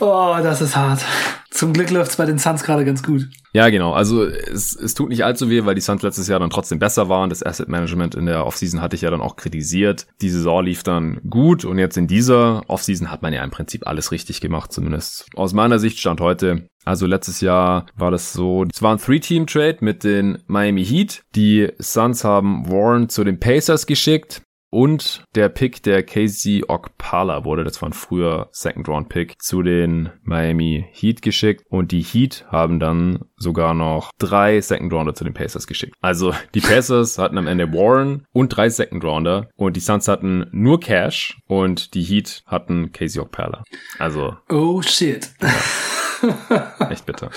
oh, 0.00 0.36
das 0.42 0.60
ist 0.60 0.76
hart. 0.76 1.04
Zum 1.50 1.72
Glück 1.72 1.90
läuft's 1.90 2.16
bei 2.16 2.26
den 2.26 2.38
Suns 2.38 2.62
gerade 2.62 2.84
ganz 2.84 3.02
gut. 3.02 3.28
Ja, 3.52 3.68
genau. 3.68 3.92
Also 3.92 4.24
es, 4.24 4.74
es 4.74 4.94
tut 4.94 5.08
nicht 5.08 5.24
allzu 5.24 5.50
weh, 5.50 5.64
weil 5.64 5.74
die 5.74 5.80
Suns 5.80 6.02
letztes 6.02 6.28
Jahr 6.28 6.38
dann 6.38 6.50
trotzdem 6.50 6.78
besser 6.78 7.08
waren. 7.08 7.28
Das 7.28 7.44
Asset 7.44 7.68
Management 7.68 8.14
in 8.14 8.26
der 8.26 8.46
Offseason 8.46 8.80
hatte 8.80 8.94
ich 8.94 9.02
ja 9.02 9.10
dann 9.10 9.20
auch 9.20 9.36
kritisiert. 9.36 10.06
Die 10.22 10.30
Saison 10.30 10.64
lief 10.64 10.84
dann 10.84 11.20
gut 11.28 11.64
und 11.64 11.78
jetzt 11.78 11.96
in 11.96 12.06
dieser 12.06 12.62
Offseason 12.68 13.10
hat 13.10 13.22
man 13.22 13.32
ja 13.32 13.42
im 13.42 13.50
Prinzip 13.50 13.86
alles 13.86 14.12
richtig 14.12 14.40
gemacht, 14.40 14.72
zumindest 14.72 15.26
aus 15.34 15.52
meiner 15.52 15.80
Sicht 15.80 15.98
stand 15.98 16.20
heute. 16.20 16.69
Also 16.84 17.06
letztes 17.06 17.40
Jahr 17.40 17.86
war 17.96 18.10
das 18.10 18.32
so, 18.32 18.64
es 18.72 18.82
war 18.82 18.92
ein 18.94 18.98
Three-Team-Trade 18.98 19.78
mit 19.80 20.04
den 20.04 20.38
Miami 20.46 20.84
Heat. 20.84 21.22
Die 21.34 21.68
Suns 21.78 22.24
haben 22.24 22.70
Warren 22.70 23.08
zu 23.08 23.24
den 23.24 23.38
Pacers 23.38 23.86
geschickt. 23.86 24.42
Und 24.72 25.24
der 25.34 25.48
Pick 25.48 25.82
der 25.82 26.04
Casey 26.04 26.62
Okpala 26.66 27.44
wurde, 27.44 27.64
das 27.64 27.82
war 27.82 27.88
ein 27.88 27.92
früher 27.92 28.48
Second 28.52 28.88
Round 28.88 29.08
Pick, 29.08 29.42
zu 29.42 29.62
den 29.62 30.10
Miami 30.22 30.86
Heat 30.92 31.22
geschickt. 31.22 31.64
Und 31.68 31.90
die 31.90 32.02
Heat 32.02 32.46
haben 32.48 32.78
dann 32.78 33.24
sogar 33.36 33.74
noch 33.74 34.12
drei 34.18 34.60
Second 34.60 34.92
Rounder 34.92 35.14
zu 35.14 35.24
den 35.24 35.34
Pacers 35.34 35.66
geschickt. 35.66 35.94
Also 36.00 36.32
die 36.54 36.60
Pacers 36.60 37.18
hatten 37.18 37.36
am 37.36 37.48
Ende 37.48 37.72
Warren 37.72 38.26
und 38.32 38.50
drei 38.50 38.68
Second 38.68 39.02
Rounder 39.02 39.48
und 39.56 39.74
die 39.74 39.80
Suns 39.80 40.06
hatten 40.06 40.46
nur 40.52 40.78
Cash 40.78 41.40
und 41.48 41.94
die 41.94 42.02
Heat 42.02 42.44
hatten 42.46 42.92
Casey 42.92 43.20
Okpala. 43.20 43.64
Also. 43.98 44.36
Oh 44.48 44.82
shit. 44.82 45.30
Ja, 45.42 45.48
echt 46.90 47.06
bitter. 47.06 47.30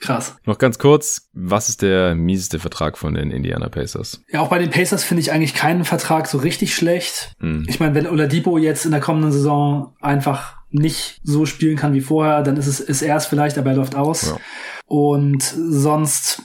Krass. 0.00 0.36
Noch 0.44 0.58
ganz 0.58 0.78
kurz, 0.78 1.30
was 1.32 1.68
ist 1.68 1.80
der 1.80 2.14
mieseste 2.14 2.58
Vertrag 2.58 2.98
von 2.98 3.14
den 3.14 3.30
Indiana 3.30 3.68
Pacers? 3.68 4.22
Ja, 4.28 4.40
auch 4.40 4.48
bei 4.48 4.58
den 4.58 4.70
Pacers 4.70 5.02
finde 5.02 5.22
ich 5.22 5.32
eigentlich 5.32 5.54
keinen 5.54 5.84
Vertrag 5.84 6.26
so 6.26 6.38
richtig 6.38 6.74
schlecht. 6.74 7.32
Mhm. 7.38 7.64
Ich 7.68 7.80
meine, 7.80 7.94
wenn 7.94 8.06
Oladipo 8.06 8.58
jetzt 8.58 8.84
in 8.84 8.90
der 8.90 9.00
kommenden 9.00 9.32
Saison 9.32 9.94
einfach 10.00 10.56
nicht 10.70 11.20
so 11.22 11.46
spielen 11.46 11.76
kann 11.76 11.94
wie 11.94 12.00
vorher, 12.00 12.42
dann 12.42 12.56
ist 12.56 12.66
es 12.66 12.80
ist 12.80 13.00
er 13.00 13.16
es 13.16 13.26
vielleicht, 13.26 13.56
aber 13.56 13.70
er 13.70 13.76
läuft 13.76 13.94
aus. 13.94 14.26
Ja. 14.26 14.36
Und 14.86 15.42
sonst 15.42 16.42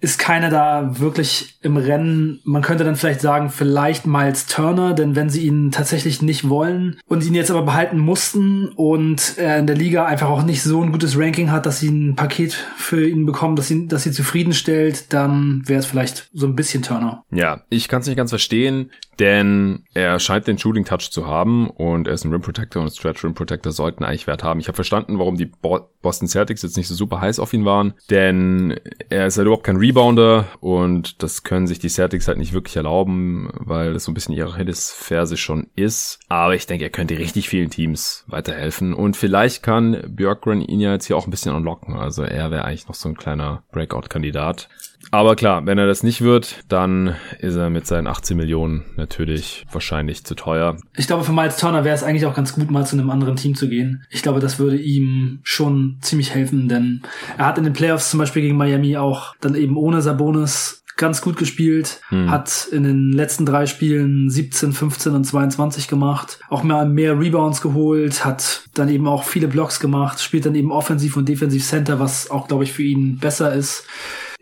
ist 0.00 0.18
keiner 0.18 0.50
da 0.50 0.98
wirklich 0.98 1.58
im 1.62 1.76
Rennen. 1.76 2.40
Man 2.44 2.62
könnte 2.62 2.84
dann 2.84 2.96
vielleicht 2.96 3.20
sagen, 3.20 3.50
vielleicht 3.50 4.06
Miles 4.06 4.46
Turner, 4.46 4.94
denn 4.94 5.14
wenn 5.14 5.30
sie 5.30 5.46
ihn 5.46 5.70
tatsächlich 5.70 6.22
nicht 6.22 6.48
wollen 6.48 6.98
und 7.06 7.24
ihn 7.24 7.34
jetzt 7.34 7.50
aber 7.50 7.62
behalten 7.62 7.98
mussten 7.98 8.68
und 8.68 9.34
er 9.36 9.58
in 9.58 9.66
der 9.66 9.76
Liga 9.76 10.06
einfach 10.06 10.28
auch 10.28 10.42
nicht 10.42 10.62
so 10.62 10.82
ein 10.82 10.92
gutes 10.92 11.18
Ranking 11.18 11.50
hat, 11.50 11.66
dass 11.66 11.80
sie 11.80 11.88
ein 11.88 12.16
Paket 12.16 12.52
für 12.76 13.08
ihn 13.08 13.26
bekommen, 13.26 13.56
dass 13.56 13.68
sie, 13.68 13.86
dass 13.86 14.02
sie 14.02 14.12
zufriedenstellt, 14.12 15.12
dann 15.12 15.62
wäre 15.66 15.80
es 15.80 15.86
vielleicht 15.86 16.28
so 16.32 16.46
ein 16.46 16.56
bisschen 16.56 16.82
Turner. 16.82 17.24
Ja, 17.30 17.62
ich 17.70 17.88
kann 17.88 18.00
es 18.00 18.06
nicht 18.06 18.16
ganz 18.16 18.30
verstehen, 18.30 18.90
denn 19.18 19.84
er 19.94 20.18
scheint 20.18 20.46
den 20.46 20.58
Shooting 20.58 20.84
Touch 20.84 21.10
zu 21.10 21.26
haben 21.26 21.70
und 21.70 22.08
er 22.08 22.14
ist 22.14 22.24
ein 22.24 22.32
Rim 22.32 22.40
Protector 22.40 22.82
und 22.82 22.90
Stretch 22.90 23.22
Rim 23.22 23.34
Protector 23.34 23.70
sollten 23.70 24.04
eigentlich 24.04 24.26
Wert 24.26 24.42
haben. 24.42 24.58
Ich 24.58 24.68
habe 24.68 24.76
verstanden, 24.76 25.18
warum 25.18 25.36
die 25.36 25.46
Boston 25.46 26.28
Celtics 26.28 26.62
jetzt 26.62 26.76
nicht 26.76 26.88
so 26.88 26.94
super 26.94 27.20
heiß 27.20 27.38
auf 27.38 27.52
ihn 27.52 27.64
waren, 27.64 27.94
denn 28.10 28.80
er 29.10 29.26
ist 29.26 29.38
halt 29.38 29.48
überhaupt 29.52 29.66
kein 29.66 29.76
Rebounder 29.76 30.46
und 30.60 31.22
das 31.22 31.42
können 31.42 31.66
sich 31.66 31.78
die 31.78 31.90
Celtics 31.90 32.26
halt 32.26 32.38
nicht 32.38 32.54
wirklich 32.54 32.76
erlauben, 32.76 33.50
weil 33.52 33.92
das 33.92 34.04
so 34.04 34.10
ein 34.10 34.14
bisschen 34.14 34.34
ihre 34.34 34.56
Hittesferse 34.56 35.36
schon 35.36 35.68
ist. 35.76 36.20
Aber 36.28 36.54
ich 36.54 36.66
denke, 36.66 36.84
er 36.84 36.90
könnte 36.90 37.18
richtig 37.18 37.50
vielen 37.50 37.68
Teams 37.68 38.24
weiterhelfen 38.28 38.94
und 38.94 39.14
vielleicht 39.14 39.62
kann 39.62 40.02
Björkgren 40.08 40.62
ihn 40.62 40.80
ja 40.80 40.92
jetzt 40.92 41.06
hier 41.06 41.18
auch 41.18 41.26
ein 41.26 41.30
bisschen 41.30 41.54
unlocken. 41.54 41.96
Also 41.96 42.22
er 42.22 42.50
wäre 42.50 42.64
eigentlich 42.64 42.88
noch 42.88 42.94
so 42.94 43.10
ein 43.10 43.16
kleiner 43.16 43.62
Breakout-Kandidat. 43.72 44.70
Aber 45.10 45.36
klar, 45.36 45.66
wenn 45.66 45.78
er 45.78 45.86
das 45.86 46.02
nicht 46.02 46.22
wird, 46.22 46.62
dann 46.68 47.14
ist 47.38 47.56
er 47.56 47.70
mit 47.70 47.86
seinen 47.86 48.06
18 48.06 48.36
Millionen 48.36 48.84
natürlich 48.96 49.66
wahrscheinlich 49.70 50.24
zu 50.24 50.34
teuer. 50.34 50.76
Ich 50.96 51.06
glaube, 51.06 51.24
für 51.24 51.32
Miles 51.32 51.56
Turner 51.56 51.84
wäre 51.84 51.94
es 51.94 52.02
eigentlich 52.02 52.26
auch 52.26 52.34
ganz 52.34 52.54
gut, 52.54 52.70
mal 52.70 52.86
zu 52.86 52.96
einem 52.96 53.10
anderen 53.10 53.36
Team 53.36 53.54
zu 53.54 53.68
gehen. 53.68 54.04
Ich 54.10 54.22
glaube, 54.22 54.40
das 54.40 54.58
würde 54.58 54.76
ihm 54.76 55.40
schon 55.42 55.98
ziemlich 56.00 56.34
helfen, 56.34 56.68
denn 56.68 57.02
er 57.36 57.46
hat 57.46 57.58
in 57.58 57.64
den 57.64 57.72
Playoffs 57.72 58.10
zum 58.10 58.18
Beispiel 58.18 58.42
gegen 58.42 58.56
Miami 58.56 58.96
auch 58.96 59.34
dann 59.40 59.54
eben 59.54 59.76
ohne 59.76 60.00
Sabonis 60.00 60.82
ganz 60.96 61.20
gut 61.20 61.36
gespielt, 61.36 62.00
hm. 62.08 62.30
hat 62.30 62.68
in 62.70 62.84
den 62.84 63.12
letzten 63.12 63.46
drei 63.46 63.66
Spielen 63.66 64.30
17, 64.30 64.72
15 64.72 65.14
und 65.14 65.24
22 65.24 65.88
gemacht, 65.88 66.38
auch 66.48 66.62
mehr, 66.62 66.84
mehr 66.84 67.18
Rebounds 67.18 67.60
geholt, 67.60 68.24
hat 68.24 68.64
dann 68.74 68.88
eben 68.88 69.08
auch 69.08 69.24
viele 69.24 69.48
Blocks 69.48 69.80
gemacht, 69.80 70.20
spielt 70.20 70.46
dann 70.46 70.54
eben 70.54 70.70
offensiv 70.70 71.16
und 71.16 71.28
defensiv 71.28 71.64
Center, 71.66 71.98
was 71.98 72.30
auch, 72.30 72.46
glaube 72.46 72.64
ich, 72.64 72.72
für 72.72 72.82
ihn 72.82 73.18
besser 73.18 73.54
ist 73.54 73.86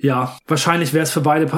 ja, 0.00 0.36
wahrscheinlich 0.46 0.92
wäre 0.92 1.04
es 1.04 1.10
für 1.10 1.20
beide 1.20 1.48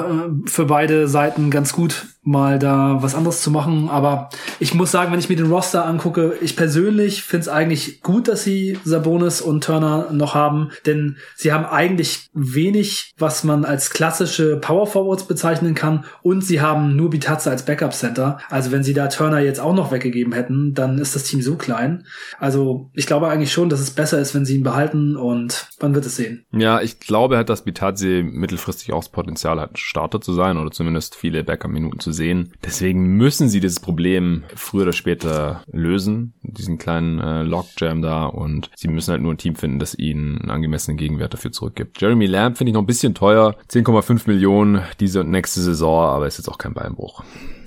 für 0.45 0.65
beide 0.65 1.07
Seiten 1.07 1.49
ganz 1.49 1.73
gut, 1.73 2.07
mal 2.23 2.57
da 2.57 2.97
was 3.01 3.15
anderes 3.15 3.41
zu 3.41 3.51
machen. 3.51 3.89
Aber 3.89 4.29
ich 4.59 4.73
muss 4.73 4.91
sagen, 4.91 5.11
wenn 5.11 5.19
ich 5.19 5.29
mir 5.29 5.35
den 5.35 5.51
Roster 5.51 5.85
angucke, 5.85 6.35
ich 6.41 6.55
persönlich 6.55 7.23
finde 7.23 7.41
es 7.41 7.49
eigentlich 7.49 8.01
gut, 8.01 8.27
dass 8.27 8.43
sie 8.43 8.79
Sabonis 8.83 9.41
und 9.41 9.63
Turner 9.63 10.09
noch 10.11 10.33
haben, 10.33 10.69
denn 10.85 11.17
sie 11.35 11.51
haben 11.51 11.65
eigentlich 11.65 12.29
wenig, 12.33 13.13
was 13.17 13.43
man 13.43 13.65
als 13.65 13.89
klassische 13.89 14.57
Power 14.57 14.87
Forwards 14.87 15.27
bezeichnen 15.27 15.75
kann 15.75 16.05
und 16.21 16.43
sie 16.43 16.61
haben 16.61 16.95
nur 16.95 17.09
Bitazza 17.09 17.51
als 17.51 17.65
Backup 17.65 17.93
Center. 17.93 18.39
Also 18.49 18.71
wenn 18.71 18.83
sie 18.83 18.93
da 18.93 19.07
Turner 19.07 19.39
jetzt 19.39 19.59
auch 19.59 19.75
noch 19.75 19.91
weggegeben 19.91 20.33
hätten, 20.33 20.73
dann 20.73 20.97
ist 20.97 21.15
das 21.15 21.23
Team 21.23 21.41
so 21.41 21.55
klein. 21.55 22.05
Also 22.39 22.89
ich 22.93 23.05
glaube 23.05 23.27
eigentlich 23.27 23.51
schon, 23.51 23.69
dass 23.69 23.79
es 23.79 23.91
besser 23.91 24.19
ist, 24.19 24.33
wenn 24.33 24.45
sie 24.45 24.55
ihn 24.55 24.63
behalten 24.63 25.17
und 25.17 25.67
man 25.81 25.93
wird 25.93 26.05
es 26.05 26.15
sehen. 26.15 26.45
Ja, 26.51 26.81
ich 26.81 26.99
glaube 26.99 27.35
halt, 27.35 27.49
dass 27.49 27.63
Bitazzi 27.63 28.23
mittelfristig 28.25 28.93
auch 28.93 29.03
das 29.03 29.09
Potenzial 29.09 29.59
hat, 29.59 29.77
Starter 29.77 30.21
zu 30.21 30.33
sein 30.33 30.57
oder 30.57 30.71
zumindest 30.71 31.15
viele 31.15 31.43
Backup-Minuten 31.43 31.99
zu 31.99 32.12
sehen. 32.13 32.53
Deswegen 32.63 33.17
müssen 33.17 33.49
sie 33.49 33.59
dieses 33.59 33.79
Problem 33.79 34.43
früher 34.55 34.83
oder 34.83 34.93
später 34.93 35.63
lösen, 35.71 36.33
diesen 36.41 36.77
kleinen 36.77 37.19
äh, 37.19 37.43
Lockjam 37.43 38.01
da 38.01 38.25
und 38.25 38.69
sie 38.75 38.87
müssen 38.87 39.11
halt 39.11 39.21
nur 39.21 39.33
ein 39.33 39.37
Team 39.37 39.55
finden, 39.55 39.79
das 39.79 39.97
ihnen 39.97 40.39
einen 40.41 40.51
angemessenen 40.51 40.97
Gegenwert 40.97 41.33
dafür 41.33 41.51
zurückgibt. 41.51 42.01
Jeremy 42.01 42.25
Lamb 42.25 42.57
finde 42.57 42.71
ich 42.71 42.73
noch 42.73 42.81
ein 42.81 42.87
bisschen 42.87 43.15
teuer, 43.15 43.55
10,5 43.69 44.27
Millionen 44.27 44.81
diese 44.99 45.21
und 45.21 45.31
nächste 45.31 45.61
Saison, 45.61 46.05
aber 46.05 46.27
ist 46.27 46.37
jetzt 46.37 46.49
auch 46.49 46.57
kein 46.57 46.73
Beinbruch. 46.73 47.23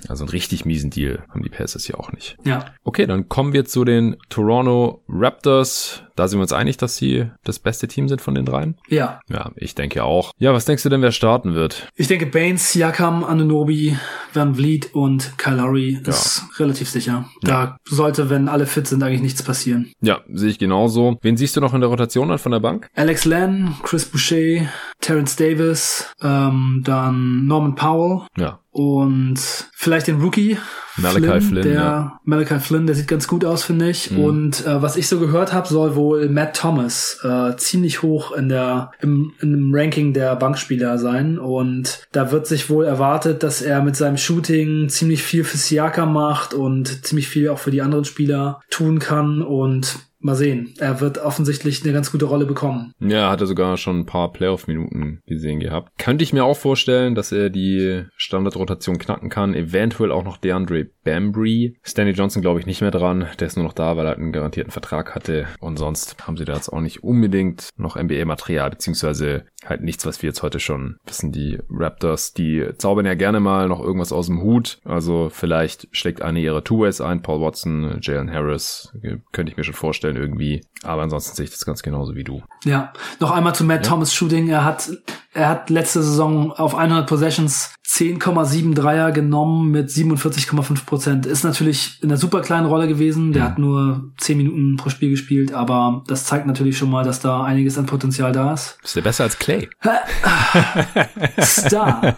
Also 0.07 0.23
einen 0.23 0.29
richtig 0.29 0.65
miesen 0.65 0.89
Deal 0.89 1.23
haben 1.29 1.43
die 1.43 1.49
Pacers 1.49 1.85
hier 1.85 1.99
auch 1.99 2.11
nicht. 2.11 2.37
Ja. 2.43 2.65
Okay, 2.83 3.05
dann 3.05 3.29
kommen 3.29 3.53
wir 3.53 3.65
zu 3.65 3.83
den 3.83 4.17
Toronto 4.29 5.03
Raptors. 5.07 6.03
Da 6.15 6.27
sind 6.27 6.39
wir 6.39 6.43
uns 6.43 6.53
einig, 6.53 6.77
dass 6.77 6.97
sie 6.97 7.29
das 7.43 7.59
beste 7.59 7.87
Team 7.87 8.07
sind 8.07 8.21
von 8.21 8.33
den 8.33 8.45
dreien? 8.45 8.75
Ja. 8.89 9.19
Ja, 9.29 9.51
ich 9.55 9.75
denke 9.75 10.03
auch. 10.03 10.31
Ja, 10.39 10.53
was 10.53 10.65
denkst 10.65 10.83
du 10.83 10.89
denn, 10.89 11.01
wer 11.01 11.11
starten 11.11 11.53
wird? 11.53 11.87
Ich 11.95 12.07
denke 12.07 12.25
Baines, 12.25 12.71
Siakam, 12.71 13.23
Anunobi, 13.23 13.95
Van 14.33 14.55
Vliet 14.55 14.93
und 14.95 15.37
Kyle 15.37 15.57
Lowry 15.57 15.99
ist 16.05 16.41
ja. 16.41 16.63
relativ 16.63 16.89
sicher. 16.89 17.29
Da 17.41 17.63
ja. 17.63 17.77
sollte, 17.85 18.29
wenn 18.29 18.49
alle 18.49 18.65
fit 18.65 18.87
sind, 18.87 19.03
eigentlich 19.03 19.21
nichts 19.21 19.43
passieren. 19.43 19.91
Ja, 20.01 20.21
sehe 20.31 20.49
ich 20.49 20.59
genauso. 20.59 21.17
Wen 21.21 21.37
siehst 21.37 21.55
du 21.55 21.61
noch 21.61 21.73
in 21.73 21.81
der 21.81 21.89
Rotation 21.89 22.31
an 22.31 22.39
von 22.39 22.51
der 22.51 22.59
Bank? 22.59 22.89
Alex 22.95 23.25
Len, 23.25 23.75
Chris 23.83 24.05
Boucher, 24.05 24.67
Terrence 24.99 25.35
Davis, 25.35 26.11
ähm, 26.21 26.81
dann 26.83 27.45
Norman 27.45 27.75
Powell. 27.75 28.27
Ja 28.37 28.59
und 28.77 29.39
vielleicht 29.73 30.05
den 30.05 30.21
Rookie. 30.21 30.59
Malachi 30.97 31.25
Flynn, 31.25 31.41
Flynn 31.41 31.63
der 31.63 31.73
ja. 31.73 32.19
Malachi 32.25 32.59
Flynn, 32.59 32.85
der 32.85 32.95
sieht 32.95 33.07
ganz 33.07 33.27
gut 33.27 33.43
aus, 33.43 33.63
finde 33.63 33.89
ich. 33.89 34.11
Mhm. 34.11 34.19
Und 34.19 34.67
äh, 34.67 34.81
was 34.83 34.97
ich 34.97 35.07
so 35.07 35.19
gehört 35.19 35.51
habe, 35.51 35.67
soll 35.67 35.95
wohl 35.95 36.29
Matt 36.29 36.55
Thomas 36.55 37.19
äh, 37.23 37.55
ziemlich 37.57 38.03
hoch 38.03 38.33
in 38.33 38.49
der 38.49 38.91
im, 39.01 39.33
im 39.41 39.71
Ranking 39.73 40.13
der 40.13 40.35
Bankspieler 40.35 40.99
sein. 40.99 41.39
Und 41.39 42.05
da 42.11 42.31
wird 42.31 42.45
sich 42.45 42.69
wohl 42.69 42.85
erwartet, 42.85 43.41
dass 43.41 43.63
er 43.63 43.81
mit 43.81 43.95
seinem 43.95 44.17
Shooting 44.17 44.89
ziemlich 44.89 45.23
viel 45.23 45.43
für 45.43 45.57
Siaka 45.57 46.05
macht 46.05 46.53
und 46.53 47.03
ziemlich 47.03 47.27
viel 47.27 47.49
auch 47.49 47.59
für 47.59 47.71
die 47.71 47.81
anderen 47.81 48.05
Spieler 48.05 48.61
tun 48.69 48.99
kann. 48.99 49.41
Und 49.41 50.06
mal 50.19 50.35
sehen. 50.35 50.73
Er 50.79 50.99
wird 50.99 51.17
offensichtlich 51.19 51.83
eine 51.83 51.93
ganz 51.93 52.11
gute 52.11 52.25
Rolle 52.25 52.45
bekommen. 52.45 52.93
Ja, 52.99 53.29
hat 53.29 53.41
er 53.41 53.47
sogar 53.47 53.77
schon 53.77 53.99
ein 53.99 54.05
paar 54.05 54.31
Playoff-Minuten 54.31 55.21
gesehen 55.25 55.59
gehabt. 55.59 55.97
Könnte 55.97 56.23
ich 56.23 56.33
mir 56.33 56.43
auch 56.43 56.57
vorstellen, 56.57 57.15
dass 57.15 57.31
er 57.31 57.49
die 57.49 58.03
Standardrotation 58.15 58.97
knacken 58.97 59.29
kann. 59.29 59.53
Eventuell 59.53 60.11
auch 60.11 60.23
noch 60.23 60.37
DeAndre 60.37 60.87
Bambry. 61.03 61.77
Stanley 61.83 62.13
Johnson 62.13 62.41
glaube 62.41 62.59
ich 62.59 62.65
nicht 62.65 62.81
mehr 62.81 62.91
dran. 62.91 63.27
Der 63.39 63.47
ist 63.47 63.55
nur 63.55 63.65
noch 63.65 63.73
da, 63.73 63.95
weil 63.95 64.05
er 64.05 64.17
einen 64.17 64.31
garantierten 64.31 64.71
Vertrag 64.71 65.15
hatte. 65.15 65.47
Und 65.59 65.77
sonst 65.77 66.27
haben 66.27 66.37
sie 66.37 66.45
da 66.45 66.53
jetzt 66.53 66.69
auch 66.69 66.81
nicht 66.81 67.03
unbedingt 67.03 67.69
noch 67.77 67.95
NBA-Material, 67.95 68.69
beziehungsweise 68.71 69.45
halt 69.65 69.81
nichts, 69.81 70.05
was 70.05 70.21
wir 70.21 70.27
jetzt 70.27 70.43
heute 70.43 70.59
schon 70.59 70.97
wissen. 71.05 71.31
Die 71.31 71.59
Raptors, 71.69 72.33
die 72.33 72.67
zaubern 72.77 73.05
ja 73.05 73.13
gerne 73.13 73.39
mal 73.39 73.67
noch 73.67 73.81
irgendwas 73.81 74.11
aus 74.11 74.27
dem 74.27 74.41
Hut. 74.41 74.79
Also 74.83 75.29
vielleicht 75.31 75.87
schlägt 75.91 76.21
eine 76.21 76.39
ihrer 76.39 76.63
Two-Ways 76.63 77.01
ein. 77.01 77.21
Paul 77.21 77.41
Watson, 77.41 77.99
Jalen 78.01 78.31
Harris, 78.31 78.93
könnte 79.31 79.51
ich 79.51 79.57
mir 79.57 79.63
schon 79.63 79.73
vorstellen 79.73 80.16
irgendwie. 80.17 80.65
Aber 80.83 81.03
ansonsten 81.03 81.35
sehe 81.35 81.45
ich 81.45 81.51
das 81.51 81.65
ganz 81.65 81.81
genauso 81.81 82.15
wie 82.15 82.23
du. 82.23 82.43
Ja, 82.65 82.93
noch 83.19 83.31
einmal 83.31 83.55
zu 83.55 83.63
Matt 83.63 83.85
ja. 83.85 83.91
Thomas 83.91 84.13
Shooting. 84.13 84.49
Er 84.49 84.65
hat 84.65 84.89
er 85.37 85.49
hat 85.49 85.69
letzte 85.69 86.01
Saison 86.01 86.51
auf 86.51 86.73
100 86.73 87.07
Possessions 87.07 87.75
10,7 87.87 88.73
Dreier 88.73 89.11
genommen 89.11 89.69
mit 89.69 89.89
47,5 89.89 90.85
Prozent. 90.85 91.25
Ist 91.27 91.43
natürlich 91.43 91.99
in 92.01 92.09
einer 92.09 92.17
super 92.17 92.41
kleinen 92.41 92.65
Rolle 92.65 92.87
gewesen. 92.87 93.33
Der 93.33 93.43
mhm. 93.43 93.47
hat 93.47 93.59
nur 93.59 94.11
10 94.17 94.37
Minuten 94.37 94.77
pro 94.77 94.89
Spiel 94.89 95.11
gespielt, 95.11 95.53
aber 95.53 96.03
das 96.07 96.25
zeigt 96.25 96.47
natürlich 96.47 96.75
schon 96.77 96.89
mal, 96.89 97.03
dass 97.03 97.19
da 97.19 97.43
einiges 97.43 97.77
an 97.77 97.85
Potenzial 97.85 98.31
da 98.31 98.53
ist. 98.53 98.79
Ist 98.83 98.95
der 98.95 99.03
besser 99.03 99.25
als 99.25 99.37
Clay? 99.37 99.69
Star. 101.39 102.17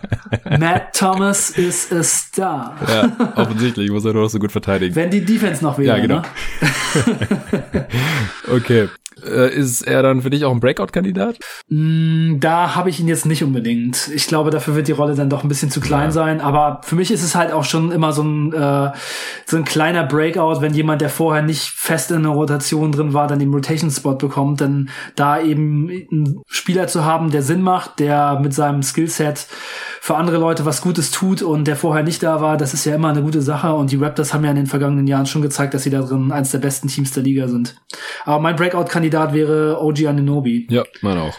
Matt 0.57 0.95
Thomas 0.95 1.49
ist 1.49 1.91
a 1.91 2.01
Star. 2.01 2.77
Ja, 2.87 3.33
offensichtlich 3.35 3.91
muss 3.91 4.05
er 4.05 4.13
nur 4.13 4.23
noch 4.23 4.29
so 4.29 4.39
gut 4.39 4.53
verteidigen. 4.53 4.95
Wenn 4.95 5.11
die 5.11 5.25
Defense 5.25 5.61
noch 5.61 5.77
wäre. 5.77 5.97
Ja, 5.97 6.01
genau. 6.01 6.21
Ne? 6.21 7.87
okay. 8.55 8.87
Äh, 9.25 9.53
ist 9.53 9.81
er 9.81 10.03
dann 10.03 10.21
für 10.21 10.29
dich 10.29 10.45
auch 10.45 10.51
ein 10.51 10.59
Breakout-Kandidat? 10.59 11.37
Mm, 11.69 12.39
da 12.39 12.75
habe 12.75 12.89
ich 12.89 12.99
ihn 12.99 13.07
jetzt 13.07 13.25
nicht 13.25 13.43
unbedingt. 13.43 14.09
Ich 14.13 14.27
glaube, 14.27 14.49
dafür 14.49 14.75
wird 14.75 14.87
die 14.87 14.93
Rolle 14.93 15.15
dann 15.15 15.29
doch 15.29 15.43
ein 15.43 15.49
bisschen 15.49 15.71
zu 15.71 15.81
klein 15.81 16.05
ja. 16.05 16.11
sein. 16.11 16.41
Aber 16.41 16.81
für 16.83 16.95
mich 16.95 17.11
ist 17.11 17.23
es 17.23 17.35
halt 17.35 17.51
auch 17.51 17.63
schon 17.63 17.91
immer 17.91 18.13
so 18.13 18.23
ein, 18.23 18.53
äh, 18.53 18.91
so 19.45 19.57
ein 19.57 19.65
kleiner 19.65 20.03
Breakout, 20.03 20.61
wenn 20.61 20.73
jemand, 20.73 21.01
der 21.01 21.09
vorher 21.09 21.41
nicht 21.41 21.69
fest 21.69 22.11
in 22.11 22.23
der 22.23 22.31
Rotation 22.31 22.91
drin 22.91 23.13
war, 23.13 23.27
dann 23.27 23.39
den 23.39 23.53
Rotation-Spot 23.53 24.15
bekommt. 24.15 24.61
Denn 24.61 24.89
da 25.15 25.41
eben 25.41 25.89
einen 25.89 26.41
Spieler 26.47 26.87
zu 26.87 27.05
haben, 27.05 27.31
der 27.31 27.43
Sinn 27.43 27.61
macht, 27.61 27.99
der 27.99 28.39
mit 28.39 28.53
seinem 28.53 28.83
Skillset 28.83 29.47
für 30.01 30.15
andere 30.15 30.37
Leute 30.37 30.65
was 30.65 30.81
Gutes 30.81 31.11
tut 31.11 31.41
und 31.41 31.65
der 31.67 31.75
vorher 31.75 32.03
nicht 32.03 32.23
da 32.23 32.41
war, 32.41 32.57
das 32.57 32.73
ist 32.73 32.85
ja 32.85 32.95
immer 32.95 33.09
eine 33.09 33.21
gute 33.21 33.41
Sache. 33.41 33.73
Und 33.73 33.91
die 33.91 33.97
Raptors 33.97 34.33
haben 34.33 34.43
ja 34.43 34.49
in 34.49 34.55
den 34.55 34.65
vergangenen 34.65 35.07
Jahren 35.07 35.25
schon 35.25 35.41
gezeigt, 35.41 35.73
dass 35.73 35.83
sie 35.83 35.89
da 35.89 36.01
drin 36.01 36.31
eins 36.31 36.51
der 36.51 36.59
besten 36.59 36.87
Teams 36.87 37.11
der 37.11 37.23
Liga 37.23 37.47
sind. 37.47 37.75
Aber 38.25 38.39
mein 38.39 38.55
Breakout-Kandidat 38.55 39.08
wäre 39.33 39.81
OG 39.81 40.05
Ananobi. 40.07 40.67
Ja, 40.69 40.83
mein 41.01 41.17
auch. 41.17 41.37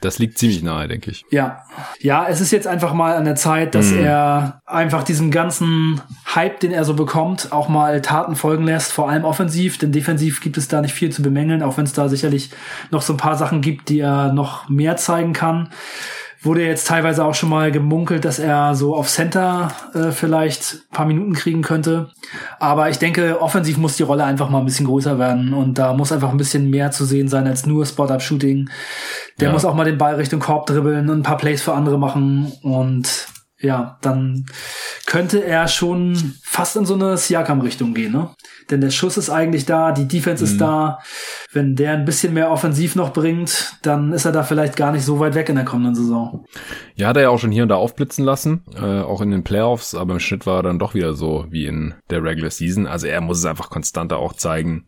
Das 0.00 0.20
liegt 0.20 0.38
ziemlich 0.38 0.62
nahe, 0.62 0.86
denke 0.86 1.10
ich. 1.10 1.24
Ja. 1.30 1.64
Ja, 1.98 2.28
es 2.28 2.40
ist 2.40 2.52
jetzt 2.52 2.68
einfach 2.68 2.94
mal 2.94 3.16
an 3.16 3.24
der 3.24 3.34
Zeit, 3.34 3.74
dass 3.74 3.90
mhm. 3.90 4.04
er 4.04 4.60
einfach 4.64 5.02
diesem 5.02 5.32
ganzen 5.32 6.00
Hype, 6.36 6.60
den 6.60 6.70
er 6.70 6.84
so 6.84 6.94
bekommt, 6.94 7.50
auch 7.50 7.68
mal 7.68 8.00
Taten 8.00 8.36
folgen 8.36 8.64
lässt, 8.64 8.92
vor 8.92 9.10
allem 9.10 9.24
offensiv, 9.24 9.76
denn 9.78 9.90
defensiv 9.90 10.40
gibt 10.40 10.56
es 10.56 10.68
da 10.68 10.80
nicht 10.82 10.94
viel 10.94 11.10
zu 11.10 11.20
bemängeln, 11.22 11.64
auch 11.64 11.78
wenn 11.78 11.84
es 11.84 11.94
da 11.94 12.08
sicherlich 12.08 12.50
noch 12.92 13.02
so 13.02 13.14
ein 13.14 13.16
paar 13.16 13.36
Sachen 13.36 13.60
gibt, 13.60 13.88
die 13.88 13.98
er 13.98 14.32
noch 14.32 14.68
mehr 14.68 14.96
zeigen 14.96 15.32
kann. 15.32 15.70
Wurde 16.40 16.64
jetzt 16.64 16.86
teilweise 16.86 17.24
auch 17.24 17.34
schon 17.34 17.48
mal 17.48 17.72
gemunkelt, 17.72 18.24
dass 18.24 18.38
er 18.38 18.76
so 18.76 18.94
auf 18.94 19.08
Center 19.08 19.72
äh, 19.92 20.12
vielleicht 20.12 20.88
paar 20.90 21.06
Minuten 21.06 21.32
kriegen 21.32 21.62
könnte. 21.62 22.10
Aber 22.60 22.90
ich 22.90 22.98
denke, 22.98 23.40
offensiv 23.40 23.76
muss 23.76 23.96
die 23.96 24.04
Rolle 24.04 24.24
einfach 24.24 24.48
mal 24.48 24.60
ein 24.60 24.64
bisschen 24.64 24.86
größer 24.86 25.18
werden 25.18 25.52
und 25.52 25.78
da 25.78 25.94
muss 25.94 26.12
einfach 26.12 26.30
ein 26.30 26.36
bisschen 26.36 26.70
mehr 26.70 26.92
zu 26.92 27.04
sehen 27.04 27.28
sein 27.28 27.46
als 27.46 27.66
nur 27.66 27.84
Spot-Up-Shooting. 27.84 28.70
Der 29.40 29.48
ja. 29.48 29.52
muss 29.52 29.64
auch 29.64 29.74
mal 29.74 29.84
den 29.84 29.98
Ball 29.98 30.14
Richtung 30.14 30.38
Korb 30.38 30.66
dribbeln 30.66 31.08
und 31.10 31.20
ein 31.20 31.22
paar 31.24 31.38
Plays 31.38 31.62
für 31.62 31.74
andere 31.74 31.98
machen 31.98 32.52
und 32.62 33.28
ja, 33.60 33.98
dann 34.02 34.46
könnte 35.06 35.44
er 35.44 35.66
schon 35.66 36.34
fast 36.42 36.76
in 36.76 36.86
so 36.86 36.94
eine 36.94 37.16
Siakam-Richtung 37.16 37.92
gehen, 37.92 38.12
ne? 38.12 38.30
Denn 38.70 38.80
der 38.80 38.90
Schuss 38.90 39.16
ist 39.16 39.30
eigentlich 39.30 39.66
da, 39.66 39.90
die 39.92 40.06
Defense 40.06 40.44
mhm. 40.44 40.50
ist 40.50 40.60
da. 40.60 40.98
Wenn 41.52 41.74
der 41.74 41.92
ein 41.92 42.04
bisschen 42.04 42.34
mehr 42.34 42.50
offensiv 42.50 42.94
noch 42.94 43.12
bringt, 43.12 43.78
dann 43.82 44.12
ist 44.12 44.26
er 44.26 44.32
da 44.32 44.42
vielleicht 44.42 44.76
gar 44.76 44.92
nicht 44.92 45.04
so 45.04 45.18
weit 45.18 45.34
weg 45.34 45.48
in 45.48 45.56
der 45.56 45.64
kommenden 45.64 45.94
Saison. 45.94 46.44
Ja, 46.94 47.08
hat 47.08 47.16
er 47.16 47.24
ja 47.24 47.28
auch 47.30 47.38
schon 47.38 47.50
hier 47.50 47.64
und 47.64 47.70
da 47.70 47.76
aufblitzen 47.76 48.24
lassen, 48.24 48.62
äh, 48.76 49.00
auch 49.00 49.22
in 49.22 49.30
den 49.30 49.44
Playoffs, 49.44 49.94
aber 49.94 50.12
im 50.12 50.20
Schnitt 50.20 50.46
war 50.46 50.60
er 50.60 50.64
dann 50.64 50.78
doch 50.78 50.94
wieder 50.94 51.14
so 51.14 51.46
wie 51.50 51.66
in 51.66 51.94
der 52.10 52.22
Regular 52.22 52.50
Season. 52.50 52.86
Also 52.86 53.06
er 53.06 53.20
muss 53.20 53.38
es 53.38 53.46
einfach 53.46 53.70
konstanter 53.70 54.18
auch 54.18 54.34
zeigen. 54.34 54.86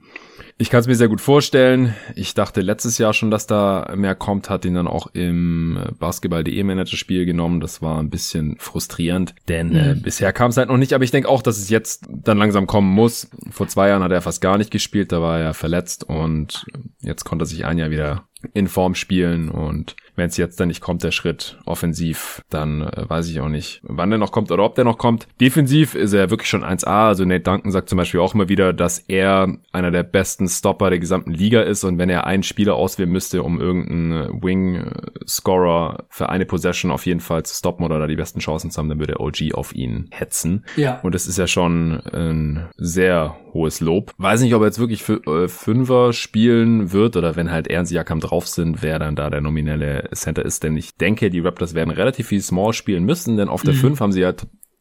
Ich 0.60 0.68
kann 0.68 0.80
es 0.80 0.86
mir 0.86 0.94
sehr 0.94 1.08
gut 1.08 1.22
vorstellen. 1.22 1.94
Ich 2.14 2.34
dachte 2.34 2.60
letztes 2.60 2.98
Jahr 2.98 3.14
schon, 3.14 3.30
dass 3.30 3.46
da 3.46 3.94
mehr 3.96 4.14
kommt, 4.14 4.50
hat 4.50 4.66
ihn 4.66 4.74
dann 4.74 4.88
auch 4.88 5.06
im 5.14 5.82
Basketball.de 5.98 6.62
Manager-Spiel 6.62 7.24
genommen. 7.24 7.60
Das 7.60 7.80
war 7.80 7.98
ein 7.98 8.10
bisschen 8.10 8.56
frustrierend, 8.58 9.34
denn 9.48 9.74
äh, 9.74 9.94
mhm. 9.94 10.02
bisher 10.02 10.34
kam 10.34 10.50
es 10.50 10.58
halt 10.58 10.68
noch 10.68 10.76
nicht. 10.76 10.92
Aber 10.92 11.02
ich 11.02 11.12
denke 11.12 11.30
auch, 11.30 11.40
dass 11.40 11.56
es 11.56 11.70
jetzt 11.70 12.06
dann 12.10 12.36
langsam 12.36 12.66
kommen 12.66 12.92
muss. 12.92 13.30
Vor 13.50 13.68
zwei 13.68 13.88
Jahren 13.88 14.02
hat 14.02 14.12
er 14.12 14.20
fast 14.20 14.42
gar 14.42 14.58
nicht 14.58 14.70
gespielt, 14.70 15.12
da 15.12 15.22
war 15.22 15.40
er 15.40 15.54
verletzt 15.54 16.04
und 16.04 16.66
jetzt 17.00 17.24
konnte 17.24 17.44
er 17.44 17.46
sich 17.46 17.64
ein 17.64 17.78
Jahr 17.78 17.90
wieder 17.90 18.28
in 18.54 18.68
Form 18.68 18.94
spielen 18.94 19.48
und 19.48 19.96
wenn 20.20 20.28
es 20.28 20.36
jetzt 20.36 20.60
dann 20.60 20.68
nicht 20.68 20.80
kommt, 20.80 21.02
der 21.02 21.12
Schritt 21.12 21.58
offensiv, 21.64 22.42
dann 22.50 22.82
äh, 22.82 23.08
weiß 23.08 23.28
ich 23.28 23.40
auch 23.40 23.48
nicht, 23.48 23.80
wann 23.82 24.10
der 24.10 24.18
noch 24.18 24.32
kommt 24.32 24.52
oder 24.52 24.64
ob 24.64 24.74
der 24.74 24.84
noch 24.84 24.98
kommt. 24.98 25.26
Defensiv 25.40 25.94
ist 25.94 26.12
er 26.12 26.30
wirklich 26.30 26.48
schon 26.48 26.62
1A. 26.62 27.08
Also 27.08 27.24
Nate 27.24 27.40
Duncan 27.40 27.72
sagt 27.72 27.88
zum 27.88 27.96
Beispiel 27.96 28.20
auch 28.20 28.34
immer 28.34 28.48
wieder, 28.48 28.72
dass 28.72 28.98
er 28.98 29.56
einer 29.72 29.90
der 29.90 30.02
besten 30.02 30.46
Stopper 30.46 30.90
der 30.90 30.98
gesamten 30.98 31.32
Liga 31.32 31.62
ist 31.62 31.84
und 31.84 31.98
wenn 31.98 32.10
er 32.10 32.26
einen 32.26 32.42
Spieler 32.42 32.74
auswählen 32.74 33.10
müsste, 33.10 33.42
um 33.42 33.60
irgendeinen 33.60 34.42
Wing-Scorer 34.42 36.04
für 36.10 36.28
eine 36.28 36.44
Possession 36.44 36.90
auf 36.90 37.06
jeden 37.06 37.20
Fall 37.20 37.44
zu 37.44 37.54
stoppen 37.54 37.84
oder 37.84 37.98
da 37.98 38.06
die 38.06 38.16
besten 38.16 38.40
Chancen 38.40 38.70
zu 38.70 38.78
haben, 38.78 38.90
dann 38.90 38.98
würde 38.98 39.20
OG 39.20 39.54
auf 39.54 39.74
ihn 39.74 40.08
hetzen. 40.10 40.66
Ja. 40.76 41.00
Und 41.00 41.14
das 41.14 41.26
ist 41.26 41.38
ja 41.38 41.46
schon 41.46 42.00
ein 42.12 42.68
sehr 42.76 43.36
hohes 43.52 43.80
Lob. 43.80 44.12
Weiß 44.18 44.40
nicht, 44.42 44.54
ob 44.54 44.62
er 44.62 44.66
jetzt 44.66 44.78
wirklich 44.78 45.02
für 45.02 45.24
äh, 45.26 45.48
Fünfer 45.48 46.12
spielen 46.12 46.92
wird 46.92 47.16
oder 47.16 47.36
wenn 47.36 47.50
halt 47.50 47.68
er 47.68 47.80
und 47.80 47.86
Siakam 47.86 48.20
drauf 48.30 48.46
sind, 48.46 48.82
wer 48.82 48.98
dann 48.98 49.16
da 49.16 49.30
der 49.30 49.40
nominelle 49.40 50.08
Center 50.14 50.44
ist. 50.44 50.62
Denn 50.62 50.76
ich 50.76 50.96
denke, 50.96 51.30
die 51.30 51.40
Raptors 51.40 51.74
werden 51.74 51.90
relativ 51.90 52.28
viel 52.28 52.40
Small 52.40 52.72
spielen 52.72 53.04
müssen, 53.04 53.36
denn 53.36 53.48
auf 53.48 53.62
der 53.62 53.74
mhm. 53.74 53.78
5 53.78 54.00
haben 54.00 54.12
sie 54.12 54.20
ja 54.20 54.32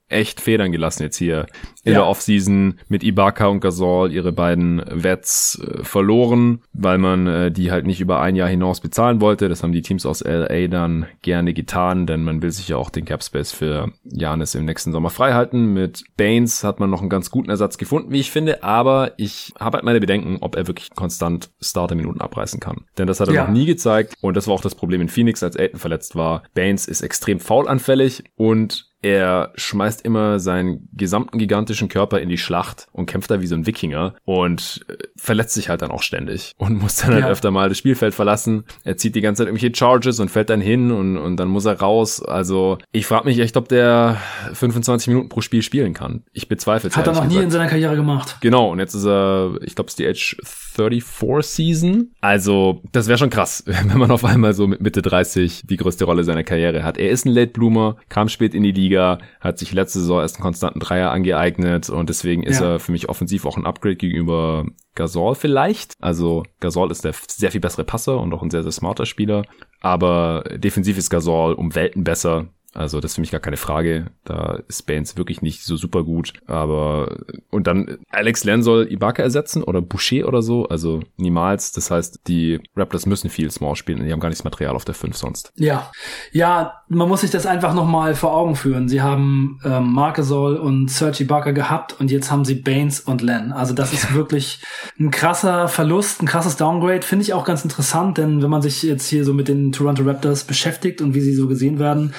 echt 0.09 0.41
Federn 0.41 0.71
gelassen 0.71 1.03
jetzt 1.03 1.17
hier 1.17 1.45
in 1.83 1.93
ja. 1.93 1.99
der 1.99 2.07
Offseason 2.07 2.79
mit 2.87 3.03
Ibaka 3.03 3.47
und 3.47 3.61
Gasol 3.61 4.11
ihre 4.11 4.31
beiden 4.31 4.81
Wets 4.89 5.61
äh, 5.63 5.83
verloren, 5.83 6.61
weil 6.73 6.97
man 6.97 7.27
äh, 7.27 7.51
die 7.51 7.71
halt 7.71 7.85
nicht 7.85 8.01
über 8.01 8.19
ein 8.19 8.35
Jahr 8.35 8.49
hinaus 8.49 8.81
bezahlen 8.81 9.21
wollte. 9.21 9.47
Das 9.47 9.63
haben 9.63 9.71
die 9.71 9.81
Teams 9.81 10.05
aus 10.05 10.21
LA 10.21 10.67
dann 10.67 11.05
gerne 11.21 11.53
getan, 11.53 12.05
denn 12.05 12.23
man 12.23 12.41
will 12.41 12.51
sich 12.51 12.67
ja 12.67 12.77
auch 12.77 12.89
den 12.89 13.05
Cap 13.05 13.23
Space 13.23 13.51
für 13.51 13.91
Janis 14.03 14.55
im 14.55 14.65
nächsten 14.65 14.91
Sommer 14.91 15.09
freihalten. 15.09 15.73
Mit 15.73 16.03
Baines 16.17 16.63
hat 16.63 16.79
man 16.79 16.89
noch 16.89 17.01
einen 17.01 17.09
ganz 17.09 17.31
guten 17.31 17.49
Ersatz 17.49 17.77
gefunden, 17.77 18.11
wie 18.11 18.19
ich 18.19 18.31
finde, 18.31 18.63
aber 18.63 19.13
ich 19.17 19.53
habe 19.59 19.77
halt 19.77 19.85
meine 19.85 19.99
Bedenken, 19.99 20.37
ob 20.41 20.55
er 20.55 20.67
wirklich 20.67 20.89
konstant 20.95 21.49
Starter-Minuten 21.61 22.19
abreißen 22.19 22.59
kann. 22.59 22.85
Denn 22.97 23.07
das 23.07 23.19
hat 23.19 23.29
er 23.29 23.35
ja. 23.35 23.43
noch 23.45 23.53
nie 23.53 23.65
gezeigt 23.65 24.15
und 24.21 24.35
das 24.35 24.47
war 24.47 24.55
auch 24.55 24.61
das 24.61 24.75
Problem 24.75 25.01
in 25.01 25.09
Phoenix, 25.09 25.43
als 25.43 25.57
Aiden 25.57 25.79
verletzt 25.79 26.15
war. 26.15 26.43
Baines 26.53 26.87
ist 26.87 27.01
extrem 27.01 27.39
faulanfällig 27.39 28.23
und 28.35 28.88
er 29.01 29.51
schmeißt 29.55 30.01
immer 30.01 30.39
seinen 30.39 30.89
gesamten 30.93 31.37
gigantischen 31.37 31.87
Körper 31.87 32.19
in 32.19 32.29
die 32.29 32.37
Schlacht 32.37 32.87
und 32.91 33.05
kämpft 33.05 33.31
da 33.31 33.41
wie 33.41 33.47
so 33.47 33.55
ein 33.55 33.65
Wikinger 33.65 34.15
und 34.25 34.85
äh, 34.87 34.95
verletzt 35.15 35.53
sich 35.53 35.69
halt 35.69 35.81
dann 35.81 35.91
auch 35.91 36.01
ständig 36.01 36.53
und 36.57 36.79
muss 36.81 36.97
dann 36.97 37.13
halt 37.13 37.25
öfter 37.25 37.51
mal 37.51 37.69
das 37.69 37.77
Spielfeld 37.77 38.13
verlassen. 38.13 38.65
Er 38.83 38.97
zieht 38.97 39.15
die 39.15 39.21
ganze 39.21 39.39
Zeit 39.39 39.47
irgendwelche 39.47 39.75
Charges 39.75 40.19
und 40.19 40.29
fällt 40.29 40.49
dann 40.49 40.61
hin 40.61 40.91
und, 40.91 41.17
und 41.17 41.37
dann 41.37 41.47
muss 41.47 41.65
er 41.65 41.79
raus. 41.79 42.21
Also 42.21 42.77
ich 42.91 43.05
frage 43.05 43.25
mich 43.25 43.39
echt, 43.39 43.55
ob 43.55 43.69
der 43.69 44.17
25 44.53 45.07
Minuten 45.07 45.29
pro 45.29 45.41
Spiel 45.41 45.61
spielen 45.61 45.93
kann. 45.93 46.23
Ich 46.33 46.49
bezweifle 46.49 46.89
es. 46.89 46.97
Hat 46.97 47.07
er 47.07 47.13
noch 47.13 47.23
nie 47.23 47.29
gesagt. 47.29 47.45
in 47.45 47.51
seiner 47.51 47.67
Karriere 47.67 47.95
gemacht. 47.95 48.37
Genau, 48.41 48.71
und 48.71 48.79
jetzt 48.79 48.93
ist 48.93 49.05
er, 49.05 49.55
ich 49.61 49.75
glaube, 49.75 49.87
es 49.87 49.93
ist 49.93 49.99
die 49.99 50.07
Age 50.07 50.37
34 50.43 51.49
Season. 51.49 52.11
Also 52.21 52.81
das 52.91 53.07
wäre 53.07 53.17
schon 53.17 53.29
krass, 53.29 53.63
wenn 53.65 53.97
man 53.97 54.11
auf 54.11 54.25
einmal 54.25 54.53
so 54.53 54.67
mit 54.67 54.81
Mitte 54.81 55.01
30 55.01 55.63
die 55.65 55.77
größte 55.77 56.05
Rolle 56.05 56.23
seiner 56.23 56.43
Karriere 56.43 56.83
hat. 56.83 56.97
Er 56.97 57.09
ist 57.09 57.25
ein 57.25 57.31
Late 57.31 57.51
Bloomer, 57.51 57.95
kam 58.09 58.27
spät 58.27 58.53
in 58.53 58.63
die 58.63 58.71
Liga 58.71 58.88
Liga, 58.89 59.19
hat 59.39 59.59
sich 59.59 59.71
letzte 59.71 59.99
Saison 59.99 60.21
erst 60.21 60.37
einen 60.37 60.43
konstanten 60.43 60.79
Dreier 60.79 61.11
angeeignet 61.11 61.89
und 61.89 62.09
deswegen 62.09 62.43
ist 62.43 62.59
ja. 62.59 62.73
er 62.73 62.79
für 62.79 62.91
mich 62.91 63.07
offensiv 63.07 63.45
auch 63.45 63.55
ein 63.55 63.65
Upgrade 63.65 63.95
gegenüber 63.95 64.65
Gasol 64.95 65.35
vielleicht. 65.35 65.93
Also 65.99 66.43
Gasol 66.59 66.91
ist 66.91 67.05
der 67.05 67.13
sehr 67.27 67.51
viel 67.51 67.61
bessere 67.61 67.83
Passer 67.83 68.19
und 68.19 68.33
auch 68.33 68.41
ein 68.41 68.49
sehr, 68.49 68.63
sehr 68.63 68.71
smarter 68.71 69.05
Spieler. 69.05 69.43
Aber 69.79 70.43
defensiv 70.55 70.97
ist 70.97 71.09
Gasol 71.09 71.53
um 71.53 71.75
Welten 71.75 72.03
besser. 72.03 72.47
Also 72.73 72.99
das 72.99 73.11
ist 73.11 73.15
für 73.15 73.21
mich 73.21 73.31
gar 73.31 73.41
keine 73.41 73.57
Frage. 73.57 74.07
Da 74.23 74.59
ist 74.67 74.85
Baines 74.85 75.17
wirklich 75.17 75.41
nicht 75.41 75.63
so 75.63 75.75
super 75.75 76.03
gut. 76.03 76.33
Aber 76.45 77.17
und 77.49 77.67
dann 77.67 77.97
Alex 78.09 78.43
Len 78.43 78.61
soll 78.63 78.91
Ibaka 78.91 79.23
ersetzen 79.23 79.63
oder 79.63 79.81
Boucher 79.81 80.27
oder 80.27 80.41
so. 80.41 80.67
Also 80.67 81.01
niemals. 81.17 81.71
Das 81.71 81.89
heißt, 81.89 82.21
die 82.27 82.59
Raptors 82.75 83.05
müssen 83.05 83.29
viel 83.29 83.49
Small 83.51 83.75
spielen. 83.75 84.05
Die 84.05 84.11
haben 84.11 84.19
gar 84.19 84.29
nichts 84.29 84.43
Material 84.43 84.75
auf 84.75 84.85
der 84.85 84.95
5 84.95 85.17
sonst. 85.17 85.51
Ja. 85.55 85.91
Ja, 86.31 86.83
man 86.87 87.07
muss 87.07 87.21
sich 87.21 87.31
das 87.31 87.45
einfach 87.45 87.73
nochmal 87.73 88.15
vor 88.15 88.35
Augen 88.35 88.55
führen. 88.55 88.87
Sie 88.87 89.01
haben 89.01 89.59
ähm, 89.63 89.91
Markesol 89.93 90.57
und 90.57 90.89
Serge 90.89 91.23
Ibaka 91.23 91.51
gehabt 91.51 91.99
und 91.99 92.11
jetzt 92.11 92.31
haben 92.31 92.45
sie 92.45 92.55
Baines 92.55 92.99
und 92.99 93.21
Len. 93.21 93.51
Also 93.51 93.73
das 93.73 93.93
ist 93.93 94.13
wirklich 94.13 94.61
ein 94.99 95.11
krasser 95.11 95.67
Verlust, 95.67 96.21
ein 96.21 96.27
krasses 96.27 96.57
Downgrade. 96.57 97.01
Finde 97.01 97.23
ich 97.23 97.33
auch 97.33 97.45
ganz 97.45 97.63
interessant, 97.63 98.17
denn 98.17 98.41
wenn 98.41 98.49
man 98.49 98.61
sich 98.61 98.83
jetzt 98.83 99.07
hier 99.07 99.25
so 99.25 99.33
mit 99.33 99.47
den 99.47 99.71
Toronto 99.71 100.03
Raptors 100.03 100.43
beschäftigt 100.43 101.01
und 101.01 101.13
wie 101.13 101.21
sie 101.21 101.33
so 101.33 101.47
gesehen 101.47 101.79
werden, 101.79 102.13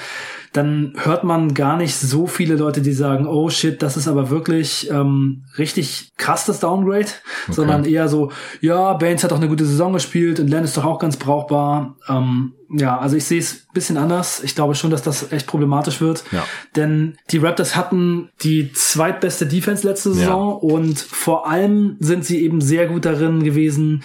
dann 0.53 0.93
hört 0.97 1.23
man 1.23 1.53
gar 1.53 1.77
nicht 1.77 1.95
so 1.95 2.27
viele 2.27 2.55
Leute, 2.55 2.81
die 2.81 2.91
sagen, 2.91 3.25
oh 3.25 3.49
shit, 3.49 3.81
das 3.81 3.95
ist 3.95 4.07
aber 4.07 4.29
wirklich 4.29 4.89
ähm, 4.91 5.43
richtig 5.57 6.11
krass 6.17 6.45
das 6.45 6.59
Downgrade, 6.59 7.07
okay. 7.43 7.53
sondern 7.53 7.85
eher 7.85 8.09
so, 8.09 8.31
ja, 8.59 8.93
Baines 8.93 9.23
hat 9.23 9.31
auch 9.31 9.37
eine 9.37 9.47
gute 9.47 9.65
Saison 9.65 9.93
gespielt 9.93 10.39
und 10.39 10.49
Len 10.49 10.65
ist 10.65 10.75
doch 10.75 10.83
auch 10.83 10.99
ganz 10.99 11.15
brauchbar. 11.15 11.95
Ähm, 12.09 12.53
ja, 12.73 12.97
also 12.97 13.15
ich 13.15 13.25
sehe 13.25 13.39
es 13.39 13.65
bisschen 13.73 13.97
anders. 13.97 14.41
Ich 14.43 14.55
glaube 14.55 14.75
schon, 14.75 14.91
dass 14.91 15.01
das 15.01 15.31
echt 15.31 15.47
problematisch 15.47 16.01
wird. 16.01 16.23
Ja. 16.31 16.45
Denn 16.75 17.17
die 17.29 17.37
Raptors 17.37 17.75
hatten 17.75 18.29
die 18.43 18.71
zweitbeste 18.73 19.45
Defense 19.45 19.87
letzte 19.87 20.13
Saison 20.13 20.59
ja. 20.61 20.75
und 20.75 20.99
vor 20.99 21.49
allem 21.49 21.97
sind 21.99 22.25
sie 22.25 22.43
eben 22.43 22.61
sehr 22.61 22.87
gut 22.87 23.05
darin 23.05 23.43
gewesen, 23.43 24.03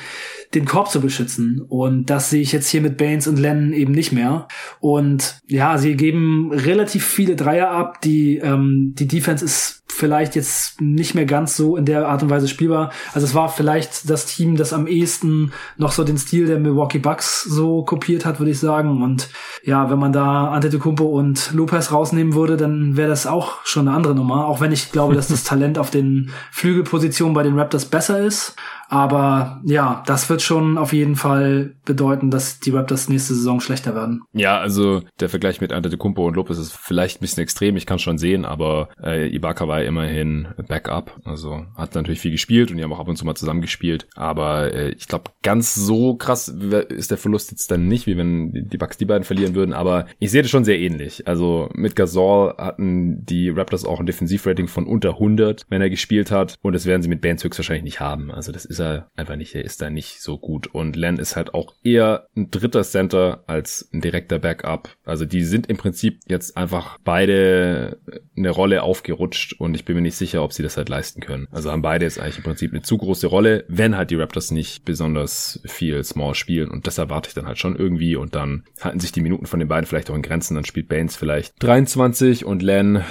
den 0.54 0.64
Korb 0.64 0.90
zu 0.90 1.00
beschützen. 1.00 1.60
Und 1.60 2.06
das 2.06 2.30
sehe 2.30 2.42
ich 2.42 2.52
jetzt 2.52 2.68
hier 2.68 2.80
mit 2.80 2.96
Baines 2.96 3.26
und 3.26 3.38
Lennon 3.38 3.72
eben 3.72 3.92
nicht 3.92 4.12
mehr. 4.12 4.48
Und 4.80 5.40
ja, 5.46 5.78
sie 5.78 5.96
geben 5.96 6.52
relativ 6.52 7.04
viele 7.04 7.36
Dreier 7.36 7.70
ab. 7.70 8.00
Die, 8.02 8.38
ähm, 8.38 8.94
die 8.96 9.08
Defense 9.08 9.44
ist 9.44 9.84
vielleicht 9.96 10.36
jetzt 10.36 10.80
nicht 10.80 11.14
mehr 11.14 11.24
ganz 11.24 11.56
so 11.56 11.76
in 11.76 11.86
der 11.86 12.08
Art 12.08 12.22
und 12.22 12.30
Weise 12.30 12.48
spielbar. 12.48 12.92
Also 13.14 13.26
es 13.26 13.34
war 13.34 13.48
vielleicht 13.48 14.08
das 14.10 14.26
Team, 14.26 14.56
das 14.56 14.72
am 14.72 14.86
ehesten 14.86 15.52
noch 15.76 15.92
so 15.92 16.04
den 16.04 16.18
Stil 16.18 16.46
der 16.46 16.58
Milwaukee 16.58 16.98
Bucks 16.98 17.42
so 17.44 17.82
kopiert 17.82 18.24
hat, 18.24 18.38
würde 18.38 18.50
ich 18.50 18.58
sagen. 18.58 19.02
Und 19.02 19.30
ja, 19.64 19.90
wenn 19.90 19.98
man 19.98 20.12
da 20.12 20.48
Antetokounmpo 20.48 21.04
und 21.04 21.52
Lopez 21.54 21.90
rausnehmen 21.92 22.34
würde, 22.34 22.56
dann 22.56 22.96
wäre 22.96 23.08
das 23.08 23.26
auch 23.26 23.64
schon 23.64 23.88
eine 23.88 23.96
andere 23.96 24.14
Nummer. 24.14 24.46
Auch 24.46 24.60
wenn 24.60 24.72
ich 24.72 24.92
glaube, 24.92 25.14
dass 25.14 25.28
das 25.28 25.44
Talent 25.44 25.78
auf 25.78 25.90
den 25.90 26.30
Flügelpositionen 26.52 27.34
bei 27.34 27.42
den 27.42 27.58
Raptors 27.58 27.86
besser 27.86 28.20
ist. 28.20 28.54
Aber 28.88 29.60
ja, 29.64 30.02
das 30.06 30.28
wird 30.30 30.42
schon 30.42 30.78
auf 30.78 30.92
jeden 30.92 31.16
Fall 31.16 31.74
bedeuten, 31.84 32.30
dass 32.30 32.60
die 32.60 32.70
Raptors 32.70 33.08
nächste 33.08 33.34
Saison 33.34 33.60
schlechter 33.60 33.94
werden. 33.94 34.22
Ja, 34.32 34.58
also 34.58 35.02
der 35.20 35.28
Vergleich 35.28 35.60
mit 35.60 35.72
Antetokounmpo 35.72 36.26
und 36.26 36.36
Lopez 36.36 36.58
ist 36.58 36.72
vielleicht 36.72 37.18
ein 37.18 37.20
bisschen 37.22 37.42
extrem, 37.42 37.76
ich 37.76 37.86
kann 37.86 37.98
schon 37.98 38.18
sehen, 38.18 38.44
aber 38.44 38.88
äh, 39.02 39.28
Ibaka 39.34 39.68
war 39.68 39.82
immerhin 39.82 40.48
Backup, 40.68 41.18
also 41.24 41.64
hat 41.76 41.94
natürlich 41.94 42.20
viel 42.20 42.30
gespielt 42.30 42.70
und 42.70 42.76
die 42.76 42.84
haben 42.84 42.92
auch 42.92 43.00
ab 43.00 43.08
und 43.08 43.16
zu 43.16 43.24
mal 43.24 43.34
zusammen 43.34 43.60
gespielt, 43.60 44.06
aber 44.14 44.72
äh, 44.72 44.90
ich 44.90 45.08
glaube, 45.08 45.30
ganz 45.42 45.74
so 45.74 46.14
krass 46.14 46.48
ist 46.48 47.10
der 47.10 47.18
Verlust 47.18 47.50
jetzt 47.50 47.70
dann 47.70 47.88
nicht, 47.88 48.06
wie 48.06 48.16
wenn 48.16 48.52
die 48.52 48.78
Bucks 48.78 48.98
die 48.98 49.04
beiden 49.04 49.24
verlieren 49.24 49.54
würden, 49.54 49.72
aber 49.72 50.06
ich 50.18 50.30
sehe 50.30 50.42
das 50.42 50.50
schon 50.50 50.64
sehr 50.64 50.78
ähnlich. 50.78 51.26
Also 51.26 51.68
mit 51.74 51.96
Gasol 51.96 52.54
hatten 52.58 53.24
die 53.24 53.50
Raptors 53.50 53.84
auch 53.84 54.00
ein 54.00 54.06
Defensivrating 54.06 54.68
von 54.68 54.86
unter 54.86 55.14
100, 55.14 55.66
wenn 55.68 55.82
er 55.82 55.90
gespielt 55.90 56.30
hat 56.30 56.56
und 56.62 56.72
das 56.72 56.86
werden 56.86 57.02
sie 57.02 57.08
mit 57.08 57.20
Bands 57.20 57.44
höchstwahrscheinlich 57.44 57.84
nicht 57.84 58.00
haben. 58.00 58.30
Also 58.30 58.52
das 58.52 58.64
ist 58.64 58.75
ist 58.76 58.80
er 58.80 59.10
einfach 59.16 59.36
nicht. 59.36 59.54
Er 59.54 59.64
ist 59.64 59.80
da 59.80 59.90
nicht 59.90 60.20
so 60.20 60.38
gut. 60.38 60.66
Und 60.68 60.96
Len 60.96 61.18
ist 61.18 61.36
halt 61.36 61.54
auch 61.54 61.74
eher 61.82 62.26
ein 62.36 62.50
dritter 62.50 62.82
Center 62.82 63.42
als 63.46 63.88
ein 63.92 64.00
direkter 64.00 64.38
Backup. 64.38 64.90
Also 65.04 65.24
die 65.24 65.44
sind 65.44 65.68
im 65.68 65.76
Prinzip 65.76 66.20
jetzt 66.26 66.56
einfach 66.56 66.98
beide 67.02 67.98
eine 68.36 68.50
Rolle 68.50 68.82
aufgerutscht 68.82 69.54
und 69.58 69.74
ich 69.74 69.84
bin 69.84 69.96
mir 69.96 70.02
nicht 70.02 70.16
sicher, 70.16 70.42
ob 70.42 70.52
sie 70.52 70.62
das 70.62 70.76
halt 70.76 70.88
leisten 70.88 71.20
können. 71.20 71.48
Also 71.50 71.70
haben 71.70 71.82
beide 71.82 72.04
jetzt 72.04 72.20
eigentlich 72.20 72.38
im 72.38 72.44
Prinzip 72.44 72.72
eine 72.72 72.82
zu 72.82 72.98
große 72.98 73.26
Rolle, 73.26 73.64
wenn 73.68 73.96
halt 73.96 74.10
die 74.10 74.16
Raptors 74.16 74.50
nicht 74.50 74.84
besonders 74.84 75.60
viel 75.64 76.04
Small 76.04 76.34
spielen 76.34 76.70
und 76.70 76.86
das 76.86 76.98
erwarte 76.98 77.28
ich 77.28 77.34
dann 77.34 77.46
halt 77.46 77.58
schon 77.58 77.76
irgendwie 77.76 78.16
und 78.16 78.34
dann 78.34 78.64
halten 78.80 79.00
sich 79.00 79.12
die 79.12 79.20
Minuten 79.20 79.46
von 79.46 79.58
den 79.58 79.68
beiden 79.68 79.86
vielleicht 79.86 80.10
auch 80.10 80.14
in 80.14 80.22
Grenzen. 80.22 80.54
Dann 80.54 80.64
spielt 80.64 80.88
Baines 80.88 81.16
vielleicht 81.16 81.54
23 81.62 82.44
und 82.44 82.62
Len 82.62 83.04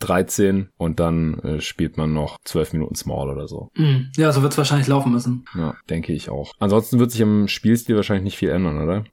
13 0.00 0.68
und 0.76 1.00
dann 1.00 1.38
äh, 1.40 1.60
spielt 1.60 1.96
man 1.96 2.12
noch 2.12 2.38
12 2.44 2.72
Minuten 2.72 2.94
Small 2.94 3.28
oder 3.28 3.48
so. 3.48 3.70
Mm, 3.76 4.10
ja, 4.16 4.32
so 4.32 4.42
wird 4.42 4.52
es 4.52 4.58
wahrscheinlich 4.58 4.88
laufen 4.88 5.12
müssen. 5.12 5.44
Ja, 5.56 5.74
denke 5.90 6.12
ich 6.12 6.30
auch. 6.30 6.52
Ansonsten 6.58 6.98
wird 6.98 7.10
sich 7.10 7.20
im 7.20 7.48
Spielstil 7.48 7.96
wahrscheinlich 7.96 8.24
nicht 8.24 8.38
viel 8.38 8.50
ändern, 8.50 8.80
oder? 8.80 9.04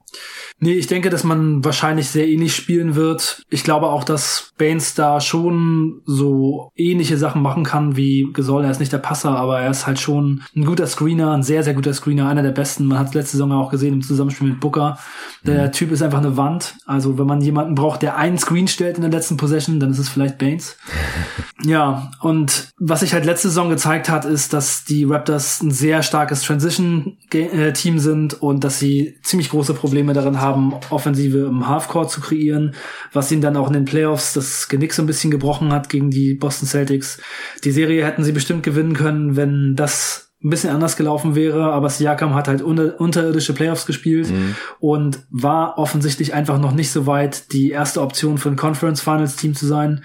Nee, 0.58 0.74
ich 0.74 0.86
denke, 0.86 1.10
dass 1.10 1.24
man 1.24 1.64
wahrscheinlich 1.64 2.08
sehr 2.08 2.28
ähnlich 2.28 2.54
spielen 2.54 2.94
wird. 2.94 3.42
Ich 3.50 3.64
glaube 3.64 3.88
auch, 3.88 4.04
dass 4.04 4.52
Baines 4.58 4.94
da 4.94 5.20
schon 5.20 6.00
so 6.06 6.70
ähnliche 6.76 7.18
Sachen 7.18 7.42
machen 7.42 7.64
kann 7.64 7.96
wie 7.96 8.28
Gesoll. 8.32 8.64
Er 8.64 8.70
ist 8.70 8.80
nicht 8.80 8.92
der 8.92 8.98
Passer, 8.98 9.30
aber 9.30 9.60
er 9.60 9.70
ist 9.70 9.86
halt 9.86 9.98
schon 9.98 10.42
ein 10.54 10.64
guter 10.64 10.86
Screener, 10.86 11.32
ein 11.32 11.42
sehr, 11.42 11.62
sehr 11.62 11.74
guter 11.74 11.92
Screener, 11.92 12.28
einer 12.28 12.42
der 12.42 12.52
besten. 12.52 12.86
Man 12.86 12.98
hat 12.98 13.08
es 13.08 13.14
letzte 13.14 13.32
Saison 13.32 13.52
auch 13.52 13.70
gesehen 13.70 13.94
im 13.94 14.02
Zusammenspiel 14.02 14.48
mit 14.48 14.60
Booker. 14.60 14.98
Der 15.44 15.66
mhm. 15.66 15.72
Typ 15.72 15.92
ist 15.92 16.02
einfach 16.02 16.18
eine 16.18 16.36
Wand. 16.36 16.76
Also 16.86 17.18
wenn 17.18 17.26
man 17.26 17.40
jemanden 17.40 17.74
braucht, 17.74 18.02
der 18.02 18.16
einen 18.16 18.38
Screen 18.38 18.68
stellt 18.68 18.96
in 18.96 19.02
der 19.02 19.10
letzten 19.10 19.36
Possession, 19.36 19.80
dann 19.80 19.90
ist 19.90 19.98
es 19.98 20.08
vielleicht 20.08 20.38
Baines. 20.38 20.75
ja, 21.64 22.10
und 22.20 22.70
was 22.78 23.00
sich 23.00 23.12
halt 23.12 23.24
letzte 23.24 23.48
Saison 23.48 23.68
gezeigt 23.68 24.08
hat, 24.08 24.24
ist, 24.24 24.52
dass 24.52 24.84
die 24.84 25.04
Raptors 25.04 25.62
ein 25.62 25.70
sehr 25.70 26.02
starkes 26.02 26.42
Transition-Team 26.42 27.98
sind 27.98 28.34
und 28.34 28.64
dass 28.64 28.78
sie 28.78 29.16
ziemlich 29.22 29.50
große 29.50 29.74
Probleme 29.74 30.12
darin 30.12 30.40
haben, 30.40 30.74
Offensive 30.90 31.38
im 31.38 31.68
Halfcourt 31.68 32.10
zu 32.10 32.20
kreieren, 32.20 32.74
was 33.12 33.32
ihnen 33.32 33.42
dann 33.42 33.56
auch 33.56 33.68
in 33.68 33.74
den 33.74 33.84
Playoffs 33.84 34.32
das 34.32 34.68
Genick 34.68 34.92
so 34.92 35.02
ein 35.02 35.06
bisschen 35.06 35.30
gebrochen 35.30 35.72
hat 35.72 35.88
gegen 35.88 36.10
die 36.10 36.34
Boston 36.34 36.68
Celtics. 36.68 37.20
Die 37.64 37.72
Serie 37.72 38.04
hätten 38.04 38.24
sie 38.24 38.32
bestimmt 38.32 38.62
gewinnen 38.62 38.94
können, 38.94 39.36
wenn 39.36 39.74
das 39.76 40.26
ein 40.44 40.50
bisschen 40.50 40.70
anders 40.70 40.96
gelaufen 40.96 41.34
wäre, 41.34 41.72
aber 41.72 41.88
Siakam 41.88 42.34
hat 42.34 42.46
halt 42.46 42.62
unter, 42.62 43.00
unterirdische 43.00 43.54
Playoffs 43.54 43.86
gespielt 43.86 44.30
mhm. 44.30 44.54
und 44.78 45.20
war 45.30 45.78
offensichtlich 45.78 46.34
einfach 46.34 46.58
noch 46.60 46.72
nicht 46.72 46.90
so 46.90 47.06
weit, 47.06 47.52
die 47.52 47.70
erste 47.70 48.02
Option 48.02 48.36
für 48.38 48.50
ein 48.50 48.56
Conference 48.56 49.00
Finals 49.00 49.36
Team 49.36 49.54
zu 49.54 49.66
sein. 49.66 50.04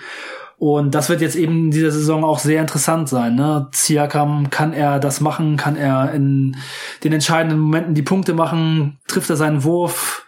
Und 0.61 0.93
das 0.93 1.09
wird 1.09 1.21
jetzt 1.21 1.35
eben 1.35 1.65
in 1.65 1.71
dieser 1.71 1.89
Saison 1.89 2.23
auch 2.23 2.38
sehr 2.38 2.61
interessant 2.61 3.09
sein. 3.09 3.33
Ne? 3.33 3.67
Siakam, 3.71 4.51
kann 4.51 4.73
er 4.73 4.99
das 4.99 5.19
machen? 5.19 5.57
Kann 5.57 5.75
er 5.75 6.13
in 6.13 6.55
den 7.03 7.13
entscheidenden 7.13 7.57
Momenten 7.57 7.95
die 7.95 8.03
Punkte 8.03 8.35
machen? 8.35 8.99
Trifft 9.07 9.31
er 9.31 9.38
seinen 9.38 9.63
Wurf? 9.63 10.23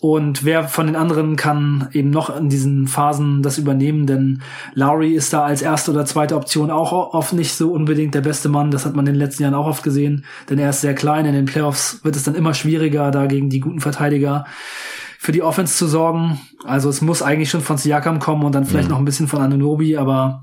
Und 0.00 0.44
wer 0.44 0.68
von 0.68 0.86
den 0.86 0.94
anderen 0.94 1.34
kann 1.34 1.88
eben 1.90 2.10
noch 2.10 2.36
in 2.36 2.48
diesen 2.48 2.86
Phasen 2.86 3.42
das 3.42 3.58
übernehmen? 3.58 4.06
Denn 4.06 4.42
Lowry 4.74 5.14
ist 5.14 5.32
da 5.32 5.42
als 5.42 5.62
erste 5.62 5.90
oder 5.90 6.04
zweite 6.04 6.36
Option 6.36 6.70
auch 6.70 6.92
oft 6.92 7.32
nicht 7.32 7.52
so 7.52 7.72
unbedingt 7.72 8.14
der 8.14 8.20
beste 8.20 8.48
Mann. 8.48 8.70
Das 8.70 8.86
hat 8.86 8.94
man 8.94 9.04
in 9.08 9.14
den 9.14 9.18
letzten 9.20 9.42
Jahren 9.42 9.54
auch 9.54 9.66
oft 9.66 9.82
gesehen. 9.82 10.24
Denn 10.48 10.60
er 10.60 10.70
ist 10.70 10.82
sehr 10.82 10.94
klein. 10.94 11.26
In 11.26 11.34
den 11.34 11.46
Playoffs 11.46 12.04
wird 12.04 12.14
es 12.14 12.22
dann 12.22 12.36
immer 12.36 12.54
schwieriger, 12.54 13.10
da 13.10 13.26
gegen 13.26 13.50
die 13.50 13.58
guten 13.58 13.80
Verteidiger 13.80 14.44
für 15.22 15.30
die 15.30 15.42
Offense 15.42 15.76
zu 15.76 15.86
sorgen. 15.86 16.40
Also 16.64 16.88
es 16.88 17.00
muss 17.00 17.22
eigentlich 17.22 17.48
schon 17.48 17.60
von 17.60 17.78
Siakam 17.78 18.18
kommen 18.18 18.42
und 18.42 18.56
dann 18.56 18.64
vielleicht 18.64 18.88
mhm. 18.88 18.94
noch 18.94 18.98
ein 18.98 19.04
bisschen 19.04 19.28
von 19.28 19.40
Anunobi, 19.40 19.96
aber 19.96 20.42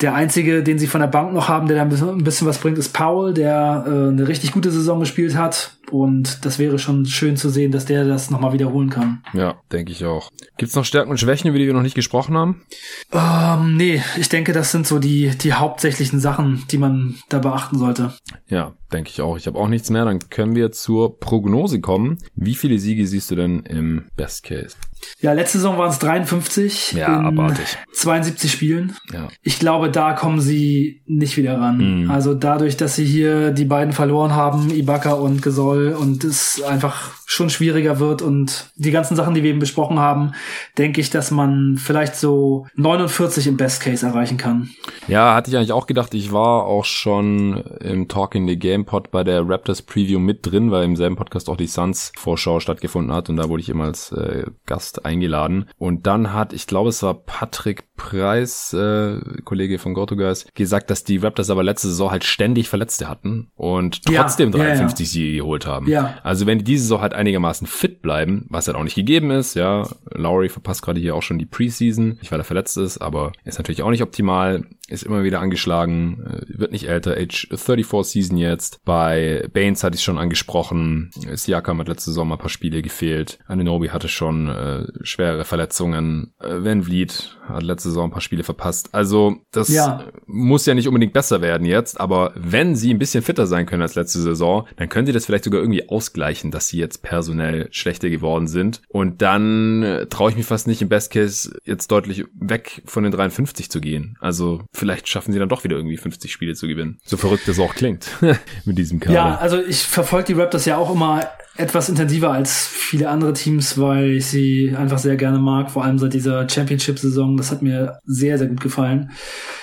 der 0.00 0.14
einzige, 0.14 0.62
den 0.62 0.78
sie 0.78 0.86
von 0.86 1.00
der 1.00 1.08
Bank 1.08 1.32
noch 1.32 1.48
haben, 1.48 1.66
der 1.66 1.76
da 1.76 1.82
ein 1.82 2.22
bisschen 2.24 2.46
was 2.46 2.58
bringt, 2.58 2.78
ist 2.78 2.92
Powell, 2.92 3.34
der 3.34 3.84
äh, 3.86 4.08
eine 4.08 4.28
richtig 4.28 4.52
gute 4.52 4.70
Saison 4.70 5.00
gespielt 5.00 5.36
hat. 5.36 5.76
Und 5.90 6.44
das 6.44 6.58
wäre 6.58 6.78
schon 6.78 7.06
schön 7.06 7.36
zu 7.36 7.48
sehen, 7.48 7.72
dass 7.72 7.86
der 7.86 8.04
das 8.04 8.30
nochmal 8.30 8.52
wiederholen 8.52 8.90
kann. 8.90 9.22
Ja, 9.32 9.56
denke 9.72 9.90
ich 9.90 10.04
auch. 10.04 10.30
Gibt's 10.58 10.74
noch 10.74 10.84
Stärken 10.84 11.10
und 11.10 11.18
Schwächen, 11.18 11.48
über 11.48 11.58
die 11.58 11.66
wir 11.66 11.72
noch 11.72 11.82
nicht 11.82 11.94
gesprochen 11.94 12.36
haben? 12.36 12.62
Ähm, 13.10 13.76
nee, 13.76 14.02
ich 14.18 14.28
denke, 14.28 14.52
das 14.52 14.70
sind 14.70 14.86
so 14.86 14.98
die, 14.98 15.30
die 15.30 15.54
hauptsächlichen 15.54 16.20
Sachen, 16.20 16.64
die 16.70 16.78
man 16.78 17.16
da 17.30 17.38
beachten 17.38 17.78
sollte. 17.78 18.12
Ja, 18.48 18.74
denke 18.92 19.10
ich 19.10 19.20
auch. 19.22 19.36
Ich 19.36 19.46
habe 19.46 19.58
auch 19.58 19.68
nichts 19.68 19.90
mehr. 19.90 20.04
Dann 20.04 20.18
können 20.28 20.54
wir 20.54 20.72
zur 20.72 21.18
Prognose 21.18 21.80
kommen. 21.80 22.18
Wie 22.34 22.54
viele 22.54 22.78
Siege 22.78 23.06
siehst 23.06 23.30
du 23.30 23.34
denn 23.34 23.60
im 23.60 24.04
Best 24.16 24.44
Case? 24.44 24.76
Ja, 25.20 25.32
letzte 25.32 25.58
Saison 25.58 25.78
waren 25.78 25.90
es 25.90 25.98
53 25.98 26.92
ja, 26.92 27.18
in 27.18 27.26
abartig. 27.26 27.76
72 27.92 28.52
Spielen. 28.52 28.96
Ja. 29.12 29.28
Ich 29.42 29.58
glaube, 29.58 29.90
da 29.90 30.12
kommen 30.12 30.40
sie 30.40 31.02
nicht 31.06 31.36
wieder 31.36 31.60
ran. 31.60 32.04
Mhm. 32.04 32.10
Also 32.10 32.34
dadurch, 32.34 32.76
dass 32.76 32.94
sie 32.94 33.04
hier 33.04 33.50
die 33.50 33.64
beiden 33.64 33.92
verloren 33.92 34.34
haben, 34.34 34.70
Ibaka 34.70 35.12
und 35.14 35.42
Gesol, 35.42 35.96
und 35.98 36.24
es 36.24 36.62
einfach 36.62 37.12
schon 37.26 37.50
schwieriger 37.50 37.98
wird 37.98 38.22
und 38.22 38.70
die 38.76 38.90
ganzen 38.90 39.14
Sachen, 39.14 39.34
die 39.34 39.42
wir 39.42 39.50
eben 39.50 39.58
besprochen 39.58 39.98
haben, 39.98 40.32
denke 40.78 41.00
ich, 41.00 41.10
dass 41.10 41.30
man 41.30 41.76
vielleicht 41.76 42.16
so 42.16 42.66
49 42.76 43.48
im 43.48 43.58
Best 43.58 43.82
Case 43.82 44.06
erreichen 44.06 44.38
kann. 44.38 44.70
Ja, 45.08 45.34
hatte 45.34 45.50
ich 45.50 45.56
eigentlich 45.56 45.72
auch 45.72 45.86
gedacht. 45.86 46.14
Ich 46.14 46.32
war 46.32 46.64
auch 46.64 46.86
schon 46.86 47.62
im 47.80 48.08
Talking 48.08 48.48
the 48.48 48.58
Game 48.58 48.86
Pod 48.86 49.10
bei 49.10 49.24
der 49.24 49.46
Raptors 49.46 49.82
Preview 49.82 50.18
mit 50.18 50.46
drin, 50.46 50.70
weil 50.70 50.84
im 50.84 50.96
selben 50.96 51.16
Podcast 51.16 51.50
auch 51.50 51.56
die 51.56 51.66
Suns 51.66 52.12
Vorschau 52.16 52.60
stattgefunden 52.60 53.12
hat 53.12 53.28
und 53.28 53.36
da 53.36 53.50
wurde 53.50 53.60
ich 53.60 53.68
immer 53.68 53.84
als 53.84 54.10
äh, 54.12 54.44
Gast 54.64 54.87
eingeladen. 55.04 55.68
Und 55.78 56.06
dann 56.06 56.32
hat, 56.32 56.52
ich 56.52 56.66
glaube, 56.66 56.88
es 56.90 57.02
war 57.02 57.14
Patrick 57.14 57.87
Preis, 57.98 58.72
äh, 58.72 59.18
Kollege 59.44 59.78
von 59.78 59.92
GoToGuys, 59.92 60.46
gesagt, 60.54 60.88
dass 60.88 61.04
die 61.04 61.18
Raptors 61.18 61.50
aber 61.50 61.62
letzte 61.62 61.88
Saison 61.88 62.10
halt 62.10 62.24
ständig 62.24 62.70
Verletzte 62.70 63.08
hatten 63.08 63.50
und 63.56 64.06
trotzdem 64.06 64.52
ja, 64.52 64.58
53 64.58 64.98
ja, 64.98 65.04
ja. 65.04 65.10
Siege 65.10 65.36
geholt 65.38 65.66
haben. 65.66 65.86
Ja. 65.88 66.14
Also 66.22 66.46
wenn 66.46 66.58
die 66.58 66.64
diese 66.64 66.84
Saison 66.84 67.00
halt 67.00 67.12
einigermaßen 67.14 67.66
fit 67.66 68.00
bleiben, 68.00 68.46
was 68.48 68.66
halt 68.68 68.76
auch 68.76 68.84
nicht 68.84 68.94
gegeben 68.94 69.30
ist, 69.30 69.54
ja. 69.54 69.88
Lowry 70.10 70.48
verpasst 70.48 70.82
gerade 70.82 71.00
hier 71.00 71.14
auch 71.14 71.22
schon 71.22 71.38
die 71.38 71.46
Preseason, 71.46 72.18
nicht 72.20 72.30
weil 72.30 72.40
er 72.40 72.44
verletzt 72.44 72.78
ist, 72.78 72.98
aber 72.98 73.32
ist 73.44 73.58
natürlich 73.58 73.82
auch 73.82 73.90
nicht 73.90 74.02
optimal, 74.02 74.64
ist 74.88 75.02
immer 75.02 75.24
wieder 75.24 75.40
angeschlagen, 75.40 76.24
äh, 76.24 76.58
wird 76.58 76.72
nicht 76.72 76.88
älter, 76.88 77.16
Age 77.16 77.48
34 77.54 78.12
Season 78.12 78.38
jetzt. 78.38 78.80
Bei 78.84 79.46
Baines 79.52 79.84
hatte 79.84 79.96
ich 79.96 80.02
schon 80.02 80.18
angesprochen, 80.18 81.10
Siakam 81.34 81.80
hat 81.80 81.88
letzte 81.88 82.10
Saison 82.10 82.28
mal 82.28 82.36
ein 82.36 82.40
paar 82.40 82.48
Spiele 82.48 82.80
gefehlt, 82.80 83.38
Ananobi 83.46 83.88
hatte 83.88 84.08
schon 84.08 84.48
äh, 84.48 84.86
schwere 85.02 85.44
Verletzungen, 85.44 86.32
äh, 86.40 86.64
Van 86.64 86.84
Vliet 86.84 87.36
hat 87.48 87.62
letzte 87.62 87.87
Saison 87.88 88.04
ein 88.04 88.10
paar 88.10 88.20
Spiele 88.20 88.44
verpasst. 88.44 88.90
Also 88.92 89.36
das 89.50 89.68
ja. 89.68 90.04
muss 90.26 90.66
ja 90.66 90.74
nicht 90.74 90.88
unbedingt 90.88 91.12
besser 91.12 91.40
werden 91.40 91.66
jetzt, 91.66 92.00
aber 92.00 92.32
wenn 92.34 92.76
sie 92.76 92.92
ein 92.92 92.98
bisschen 92.98 93.22
fitter 93.22 93.46
sein 93.46 93.66
können 93.66 93.82
als 93.82 93.94
letzte 93.94 94.20
Saison, 94.20 94.66
dann 94.76 94.88
können 94.88 95.06
sie 95.06 95.12
das 95.12 95.26
vielleicht 95.26 95.44
sogar 95.44 95.60
irgendwie 95.60 95.88
ausgleichen, 95.88 96.50
dass 96.50 96.68
sie 96.68 96.78
jetzt 96.78 97.02
personell 97.02 97.68
schlechter 97.70 98.10
geworden 98.10 98.46
sind. 98.46 98.82
Und 98.88 99.22
dann 99.22 99.82
äh, 99.82 100.06
traue 100.06 100.30
ich 100.30 100.36
mich 100.36 100.46
fast 100.46 100.66
nicht 100.66 100.82
im 100.82 100.88
Best 100.88 101.12
Case 101.12 101.58
jetzt 101.64 101.90
deutlich 101.90 102.24
weg 102.34 102.82
von 102.84 103.02
den 103.02 103.12
53 103.12 103.70
zu 103.70 103.80
gehen. 103.80 104.16
Also 104.20 104.62
vielleicht 104.72 105.08
schaffen 105.08 105.32
sie 105.32 105.38
dann 105.38 105.48
doch 105.48 105.64
wieder 105.64 105.76
irgendwie 105.76 105.96
50 105.96 106.32
Spiele 106.32 106.54
zu 106.54 106.66
gewinnen. 106.68 106.98
So 107.04 107.16
verrückt 107.16 107.46
das 107.46 107.58
auch 107.58 107.74
klingt 107.74 108.08
mit 108.64 108.78
diesem 108.78 109.00
Kader. 109.00 109.14
Ja, 109.14 109.36
also 109.36 109.60
ich 109.60 109.82
verfolge 109.82 110.26
die 110.26 110.40
Raptors 110.40 110.64
ja 110.64 110.76
auch 110.76 110.92
immer 110.92 111.26
etwas 111.58 111.88
intensiver 111.88 112.30
als 112.30 112.68
viele 112.68 113.08
andere 113.08 113.32
Teams, 113.32 113.78
weil 113.78 114.12
ich 114.12 114.26
sie 114.26 114.74
einfach 114.78 114.98
sehr 114.98 115.16
gerne 115.16 115.40
mag, 115.40 115.72
vor 115.72 115.84
allem 115.84 115.98
seit 115.98 116.14
dieser 116.14 116.48
Championship-Saison. 116.48 117.36
Das 117.36 117.50
hat 117.50 117.62
mir 117.62 117.98
sehr, 118.06 118.38
sehr 118.38 118.46
gut 118.46 118.60
gefallen. 118.60 119.10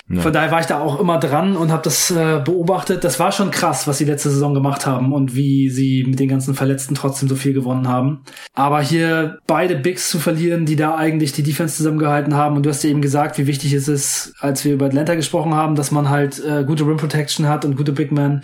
Ja. 0.08 0.20
Von 0.20 0.32
daher 0.32 0.50
war 0.50 0.60
ich 0.60 0.66
da 0.66 0.78
auch 0.78 1.00
immer 1.00 1.18
dran 1.18 1.56
und 1.56 1.72
habe 1.72 1.82
das 1.82 2.10
äh, 2.10 2.40
beobachtet. 2.44 3.02
Das 3.02 3.18
war 3.18 3.32
schon 3.32 3.50
krass, 3.50 3.88
was 3.88 3.96
sie 3.96 4.04
letzte 4.04 4.28
Saison 4.28 4.52
gemacht 4.52 4.86
haben 4.86 5.12
und 5.14 5.34
wie 5.34 5.70
sie 5.70 6.04
mit 6.06 6.20
den 6.20 6.28
ganzen 6.28 6.54
Verletzten 6.54 6.94
trotzdem 6.94 7.30
so 7.30 7.34
viel 7.34 7.54
gewonnen 7.54 7.88
haben. 7.88 8.20
Aber 8.54 8.82
hier 8.82 9.38
beide 9.46 9.74
Bigs 9.74 10.10
zu 10.10 10.18
verlieren, 10.18 10.66
die 10.66 10.76
da 10.76 10.96
eigentlich 10.96 11.32
die 11.32 11.42
Defense 11.42 11.76
zusammengehalten 11.76 12.34
haben. 12.34 12.56
Und 12.56 12.66
du 12.66 12.70
hast 12.70 12.84
ja 12.84 12.90
eben 12.90 13.00
gesagt, 13.02 13.38
wie 13.38 13.46
wichtig 13.46 13.72
es 13.72 13.88
ist, 13.88 14.34
als 14.40 14.66
wir 14.66 14.74
über 14.74 14.86
Atlanta 14.86 15.14
gesprochen 15.14 15.54
haben, 15.54 15.74
dass 15.74 15.90
man 15.90 16.10
halt 16.10 16.44
äh, 16.44 16.62
gute 16.64 16.86
Rim 16.86 16.98
Protection 16.98 17.48
hat 17.48 17.64
und 17.64 17.76
gute 17.76 17.92
Big 17.92 18.12
Men. 18.12 18.42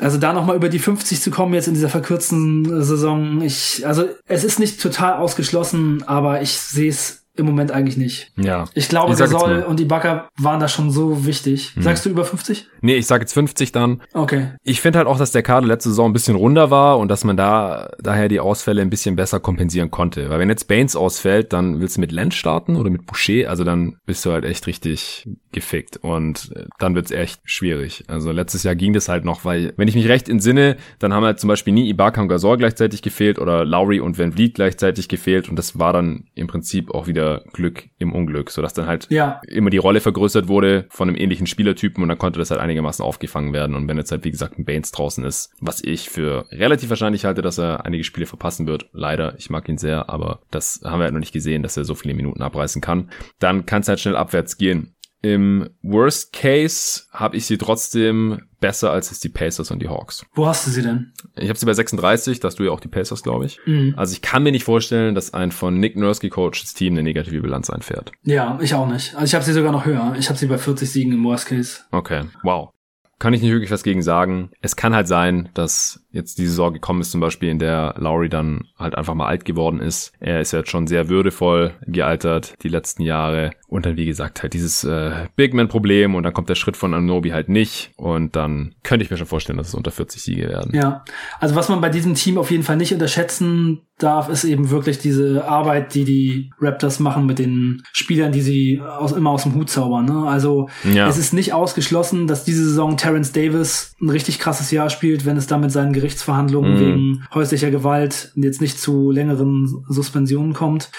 Also 0.00 0.16
da 0.16 0.32
nochmal 0.32 0.56
über 0.56 0.70
die 0.70 0.78
50 0.78 1.20
zu 1.20 1.30
kommen 1.30 1.52
jetzt 1.52 1.68
in 1.68 1.74
dieser 1.74 1.90
verkürzten 1.90 2.79
Saison, 2.84 3.42
ich, 3.42 3.86
also 3.86 4.08
es 4.26 4.44
ist 4.44 4.58
nicht 4.58 4.80
total 4.80 5.14
ausgeschlossen, 5.18 6.02
aber 6.06 6.42
ich 6.42 6.52
sehe 6.52 6.90
es 6.90 7.19
im 7.40 7.46
Moment 7.46 7.72
eigentlich 7.72 7.96
nicht. 7.96 8.32
Ja. 8.36 8.66
Ich 8.74 8.88
glaube, 8.88 9.16
der 9.16 9.26
Soll 9.26 9.62
und 9.62 9.80
die 9.80 9.84
Backer 9.84 10.28
waren 10.38 10.60
da 10.60 10.68
schon 10.68 10.90
so 10.90 11.26
wichtig. 11.26 11.72
Hm. 11.74 11.82
Sagst 11.82 12.04
du 12.04 12.10
über 12.10 12.24
50? 12.24 12.68
Nee, 12.82 12.94
ich 12.94 13.06
sag 13.06 13.20
jetzt 13.20 13.32
50 13.32 13.72
dann. 13.72 14.02
Okay. 14.14 14.52
Ich 14.62 14.80
finde 14.80 14.98
halt 14.98 15.08
auch, 15.08 15.18
dass 15.18 15.32
der 15.32 15.42
Kader 15.42 15.66
letzte 15.66 15.90
Saison 15.90 16.10
ein 16.10 16.12
bisschen 16.12 16.36
runder 16.36 16.70
war 16.70 16.98
und 16.98 17.08
dass 17.08 17.24
man 17.24 17.36
da 17.36 17.90
daher 18.00 18.28
die 18.28 18.40
Ausfälle 18.40 18.82
ein 18.82 18.90
bisschen 18.90 19.16
besser 19.16 19.40
kompensieren 19.40 19.90
konnte. 19.90 20.30
Weil 20.30 20.38
wenn 20.38 20.48
jetzt 20.48 20.68
Baines 20.68 20.96
ausfällt, 20.96 21.52
dann 21.52 21.80
willst 21.80 21.96
du 21.96 22.00
mit 22.00 22.12
Lenz 22.12 22.34
starten 22.34 22.76
oder 22.76 22.90
mit 22.90 23.06
Boucher, 23.06 23.48
also 23.48 23.64
dann 23.64 23.96
bist 24.06 24.24
du 24.24 24.32
halt 24.32 24.44
echt 24.44 24.66
richtig 24.66 25.28
gefickt 25.52 25.98
und 25.98 26.52
äh, 26.54 26.66
dann 26.78 26.94
wird's 26.94 27.10
echt 27.10 27.40
schwierig. 27.44 28.04
Also 28.08 28.32
letztes 28.32 28.62
Jahr 28.62 28.74
ging 28.74 28.92
das 28.92 29.08
halt 29.08 29.24
noch, 29.24 29.44
weil, 29.44 29.72
wenn 29.76 29.88
ich 29.88 29.94
mich 29.94 30.08
recht 30.08 30.28
entsinne, 30.28 30.76
dann 30.98 31.12
haben 31.12 31.24
halt 31.24 31.40
zum 31.40 31.48
Beispiel 31.48 31.72
nie 31.72 31.88
Ibaka 31.88 32.20
und 32.20 32.28
Gasol 32.28 32.56
gleichzeitig 32.56 33.02
gefehlt 33.02 33.38
oder 33.38 33.64
Lowry 33.64 34.00
und 34.00 34.18
Van 34.18 34.32
Vliet 34.32 34.54
gleichzeitig 34.54 35.08
gefehlt 35.08 35.48
und 35.48 35.56
das 35.56 35.78
war 35.78 35.92
dann 35.92 36.24
im 36.34 36.46
Prinzip 36.46 36.92
auch 36.92 37.06
wieder 37.06 37.29
wieder 37.30 37.44
Glück 37.52 37.88
im 37.98 38.12
Unglück, 38.12 38.50
sodass 38.50 38.74
dann 38.74 38.86
halt 38.86 39.06
Ja, 39.10 39.40
immer 39.46 39.70
die 39.70 39.78
Rolle 39.78 40.00
vergrößert 40.00 40.48
wurde 40.48 40.86
von 40.90 41.08
einem 41.08 41.16
ähnlichen 41.16 41.46
Spielertypen 41.46 42.02
und 42.02 42.08
dann 42.08 42.18
konnte 42.18 42.38
das 42.38 42.50
halt 42.50 42.60
einigermaßen 42.60 43.04
aufgefangen 43.04 43.52
werden. 43.52 43.74
Und 43.74 43.88
wenn 43.88 43.96
jetzt 43.96 44.12
halt, 44.12 44.24
wie 44.24 44.30
gesagt, 44.30 44.58
ein 44.58 44.64
Baines 44.64 44.92
draußen 44.92 45.24
ist, 45.24 45.52
was 45.60 45.82
ich 45.82 46.10
für 46.10 46.46
relativ 46.50 46.90
wahrscheinlich 46.90 47.24
halte, 47.24 47.42
dass 47.42 47.58
er 47.58 47.84
einige 47.84 48.04
Spiele 48.04 48.26
verpassen 48.26 48.66
wird, 48.66 48.88
leider, 48.92 49.34
ich 49.38 49.50
mag 49.50 49.68
ihn 49.68 49.78
sehr, 49.78 50.10
aber 50.10 50.40
das 50.50 50.80
haben 50.84 51.00
wir 51.00 51.04
halt 51.04 51.14
noch 51.14 51.20
nicht 51.20 51.32
gesehen, 51.32 51.62
dass 51.62 51.76
er 51.76 51.84
so 51.84 51.94
viele 51.94 52.14
Minuten 52.14 52.42
abreißen 52.42 52.80
kann, 52.80 53.10
dann 53.38 53.66
kann 53.66 53.82
es 53.82 53.88
halt 53.88 54.00
schnell 54.00 54.16
abwärts 54.16 54.58
gehen. 54.58 54.94
Im 55.22 55.68
Worst 55.82 56.32
Case 56.32 57.02
habe 57.12 57.36
ich 57.36 57.46
sie 57.46 57.58
trotzdem 57.58 58.42
besser 58.60 58.90
als 58.90 59.10
es 59.10 59.20
die 59.20 59.28
Pacers 59.28 59.70
und 59.70 59.80
die 59.80 59.88
Hawks. 59.88 60.24
wo 60.34 60.46
hast 60.46 60.66
du 60.66 60.70
sie 60.70 60.82
denn? 60.82 61.12
Ich 61.36 61.48
habe 61.48 61.58
sie 61.58 61.66
bei 61.66 61.74
36, 61.74 62.40
da 62.40 62.48
hast 62.48 62.58
du 62.58 62.64
ja 62.64 62.70
auch 62.70 62.80
die 62.80 62.88
Pacers, 62.88 63.22
glaube 63.22 63.46
ich. 63.46 63.58
Mhm. 63.66 63.94
Also 63.96 64.12
ich 64.12 64.22
kann 64.22 64.42
mir 64.42 64.52
nicht 64.52 64.64
vorstellen, 64.64 65.14
dass 65.14 65.34
ein 65.34 65.50
von 65.52 65.78
Nick 65.78 65.96
Nurse 65.96 66.20
gecoachtes 66.20 66.74
Team 66.74 66.94
eine 66.94 67.02
negative 67.02 67.40
Bilanz 67.40 67.70
einfährt. 67.70 68.12
Ja, 68.22 68.58
ich 68.62 68.74
auch 68.74 68.86
nicht. 68.86 69.14
Also 69.14 69.24
ich 69.24 69.34
habe 69.34 69.44
sie 69.44 69.52
sogar 69.52 69.72
noch 69.72 69.84
höher. 69.84 70.14
Ich 70.18 70.28
habe 70.28 70.38
sie 70.38 70.46
bei 70.46 70.58
40 70.58 70.90
Siegen 70.90 71.12
im 71.12 71.24
Worst 71.24 71.46
Case. 71.46 71.80
Okay, 71.90 72.24
wow. 72.42 72.70
Kann 73.18 73.34
ich 73.34 73.42
nicht 73.42 73.52
wirklich 73.52 73.70
was 73.70 73.82
gegen 73.82 74.00
sagen. 74.02 74.50
Es 74.62 74.76
kann 74.76 74.94
halt 74.94 75.06
sein, 75.06 75.50
dass 75.52 76.02
jetzt 76.12 76.38
die 76.38 76.46
Saison 76.46 76.72
gekommen 76.72 77.00
ist, 77.00 77.10
zum 77.12 77.20
Beispiel, 77.20 77.48
in 77.50 77.58
der 77.58 77.94
Lowry 77.98 78.28
dann 78.28 78.62
halt 78.78 78.94
einfach 78.96 79.14
mal 79.14 79.26
alt 79.26 79.44
geworden 79.44 79.80
ist. 79.80 80.12
Er 80.20 80.40
ist 80.40 80.52
jetzt 80.52 80.70
schon 80.70 80.86
sehr 80.86 81.08
würdevoll 81.08 81.72
gealtert, 81.86 82.54
die 82.62 82.68
letzten 82.68 83.02
Jahre. 83.02 83.50
Und 83.68 83.86
dann, 83.86 83.96
wie 83.96 84.06
gesagt, 84.06 84.42
halt 84.42 84.52
dieses 84.52 84.82
äh, 84.82 85.26
Big 85.36 85.54
Man-Problem 85.54 86.14
und 86.16 86.24
dann 86.24 86.32
kommt 86.32 86.48
der 86.48 86.56
Schritt 86.56 86.76
von 86.76 86.92
Anobi 86.94 87.30
halt 87.30 87.48
nicht. 87.48 87.92
Und 87.96 88.34
dann 88.34 88.74
könnte 88.82 89.04
ich 89.04 89.10
mir 89.10 89.16
schon 89.16 89.28
vorstellen, 89.28 89.56
dass 89.58 89.68
es 89.68 89.74
unter 89.74 89.92
40 89.92 90.20
Siege 90.22 90.48
werden. 90.48 90.74
Ja, 90.74 91.04
also 91.38 91.54
was 91.54 91.68
man 91.68 91.80
bei 91.80 91.88
diesem 91.88 92.14
Team 92.14 92.38
auf 92.38 92.50
jeden 92.50 92.64
Fall 92.64 92.76
nicht 92.76 92.92
unterschätzen 92.92 93.82
darf, 93.98 94.28
ist 94.30 94.44
eben 94.44 94.70
wirklich 94.70 94.98
diese 94.98 95.44
Arbeit, 95.46 95.94
die 95.94 96.04
die 96.04 96.50
Raptors 96.60 97.00
machen 97.00 97.26
mit 97.26 97.38
den 97.38 97.82
Spielern, 97.92 98.32
die 98.32 98.40
sie 98.40 98.80
aus, 98.80 99.12
immer 99.12 99.30
aus 99.30 99.42
dem 99.42 99.54
Hut 99.54 99.68
zaubern. 99.70 100.06
Ne? 100.06 100.26
Also 100.26 100.68
Ja. 100.90 101.06
es 101.06 101.18
ist 101.18 101.32
nicht 101.34 101.52
ausgeschlossen, 101.52 102.26
dass 102.26 102.44
diese 102.44 102.64
Saison 102.64 102.96
Terrence 102.96 103.32
Davis 103.32 103.94
ein 104.00 104.08
richtig 104.08 104.38
krasses 104.38 104.70
Jahr 104.70 104.88
spielt, 104.90 105.26
wenn 105.26 105.36
es 105.36 105.46
da 105.46 105.58
mit 105.58 105.70
seinen 105.70 105.92
Gerichtsverhandlungen 106.00 106.74
Mhm. 106.74 106.80
wegen 106.80 107.24
häuslicher 107.34 107.70
Gewalt 107.70 108.32
jetzt 108.34 108.60
nicht 108.60 108.80
zu 108.80 109.10
längeren 109.10 109.84
Suspensionen 109.88 110.52
kommt. 110.54 110.90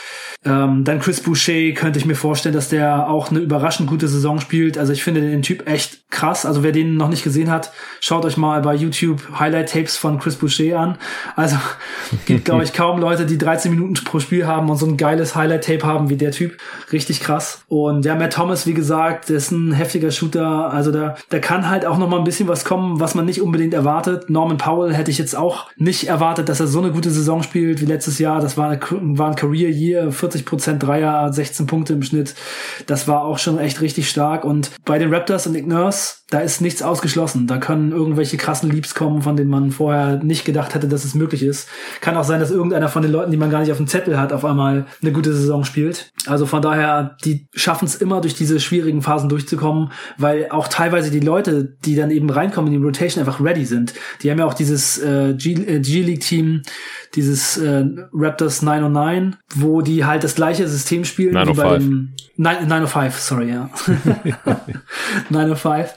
Ähm, 0.44 0.84
dann 0.84 1.00
Chris 1.00 1.22
Boucher 1.22 1.72
könnte 1.76 2.00
ich 2.00 2.06
mir 2.06 2.16
vorstellen, 2.16 2.56
dass 2.56 2.70
der 2.70 3.10
auch 3.10 3.30
eine 3.30 3.40
überraschend 3.40 3.88
gute 3.90 4.08
Saison 4.08 4.40
spielt. 4.40 4.78
Also 4.78 4.92
ich 4.92 5.04
finde 5.04 5.22
den 5.22 5.44
Typ 5.44 5.68
echt 5.70 6.10
krass. 6.10 6.46
Also 6.48 6.64
wer 6.64 6.72
den 6.72 6.96
noch 6.96 7.10
nicht 7.10 7.24
gesehen 7.24 7.52
hat, 7.52 7.72
schaut 8.00 8.26
euch 8.26 8.38
mal 8.38 8.62
bei 8.62 8.74
YouTube 8.74 9.22
Highlight-Tapes 9.40 9.98
von 9.98 10.18
Chris 10.20 10.36
Boucher 10.38 10.80
an. 10.80 10.98
Also 11.36 11.58
gibt, 12.26 12.46
glaube 12.46 12.64
ich, 12.64 12.74
kaum 12.74 13.00
Leute, 13.00 13.26
die 13.28 13.38
13 13.38 13.72
Minuten 13.72 13.94
pro 14.04 14.20
Spiel 14.20 14.48
haben 14.48 14.70
und 14.70 14.78
so 14.78 14.88
ein 14.88 14.98
geiles 14.98 15.36
Highlight-Tape 15.36 15.86
haben 15.86 16.10
wie 16.10 16.16
der 16.18 16.32
Typ. 16.32 16.58
Richtig 16.92 17.20
krass. 17.20 17.64
Und 17.68 18.06
ja, 18.06 18.16
Matt 18.16 18.34
Thomas, 18.34 18.66
wie 18.66 18.74
gesagt, 18.74 19.30
ist 19.30 19.52
ein 19.52 19.72
heftiger 19.74 20.10
Shooter. 20.12 20.72
Also 20.74 20.92
da, 20.92 21.16
da 21.30 21.40
kann 21.40 21.70
halt 21.70 21.86
auch 21.86 22.00
noch 22.00 22.10
mal 22.10 22.18
ein 22.18 22.24
bisschen 22.24 22.48
was 22.48 22.66
kommen, 22.66 23.00
was 23.00 23.14
man 23.14 23.26
nicht 23.26 23.42
unbedingt 23.42 23.74
erwartet. 23.76 24.30
Norman 24.30 24.58
Powell 24.58 24.91
hätte 24.94 25.12
ich 25.12 25.18
jetzt 25.18 25.36
auch 25.36 25.68
nicht 25.78 26.08
erwartet, 26.08 26.50
dass 26.50 26.60
er 26.60 26.68
so 26.68 26.80
eine 26.80 26.92
gute 26.92 27.12
Saison 27.12 27.44
spielt 27.44 27.82
wie 27.82 27.86
letztes 27.86 28.20
Jahr. 28.20 28.42
Das 28.42 28.58
war, 28.58 28.78
war 28.92 29.30
ein 29.30 29.36
Career-Year, 29.36 30.12
40% 30.12 30.78
Dreier, 30.78 31.32
16 31.32 31.68
Punkte 31.68 31.94
im 31.94 32.04
Schnitt. 32.04 32.36
Das 32.88 33.08
war 33.08 33.24
auch 33.24 33.38
schon 33.38 33.58
echt 33.58 33.82
richtig 33.82 34.10
stark. 34.10 34.44
Und 34.46 34.72
bei 34.86 34.98
den 34.98 35.14
Raptors 35.14 35.48
und 35.48 35.54
Nick 35.54 35.68
Nurse, 35.68 36.16
da 36.32 36.40
ist 36.40 36.62
nichts 36.62 36.82
ausgeschlossen. 36.82 37.46
Da 37.46 37.58
können 37.58 37.92
irgendwelche 37.92 38.38
krassen 38.38 38.72
Leaps 38.72 38.96
kommen, 38.96 39.22
von 39.22 39.36
denen 39.36 39.50
man 39.50 39.72
vorher 39.72 40.24
nicht 40.24 40.46
gedacht 40.46 40.74
hätte, 40.74 40.88
dass 40.88 41.04
es 41.04 41.14
möglich 41.14 41.44
ist. 41.44 41.68
Kann 42.00 42.16
auch 42.16 42.24
sein, 42.24 42.40
dass 42.40 42.52
irgendeiner 42.52 42.88
von 42.88 43.02
den 43.02 43.12
Leuten, 43.12 43.32
die 43.32 43.38
man 43.38 43.50
gar 43.50 43.60
nicht 43.60 43.72
auf 43.72 43.78
dem 43.78 43.88
Zettel 43.88 44.18
hat, 44.18 44.32
auf 44.32 44.46
einmal 44.46 44.86
eine 45.02 45.12
gute 45.12 45.34
Saison 45.34 45.66
spielt. 45.66 46.12
Also 46.26 46.46
von 46.46 46.62
daher, 46.62 47.18
die 47.26 47.48
schaffen 47.54 47.86
es 47.86 47.96
immer, 47.96 48.22
durch 48.22 48.34
diese 48.34 48.62
schwierigen 48.62 49.02
Phasen 49.02 49.28
durchzukommen, 49.28 49.92
weil 50.18 50.48
auch 50.52 50.70
teilweise 50.70 51.12
die 51.12 51.20
Leute, 51.20 51.76
die 51.84 51.96
dann 51.96 52.12
eben 52.12 52.30
reinkommen 52.30 52.74
in 52.74 52.80
die 52.80 52.86
Rotation, 52.86 53.20
einfach 53.20 53.42
ready 53.42 53.66
sind. 53.66 53.94
Die 54.24 54.32
haben 54.32 54.40
ja 54.40 54.46
auch 54.46 54.54
dieses 54.54 54.81
äh, 54.98 55.34
G- 55.38 55.54
äh, 55.54 55.80
G-League-Team, 55.80 56.62
dieses 57.16 57.58
äh, 57.58 57.84
Raptors 58.14 58.62
909, 58.62 59.36
wo 59.56 59.82
die 59.82 60.06
halt 60.06 60.24
das 60.24 60.36
gleiche 60.36 60.68
System 60.68 61.06
spielen 61.06 61.32
wie 61.34 61.54
bei 61.54 61.64
905. 61.80 61.84
dem 61.86 62.10
9, 62.38 62.68
905, 62.68 63.20
sorry, 63.20 63.50
ja. 63.50 63.70
905. 65.30 65.94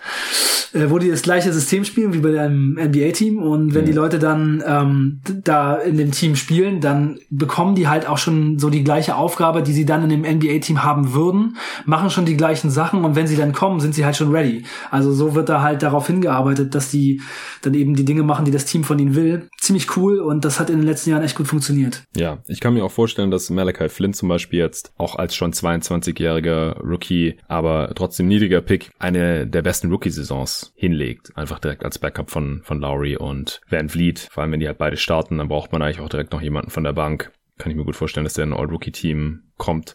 Äh, 0.74 0.90
wo 0.90 0.98
die 0.98 1.08
das 1.08 1.22
gleiche 1.22 1.52
System 1.52 1.84
spielen 1.84 2.12
wie 2.14 2.18
bei 2.18 2.38
einem 2.40 2.72
NBA-Team 2.74 3.38
und 3.38 3.74
wenn 3.74 3.84
die 3.84 3.92
Leute 3.92 4.18
dann 4.18 4.60
ähm, 4.66 5.20
da 5.44 5.76
in 5.76 5.96
dem 5.96 6.10
Team 6.10 6.34
spielen, 6.34 6.80
dann 6.80 7.20
bekommen 7.30 7.76
die 7.76 7.86
halt 7.86 8.08
auch 8.08 8.18
schon 8.18 8.58
so 8.58 8.70
die 8.70 8.82
gleiche 8.82 9.14
Aufgabe, 9.14 9.62
die 9.62 9.72
sie 9.72 9.86
dann 9.86 10.02
in 10.02 10.22
dem 10.22 10.36
NBA-Team 10.38 10.82
haben 10.82 11.14
würden, 11.14 11.56
machen 11.84 12.10
schon 12.10 12.24
die 12.24 12.36
gleichen 12.36 12.70
Sachen 12.70 13.04
und 13.04 13.14
wenn 13.14 13.28
sie 13.28 13.36
dann 13.36 13.52
kommen, 13.52 13.78
sind 13.78 13.94
sie 13.94 14.04
halt 14.04 14.16
schon 14.16 14.32
ready. 14.34 14.64
Also 14.90 15.12
so 15.12 15.36
wird 15.36 15.48
da 15.48 15.62
halt 15.62 15.84
darauf 15.84 16.08
hingearbeitet, 16.08 16.74
dass 16.74 16.90
die 16.90 17.20
dann 17.62 17.74
eben 17.74 17.94
die 17.94 18.04
Dinge 18.04 18.24
machen, 18.24 18.44
die 18.44 18.50
das 18.50 18.64
Team 18.64 18.73
von 18.82 18.98
ihnen 18.98 19.14
will. 19.14 19.48
Ziemlich 19.60 19.96
cool 19.96 20.18
und 20.18 20.44
das 20.44 20.58
hat 20.58 20.70
in 20.70 20.78
den 20.78 20.86
letzten 20.86 21.10
Jahren 21.10 21.22
echt 21.22 21.36
gut 21.36 21.46
funktioniert. 21.46 22.02
Ja, 22.16 22.42
ich 22.48 22.58
kann 22.58 22.74
mir 22.74 22.84
auch 22.84 22.90
vorstellen, 22.90 23.30
dass 23.30 23.50
Malachi 23.50 23.88
Flynn 23.88 24.14
zum 24.14 24.28
Beispiel 24.28 24.58
jetzt 24.58 24.92
auch 24.96 25.14
als 25.14 25.36
schon 25.36 25.52
22-jähriger 25.52 26.80
Rookie, 26.80 27.36
aber 27.46 27.92
trotzdem 27.94 28.26
niedriger 28.26 28.60
Pick, 28.60 28.90
eine 28.98 29.46
der 29.46 29.62
besten 29.62 29.90
Rookie-Saisons 29.90 30.72
hinlegt. 30.74 31.36
Einfach 31.36 31.58
direkt 31.58 31.84
als 31.84 31.98
Backup 31.98 32.30
von, 32.30 32.62
von 32.64 32.80
Lowry 32.80 33.16
und 33.16 33.60
Van 33.68 33.88
Vliet. 33.88 34.28
Vor 34.30 34.42
allem, 34.42 34.52
wenn 34.52 34.60
die 34.60 34.66
halt 34.66 34.78
beide 34.78 34.96
starten, 34.96 35.38
dann 35.38 35.48
braucht 35.48 35.72
man 35.72 35.82
eigentlich 35.82 36.00
auch 36.00 36.08
direkt 36.08 36.32
noch 36.32 36.42
jemanden 36.42 36.70
von 36.70 36.84
der 36.84 36.92
Bank. 36.92 37.30
Kann 37.58 37.70
ich 37.70 37.76
mir 37.76 37.84
gut 37.84 37.94
vorstellen, 37.94 38.24
dass 38.24 38.34
der 38.34 38.44
in 38.44 38.52
ein 38.52 38.58
All-Rookie-Team 38.58 39.42
kommt. 39.56 39.94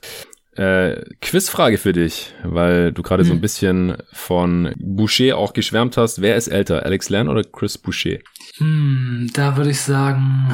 Äh, 0.53 1.03
Quizfrage 1.21 1.77
für 1.77 1.93
dich, 1.93 2.33
weil 2.43 2.91
du 2.91 3.01
gerade 3.03 3.23
so 3.23 3.33
ein 3.33 3.41
bisschen 3.41 3.97
von 4.11 4.73
Boucher 4.77 5.37
auch 5.37 5.53
geschwärmt 5.53 5.95
hast. 5.95 6.21
Wer 6.21 6.35
ist 6.35 6.47
älter, 6.47 6.83
Alex 6.85 7.09
Len 7.09 7.29
oder 7.29 7.43
Chris 7.43 7.77
Boucher? 7.77 8.17
Hm, 8.57 9.29
da 9.33 9.55
würde 9.55 9.69
ich 9.69 9.79
sagen, 9.79 10.53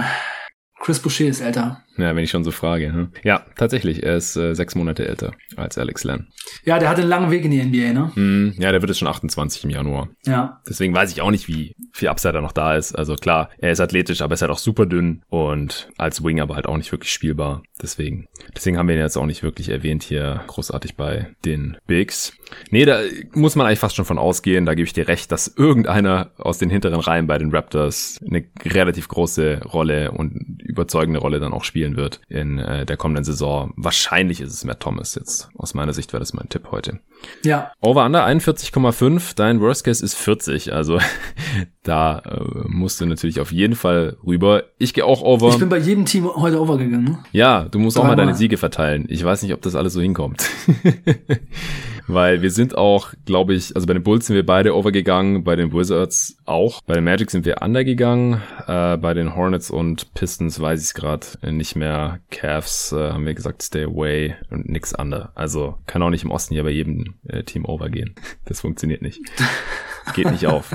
Chris 0.81 0.99
Boucher 0.99 1.25
ist 1.25 1.41
älter. 1.41 1.84
Ja, 1.97 2.15
wenn 2.15 2.23
ich 2.23 2.29
schon 2.29 2.43
so 2.43 2.51
frage. 2.51 2.91
Hm? 2.91 3.09
Ja, 3.23 3.45
tatsächlich. 3.55 4.03
Er 4.03 4.17
ist 4.17 4.35
äh, 4.35 4.53
sechs 4.53 4.75
Monate 4.75 5.07
älter 5.07 5.33
als 5.55 5.77
Alex 5.77 6.03
Len. 6.03 6.27
Ja, 6.63 6.79
der 6.79 6.89
hat 6.89 6.99
einen 6.99 7.07
langen 7.07 7.31
Weg 7.31 7.45
in 7.45 7.51
die 7.51 7.63
NBA, 7.63 7.93
ne? 7.93 8.11
Hm, 8.15 8.53
ja, 8.57 8.71
der 8.71 8.81
wird 8.81 8.89
jetzt 8.89 8.99
schon 8.99 9.07
28 9.07 9.63
im 9.63 9.69
Januar. 9.69 10.09
Ja. 10.25 10.61
Deswegen 10.67 10.93
weiß 10.93 11.11
ich 11.11 11.21
auch 11.21 11.31
nicht, 11.31 11.47
wie 11.47 11.75
viel 11.93 12.09
Upside 12.09 12.33
da 12.33 12.41
noch 12.41 12.51
da 12.51 12.75
ist. 12.75 12.93
Also 12.93 13.15
klar, 13.15 13.49
er 13.57 13.71
ist 13.71 13.79
athletisch, 13.79 14.21
aber 14.21 14.33
er 14.33 14.35
ist 14.35 14.41
halt 14.41 14.51
auch 14.51 14.57
super 14.57 14.85
dünn 14.85 15.21
und 15.29 15.89
als 15.97 16.23
Wing 16.23 16.41
aber 16.41 16.55
halt 16.55 16.67
auch 16.67 16.77
nicht 16.77 16.91
wirklich 16.91 17.11
spielbar. 17.11 17.63
Deswegen, 17.81 18.27
deswegen 18.55 18.77
haben 18.77 18.87
wir 18.87 18.95
ihn 18.95 19.01
jetzt 19.01 19.17
auch 19.17 19.25
nicht 19.25 19.43
wirklich 19.43 19.69
erwähnt 19.69 20.03
hier 20.03 20.43
großartig 20.47 20.95
bei 20.95 21.33
den 21.43 21.77
Bigs. 21.87 22.37
Nee, 22.69 22.85
da 22.85 22.99
muss 23.33 23.55
man 23.55 23.67
eigentlich 23.67 23.79
fast 23.79 23.95
schon 23.95 24.05
von 24.05 24.17
ausgehen, 24.17 24.65
da 24.65 24.75
gebe 24.75 24.85
ich 24.85 24.93
dir 24.93 25.07
recht, 25.07 25.31
dass 25.31 25.47
irgendeiner 25.47 26.31
aus 26.37 26.57
den 26.57 26.69
hinteren 26.69 26.99
Reihen 26.99 27.27
bei 27.27 27.37
den 27.37 27.51
Raptors 27.51 28.19
eine 28.25 28.45
relativ 28.63 29.07
große 29.07 29.61
Rolle 29.65 30.11
und 30.11 30.61
überzeugende 30.63 31.19
Rolle 31.19 31.39
dann 31.39 31.53
auch 31.53 31.63
spielen 31.85 31.97
wird 31.97 32.21
in 32.27 32.59
äh, 32.59 32.85
der 32.85 32.97
kommenden 32.97 33.23
Saison. 33.23 33.73
Wahrscheinlich 33.77 34.41
ist 34.41 34.53
es 34.53 34.63
Matt 34.65 34.79
Thomas 34.79 35.15
jetzt. 35.15 35.49
Aus 35.55 35.73
meiner 35.73 35.93
Sicht 35.93 36.13
wäre 36.13 36.19
das 36.19 36.33
mein 36.33 36.49
Tipp 36.49 36.69
heute. 36.71 36.99
Ja. 37.43 37.71
Over-Under 37.81 38.25
41,5, 38.25 39.35
dein 39.35 39.61
Worst 39.61 39.83
Case 39.83 40.03
ist 40.03 40.15
40, 40.15 40.73
also 40.73 40.99
da 41.83 42.19
äh, 42.19 42.67
musst 42.67 43.01
du 43.01 43.05
natürlich 43.05 43.39
auf 43.39 43.51
jeden 43.51 43.75
Fall 43.75 44.17
rüber. 44.25 44.63
Ich 44.77 44.93
gehe 44.93 45.05
auch 45.05 45.21
over. 45.21 45.49
Ich 45.49 45.59
bin 45.59 45.69
bei 45.69 45.77
jedem 45.77 46.05
Team 46.05 46.27
heute 46.35 46.59
overgegangen. 46.59 47.05
Ne? 47.05 47.19
ja, 47.31 47.65
du 47.65 47.79
musst 47.79 47.97
auch 47.97 48.03
mal 48.03 48.09
Dreimal. 48.09 48.25
deine 48.27 48.37
Siege 48.37 48.57
verteilen. 48.57 49.05
Ich 49.07 49.23
weiß 49.23 49.43
nicht, 49.43 49.53
ob 49.53 49.61
das 49.61 49.75
alles 49.75 49.93
so 49.93 50.01
hinkommt. 50.01 50.49
Weil 52.07 52.41
wir 52.41 52.51
sind 52.51 52.77
auch, 52.77 53.13
glaube 53.25 53.53
ich, 53.53 53.75
also 53.75 53.87
bei 53.87 53.93
den 53.93 54.03
Bulls 54.03 54.27
sind 54.27 54.35
wir 54.35 54.45
beide 54.45 54.75
overgegangen, 54.75 55.43
bei 55.43 55.55
den 55.55 55.73
Wizards 55.73 56.37
auch. 56.45 56.81
Bei 56.81 56.93
den 56.93 57.03
Magic 57.03 57.31
sind 57.31 57.45
wir 57.45 57.61
undergegangen. 57.61 58.41
Äh, 58.67 58.97
bei 58.97 59.13
den 59.13 59.35
Hornets 59.35 59.71
und 59.71 60.13
Pistons 60.13 60.59
weiß 60.59 60.79
ich 60.81 60.87
es 60.87 60.93
gerade 60.93 61.25
nicht 61.51 61.75
mehr. 61.75 62.19
Cavs 62.29 62.91
äh, 62.91 63.11
haben 63.11 63.25
wir 63.25 63.33
gesagt, 63.33 63.63
stay 63.63 63.83
away 63.85 64.35
und 64.51 64.69
nix 64.69 64.93
under. 64.93 65.31
Also 65.35 65.77
kann 65.87 66.01
auch 66.03 66.09
nicht 66.09 66.23
im 66.23 66.31
Osten 66.31 66.53
hier 66.53 66.63
bei 66.63 66.69
jedem 66.69 67.15
äh, 67.27 67.43
Team 67.43 67.65
overgehen. 67.65 68.15
Das 68.45 68.61
funktioniert 68.61 69.01
nicht. 69.01 69.19
Geht 70.13 70.31
nicht 70.31 70.45
auf. 70.47 70.71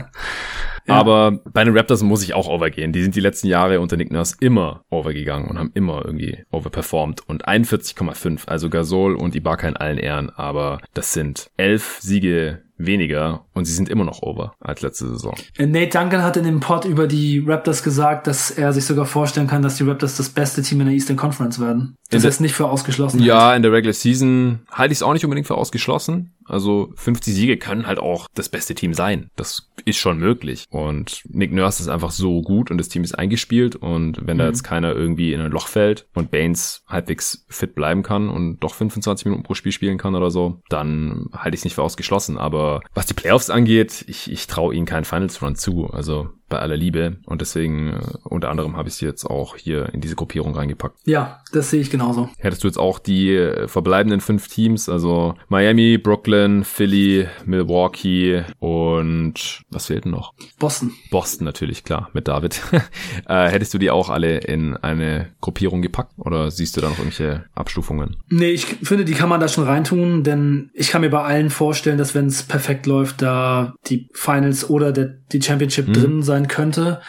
Aber 0.87 1.41
bei 1.53 1.65
den 1.65 1.77
Raptors 1.77 2.03
muss 2.03 2.23
ich 2.23 2.35
auch 2.35 2.49
overgehen. 2.49 2.93
Die 2.93 3.03
sind 3.03 3.15
die 3.15 3.21
letzten 3.21 3.47
Jahre 3.47 3.81
unter 3.81 3.97
Nick 3.97 4.11
Nurse 4.11 4.37
immer 4.41 4.85
overgegangen 4.91 5.49
und 5.49 5.59
haben 5.59 5.71
immer 5.75 6.05
irgendwie 6.05 6.45
overperformed. 6.51 7.23
Und 7.29 7.47
41,5, 7.47 8.49
also 8.49 8.71
Gasol 8.71 9.15
und 9.15 9.35
Ibaka 9.35 9.69
in 9.69 9.77
allen 9.77 9.99
Ehren, 9.99 10.31
aber 10.31 10.81
das 10.95 11.13
sind 11.13 11.51
elf 11.57 11.99
Siege 12.01 12.63
weniger 12.87 13.45
und 13.53 13.67
sie 13.67 13.75
sind 13.75 13.89
immer 13.89 14.05
noch 14.05 14.23
over 14.23 14.55
als 14.61 14.81
letzte 14.81 15.09
Saison. 15.09 15.35
Äh, 15.59 15.67
Nate 15.67 15.99
Duncan 15.99 16.23
hat 16.23 16.37
in 16.37 16.45
dem 16.45 16.61
Pod 16.61 16.85
über 16.85 17.07
die 17.07 17.45
Raptors 17.47 17.83
gesagt, 17.83 18.27
dass 18.27 18.51
er 18.51 18.73
sich 18.73 18.85
sogar 18.85 19.07
vorstellen 19.07 19.47
kann, 19.47 19.63
dass 19.63 19.77
die 19.77 19.85
Raptors 19.85 20.17
das 20.17 20.31
beste 20.31 20.63
Team 20.63 20.81
in 20.81 20.87
der 20.87 20.95
Eastern 20.95 21.17
Conference 21.17 21.61
werden. 21.61 21.97
Das 22.11 22.25
ist 22.25 22.41
nicht 22.41 22.55
für 22.55 22.69
ausgeschlossen. 22.69 23.23
Ja, 23.23 23.55
in 23.55 23.63
der 23.63 23.73
Regular 23.73 23.93
Season 23.93 24.61
halte 24.73 24.93
ich 24.93 24.99
es 24.99 25.03
auch 25.03 25.13
nicht 25.13 25.25
unbedingt 25.25 25.47
für 25.47 25.57
ausgeschlossen. 25.57 26.33
Also 26.51 26.93
50 26.97 27.35
Siege 27.35 27.57
können 27.57 27.87
halt 27.87 27.99
auch 27.99 28.27
das 28.35 28.49
beste 28.49 28.75
Team 28.75 28.95
sein. 28.95 29.31
Das 29.37 29.71
ist 29.85 29.99
schon 29.99 30.19
möglich. 30.19 30.67
Und 30.71 31.23
Nick 31.29 31.53
Nurse 31.53 31.83
ist 31.83 31.89
einfach 31.89 32.11
so 32.11 32.43
gut 32.43 32.71
und 32.71 32.79
das 32.79 32.89
Team 32.89 33.05
ist 33.05 33.19
eingespielt. 33.19 33.77
Und 33.77 34.27
wenn 34.27 34.37
mhm. 34.37 34.41
da 34.41 34.47
jetzt 34.47 34.63
keiner 34.63 34.95
irgendwie 34.95 35.33
in 35.33 35.41
ein 35.41 35.51
Loch 35.51 35.69
fällt 35.69 36.07
und 36.15 36.31
Baines 36.31 36.83
halbwegs 36.87 37.47
fit 37.49 37.75
bleiben 37.75 38.03
kann 38.03 38.29
und 38.29 38.59
doch 38.61 38.75
25 38.75 39.27
Minuten 39.27 39.43
pro 39.43 39.55
Spiel 39.55 39.73
spielen 39.73 39.99
kann 39.99 40.15
oder 40.15 40.31
so, 40.31 40.61
dann 40.69 41.27
halte 41.33 41.55
ich 41.55 41.61
es 41.61 41.65
nicht 41.65 41.75
für 41.75 41.83
ausgeschlossen. 41.83 42.39
Aber 42.39 42.81
was 42.95 43.07
die 43.07 43.15
Playoffs 43.15 43.51
angeht, 43.51 44.05
ich, 44.09 44.31
ich 44.31 44.47
traue 44.47 44.75
ihnen 44.75 44.87
keinen 44.87 45.05
Finals 45.05 45.41
Run 45.43 45.57
zu. 45.57 45.87
Also 45.87 46.31
bei 46.51 46.59
aller 46.59 46.77
Liebe. 46.77 47.17
Und 47.25 47.41
deswegen, 47.41 47.95
äh, 47.95 48.01
unter 48.25 48.51
anderem, 48.51 48.77
habe 48.77 48.89
ich 48.89 48.97
sie 48.97 49.07
jetzt 49.07 49.25
auch 49.25 49.57
hier 49.57 49.95
in 49.95 50.03
diese 50.03 50.17
Gruppierung 50.17 50.55
reingepackt. 50.55 50.99
Ja, 51.07 51.41
das 51.53 51.71
sehe 51.71 51.81
ich 51.81 51.91
genauso. 51.91 52.29
Hättest 52.39 52.63
du 52.63 52.69
jetzt 52.69 52.79
auch 52.79 52.99
die 52.99 53.35
äh, 53.35 53.69
verbleibenden 53.69 54.21
fünf 54.21 54.49
Teams, 54.49 54.89
also 54.89 55.35
Miami, 55.49 55.97
Brooklyn, 55.97 56.65
Philly, 56.65 57.27
Milwaukee 57.47 58.45
und 58.59 59.63
was 59.71 59.87
fehlt 59.87 60.05
denn 60.05 60.13
noch? 60.13 60.35
Boston. 60.59 60.93
Boston 61.11 61.45
natürlich, 61.45 61.85
klar, 61.85 62.11
mit 62.13 62.29
David. 62.29 62.61
äh, 63.29 63.49
hättest 63.49 63.73
du 63.73 63.79
die 63.79 63.91
auch 63.91 64.11
alle 64.11 64.39
in 64.39 64.77
eine 64.77 65.29
Gruppierung 65.41 65.83
gepackt 65.83 66.13
oder 66.19 66.51
siehst 66.51 66.77
du 66.77 66.81
da 66.81 66.89
noch 66.89 66.99
irgendwelche 66.99 67.45
Abstufungen? 67.55 68.17
Nee, 68.29 68.51
ich 68.51 68.67
finde, 68.67 69.05
die 69.05 69.15
kann 69.15 69.29
man 69.29 69.41
da 69.41 69.49
schon 69.49 69.65
reintun, 69.65 70.25
denn 70.25 70.71
ich 70.75 70.91
kann 70.91 71.01
mir 71.01 71.11
bei 71.11 71.23
allen 71.23 71.51
vorstellen, 71.51 71.99
dass 71.99 72.15
wenn 72.15 72.27
es 72.27 72.43
perfekt 72.43 72.87
läuft, 72.87 73.23
da 73.23 73.75
die 73.87 74.09
Finals 74.13 74.69
oder 74.69 74.93
der, 74.93 75.07
die 75.33 75.41
Championship 75.41 75.87
hm. 75.87 75.93
drin 75.93 76.23
sein 76.23 76.40
sein 76.41 76.49
könnte. 76.49 77.01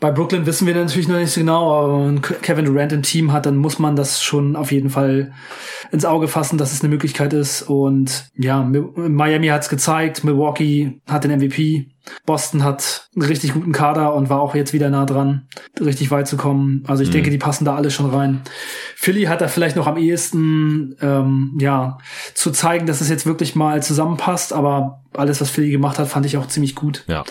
Bei 0.00 0.10
Brooklyn 0.10 0.46
wissen 0.46 0.66
wir 0.66 0.74
natürlich 0.74 1.08
noch 1.08 1.16
nicht 1.16 1.30
so 1.30 1.40
genau, 1.40 1.72
aber 1.72 2.06
wenn 2.06 2.20
Kevin 2.20 2.64
Durant 2.64 2.92
im 2.92 3.02
Team 3.02 3.32
hat, 3.32 3.46
dann 3.46 3.56
muss 3.56 3.78
man 3.78 3.96
das 3.96 4.22
schon 4.22 4.56
auf 4.56 4.72
jeden 4.72 4.90
Fall 4.90 5.32
ins 5.90 6.04
Auge 6.04 6.28
fassen, 6.28 6.58
dass 6.58 6.72
es 6.72 6.80
eine 6.80 6.90
Möglichkeit 6.90 7.32
ist. 7.32 7.62
Und 7.62 8.28
ja, 8.36 8.62
Miami 8.62 9.48
hat 9.48 9.62
es 9.62 9.68
gezeigt, 9.68 10.24
Milwaukee 10.24 11.00
hat 11.06 11.24
den 11.24 11.38
MVP, 11.38 11.88
Boston 12.24 12.62
hat 12.64 13.08
einen 13.14 13.26
richtig 13.26 13.54
guten 13.54 13.72
Kader 13.72 14.14
und 14.14 14.28
war 14.28 14.40
auch 14.40 14.54
jetzt 14.54 14.72
wieder 14.72 14.90
nah 14.90 15.06
dran, 15.06 15.48
richtig 15.80 16.10
weit 16.10 16.28
zu 16.28 16.36
kommen. 16.36 16.84
Also 16.86 17.02
ich 17.02 17.08
mhm. 17.08 17.14
denke, 17.14 17.30
die 17.30 17.38
passen 17.38 17.64
da 17.64 17.74
alle 17.74 17.90
schon 17.90 18.10
rein. 18.10 18.42
Philly 18.96 19.24
hat 19.24 19.40
da 19.40 19.48
vielleicht 19.48 19.76
noch 19.76 19.86
am 19.86 19.96
ehesten, 19.96 20.96
ähm, 21.00 21.56
ja, 21.60 21.98
zu 22.34 22.50
zeigen, 22.50 22.86
dass 22.86 23.00
es 23.00 23.08
jetzt 23.08 23.26
wirklich 23.26 23.56
mal 23.56 23.82
zusammenpasst, 23.82 24.52
aber 24.52 25.02
alles, 25.14 25.40
was 25.40 25.50
Philly 25.50 25.70
gemacht 25.70 25.98
hat, 25.98 26.08
fand 26.08 26.26
ich 26.26 26.36
auch 26.36 26.46
ziemlich 26.48 26.74
gut. 26.74 27.04
Ja. 27.06 27.24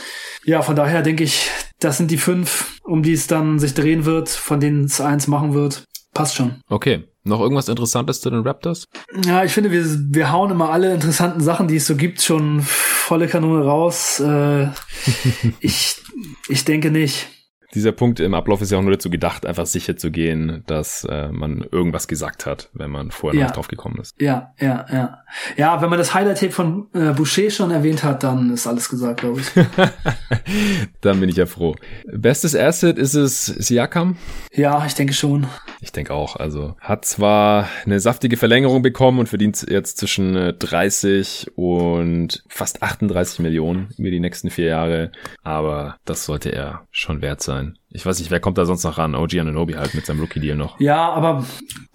Ja, 0.44 0.62
von 0.62 0.76
daher 0.76 1.02
denke 1.02 1.24
ich, 1.24 1.50
das 1.86 1.98
sind 1.98 2.10
die 2.10 2.18
fünf, 2.18 2.80
um 2.84 3.04
die 3.04 3.14
es 3.14 3.28
dann 3.28 3.60
sich 3.60 3.76
drehen 3.76 4.06
wird, 4.06 4.30
von 4.30 4.60
denen 4.60 4.86
es 4.86 5.00
eins 5.00 5.28
machen 5.28 5.54
wird. 5.54 5.86
Passt 6.14 6.36
schon. 6.36 6.56
Okay. 6.68 7.04
Noch 7.24 7.42
irgendwas 7.42 7.70
Interessantes 7.70 8.22
zu 8.22 8.30
den 8.30 8.42
Raptors? 8.42 8.86
Ja, 9.26 9.44
ich 9.44 9.52
finde, 9.52 9.72
wir, 9.72 9.84
wir 9.84 10.32
hauen 10.32 10.52
immer 10.52 10.70
alle 10.70 10.94
interessanten 10.94 11.42
Sachen, 11.42 11.68
die 11.68 11.78
es 11.78 11.88
so 11.88 11.96
gibt, 11.96 12.22
schon 12.22 12.62
volle 12.62 13.28
Kanone 13.28 13.66
raus. 13.66 14.20
Äh, 14.20 14.68
ich, 15.60 16.02
ich 16.48 16.66
denke 16.66 16.92
nicht 16.92 17.28
dieser 17.76 17.92
Punkt 17.92 18.20
im 18.20 18.34
Ablauf 18.34 18.62
ist 18.62 18.72
ja 18.72 18.78
auch 18.78 18.82
nur 18.82 18.94
dazu 18.94 19.10
gedacht, 19.10 19.46
einfach 19.46 19.66
sicher 19.66 19.98
zu 19.98 20.10
gehen, 20.10 20.64
dass 20.66 21.04
äh, 21.04 21.28
man 21.28 21.66
irgendwas 21.72 22.08
gesagt 22.08 22.46
hat, 22.46 22.70
wenn 22.74 22.90
man 22.90 23.12
vorher 23.12 23.40
ja. 23.40 23.48
noch 23.48 23.54
drauf 23.54 23.68
gekommen 23.68 24.00
ist. 24.02 24.16
Ja, 24.20 24.54
ja, 24.60 24.86
ja. 24.92 25.20
Ja, 25.58 25.82
wenn 25.82 25.90
man 25.90 26.00
das 26.00 26.14
Highlight-Tape 26.14 26.52
von 26.52 26.88
äh, 26.94 27.12
Boucher 27.12 27.50
schon 27.50 27.72
erwähnt 27.72 28.04
hat, 28.04 28.24
dann 28.24 28.52
ist 28.52 28.66
alles 28.66 28.90
gesagt, 28.90 29.20
glaube 29.20 29.42
ich. 29.42 29.48
dann 31.02 31.20
bin 31.20 31.30
ich 31.30 31.36
ja 31.36 31.46
froh. 31.46 31.76
Bestes 32.06 32.56
Asset 32.56 32.98
ist 32.98 33.14
es 33.14 33.46
Siakam? 33.46 34.18
Ja, 34.54 34.86
ich 34.86 34.94
denke 34.94 35.14
schon. 35.14 35.48
Ich 35.82 35.92
denke 35.92 36.14
auch. 36.14 36.38
Also 36.38 36.76
hat 36.80 37.06
zwar 37.06 37.68
eine 37.86 38.00
saftige 38.00 38.38
Verlängerung 38.38 38.82
bekommen 38.82 39.20
und 39.20 39.28
verdient 39.28 39.66
jetzt 39.70 39.98
zwischen 39.98 40.56
30 40.58 41.48
äh, 41.48 41.52
und 41.60 42.44
fast 42.48 42.82
38 42.82 43.40
Millionen 43.40 43.90
über 43.98 44.12
die 44.12 44.20
nächsten 44.20 44.50
vier 44.50 44.68
Jahre, 44.68 45.12
aber 45.44 45.98
das 46.06 46.26
sollte 46.26 46.52
er 46.52 46.86
schon 46.92 47.22
wert 47.22 47.42
sein 47.42 47.65
sein. 47.66 47.78
Ich 47.90 48.06
weiß 48.06 48.20
nicht, 48.20 48.32
wer 48.32 48.40
kommt 48.40 48.58
da 48.58 48.66
sonst 48.66 48.84
noch 48.84 48.98
ran? 48.98 49.16
OG 49.16 49.40
Ananobi 49.40 49.74
halt 49.74 49.94
mit 49.94 50.06
seinem 50.06 50.20
Rookie-Deal 50.22 50.58
noch. 50.58 50.80
Ja, 50.80 51.10
aber 51.12 51.46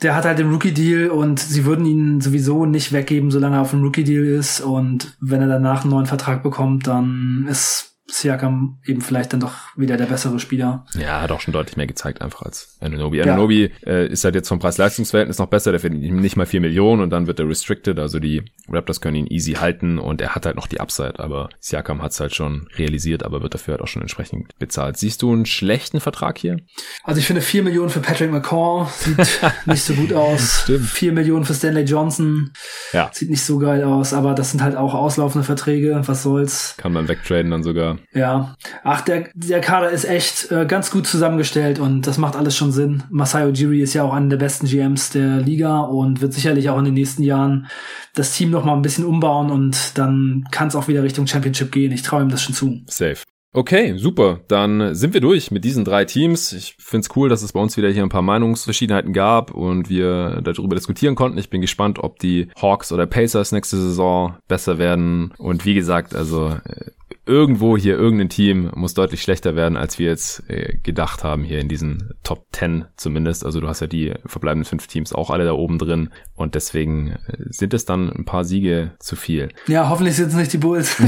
der 0.03 0.15
hat 0.15 0.25
halt 0.25 0.39
den 0.39 0.51
Rookie-Deal 0.51 1.11
und 1.11 1.41
sie 1.41 1.65
würden 1.65 1.85
ihn 1.87 2.21
sowieso 2.21 2.67
nicht 2.67 2.93
weggeben, 2.93 3.31
solange 3.31 3.57
er 3.57 3.63
auf 3.63 3.71
dem 3.71 3.83
Rookie-Deal 3.83 4.25
ist. 4.25 4.61
Und 4.61 5.17
wenn 5.21 5.41
er 5.41 5.49
danach 5.49 5.83
einen 5.83 5.91
neuen 5.91 6.07
Vertrag 6.07 6.43
bekommt, 6.43 6.87
dann 6.87 7.47
ist 7.49 7.90
Siakam 8.11 8.79
eben 8.85 9.01
vielleicht 9.01 9.33
dann 9.33 9.41
doch 9.41 9.55
wieder 9.77 9.97
der 9.97 10.07
bessere 10.07 10.39
Spieler. 10.39 10.85
Ja, 10.95 11.21
hat 11.21 11.33
auch 11.33 11.41
schon 11.41 11.53
deutlich 11.53 11.77
mehr 11.77 11.87
gezeigt 11.87 12.23
einfach 12.23 12.43
als 12.43 12.77
Anunobi. 12.81 13.23
Anunobi 13.23 13.71
ja. 13.85 13.93
äh, 13.93 14.07
ist 14.09 14.25
halt 14.25 14.35
jetzt 14.35 14.49
vom 14.49 14.59
Preis-Leistungs-Verhältnis 14.59 15.39
noch 15.39 15.47
besser, 15.47 15.71
der 15.71 15.81
verdient 15.81 16.21
nicht 16.21 16.37
mal 16.37 16.47
vier 16.47 16.61
Millionen 16.61 17.03
und 17.03 17.11
dann 17.11 17.27
wird 17.27 17.39
er 17.39 17.49
restricted, 17.49 17.99
also 17.99 18.19
die 18.19 18.43
Raptors 18.69 19.01
können 19.01 19.17
ihn 19.17 19.27
easy 19.27 19.53
halten 19.55 19.99
und 19.99 20.21
er 20.21 20.35
hat 20.35 20.47
halt 20.47 20.57
noch 20.57 20.67
die 20.67 20.81
Upside, 20.81 21.19
aber 21.19 21.49
Siakam 21.61 22.03
hat 22.03 22.13
es 22.13 22.21
halt 22.21 22.35
schon 22.35 22.69
realisiert, 22.77 23.23
aber 23.23 23.43
wird 23.43 23.55
dafür 23.55 23.73
halt 23.73 23.83
auch 23.83 23.89
schon 23.89 24.03
entsprechend 24.03 24.59
bezahlt. 24.59 24.97
Siehst 24.97 25.23
du 25.23 25.33
einen 25.33 25.47
schlechten 25.47 26.01
Vertrag 26.01 26.39
hier? 26.39 26.59
Also 27.05 27.21
ich 27.21 27.27
finde 27.27 27.43
vier 27.43 27.63
Millionen 27.63 27.91
für 27.91 28.01
Patrick 28.01 28.31
McCaw 28.31 28.89
sieht 28.99 29.17
nicht 29.67 29.83
so 29.83 29.95
gut 29.95 30.13
aus. 30.13 30.63
Stimmt. 30.65 30.87
Vier 30.87 31.13
Millionen 31.13 31.45
für 31.45 31.55
Stanley 31.55 31.85
Johnson 31.85 32.53
ja. 32.93 33.11
sieht 33.13 33.31
nicht 33.31 33.45
so 33.45 33.59
geil 33.59 33.85
aus, 33.85 34.13
aber 34.13 34.35
das 34.35 34.51
sind 34.51 34.63
halt 34.63 34.77
auch 34.77 34.95
auslaufende 34.95 35.45
Verträge, 35.45 36.03
was 36.07 36.23
soll's. 36.23 36.75
Kann 36.77 36.93
man 36.93 37.09
wegtraden 37.09 37.51
dann 37.51 37.63
sogar. 37.63 37.99
Ja. 38.13 38.57
Ach, 38.83 39.01
der, 39.03 39.29
der 39.35 39.61
Kader 39.61 39.91
ist 39.91 40.05
echt 40.05 40.51
äh, 40.51 40.67
ganz 40.67 40.91
gut 40.91 41.07
zusammengestellt 41.07 41.79
und 41.79 42.07
das 42.07 42.19
macht 42.19 42.37
alles 42.37 42.57
schon 42.57 42.73
Sinn. 42.73 43.03
Masayo 43.11 43.51
Jiri 43.51 43.81
ist 43.81 43.95
ja 43.95 44.03
auch 44.03 44.13
einer 44.13 44.29
der 44.29 44.37
besten 44.37 44.67
GMs 44.67 45.11
der 45.11 45.39
Liga 45.39 45.81
und 45.81 46.21
wird 46.21 46.33
sicherlich 46.33 46.71
auch 46.71 46.79
in 46.79 46.85
den 46.85 46.95
nächsten 46.95 47.23
Jahren 47.23 47.69
das 48.15 48.33
Team 48.37 48.51
noch 48.51 48.65
mal 48.65 48.75
ein 48.75 48.83
bisschen 48.83 49.05
umbauen 49.05 49.51
und 49.51 49.99
dann 49.99 50.45
kann 50.51 50.69
es 50.69 50.77
auch 50.77 50.89
wieder 50.89 51.03
Richtung 51.03 51.27
Championship 51.27 51.73
gehen. 51.73 51.93
Ich 51.93 52.03
traue 52.03 52.23
ihm 52.23 52.29
das 52.29 52.43
schon 52.43 52.55
zu. 52.55 52.81
Safe. 52.87 53.23
Okay, 53.53 53.97
super. 53.97 54.41
Dann 54.47 54.95
sind 54.95 55.13
wir 55.13 55.21
durch 55.21 55.51
mit 55.51 55.65
diesen 55.65 55.85
drei 55.85 56.05
Teams. 56.05 56.53
Ich 56.53 56.77
finde 56.79 57.05
es 57.05 57.17
cool, 57.17 57.29
dass 57.29 57.43
es 57.43 57.53
bei 57.53 57.59
uns 57.59 57.77
wieder 57.77 57.91
hier 57.91 58.05
ein 58.05 58.09
paar 58.09 58.23
Meinungsverschiedenheiten 58.23 59.13
gab 59.13 59.51
und 59.51 59.91
wir 59.91 60.41
darüber 60.41 60.77
diskutieren 60.77 61.17
konnten. 61.17 61.37
Ich 61.37 61.51
bin 61.51 61.61
gespannt, 61.61 61.99
ob 61.99 62.21
die 62.21 62.49
Hawks 62.61 62.93
oder 62.93 63.07
Pacers 63.07 63.51
nächste 63.51 63.77
Saison 63.77 64.37
besser 64.47 64.79
werden. 64.79 65.33
Und 65.37 65.65
wie 65.65 65.75
gesagt, 65.75 66.15
also 66.15 66.59
äh, 66.65 66.93
irgendwo 67.31 67.77
hier 67.77 67.97
irgendein 67.97 68.29
Team 68.29 68.73
muss 68.75 68.95
deutlich 68.95 69.23
schlechter 69.23 69.55
werden, 69.55 69.77
als 69.77 70.01
wir 70.01 70.09
jetzt 70.09 70.51
äh, 70.51 70.79
gedacht 70.83 71.23
haben 71.23 71.45
hier 71.45 71.61
in 71.61 71.69
diesen 71.69 72.11
Top 72.25 72.47
10 72.51 72.87
zumindest. 72.97 73.45
Also 73.45 73.61
du 73.61 73.69
hast 73.69 73.81
ja 73.81 73.87
die 73.87 74.13
verbleibenden 74.27 74.69
fünf 74.69 74.89
Teams 74.89 75.13
auch 75.13 75.31
alle 75.31 75.45
da 75.45 75.53
oben 75.53 75.79
drin 75.79 76.11
und 76.35 76.57
deswegen 76.57 77.13
äh, 77.13 77.37
sind 77.51 77.73
es 77.73 77.85
dann 77.85 78.11
ein 78.11 78.25
paar 78.25 78.43
Siege 78.43 78.93
zu 78.99 79.15
viel. 79.15 79.51
Ja, 79.69 79.89
hoffentlich 79.89 80.17
sind 80.17 80.29
es 80.29 80.35
nicht 80.35 80.53
die 80.53 80.59
Bulls. 80.59 80.97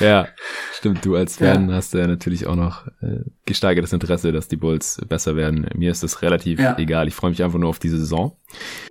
ja, 0.00 0.26
stimmt. 0.72 1.04
Du 1.04 1.14
als 1.14 1.36
Fan 1.36 1.68
ja. 1.68 1.74
hast 1.74 1.92
ja 1.92 2.06
natürlich 2.06 2.46
auch 2.46 2.56
noch 2.56 2.86
äh, 3.02 3.20
gesteigertes 3.44 3.92
Interesse, 3.92 4.32
dass 4.32 4.48
die 4.48 4.56
Bulls 4.56 5.02
besser 5.06 5.36
werden. 5.36 5.68
Mir 5.76 5.90
ist 5.90 6.02
das 6.02 6.22
relativ 6.22 6.58
ja. 6.58 6.78
egal. 6.78 7.08
Ich 7.08 7.14
freue 7.14 7.30
mich 7.30 7.42
einfach 7.42 7.58
nur 7.58 7.68
auf 7.68 7.78
diese 7.78 7.98
Saison. 7.98 8.38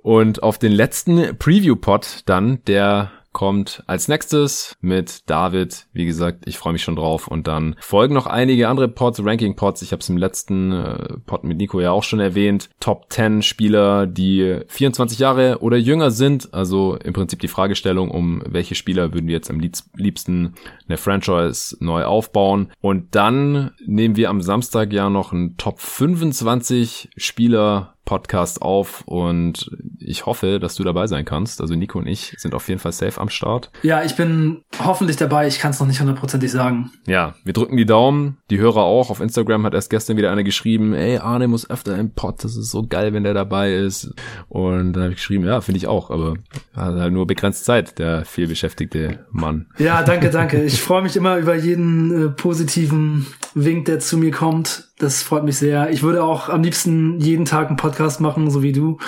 Und 0.03 0.44
auf 0.44 0.60
den 0.60 0.72
letzten 0.72 1.38
Preview-Pod 1.38 2.22
dann, 2.28 2.64
der 2.65 3.11
kommt 3.34 3.84
als 3.88 4.08
nächstes 4.08 4.76
mit 4.82 5.30
David. 5.30 5.88
Wie 5.94 6.06
gesagt, 6.06 6.44
ich 6.48 6.58
freue 6.58 6.74
mich 6.74 6.84
schon 6.84 6.95
drauf. 6.95 7.28
Und 7.28 7.48
dann 7.48 7.76
folgen 7.80 8.14
noch 8.14 8.28
einige 8.28 8.68
andere 8.68 8.88
Pods, 8.88 9.24
Ranking-Pods. 9.24 9.82
Ich 9.82 9.91
habe 9.91 10.02
es 10.02 10.10
im 10.10 10.18
letzten 10.18 10.72
äh, 10.72 11.18
Pod 11.26 11.44
mit 11.44 11.58
Nico 11.58 11.80
ja 11.80 11.91
auch 11.91 12.03
schon 12.03 12.20
erwähnt. 12.20 12.70
Top 12.80 13.06
10 13.10 13.41
Spieler, 13.41 14.08
die 14.08 14.60
24 14.68 15.20
Jahre 15.20 15.60
oder 15.62 15.78
jünger 15.78 16.12
sind. 16.12 16.53
Also 16.53 16.95
im 16.95 17.14
Prinzip 17.14 17.40
die 17.40 17.48
Fragestellung, 17.48 18.12
um 18.12 18.44
welche 18.45 18.76
Spieler 18.76 19.14
würden 19.14 19.28
wir 19.28 19.36
jetzt 19.36 19.49
am 19.49 19.60
liebsten 19.60 20.56
eine 20.88 20.98
Franchise 20.98 21.78
neu 21.80 22.03
aufbauen. 22.03 22.72
Und 22.82 23.16
dann 23.16 23.72
nehmen 23.86 24.16
wir 24.16 24.30
am 24.30 24.41
Samstag 24.41 24.91
ja 24.91 25.10
noch 25.10 25.32
einen 25.32 25.58
Top 25.58 25.80
25 25.80 27.10
Spieler 27.16 27.95
Podcast 28.12 28.62
auf 28.62 29.04
und 29.06 29.72
ich 29.98 30.26
hoffe, 30.26 30.60
dass 30.60 30.76
du 30.76 30.84
dabei 30.84 31.08
sein 31.08 31.24
kannst. 31.24 31.62
Also 31.62 31.76
Nico 31.76 31.98
und 31.98 32.08
ich 32.08 32.36
sind 32.38 32.54
auf 32.54 32.68
jeden 32.68 32.82
Fall 32.82 32.92
safe 32.92 33.22
am 33.22 33.30
Start. 33.30 33.72
Ja, 33.84 34.04
ich 34.04 34.18
bin 34.18 34.66
hoffentlich 34.84 35.16
dabei. 35.16 35.48
Ich 35.48 35.60
kann 35.60 35.72
es 35.72 35.80
noch 35.80 35.88
nicht 35.88 36.02
hundertprozentig 36.02 36.52
sagen. 36.52 36.92
Ja, 37.08 37.36
wir 37.46 37.54
drücken 37.54 37.78
die 37.78 37.86
Daumen. 37.86 38.36
Die 38.50 38.60
Hörer 38.60 38.82
auch. 38.82 39.12
Auf 39.12 39.22
Instagram 39.22 39.66
hat 39.66 39.74
erst 39.74 39.90
gestern 39.90 40.18
wieder 40.18 40.30
einer 40.30 40.44
geschrieben, 40.44 40.94
ey, 40.94 41.20
Arne 41.20 41.48
muss 41.48 41.70
öfter 41.70 41.98
im 41.98 42.12
Pod. 42.12 42.44
Das 42.44 42.58
ist 42.58 42.70
so 42.70 42.86
geil, 42.86 43.14
wenn 43.14 43.24
der 43.24 43.34
dabei 43.34 43.76
ist. 43.76 44.14
Und 44.50 44.92
dann 44.92 45.04
habe 45.04 45.14
ich 45.14 45.20
geschrieben, 45.20 45.46
ja, 45.46 45.62
finde 45.62 45.78
ich 45.78 45.88
auch. 45.88 46.10
Aber 46.10 46.34
hat 46.76 46.96
halt 46.96 47.14
nur 47.14 47.26
begrenzt 47.26 47.64
Zeit, 47.64 47.98
der 47.98 48.26
viel 48.26 48.50
beschäftigte 48.50 49.26
Mann. 49.32 49.68
Ja, 49.78 50.04
danke, 50.04 50.32
danke. 50.32 50.62
Ich 50.72 50.82
freue 50.82 51.02
mich 51.02 51.16
immer 51.16 51.38
über 51.38 51.56
jeden 51.56 52.26
äh, 52.26 52.30
positiven 52.30 53.28
Wink, 53.54 53.86
der 53.86 54.00
zu 54.00 54.18
mir 54.18 54.32
kommt. 54.32 54.90
Das 55.02 55.23
freut 55.23 55.44
mich 55.44 55.57
sehr. 55.57 55.90
Ich 55.90 56.03
würde 56.03 56.23
auch 56.23 56.48
am 56.48 56.61
liebsten 56.61 57.19
jeden 57.19 57.45
Tag 57.45 57.69
einen 57.69 57.78
Podcast 57.78 58.22
machen, 58.22 58.52
so 58.52 58.61
wie 58.61 58.72
du. 58.72 58.99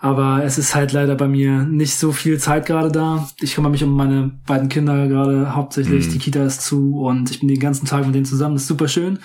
Aber 0.00 0.42
es 0.42 0.56
ist 0.56 0.74
halt 0.74 0.92
leider 0.92 1.16
bei 1.16 1.28
mir 1.28 1.64
nicht 1.64 1.96
so 1.96 2.12
viel 2.12 2.38
Zeit 2.38 2.64
gerade 2.64 2.90
da. 2.90 3.28
Ich 3.40 3.54
kümmere 3.54 3.70
mich 3.70 3.84
um 3.84 3.94
meine 3.94 4.30
beiden 4.46 4.70
Kinder 4.70 5.06
gerade 5.06 5.54
hauptsächlich. 5.54 6.06
Mhm. 6.06 6.12
Die 6.12 6.18
Kita 6.18 6.42
ist 6.44 6.62
zu 6.62 6.98
und 6.98 7.30
ich 7.30 7.40
bin 7.40 7.48
den 7.48 7.60
ganzen 7.60 7.84
Tag 7.84 8.06
mit 8.06 8.14
denen 8.14 8.24
zusammen. 8.24 8.54
Das 8.54 8.62
ist 8.62 8.68
super 8.68 8.88
schön. 8.88 9.18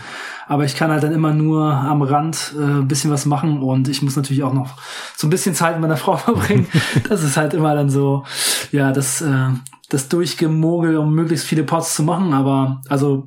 aber 0.50 0.66
ich 0.66 0.76
kann 0.76 0.92
halt 0.92 1.04
dann 1.04 1.14
immer 1.14 1.34
nur 1.34 1.72
am 1.72 2.02
Rand 2.02 2.56
äh, 2.60 2.64
ein 2.64 2.88
bisschen 2.88 3.12
was 3.12 3.26
machen 3.26 3.62
und 3.62 3.88
ich 3.88 4.02
muss 4.02 4.16
natürlich 4.16 4.44
auch 4.44 4.54
noch 4.54 4.78
so 5.16 5.28
ein 5.28 5.30
bisschen 5.30 5.54
Zeit 5.56 5.74
mit 5.74 5.82
meiner 5.84 5.96
Frau 6.04 6.18
verbringen. 6.18 6.68
das 7.08 7.24
ist 7.24 7.38
halt 7.38 7.54
immer 7.54 7.76
dann 7.76 7.90
so, 7.90 8.26
ja, 8.72 8.92
das, 8.92 9.22
äh, 9.22 9.50
das 9.90 10.08
Durchgemogel, 10.08 10.98
um 10.98 11.14
möglichst 11.14 11.46
viele 11.46 11.64
Pots 11.64 11.96
zu 11.96 12.04
machen. 12.04 12.34
Aber 12.34 12.82
also 12.88 13.26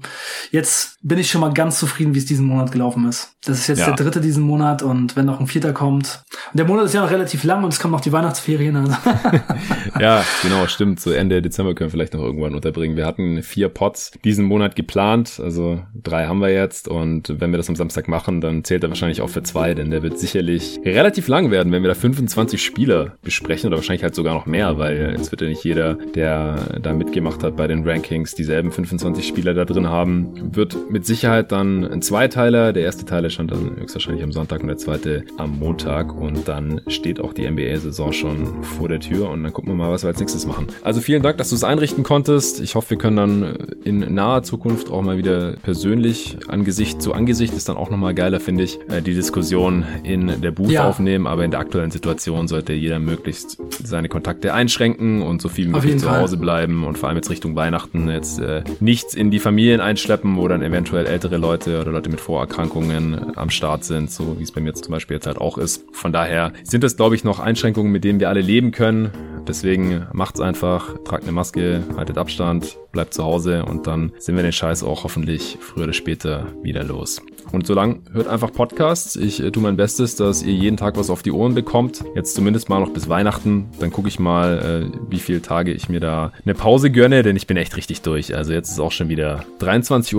jetzt 0.50 0.98
bin 1.02 1.18
ich 1.18 1.30
schon 1.30 1.40
mal 1.40 1.52
ganz 1.52 1.78
zufrieden, 1.78 2.14
wie 2.14 2.18
es 2.18 2.24
diesen 2.24 2.46
Monat 2.46 2.70
gelaufen 2.70 3.08
ist. 3.08 3.34
Das 3.44 3.58
ist 3.58 3.66
jetzt 3.66 3.80
ja. 3.80 3.86
der 3.86 3.96
dritte 3.96 4.20
diesen 4.20 4.44
Monat 4.44 4.82
und 4.82 5.16
wenn 5.16 5.26
noch 5.26 5.40
ein 5.40 5.48
vierter 5.48 5.72
kommt. 5.72 6.22
Und 6.52 6.58
der 6.58 6.66
Monat 6.66 6.84
ist 6.84 6.94
ja 6.94 7.02
noch 7.02 7.10
relativ 7.10 7.42
lang 7.42 7.64
und 7.64 7.72
es 7.72 7.80
kommen 7.80 7.90
noch 7.90 8.00
die 8.00 8.12
Weihnachtsferien. 8.12 8.76
Also. 8.76 8.92
ja, 10.00 10.24
genau, 10.42 10.68
stimmt. 10.68 11.00
So 11.00 11.10
Ende 11.10 11.42
Dezember 11.42 11.74
können 11.74 11.88
wir 11.88 11.90
vielleicht 11.90 12.14
noch 12.14 12.22
irgendwann 12.22 12.54
unterbringen. 12.54 12.96
Wir 12.96 13.06
hatten 13.06 13.42
vier 13.42 13.68
Pots 13.68 14.12
diesen 14.24 14.44
Monat 14.44 14.76
geplant. 14.76 15.40
Also 15.42 15.82
drei 16.00 16.26
haben 16.26 16.38
wir 16.38 16.50
jetzt. 16.50 16.86
Und 16.86 17.40
wenn 17.40 17.50
wir 17.50 17.56
das 17.56 17.68
am 17.68 17.74
Samstag 17.74 18.06
machen, 18.06 18.40
dann 18.40 18.62
zählt 18.62 18.84
er 18.84 18.90
wahrscheinlich 18.90 19.22
auch 19.22 19.30
für 19.30 19.42
zwei, 19.42 19.74
denn 19.74 19.90
der 19.90 20.04
wird 20.04 20.20
sicherlich 20.20 20.78
relativ 20.84 21.26
lang 21.26 21.50
werden, 21.50 21.72
wenn 21.72 21.82
wir 21.82 21.88
da 21.88 21.94
25 21.94 22.62
Spieler 22.62 23.16
besprechen 23.22 23.66
oder 23.66 23.78
wahrscheinlich 23.78 24.04
halt 24.04 24.14
sogar 24.14 24.34
noch 24.34 24.46
mehr, 24.46 24.78
weil 24.78 25.16
es 25.20 25.32
wird 25.32 25.40
ja 25.40 25.48
nicht 25.48 25.64
jeder, 25.64 25.94
der 25.94 26.51
da 26.80 26.92
mitgemacht 26.92 27.42
hat 27.42 27.56
bei 27.56 27.66
den 27.66 27.88
Rankings, 27.88 28.34
dieselben 28.34 28.72
25 28.72 29.26
Spieler 29.26 29.54
da 29.54 29.64
drin 29.64 29.88
haben. 29.88 30.54
Wird 30.54 30.90
mit 30.90 31.06
Sicherheit 31.06 31.52
dann 31.52 31.84
ein 31.84 32.02
Zweiteiler. 32.02 32.72
Der 32.72 32.82
erste 32.84 33.04
Teil 33.04 33.24
erscheint 33.24 33.50
dann 33.50 33.76
höchstwahrscheinlich 33.76 34.22
am 34.22 34.32
Sonntag 34.32 34.62
und 34.62 34.68
der 34.68 34.78
zweite 34.78 35.24
am 35.38 35.58
Montag. 35.58 36.14
Und 36.14 36.48
dann 36.48 36.80
steht 36.88 37.20
auch 37.20 37.32
die 37.32 37.48
NBA-Saison 37.48 38.12
schon 38.12 38.62
vor 38.62 38.88
der 38.88 39.00
Tür 39.00 39.30
und 39.30 39.42
dann 39.42 39.52
gucken 39.52 39.70
wir 39.70 39.76
mal, 39.76 39.90
was 39.90 40.02
wir 40.02 40.08
als 40.08 40.20
nächstes 40.20 40.46
machen. 40.46 40.66
Also 40.82 41.00
vielen 41.00 41.22
Dank, 41.22 41.38
dass 41.38 41.50
du 41.50 41.54
es 41.54 41.64
einrichten 41.64 42.02
konntest. 42.02 42.60
Ich 42.60 42.74
hoffe, 42.74 42.90
wir 42.90 42.98
können 42.98 43.16
dann 43.16 43.56
in 43.84 44.14
naher 44.14 44.42
Zukunft 44.42 44.90
auch 44.90 45.02
mal 45.02 45.18
wieder 45.18 45.54
persönlich 45.62 46.36
Angesicht 46.48 47.02
zu 47.02 47.12
Angesicht 47.12 47.54
ist 47.54 47.68
dann 47.68 47.76
auch 47.76 47.90
nochmal 47.90 48.14
geiler, 48.14 48.40
finde 48.40 48.64
ich, 48.64 48.78
äh, 48.88 49.02
die 49.02 49.14
Diskussion 49.14 49.84
in 50.02 50.40
der 50.40 50.50
Booth 50.50 50.70
ja. 50.70 50.88
aufnehmen. 50.88 51.26
Aber 51.26 51.44
in 51.44 51.50
der 51.50 51.60
aktuellen 51.60 51.90
Situation 51.90 52.48
sollte 52.48 52.72
jeder 52.72 52.98
möglichst 52.98 53.58
seine 53.82 54.08
Kontakte 54.08 54.54
einschränken 54.54 55.22
und 55.22 55.40
so 55.42 55.48
viel 55.48 55.66
wie 55.66 55.70
möglich 55.70 55.98
zu 55.98 56.10
Hause 56.10 56.36
bleiben 56.42 56.84
und 56.84 56.98
vor 56.98 57.08
allem 57.08 57.16
jetzt 57.16 57.30
Richtung 57.30 57.56
Weihnachten 57.56 58.10
jetzt 58.10 58.38
äh, 58.38 58.62
nichts 58.80 59.14
in 59.14 59.30
die 59.30 59.38
Familien 59.38 59.80
einschleppen, 59.80 60.36
wo 60.36 60.46
dann 60.48 60.60
eventuell 60.60 61.06
ältere 61.06 61.38
Leute 61.38 61.80
oder 61.80 61.92
Leute 61.92 62.10
mit 62.10 62.20
Vorerkrankungen 62.20 63.38
am 63.38 63.48
Start 63.48 63.84
sind, 63.84 64.10
so 64.10 64.38
wie 64.38 64.42
es 64.42 64.52
bei 64.52 64.60
mir 64.60 64.74
zum 64.74 64.92
Beispiel 64.92 65.14
jetzt 65.14 65.26
halt 65.26 65.38
auch 65.38 65.56
ist. 65.56 65.84
Von 65.92 66.12
daher 66.12 66.52
sind 66.64 66.84
das, 66.84 66.96
glaube 66.96 67.14
ich, 67.14 67.24
noch 67.24 67.38
Einschränkungen, 67.38 67.90
mit 67.90 68.04
denen 68.04 68.20
wir 68.20 68.28
alle 68.28 68.42
leben 68.42 68.72
können. 68.72 69.10
Deswegen 69.46 70.06
macht's 70.12 70.40
einfach, 70.40 70.98
tragt 71.04 71.22
eine 71.22 71.32
Maske, 71.32 71.82
haltet 71.96 72.18
Abstand, 72.18 72.76
bleibt 72.92 73.14
zu 73.14 73.24
Hause 73.24 73.64
und 73.64 73.86
dann 73.86 74.12
sind 74.18 74.36
wir 74.36 74.42
den 74.42 74.52
Scheiß 74.52 74.82
auch 74.84 75.04
hoffentlich 75.04 75.58
früher 75.60 75.84
oder 75.84 75.92
später 75.92 76.46
wieder 76.62 76.84
los. 76.84 77.22
Und 77.52 77.66
solange 77.66 78.00
hört 78.12 78.26
einfach 78.26 78.52
Podcasts. 78.52 79.16
Ich 79.16 79.42
äh, 79.42 79.50
tue 79.50 79.62
mein 79.62 79.76
Bestes, 79.76 80.16
dass 80.16 80.42
ihr 80.42 80.54
jeden 80.54 80.76
Tag 80.76 80.96
was 80.96 81.10
auf 81.10 81.22
die 81.22 81.32
Ohren 81.32 81.54
bekommt. 81.54 82.02
Jetzt 82.14 82.34
zumindest 82.34 82.68
mal 82.68 82.80
noch 82.80 82.90
bis 82.90 83.08
Weihnachten. 83.08 83.68
Dann 83.78 83.92
gucke 83.92 84.08
ich 84.08 84.18
mal, 84.18 84.90
äh, 84.90 84.98
wie 85.10 85.18
viele 85.18 85.42
Tage 85.42 85.72
ich 85.72 85.88
mir 85.88 86.00
da 86.00 86.32
eine 86.44 86.54
Pause 86.54 86.90
gönne, 86.90 87.22
denn 87.22 87.36
ich 87.36 87.46
bin 87.46 87.56
echt 87.56 87.76
richtig 87.76 88.02
durch. 88.02 88.34
Also 88.34 88.52
jetzt 88.52 88.70
ist 88.70 88.80
auch 88.80 88.92
schon 88.92 89.08
wieder 89.08 89.44
23.15 89.60 90.14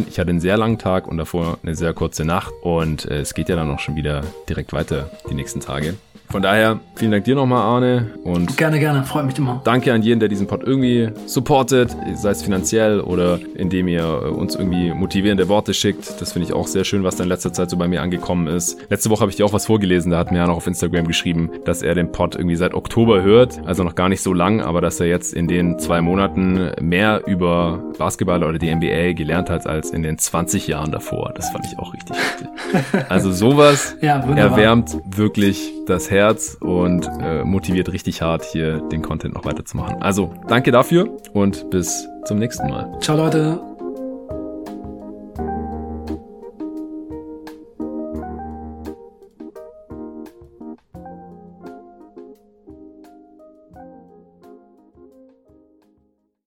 Uhr. 0.00 0.06
Ich 0.08 0.18
hatte 0.18 0.30
einen 0.30 0.40
sehr 0.40 0.56
langen 0.56 0.78
Tag 0.78 1.08
und 1.08 1.18
davor 1.18 1.58
eine 1.62 1.74
sehr 1.74 1.92
kurze 1.92 2.24
Nacht. 2.24 2.52
Und 2.62 3.06
äh, 3.06 3.20
es 3.20 3.34
geht 3.34 3.48
ja 3.48 3.56
dann 3.56 3.70
auch 3.70 3.80
schon 3.80 3.96
wieder 3.96 4.22
direkt 4.48 4.72
weiter 4.72 5.10
die 5.28 5.34
nächsten 5.34 5.60
Tage. 5.60 5.94
Von 6.30 6.42
daher, 6.42 6.78
vielen 6.94 7.10
Dank 7.10 7.24
dir 7.24 7.34
nochmal, 7.34 7.62
Arne. 7.62 8.10
Und 8.22 8.58
gerne, 8.58 8.78
gerne, 8.78 9.02
freut 9.04 9.24
mich 9.24 9.38
immer. 9.38 9.62
Danke 9.64 9.94
an 9.94 10.02
jeden, 10.02 10.20
der 10.20 10.28
diesen 10.28 10.46
Pod 10.46 10.62
irgendwie 10.62 11.08
supportet, 11.24 11.96
sei 12.16 12.30
es 12.30 12.42
finanziell 12.42 13.00
oder 13.00 13.38
indem 13.54 13.88
ihr 13.88 14.34
uns 14.36 14.54
irgendwie 14.54 14.92
motivierende 14.92 15.48
Worte 15.48 15.72
schickt. 15.72 16.20
Das 16.20 16.32
finde 16.32 16.46
ich 16.46 16.52
auch 16.52 16.66
sehr 16.66 16.84
schön, 16.84 17.02
was 17.02 17.16
da 17.16 17.22
in 17.22 17.30
letzter 17.30 17.54
Zeit 17.54 17.70
so 17.70 17.78
bei 17.78 17.88
mir 17.88 18.02
angekommen 18.02 18.46
ist. 18.46 18.78
Letzte 18.90 19.08
Woche 19.08 19.22
habe 19.22 19.30
ich 19.30 19.36
dir 19.36 19.46
auch 19.46 19.54
was 19.54 19.66
vorgelesen, 19.66 20.10
da 20.12 20.18
hat 20.18 20.30
mir 20.30 20.38
ja 20.38 20.46
noch 20.46 20.56
auf 20.56 20.66
Instagram 20.66 21.06
geschrieben, 21.06 21.50
dass 21.64 21.80
er 21.80 21.94
den 21.94 22.12
Pod 22.12 22.34
irgendwie 22.34 22.56
seit 22.56 22.74
Oktober 22.74 23.22
hört, 23.22 23.60
also 23.64 23.82
noch 23.82 23.94
gar 23.94 24.10
nicht 24.10 24.20
so 24.20 24.34
lang, 24.34 24.60
aber 24.60 24.82
dass 24.82 25.00
er 25.00 25.06
jetzt 25.06 25.32
in 25.32 25.48
den 25.48 25.78
zwei 25.78 26.02
Monaten 26.02 26.72
mehr 26.80 27.22
über 27.26 27.82
Basketball 27.96 28.44
oder 28.44 28.58
die 28.58 28.74
NBA 28.74 29.14
gelernt 29.14 29.48
hat 29.48 29.66
als 29.66 29.90
in 29.90 30.02
den 30.02 30.18
20 30.18 30.66
Jahren 30.66 30.92
davor. 30.92 31.32
Das 31.34 31.48
fand 31.50 31.64
ich 31.64 31.78
auch 31.78 31.94
richtig 31.94 32.16
wichtig. 32.16 32.48
Also 33.08 33.32
sowas 33.32 33.96
ja, 34.02 34.18
erwärmt 34.18 34.98
wirklich 35.04 35.72
das 35.86 36.10
Herz 36.18 36.56
und 36.60 37.08
äh, 37.20 37.44
motiviert 37.44 37.92
richtig 37.92 38.22
hart, 38.22 38.44
hier 38.44 38.80
den 38.80 39.02
Content 39.02 39.34
noch 39.34 39.44
weiterzumachen. 39.44 40.02
Also 40.02 40.34
danke 40.48 40.70
dafür 40.70 41.16
und 41.32 41.70
bis 41.70 42.08
zum 42.24 42.38
nächsten 42.38 42.68
Mal. 42.68 42.98
Ciao 43.00 43.16
Leute. 43.16 43.67